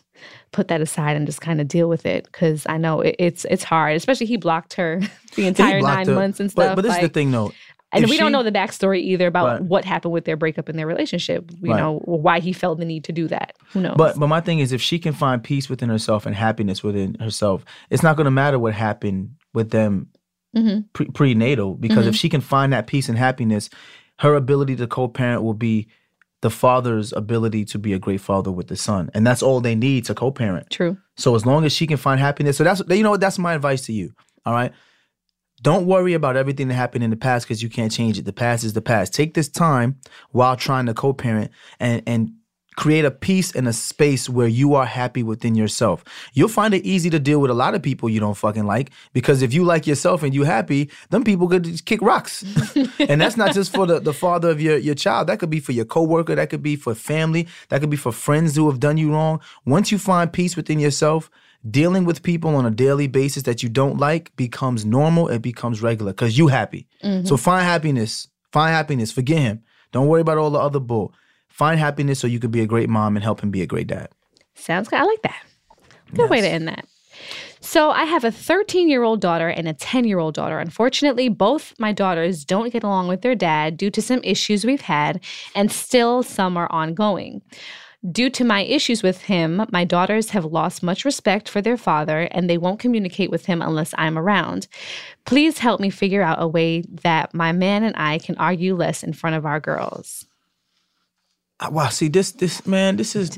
put 0.51 0.67
that 0.67 0.81
aside 0.81 1.15
and 1.15 1.25
just 1.25 1.41
kind 1.41 1.61
of 1.61 1.67
deal 1.67 1.87
with 1.89 2.05
it. 2.05 2.31
Cause 2.31 2.65
I 2.67 2.77
know 2.77 3.01
it, 3.01 3.15
it's 3.19 3.45
it's 3.45 3.63
hard, 3.63 3.95
especially 3.95 4.25
he 4.27 4.37
blocked 4.37 4.73
her 4.73 5.01
the 5.35 5.47
entire 5.47 5.81
nine 5.81 6.07
her. 6.07 6.13
months 6.15 6.39
and 6.39 6.51
stuff. 6.51 6.75
but 6.75 6.81
this 6.81 6.95
is 6.95 7.01
the 7.01 7.09
thing, 7.09 7.31
though. 7.31 7.51
and 7.93 8.03
If 8.03 8.09
we 8.09 8.17
don't 8.17 8.31
know 8.31 8.43
the 8.43 8.51
backstory 8.51 8.99
either 9.01 9.27
about 9.27 9.45
Right. 9.47 9.61
what 9.63 9.85
happened 9.85 10.13
with 10.13 10.25
their 10.25 10.37
breakup 10.37 10.69
in 10.69 10.75
their 10.77 10.87
relationship. 10.87 11.49
You 11.61 11.71
Right. 11.71 11.79
know, 11.79 11.99
why 12.05 12.39
he 12.39 12.53
felt 12.53 12.79
the 12.79 12.85
need 12.85 13.03
to 13.05 13.11
do 13.13 13.27
that. 13.29 13.53
Who 13.73 13.81
knows? 13.81 13.95
But 13.97 14.19
but 14.19 14.27
my 14.27 14.41
thing 14.41 14.59
is, 14.59 14.71
if 14.71 14.81
she 14.81 14.99
can 14.99 15.13
find 15.13 15.43
peace 15.43 15.69
within 15.69 15.89
herself 15.89 16.25
and 16.25 16.35
happiness 16.35 16.83
within 16.83 17.15
herself, 17.15 17.63
it's 17.89 18.03
not 18.03 18.15
going 18.17 18.25
to 18.25 18.31
matter 18.31 18.59
what 18.59 18.73
happened 18.73 19.31
with 19.53 19.71
them 19.71 20.07
Mhm. 20.55 20.83
pre- 20.93 21.07
prenatal 21.07 21.75
because 21.75 22.07
if 22.07 22.13
Mhm. 22.15 22.19
she 22.19 22.27
can 22.29 22.41
find 22.41 22.73
that 22.73 22.87
peace 22.87 23.07
and 23.07 23.17
happiness, 23.17 23.69
her 24.19 24.35
ability 24.35 24.75
to 24.75 24.85
co-parent 24.87 25.43
will 25.43 25.53
be 25.53 25.87
the 26.41 26.49
father's 26.49 27.13
ability 27.13 27.65
to 27.65 27.79
be 27.79 27.93
a 27.93 27.99
great 27.99 28.21
father 28.21 28.51
with 28.51 28.67
the 28.67 28.75
son, 28.75 29.09
and 29.13 29.25
that's 29.25 29.43
all 29.43 29.61
they 29.61 29.75
need 29.75 30.05
to 30.05 30.15
co-parent. 30.15 30.69
True. 30.69 30.97
So 31.17 31.35
as 31.35 31.45
long 31.45 31.65
as 31.65 31.71
she 31.71 31.87
can 31.87 31.97
find 31.97 32.19
happiness, 32.19 32.57
so 32.57 32.63
that's 32.63 32.81
you 32.89 33.03
know 33.03 33.11
what 33.11 33.21
that's 33.21 33.39
my 33.39 33.53
advice 33.53 33.85
to 33.85 33.93
you. 33.93 34.13
All 34.45 34.53
right. 34.53 34.73
Don't 35.61 35.85
worry 35.85 36.13
about 36.13 36.35
everything 36.35 36.69
that 36.69 36.73
happened 36.73 37.03
in 37.03 37.11
the 37.11 37.15
past 37.15 37.45
because 37.45 37.61
you 37.61 37.69
can't 37.69 37.91
change 37.91 38.17
it. 38.17 38.25
The 38.25 38.33
past 38.33 38.63
is 38.63 38.73
the 38.73 38.81
past. 38.81 39.13
Take 39.13 39.35
this 39.35 39.47
time 39.47 39.99
while 40.31 40.55
trying 40.55 40.87
to 40.87 40.93
co-parent 40.95 41.51
and 41.79 42.01
and 42.07 42.31
create 42.77 43.03
a 43.03 43.11
peace 43.11 43.53
and 43.53 43.67
a 43.67 43.73
space 43.73 44.29
where 44.29 44.47
you 44.47 44.75
are 44.75 44.85
happy 44.85 45.23
within 45.23 45.55
yourself. 45.55 46.03
You'll 46.33 46.47
find 46.47 46.73
it 46.73 46.85
easy 46.85 47.09
to 47.09 47.19
deal 47.19 47.39
with 47.39 47.51
a 47.51 47.53
lot 47.53 47.75
of 47.75 47.81
people 47.81 48.09
you 48.09 48.19
don't 48.19 48.37
fucking 48.37 48.65
like 48.65 48.91
because 49.13 49.41
if 49.41 49.53
you 49.53 49.63
like 49.63 49.85
yourself 49.85 50.23
and 50.23 50.33
you 50.33 50.43
happy, 50.43 50.89
them 51.09 51.23
people 51.23 51.47
could 51.49 51.63
just 51.65 51.85
kick 51.85 52.01
rocks. 52.01 52.43
and 52.99 53.19
that's 53.19 53.35
not 53.35 53.53
just 53.53 53.73
for 53.75 53.85
the, 53.85 53.99
the 53.99 54.13
father 54.13 54.49
of 54.49 54.61
your, 54.61 54.77
your 54.77 54.95
child. 54.95 55.27
That 55.27 55.39
could 55.39 55.49
be 55.49 55.59
for 55.59 55.73
your 55.73 55.85
coworker. 55.85 56.33
That 56.35 56.49
could 56.49 56.63
be 56.63 56.75
for 56.75 56.95
family. 56.95 57.47
That 57.69 57.81
could 57.81 57.89
be 57.89 57.97
for 57.97 58.11
friends 58.11 58.55
who 58.55 58.69
have 58.69 58.79
done 58.79 58.97
you 58.97 59.11
wrong. 59.11 59.41
Once 59.65 59.91
you 59.91 59.97
find 59.97 60.31
peace 60.31 60.55
within 60.55 60.79
yourself, 60.79 61.29
dealing 61.69 62.05
with 62.05 62.23
people 62.23 62.55
on 62.55 62.65
a 62.65 62.71
daily 62.71 63.07
basis 63.07 63.43
that 63.43 63.61
you 63.61 63.69
don't 63.69 63.97
like 63.97 64.35
becomes 64.35 64.85
normal. 64.85 65.27
It 65.27 65.41
becomes 65.41 65.81
regular 65.81 66.13
because 66.13 66.37
you 66.37 66.47
happy. 66.47 66.87
Mhm. 67.03 67.27
So 67.27 67.37
find 67.37 67.65
happiness. 67.65 68.29
Find 68.51 68.71
happiness. 68.73 69.11
Forget 69.11 69.39
him. 69.39 69.61
Don't 69.91 70.07
worry 70.07 70.21
about 70.21 70.37
all 70.37 70.49
the 70.49 70.59
other 70.59 70.79
bull. 70.79 71.13
Find 71.51 71.79
happiness 71.79 72.19
so 72.19 72.27
you 72.27 72.39
can 72.39 72.49
be 72.49 72.61
a 72.61 72.65
great 72.65 72.89
mom 72.89 73.15
and 73.15 73.23
help 73.23 73.41
him 73.41 73.51
be 73.51 73.61
a 73.61 73.67
great 73.67 73.87
dad. 73.87 74.09
Sounds 74.55 74.87
good. 74.87 74.99
I 74.99 75.03
like 75.03 75.21
that. 75.21 75.43
Good 76.13 76.29
way 76.29 76.41
to 76.41 76.47
end 76.47 76.67
that. 76.67 76.85
So 77.59 77.91
I 77.91 78.05
have 78.05 78.23
a 78.23 78.31
13 78.31 78.89
year 78.89 79.03
old 79.03 79.21
daughter 79.21 79.47
and 79.47 79.67
a 79.67 79.73
10 79.73 80.05
year 80.05 80.17
old 80.17 80.33
daughter. 80.33 80.59
Unfortunately, 80.59 81.29
both 81.29 81.73
my 81.77 81.91
daughters 81.91 82.43
don't 82.43 82.73
get 82.73 82.83
along 82.83 83.07
with 83.07 83.21
their 83.21 83.35
dad 83.35 83.77
due 83.77 83.91
to 83.91 84.01
some 84.01 84.21
issues 84.23 84.65
we've 84.65 84.81
had, 84.81 85.23
and 85.53 85.71
still 85.71 86.23
some 86.23 86.57
are 86.57 86.71
ongoing. 86.71 87.41
Due 88.11 88.31
to 88.31 88.43
my 88.43 88.63
issues 88.63 89.03
with 89.03 89.21
him, 89.21 89.63
my 89.71 89.85
daughters 89.85 90.31
have 90.31 90.43
lost 90.43 90.81
much 90.81 91.05
respect 91.05 91.47
for 91.47 91.61
their 91.61 91.77
father 91.77 92.21
and 92.31 92.49
they 92.49 92.57
won't 92.57 92.79
communicate 92.79 93.29
with 93.29 93.45
him 93.45 93.61
unless 93.61 93.93
I'm 93.95 94.17
around. 94.17 94.67
Please 95.25 95.59
help 95.59 95.79
me 95.79 95.91
figure 95.91 96.23
out 96.23 96.41
a 96.41 96.47
way 96.47 96.81
that 97.03 97.35
my 97.35 97.51
man 97.51 97.83
and 97.83 97.95
I 97.95 98.17
can 98.17 98.35
argue 98.37 98.75
less 98.75 99.03
in 99.03 99.13
front 99.13 99.35
of 99.35 99.45
our 99.45 99.59
girls. 99.59 100.25
Wow, 101.69 101.89
see 101.89 102.07
this 102.07 102.31
this 102.31 102.65
man, 102.65 102.95
this 102.97 103.15
is 103.15 103.37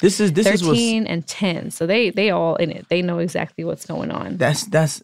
this 0.00 0.20
is 0.20 0.32
this 0.32 0.46
is 0.46 0.62
what's 0.64 0.78
13 0.78 1.06
and 1.06 1.26
10. 1.26 1.70
So 1.70 1.86
they 1.86 2.10
they 2.10 2.30
all 2.30 2.56
in 2.56 2.70
it. 2.70 2.88
They 2.88 3.02
know 3.02 3.18
exactly 3.18 3.64
what's 3.64 3.84
going 3.86 4.10
on. 4.10 4.36
that's 4.36 4.64
that's 4.64 5.02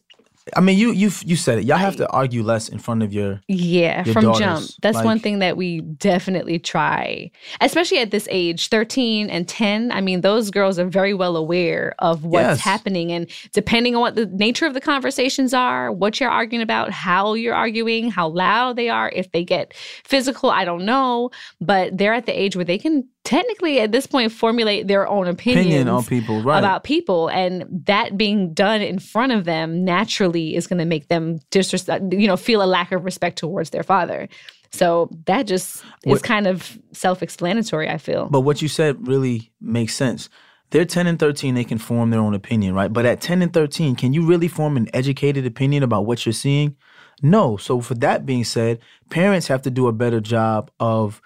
I 0.55 0.61
mean 0.61 0.79
you 0.79 0.93
you 0.93 1.11
you 1.25 1.37
said 1.37 1.59
it. 1.59 1.65
Y'all 1.65 1.79
have 1.79 1.97
to 1.97 2.09
argue 2.11 2.43
less 2.43 2.69
in 2.69 2.79
front 2.79 3.03
of 3.03 3.15
your 3.15 3.41
Yeah, 3.49 4.05
your 4.05 4.13
from 4.13 4.25
daughters. 4.25 4.39
jump. 4.39 4.71
That's 4.83 4.97
Like, 4.97 5.05
one 5.07 5.19
thing 5.19 5.39
that 5.39 5.57
we 5.57 5.81
definitely 5.81 6.59
try, 6.59 7.31
especially 7.63 7.99
at 8.01 8.11
this 8.11 8.29
age 8.31 8.69
13 8.69 9.31
and 9.31 9.49
10. 9.49 9.91
I 9.91 10.03
mean, 10.03 10.21
those 10.21 10.51
girls 10.51 10.79
are 10.79 10.85
very 10.85 11.15
well 11.15 11.37
aware 11.37 11.95
of 11.99 12.27
what's 12.27 12.45
Yes. 12.45 12.61
happening. 12.61 13.11
And 13.11 13.31
depending 13.55 13.95
on 13.95 14.03
what 14.03 14.17
the 14.17 14.27
nature 14.27 14.67
of 14.67 14.75
the 14.75 14.83
conversations 14.83 15.55
are, 15.55 15.91
what 15.91 16.21
you're 16.21 16.31
arguing 16.31 16.63
about, 16.63 16.91
how 16.91 17.33
you're 17.33 17.55
arguing, 17.55 18.11
how 18.11 18.29
loud 18.29 18.77
they 18.77 18.91
are, 18.91 19.11
if 19.15 19.33
they 19.33 19.45
get 19.45 19.73
physical, 20.05 20.51
I 20.51 20.67
don't 20.67 20.85
know. 20.85 21.31
But 21.61 21.97
they're 21.97 22.13
at 22.15 22.27
the 22.27 22.39
age 22.39 22.55
where 22.55 22.67
they 22.67 22.77
can 22.79 23.09
technically, 23.25 23.81
at 23.81 23.91
this 23.91 24.07
point, 24.07 24.31
formulate 24.31 24.87
their 24.87 25.09
own 25.09 25.27
opinion 25.27 25.89
on 25.89 26.05
people, 26.05 26.43
right? 26.43 26.59
about 26.59 26.85
people 26.85 27.29
and 27.29 27.65
that 27.87 28.17
being 28.17 28.53
done 28.55 28.81
in 28.81 28.99
front 28.99 29.33
of 29.33 29.45
them 29.45 29.85
naturally 29.85 30.55
is 30.55 30.67
going 30.67 30.79
to 30.79 30.85
make 30.85 31.09
them 31.09 31.41
disrespect 31.51 32.05
you 32.13 32.27
know 32.27 32.37
feel 32.37 32.63
a 32.63 32.67
lack 32.67 32.93
of 32.93 33.05
respect 33.05 33.39
towards 33.39 33.71
their 33.71 33.83
father 33.83 34.29
so 34.71 35.09
that 35.27 35.45
just 35.47 35.85
is 36.05 36.21
kind 36.23 36.47
of 36.47 36.79
self-explanatory 36.93 37.89
i 37.89 37.99
feel 37.99 38.29
But 38.29 38.41
what 38.41 38.63
you 38.63 38.69
said 38.69 39.07
really 39.09 39.53
makes 39.61 39.95
sense. 39.95 40.29
They're 40.71 40.85
10 40.85 41.07
and 41.07 41.19
13, 41.19 41.55
they 41.55 41.63
can 41.63 41.79
form 41.79 42.11
their 42.11 42.19
own 42.21 42.35
opinion, 42.35 42.75
right? 42.75 42.93
But 42.93 43.07
at 43.07 43.21
10 43.21 43.43
and 43.43 43.53
13, 43.53 43.95
can 43.95 44.13
you 44.13 44.27
really 44.27 44.49
form 44.49 44.77
an 44.77 44.89
educated 44.93 45.47
opinion 45.47 45.85
about 45.85 46.05
what 46.05 46.27
you're 46.27 46.33
seeing? 46.33 46.75
No. 47.23 47.57
So, 47.57 47.81
for 47.81 47.95
that 47.97 48.27
being 48.27 48.43
said, 48.43 48.81
parents 49.09 49.47
have 49.47 49.63
to 49.63 49.71
do 49.71 49.87
a 49.87 49.93
better 49.93 50.21
job 50.21 50.73
of 50.81 51.23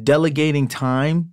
delegating 0.00 0.68
time 0.68 1.32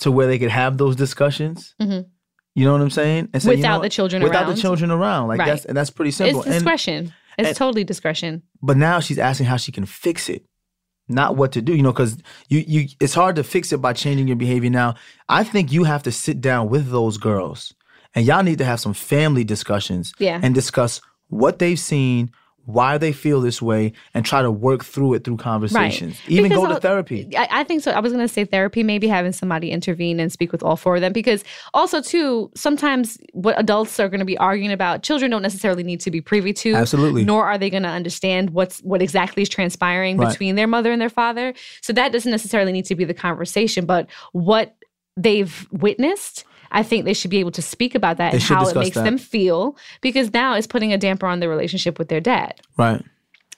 to 0.00 0.10
where 0.10 0.26
they 0.26 0.38
could 0.38 0.50
have 0.50 0.78
those 0.78 0.96
discussions. 0.96 1.74
Mhm. 1.80 2.06
You 2.54 2.64
know 2.64 2.72
what 2.72 2.80
I'm 2.82 2.90
saying? 2.90 3.28
And 3.32 3.42
say, 3.42 3.52
you 3.52 3.56
Without 3.58 3.76
know 3.78 3.82
the 3.82 3.88
children 3.88 4.22
without 4.22 4.44
around. 4.44 4.54
the 4.56 4.60
children 4.60 4.90
around. 4.90 5.28
Like 5.28 5.38
Right. 5.40 5.46
that's 5.48 5.64
and 5.64 5.76
that's 5.76 5.90
pretty 5.90 6.10
simple. 6.10 6.40
it's 6.40 6.46
And- 6.46 6.54
discretion 6.54 7.12
it's 7.38 7.48
and- 7.48 7.56
totally 7.56 7.84
discretion 7.84 8.42
but 8.62 8.76
now 8.76 8.98
she's 8.98 9.18
asking 9.18 9.46
how 9.46 9.56
she 9.56 9.70
can 9.70 9.86
fix 9.86 10.28
it 10.28 10.44
not 11.08 11.36
what 11.36 11.52
to 11.52 11.62
do 11.62 11.72
you 11.74 11.82
know 11.84 11.92
because 11.92 12.16
you 12.48 12.64
you 12.66 12.88
it's 12.98 13.14
hard 13.14 13.36
to 13.36 13.44
fix 13.44 13.72
it 13.72 13.78
by 13.80 13.92
changing 13.92 14.26
your 14.26 14.36
behavior 14.36 14.68
now 14.70 14.94
i 15.28 15.44
think 15.44 15.70
you 15.70 15.84
have 15.84 16.02
to 16.02 16.10
sit 16.10 16.40
down 16.40 16.68
with 16.68 16.90
those 16.90 17.16
girls 17.16 17.72
and 18.16 18.26
y'all 18.26 18.42
need 18.42 18.58
to 18.58 18.64
have 18.64 18.80
some 18.80 18.92
family 18.92 19.44
discussions 19.44 20.12
Yeah. 20.18 20.40
and 20.42 20.52
discuss 20.52 21.00
what 21.28 21.60
they've 21.60 21.78
seen 21.78 22.32
why 22.68 22.98
they 22.98 23.12
feel 23.12 23.40
this 23.40 23.62
way 23.62 23.92
and 24.12 24.26
try 24.26 24.42
to 24.42 24.50
work 24.50 24.84
through 24.84 25.14
it 25.14 25.24
through 25.24 25.38
conversations 25.38 26.20
even 26.28 26.50
Because 26.50 26.66
go 26.66 26.74
to 26.74 26.80
therapy 26.80 27.26
I, 27.36 27.48
I 27.60 27.64
think 27.64 27.82
so. 27.82 27.92
I 27.92 28.00
was 28.00 28.12
going 28.12 28.26
to 28.26 28.32
say 28.32 28.44
therapy, 28.44 28.82
maybe 28.82 29.08
having 29.08 29.32
somebody 29.32 29.70
intervene 29.70 30.20
and 30.20 30.30
speak 30.32 30.52
with 30.52 30.62
all 30.62 30.76
four 30.76 30.96
of 30.96 31.00
them. 31.00 31.12
Because 31.12 31.44
also, 31.72 32.00
too, 32.00 32.50
sometimes 32.54 33.18
what 33.32 33.58
adults 33.58 33.98
are 34.00 34.08
going 34.08 34.20
to 34.20 34.26
be 34.26 34.36
arguing 34.38 34.72
about, 34.72 35.02
children 35.02 35.30
don't 35.30 35.42
necessarily 35.42 35.82
need 35.82 36.00
to 36.00 36.10
be 36.10 36.20
privy 36.20 36.52
to. 36.54 36.74
Absolutely. 36.74 37.24
Nor 37.24 37.46
are 37.46 37.58
they 37.58 37.70
going 37.70 37.84
to 37.84 37.88
understand 37.88 38.50
what's 38.50 38.80
what 38.80 39.02
exactly 39.02 39.42
is 39.42 39.48
transpiring 39.48 40.16
Right. 40.18 40.30
between 40.30 40.54
their 40.56 40.66
mother 40.66 40.90
and 40.90 41.00
their 41.00 41.08
father. 41.08 41.54
So 41.80 41.92
that 41.92 42.12
doesn't 42.12 42.30
necessarily 42.30 42.72
need 42.72 42.86
to 42.86 42.94
be 42.94 43.04
the 43.04 43.14
conversation. 43.14 43.86
But 43.86 44.08
what 44.32 44.76
they've 45.16 45.66
witnessed. 45.72 46.44
I 46.70 46.82
think 46.82 47.04
they 47.04 47.14
should 47.14 47.30
be 47.30 47.38
able 47.38 47.52
to 47.52 47.62
speak 47.62 47.94
about 47.94 48.16
that 48.18 48.32
They 48.32 48.36
and 48.38 48.42
how 48.42 48.66
it 48.68 48.76
makes 48.76 48.96
that. 48.96 49.04
them 49.04 49.18
feel 49.18 49.76
because 50.00 50.32
now 50.32 50.54
it's 50.54 50.66
putting 50.66 50.92
a 50.92 50.98
damper 50.98 51.26
on 51.26 51.40
the 51.40 51.48
relationship 51.48 51.98
with 51.98 52.08
their 52.08 52.20
dad. 52.20 52.60
right 52.76 53.02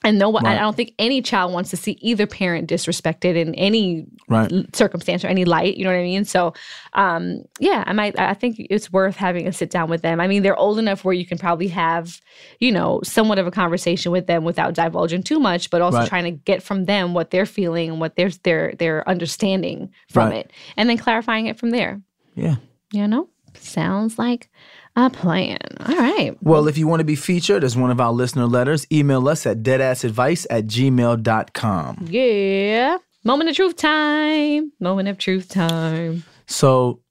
And 0.03 0.17
no, 0.17 0.29
I 0.35 0.41
Right. 0.41 0.57
I 0.57 0.59
don't 0.61 0.75
think 0.75 0.93
any 0.97 1.21
child 1.21 1.53
wants 1.53 1.69
to 1.69 1.77
see 1.77 1.91
either 2.01 2.25
parent 2.25 2.67
disrespected 2.67 3.35
in 3.35 3.53
any 3.55 4.07
Right. 4.27 4.51
circumstance 4.73 5.23
or 5.23 5.27
any 5.27 5.45
light. 5.45 5.77
You 5.77 5.83
know 5.83 5.91
what 5.91 5.99
I 5.99 6.03
mean? 6.03 6.25
So, 6.25 6.53
um, 6.93 7.43
yeah, 7.59 7.83
I 7.85 7.93
might. 7.93 8.17
I 8.17 8.33
think 8.33 8.55
it's 8.57 8.91
worth 8.91 9.15
having 9.17 9.45
a 9.47 9.51
sit 9.53 9.69
down 9.69 9.89
with 9.91 10.01
them. 10.01 10.19
I 10.19 10.25
mean, 10.27 10.41
they're 10.41 10.57
old 10.57 10.79
enough 10.79 11.03
where 11.05 11.13
you 11.13 11.25
can 11.25 11.37
probably 11.37 11.67
have, 11.67 12.19
you 12.59 12.71
know, 12.71 13.01
somewhat 13.03 13.37
of 13.37 13.45
a 13.45 13.51
conversation 13.51 14.11
with 14.11 14.25
them 14.25 14.43
without 14.43 14.73
divulging 14.73 15.21
too 15.21 15.39
much, 15.39 15.69
but 15.69 15.81
also 15.81 15.99
Right. 15.99 16.07
trying 16.09 16.23
to 16.23 16.31
get 16.31 16.63
from 16.63 16.85
them 16.85 17.13
what 17.13 17.29
they're 17.29 17.45
feeling 17.45 17.91
and 17.91 17.99
what 17.99 18.15
their 18.15 18.29
their 18.43 18.73
their 18.79 19.07
understanding 19.07 19.91
from 20.09 20.31
it, 20.31 20.49
and 20.77 20.89
then 20.89 20.97
clarifying 20.97 21.45
it 21.45 21.59
from 21.59 21.69
there. 21.69 22.01
Yeah. 22.35 22.55
You 22.91 23.07
know, 23.07 23.29
sounds 23.55 24.17
like 24.19 24.49
a 24.95 25.09
plan. 25.09 25.59
All 25.85 25.95
right. 25.95 26.35
Well, 26.41 26.67
if 26.67 26.77
you 26.77 26.87
want 26.87 26.99
to 26.99 27.05
be 27.05 27.15
featured 27.15 27.63
as 27.63 27.77
one 27.77 27.91
of 27.91 28.01
our 28.01 28.11
listener 28.11 28.45
letters, 28.45 28.85
email 28.91 29.27
us 29.29 29.45
at 29.45 29.63
deadassadvice 29.63 30.45
at 30.49 30.67
gmail.com. 30.67 32.07
Yeah. 32.09 32.97
Moment 33.23 33.49
of 33.49 33.55
truth 33.55 33.75
time. 33.75 34.71
Moment 34.79 35.07
of 35.07 35.17
truth 35.17 35.47
time. 35.47 36.23
So, 36.47 37.01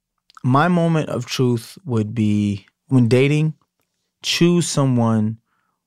my 0.43 0.67
moment 0.67 1.09
of 1.09 1.25
truth 1.25 1.77
would 1.85 2.13
be 2.13 2.65
when 2.87 3.07
dating, 3.07 3.53
choose 4.21 4.67
someone 4.67 5.37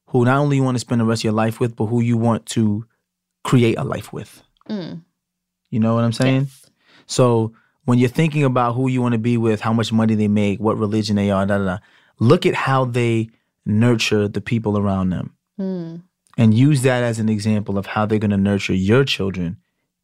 who 0.09 0.25
not 0.25 0.39
only 0.39 0.57
you 0.57 0.63
want 0.63 0.77
to 0.77 0.81
spend 0.81 1.01
the 1.01 1.05
rest 1.05 1.21
of 1.21 1.25
your 1.25 1.33
life 1.33 1.61
with, 1.61 1.77
but 1.77 1.87
who 1.87 2.01
you 2.01 2.17
want 2.17 2.47
to 2.47 2.87
create 3.43 3.79
a 3.79 3.85
life 3.85 4.13
with. 4.13 4.43
Mm. 4.69 5.03
You 5.71 5.81
know 5.81 5.95
what 5.95 6.05
I'm 6.05 6.13
saying? 6.13 6.49
So, 7.07 7.53
when 7.85 7.99
you're 7.99 8.09
thinking 8.09 8.45
about 8.45 8.75
who 8.75 8.89
you 8.89 9.01
want 9.03 9.13
to 9.13 9.19
be 9.19 9.37
with, 9.37 9.61
how 9.61 9.73
much 9.73 9.93
money 9.93 10.15
they 10.15 10.29
make, 10.29 10.59
what 10.61 10.79
religion 10.79 11.17
they 11.17 11.31
are, 11.31 11.45
da 11.47 11.59
da 11.59 11.65
da, 11.65 11.79
look 12.19 12.47
at 12.47 12.55
how 12.55 12.85
they 12.85 13.29
nurture 13.67 14.29
the 14.29 14.41
people 14.41 14.77
around 14.79 15.11
them 15.11 15.35
Mm. 15.59 16.03
and 16.37 16.53
use 16.55 16.83
that 16.83 17.03
as 17.03 17.19
an 17.21 17.29
example 17.29 17.79
of 17.79 17.87
how 17.87 18.05
they're 18.07 18.19
going 18.19 18.31
to 18.31 18.37
nurture 18.37 18.75
your 18.75 19.05
children 19.05 19.57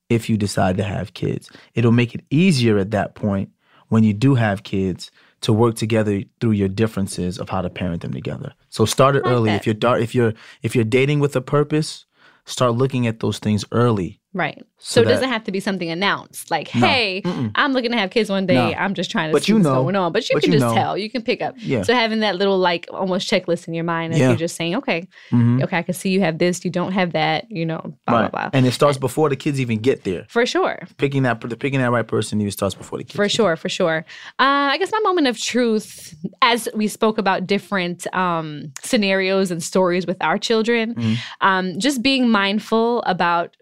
if 0.08 0.28
you 0.30 0.36
decide 0.36 0.76
to 0.76 0.84
have 0.84 1.12
kids. 1.14 1.50
It'll 1.74 1.92
make 1.92 2.14
it 2.14 2.24
easier 2.30 2.78
at 2.78 2.90
that 2.92 3.14
point 3.14 3.50
when 3.88 4.04
you 4.04 4.12
do 4.12 4.34
have 4.36 4.62
kids 4.62 5.10
to 5.40 5.52
work 5.52 5.74
together 5.74 6.22
through 6.40 6.52
your 6.52 6.68
differences 6.68 7.38
of 7.38 7.48
how 7.48 7.62
to 7.62 7.70
parent 7.70 8.02
them 8.02 8.12
together. 8.12 8.52
So 8.68 8.84
start 8.84 9.16
it 9.16 9.24
like 9.24 9.32
early. 9.32 9.50
that. 9.50 9.56
If 9.60 9.66
you're 9.66 9.74
dar- 9.74 9.98
if 9.98 10.14
you're 10.14 10.34
if 10.62 10.74
you're 10.76 10.84
dating 10.84 11.18
with 11.20 11.34
a 11.34 11.40
purpose, 11.40 12.04
start 12.44 12.74
looking 12.74 13.06
at 13.06 13.20
those 13.20 13.38
things 13.38 13.64
early. 13.72 14.19
Right. 14.32 14.62
So 14.78 14.94
So, 14.94 15.00
it 15.00 15.04
that- 15.06 15.10
doesn't 15.14 15.28
have 15.28 15.42
to 15.44 15.50
be 15.52 15.58
something 15.58 15.90
announced 15.90 16.50
like, 16.52 16.72
No. 16.74 16.86
hey, 16.86 17.20
Mm-mm. 17.24 17.50
I'm 17.56 17.72
looking 17.72 17.90
to 17.90 17.98
have 17.98 18.10
kids 18.10 18.30
one 18.30 18.46
day. 18.46 18.54
No. 18.54 18.72
I'm 18.78 18.94
just 18.94 19.10
trying 19.10 19.30
to 19.30 19.32
But 19.32 19.42
see 19.42 19.52
you 19.52 19.56
what's 19.58 19.64
know. 19.64 19.82
going 19.82 19.96
on. 19.96 20.12
But 20.12 20.28
you 20.30 20.36
But 20.36 20.44
can 20.44 20.52
you 20.52 20.58
just 20.60 20.72
know. 20.72 20.80
tell. 20.80 20.96
You 20.96 21.10
can 21.10 21.22
pick 21.22 21.42
up. 21.42 21.54
Yeah. 21.58 21.82
So 21.82 21.94
having 21.94 22.20
that 22.20 22.36
little 22.36 22.56
like 22.56 22.86
almost 22.92 23.28
checklist 23.28 23.66
in 23.66 23.74
your 23.74 23.82
mind 23.84 24.12
as 24.12 24.20
Yeah. 24.20 24.28
you're 24.28 24.36
just 24.38 24.54
saying, 24.54 24.76
okay, 24.76 25.08
Mhm. 25.32 25.64
okay, 25.64 25.78
I 25.78 25.82
can 25.82 25.94
see 25.94 26.10
you 26.10 26.20
have 26.20 26.38
this, 26.38 26.64
you 26.64 26.70
don't 26.70 26.92
have 26.92 27.12
that, 27.12 27.46
you 27.50 27.66
know, 27.66 27.80
blah, 28.06 28.20
right. 28.20 28.30
blah, 28.30 28.40
blah. 28.42 28.50
And 28.52 28.66
it 28.66 28.72
starts 28.72 28.98
before 28.98 29.28
the 29.28 29.36
kids 29.36 29.60
even 29.60 29.78
get 29.78 30.04
there. 30.04 30.26
For 30.28 30.46
sure. 30.46 30.78
Picking 30.96 31.24
that 31.24 31.40
picking 31.58 31.80
that 31.80 31.90
right 31.90 32.06
person 32.06 32.40
even 32.40 32.52
starts 32.52 32.76
before 32.76 32.98
the 32.98 33.04
kids. 33.04 33.16
For 33.16 33.28
sure, 33.28 33.56
for 33.56 33.68
sure. 33.68 34.04
Uh, 34.38 34.70
I 34.72 34.78
guess 34.78 34.92
my 34.92 35.00
moment 35.02 35.26
of 35.26 35.38
truth, 35.38 36.14
as 36.40 36.68
we 36.74 36.86
spoke 36.86 37.18
about 37.18 37.48
different 37.48 38.06
um, 38.14 38.72
scenarios 38.82 39.50
and 39.50 39.60
stories 39.62 40.06
with 40.06 40.16
our 40.22 40.38
children, 40.38 40.94
Mhm. 40.94 41.16
um, 41.40 41.78
just 41.80 42.00
being 42.02 42.28
mindful 42.30 43.02
about 43.02 43.56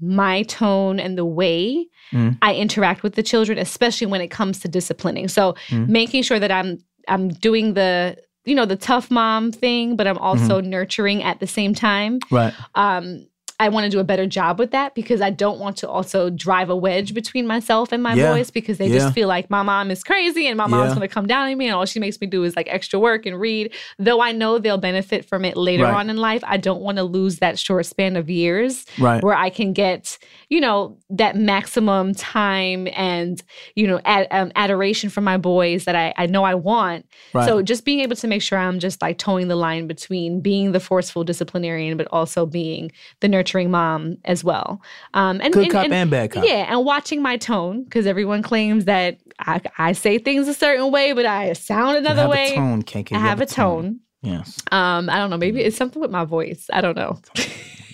my 0.00 0.42
tone 0.44 0.98
and 1.00 1.16
the 1.18 1.24
way 1.24 1.86
Mhm. 2.12 2.38
I 2.42 2.54
interact 2.54 3.02
with 3.02 3.14
the 3.14 3.22
children, 3.22 3.58
especially 3.58 4.06
when 4.06 4.20
it 4.20 4.28
comes 4.28 4.60
to 4.60 4.68
disciplining. 4.68 5.28
So 5.28 5.54
Mhm. 5.70 5.88
making 5.88 6.22
sure 6.22 6.38
that 6.38 6.50
I'm 6.52 6.78
I'm 7.08 7.28
doing 7.28 7.74
the 7.74 8.16
you 8.44 8.54
know 8.54 8.64
the 8.66 8.76
tough 8.76 9.10
mom 9.10 9.52
thing, 9.52 9.96
but 9.96 10.06
I'm 10.06 10.18
also 10.18 10.60
nurturing 10.60 11.22
at 11.22 11.40
the 11.40 11.46
same 11.46 11.74
time 11.74 12.18
Right. 12.30 12.54
um, 12.74 13.26
I 13.60 13.68
want 13.70 13.84
to 13.84 13.90
do 13.90 13.98
a 13.98 14.04
better 14.04 14.26
job 14.26 14.58
with 14.58 14.70
that 14.70 14.94
because 14.94 15.20
I 15.20 15.30
don't 15.30 15.58
want 15.58 15.78
to 15.78 15.88
also 15.88 16.30
drive 16.30 16.70
a 16.70 16.76
wedge 16.76 17.12
between 17.12 17.44
myself 17.46 17.90
and 17.90 18.02
my 18.02 18.14
Yeah. 18.14 18.32
boys 18.32 18.50
because 18.52 18.78
they 18.78 18.86
Yeah. 18.86 18.98
just 18.98 19.14
feel 19.14 19.26
like 19.26 19.50
my 19.50 19.62
mom 19.62 19.90
is 19.90 20.04
crazy 20.04 20.46
and 20.46 20.56
my 20.56 20.66
mom's 20.68 20.90
Yeah. 20.90 20.94
going 20.96 21.08
to 21.08 21.12
come 21.12 21.26
down 21.26 21.48
on 21.50 21.58
me 21.58 21.66
and 21.66 21.74
all 21.74 21.84
she 21.84 21.98
makes 21.98 22.20
me 22.20 22.28
do 22.28 22.44
is 22.44 22.54
like 22.54 22.68
extra 22.70 23.00
work 23.00 23.26
and 23.26 23.38
read. 23.40 23.72
Though 23.98 24.20
I 24.20 24.30
know 24.30 24.58
they'll 24.58 24.78
benefit 24.78 25.24
from 25.24 25.44
it 25.44 25.56
later 25.56 25.84
Right. 25.84 25.94
on 25.94 26.08
in 26.08 26.16
life, 26.18 26.42
I 26.46 26.56
don't 26.56 26.82
want 26.82 26.98
to 26.98 27.02
lose 27.04 27.38
that 27.40 27.58
short 27.58 27.86
span 27.86 28.16
of 28.16 28.30
years 28.30 28.86
Right. 28.98 29.22
where 29.24 29.34
I 29.34 29.50
can 29.50 29.72
get, 29.72 30.18
you 30.50 30.60
know, 30.60 30.96
that 31.10 31.36
maximum 31.36 32.14
time 32.14 32.88
and, 32.94 33.42
you 33.74 33.86
know, 33.86 34.00
ad, 34.04 34.26
um, 34.30 34.50
adoration 34.56 35.10
from 35.10 35.24
my 35.24 35.36
boys 35.36 35.84
that 35.84 35.94
I, 35.94 36.14
I 36.16 36.26
know 36.26 36.44
I 36.44 36.54
want. 36.54 37.04
Right. 37.34 37.46
So 37.46 37.60
just 37.60 37.84
being 37.84 38.00
able 38.00 38.16
to 38.16 38.26
make 38.26 38.40
sure 38.40 38.58
I'm 38.58 38.78
just 38.78 39.02
like 39.02 39.18
toeing 39.18 39.48
the 39.48 39.56
line 39.56 39.86
between 39.86 40.40
being 40.40 40.72
the 40.72 40.80
forceful 40.80 41.22
disciplinarian, 41.22 41.96
but 41.98 42.06
also 42.10 42.46
being 42.46 42.90
the 43.20 43.28
nurturing 43.28 43.70
mom 43.70 44.16
as 44.24 44.42
well. 44.42 44.80
Um, 45.12 45.40
and 45.42 45.52
Good 45.52 45.70
cop 45.70 45.90
and 45.90 46.10
bad 46.10 46.30
cop. 46.30 46.44
Yeah, 46.44 46.66
and 46.74 46.84
watching 46.84 47.20
my 47.20 47.36
tone 47.36 47.84
because 47.84 48.06
everyone 48.06 48.42
claims 48.42 48.86
that 48.86 49.18
I, 49.40 49.60
I 49.76 49.92
say 49.92 50.18
things 50.18 50.48
a 50.48 50.54
certain 50.54 50.90
way, 50.90 51.12
but 51.12 51.26
I 51.26 51.52
sound 51.52 51.98
another 51.98 52.22
You 52.22 52.28
have 52.28 52.30
way. 52.30 52.52
a 52.52 52.56
tone, 52.56 52.82
Kenke. 52.84 53.12
I 53.12 53.16
You 53.16 53.20
have 53.22 53.40
a 53.40 53.46
tone. 53.46 54.00
Yes. 54.22 54.58
Um, 54.72 55.10
I 55.10 55.18
don't 55.18 55.30
know. 55.30 55.36
Maybe 55.36 55.60
it's 55.60 55.76
something 55.76 56.00
with 56.00 56.10
my 56.10 56.24
voice. 56.24 56.66
I 56.72 56.80
don't 56.80 56.96
know. 56.96 57.20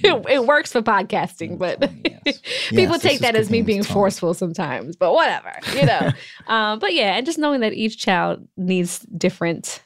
it, 0.26 0.26
it 0.30 0.46
works 0.46 0.72
for 0.72 0.82
podcasting, 0.82 1.58
but 1.58 1.80
people 2.70 2.96
Yes, 2.96 3.02
take 3.02 3.20
that 3.20 3.36
as 3.36 3.50
me 3.50 3.62
being 3.62 3.82
tone. 3.82 3.92
forceful 3.94 4.34
sometimes. 4.34 4.96
But 4.96 5.12
whatever, 5.12 5.52
you 5.74 5.86
know. 5.86 6.10
um, 6.46 6.78
but 6.78 6.94
yeah, 6.94 7.16
and 7.16 7.26
just 7.26 7.38
knowing 7.38 7.60
that 7.60 7.72
each 7.72 7.98
child 7.98 8.46
needs 8.56 9.00
different 9.16 9.82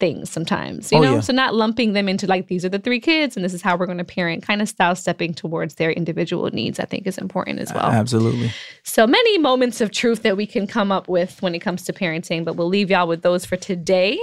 things 0.00 0.28
sometimes, 0.28 0.90
you 0.90 0.98
Oh, 0.98 1.02
know. 1.02 1.14
yeah. 1.14 1.20
So 1.20 1.32
not 1.32 1.54
lumping 1.54 1.92
them 1.92 2.08
into 2.08 2.26
like 2.26 2.48
these 2.48 2.64
are 2.64 2.68
the 2.68 2.80
three 2.80 2.98
kids 2.98 3.36
and 3.36 3.44
this 3.44 3.54
is 3.54 3.62
how 3.62 3.76
we're 3.76 3.86
going 3.86 3.98
to 3.98 4.04
parent. 4.04 4.42
Kind 4.42 4.60
of 4.60 4.68
style 4.68 4.96
stepping 4.96 5.32
towards 5.32 5.76
their 5.76 5.92
individual 5.92 6.50
needs, 6.50 6.80
I 6.80 6.84
think, 6.84 7.06
is 7.06 7.16
important 7.16 7.60
as 7.60 7.72
well. 7.72 7.84
Absolutely. 7.86 8.50
So 8.82 9.06
many 9.06 9.38
moments 9.38 9.80
of 9.80 9.92
truth 9.92 10.22
that 10.24 10.36
we 10.36 10.46
can 10.46 10.66
come 10.66 10.90
up 10.90 11.08
with 11.08 11.40
when 11.42 11.54
it 11.54 11.60
comes 11.60 11.84
to 11.84 11.92
parenting, 11.92 12.44
but 12.44 12.56
we'll 12.56 12.66
leave 12.68 12.90
y'all 12.90 13.06
with 13.06 13.22
those 13.22 13.44
for 13.44 13.56
today. 13.56 14.18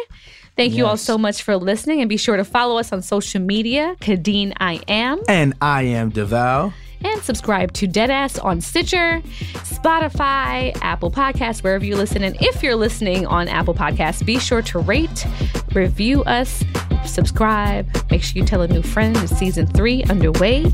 Thank 0.62 0.76
you 0.76 0.86
all 0.86 0.98
so 0.98 1.18
much 1.18 1.42
for 1.42 1.58
listening 1.58 2.02
and 2.02 2.08
be 2.10 2.18
sure 2.18 2.38
to 2.38 2.44
follow 2.44 2.78
us 2.78 2.94
on 2.94 3.02
social 3.02 3.42
media, 3.42 3.96
Kadeen 4.00 4.54
I 4.58 4.80
Am, 4.88 5.20
And 5.28 5.56
I 5.60 5.82
am 5.82 6.12
Deval. 6.12 6.72
and 7.04 7.20
subscribe 7.24 7.74
to 7.74 7.88
Deadass 7.88 8.44
on 8.46 8.62
Stitcher, 8.62 9.22
Spotify, 9.64 10.78
Apple 10.84 11.10
Podcasts, 11.10 11.64
wherever 11.64 11.84
you 11.84 11.96
listen. 11.96 12.24
And 12.24 12.38
if 12.40 12.62
you're 12.62 12.76
listening 12.76 13.26
on 13.26 13.48
Apple 13.48 13.74
Podcasts, 13.74 14.24
be 14.24 14.38
sure 14.38 14.62
to 14.62 14.78
rate, 14.78 15.26
review 15.74 16.24
us, 16.26 16.64
subscribe. 17.08 17.88
Make 18.12 18.22
sure 18.22 18.40
you 18.40 18.46
tell 18.46 18.62
a 18.62 18.68
new 18.68 18.84
friend. 18.84 19.18
It's 19.18 19.36
season 19.36 19.66
three 19.66 20.04
underway. 20.04 20.66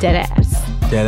Deadass. 0.00 0.90
Dead 0.90 1.06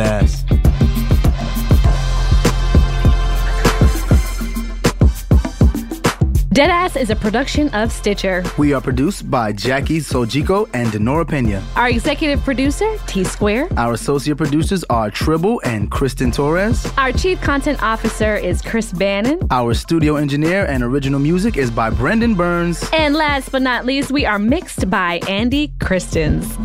Deadass 6.53 6.99
is 6.99 7.09
a 7.09 7.15
production 7.15 7.69
of 7.69 7.93
Stitcher. 7.93 8.43
We 8.57 8.73
are 8.73 8.81
produced 8.81 9.31
by 9.31 9.53
Jackie 9.53 9.99
Sojiko 9.99 10.69
and 10.73 10.89
Denora 10.89 11.25
Pena. 11.25 11.63
Our 11.77 11.87
executive 11.89 12.43
producer, 12.43 12.97
T 13.07 13.23
Square. 13.23 13.69
Our 13.77 13.93
associate 13.93 14.35
producers 14.35 14.83
are 14.89 15.09
Tribble 15.09 15.61
and 15.63 15.89
Kristen 15.89 16.29
Torres. 16.29 16.85
Our 16.97 17.13
chief 17.13 17.39
content 17.39 17.81
officer 17.81 18.35
is 18.35 18.61
Chris 18.61 18.91
Bannon. 18.91 19.39
Our 19.49 19.73
studio 19.73 20.17
engineer 20.17 20.65
and 20.65 20.83
original 20.83 21.21
music 21.21 21.55
is 21.55 21.71
by 21.71 21.89
Brendan 21.89 22.35
Burns. 22.35 22.83
And 22.91 23.15
last 23.15 23.53
but 23.53 23.61
not 23.61 23.85
least, 23.85 24.11
we 24.11 24.25
are 24.25 24.37
mixed 24.37 24.89
by 24.89 25.21
Andy 25.29 25.71
Christens. 25.79 26.57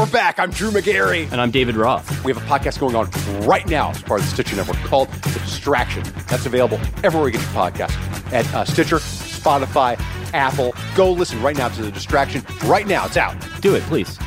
We're 0.00 0.06
back. 0.06 0.38
I'm 0.38 0.50
Drew 0.50 0.70
Magary. 0.70 1.24
And 1.24 1.42
I'm 1.42 1.50
David 1.50 1.76
Roth. 1.76 2.24
We 2.24 2.32
have 2.32 2.42
a 2.42 2.46
podcast 2.46 2.80
going 2.80 2.96
on 2.96 3.10
right 3.46 3.68
now 3.68 3.90
as 3.90 4.02
part 4.02 4.20
of 4.20 4.26
the 4.26 4.32
Stitcher 4.32 4.56
Network 4.56 4.78
called 4.78 5.08
The 5.12 5.38
Distraction. 5.40 6.02
That's 6.26 6.46
available 6.46 6.80
everywhere 7.04 7.28
you 7.28 7.34
get 7.34 7.42
your 7.42 7.50
podcast 7.50 7.92
at 8.32 8.46
uh, 8.54 8.64
Stitcher, 8.64 8.96
Spotify, 8.96 10.00
Apple. 10.32 10.72
Go 10.94 11.12
listen 11.12 11.42
right 11.42 11.54
now 11.54 11.68
to 11.68 11.82
The 11.82 11.92
Distraction. 11.92 12.42
Right 12.64 12.86
now, 12.86 13.04
it's 13.04 13.18
out. 13.18 13.36
Do 13.60 13.74
it, 13.74 13.82
please. 13.82 14.18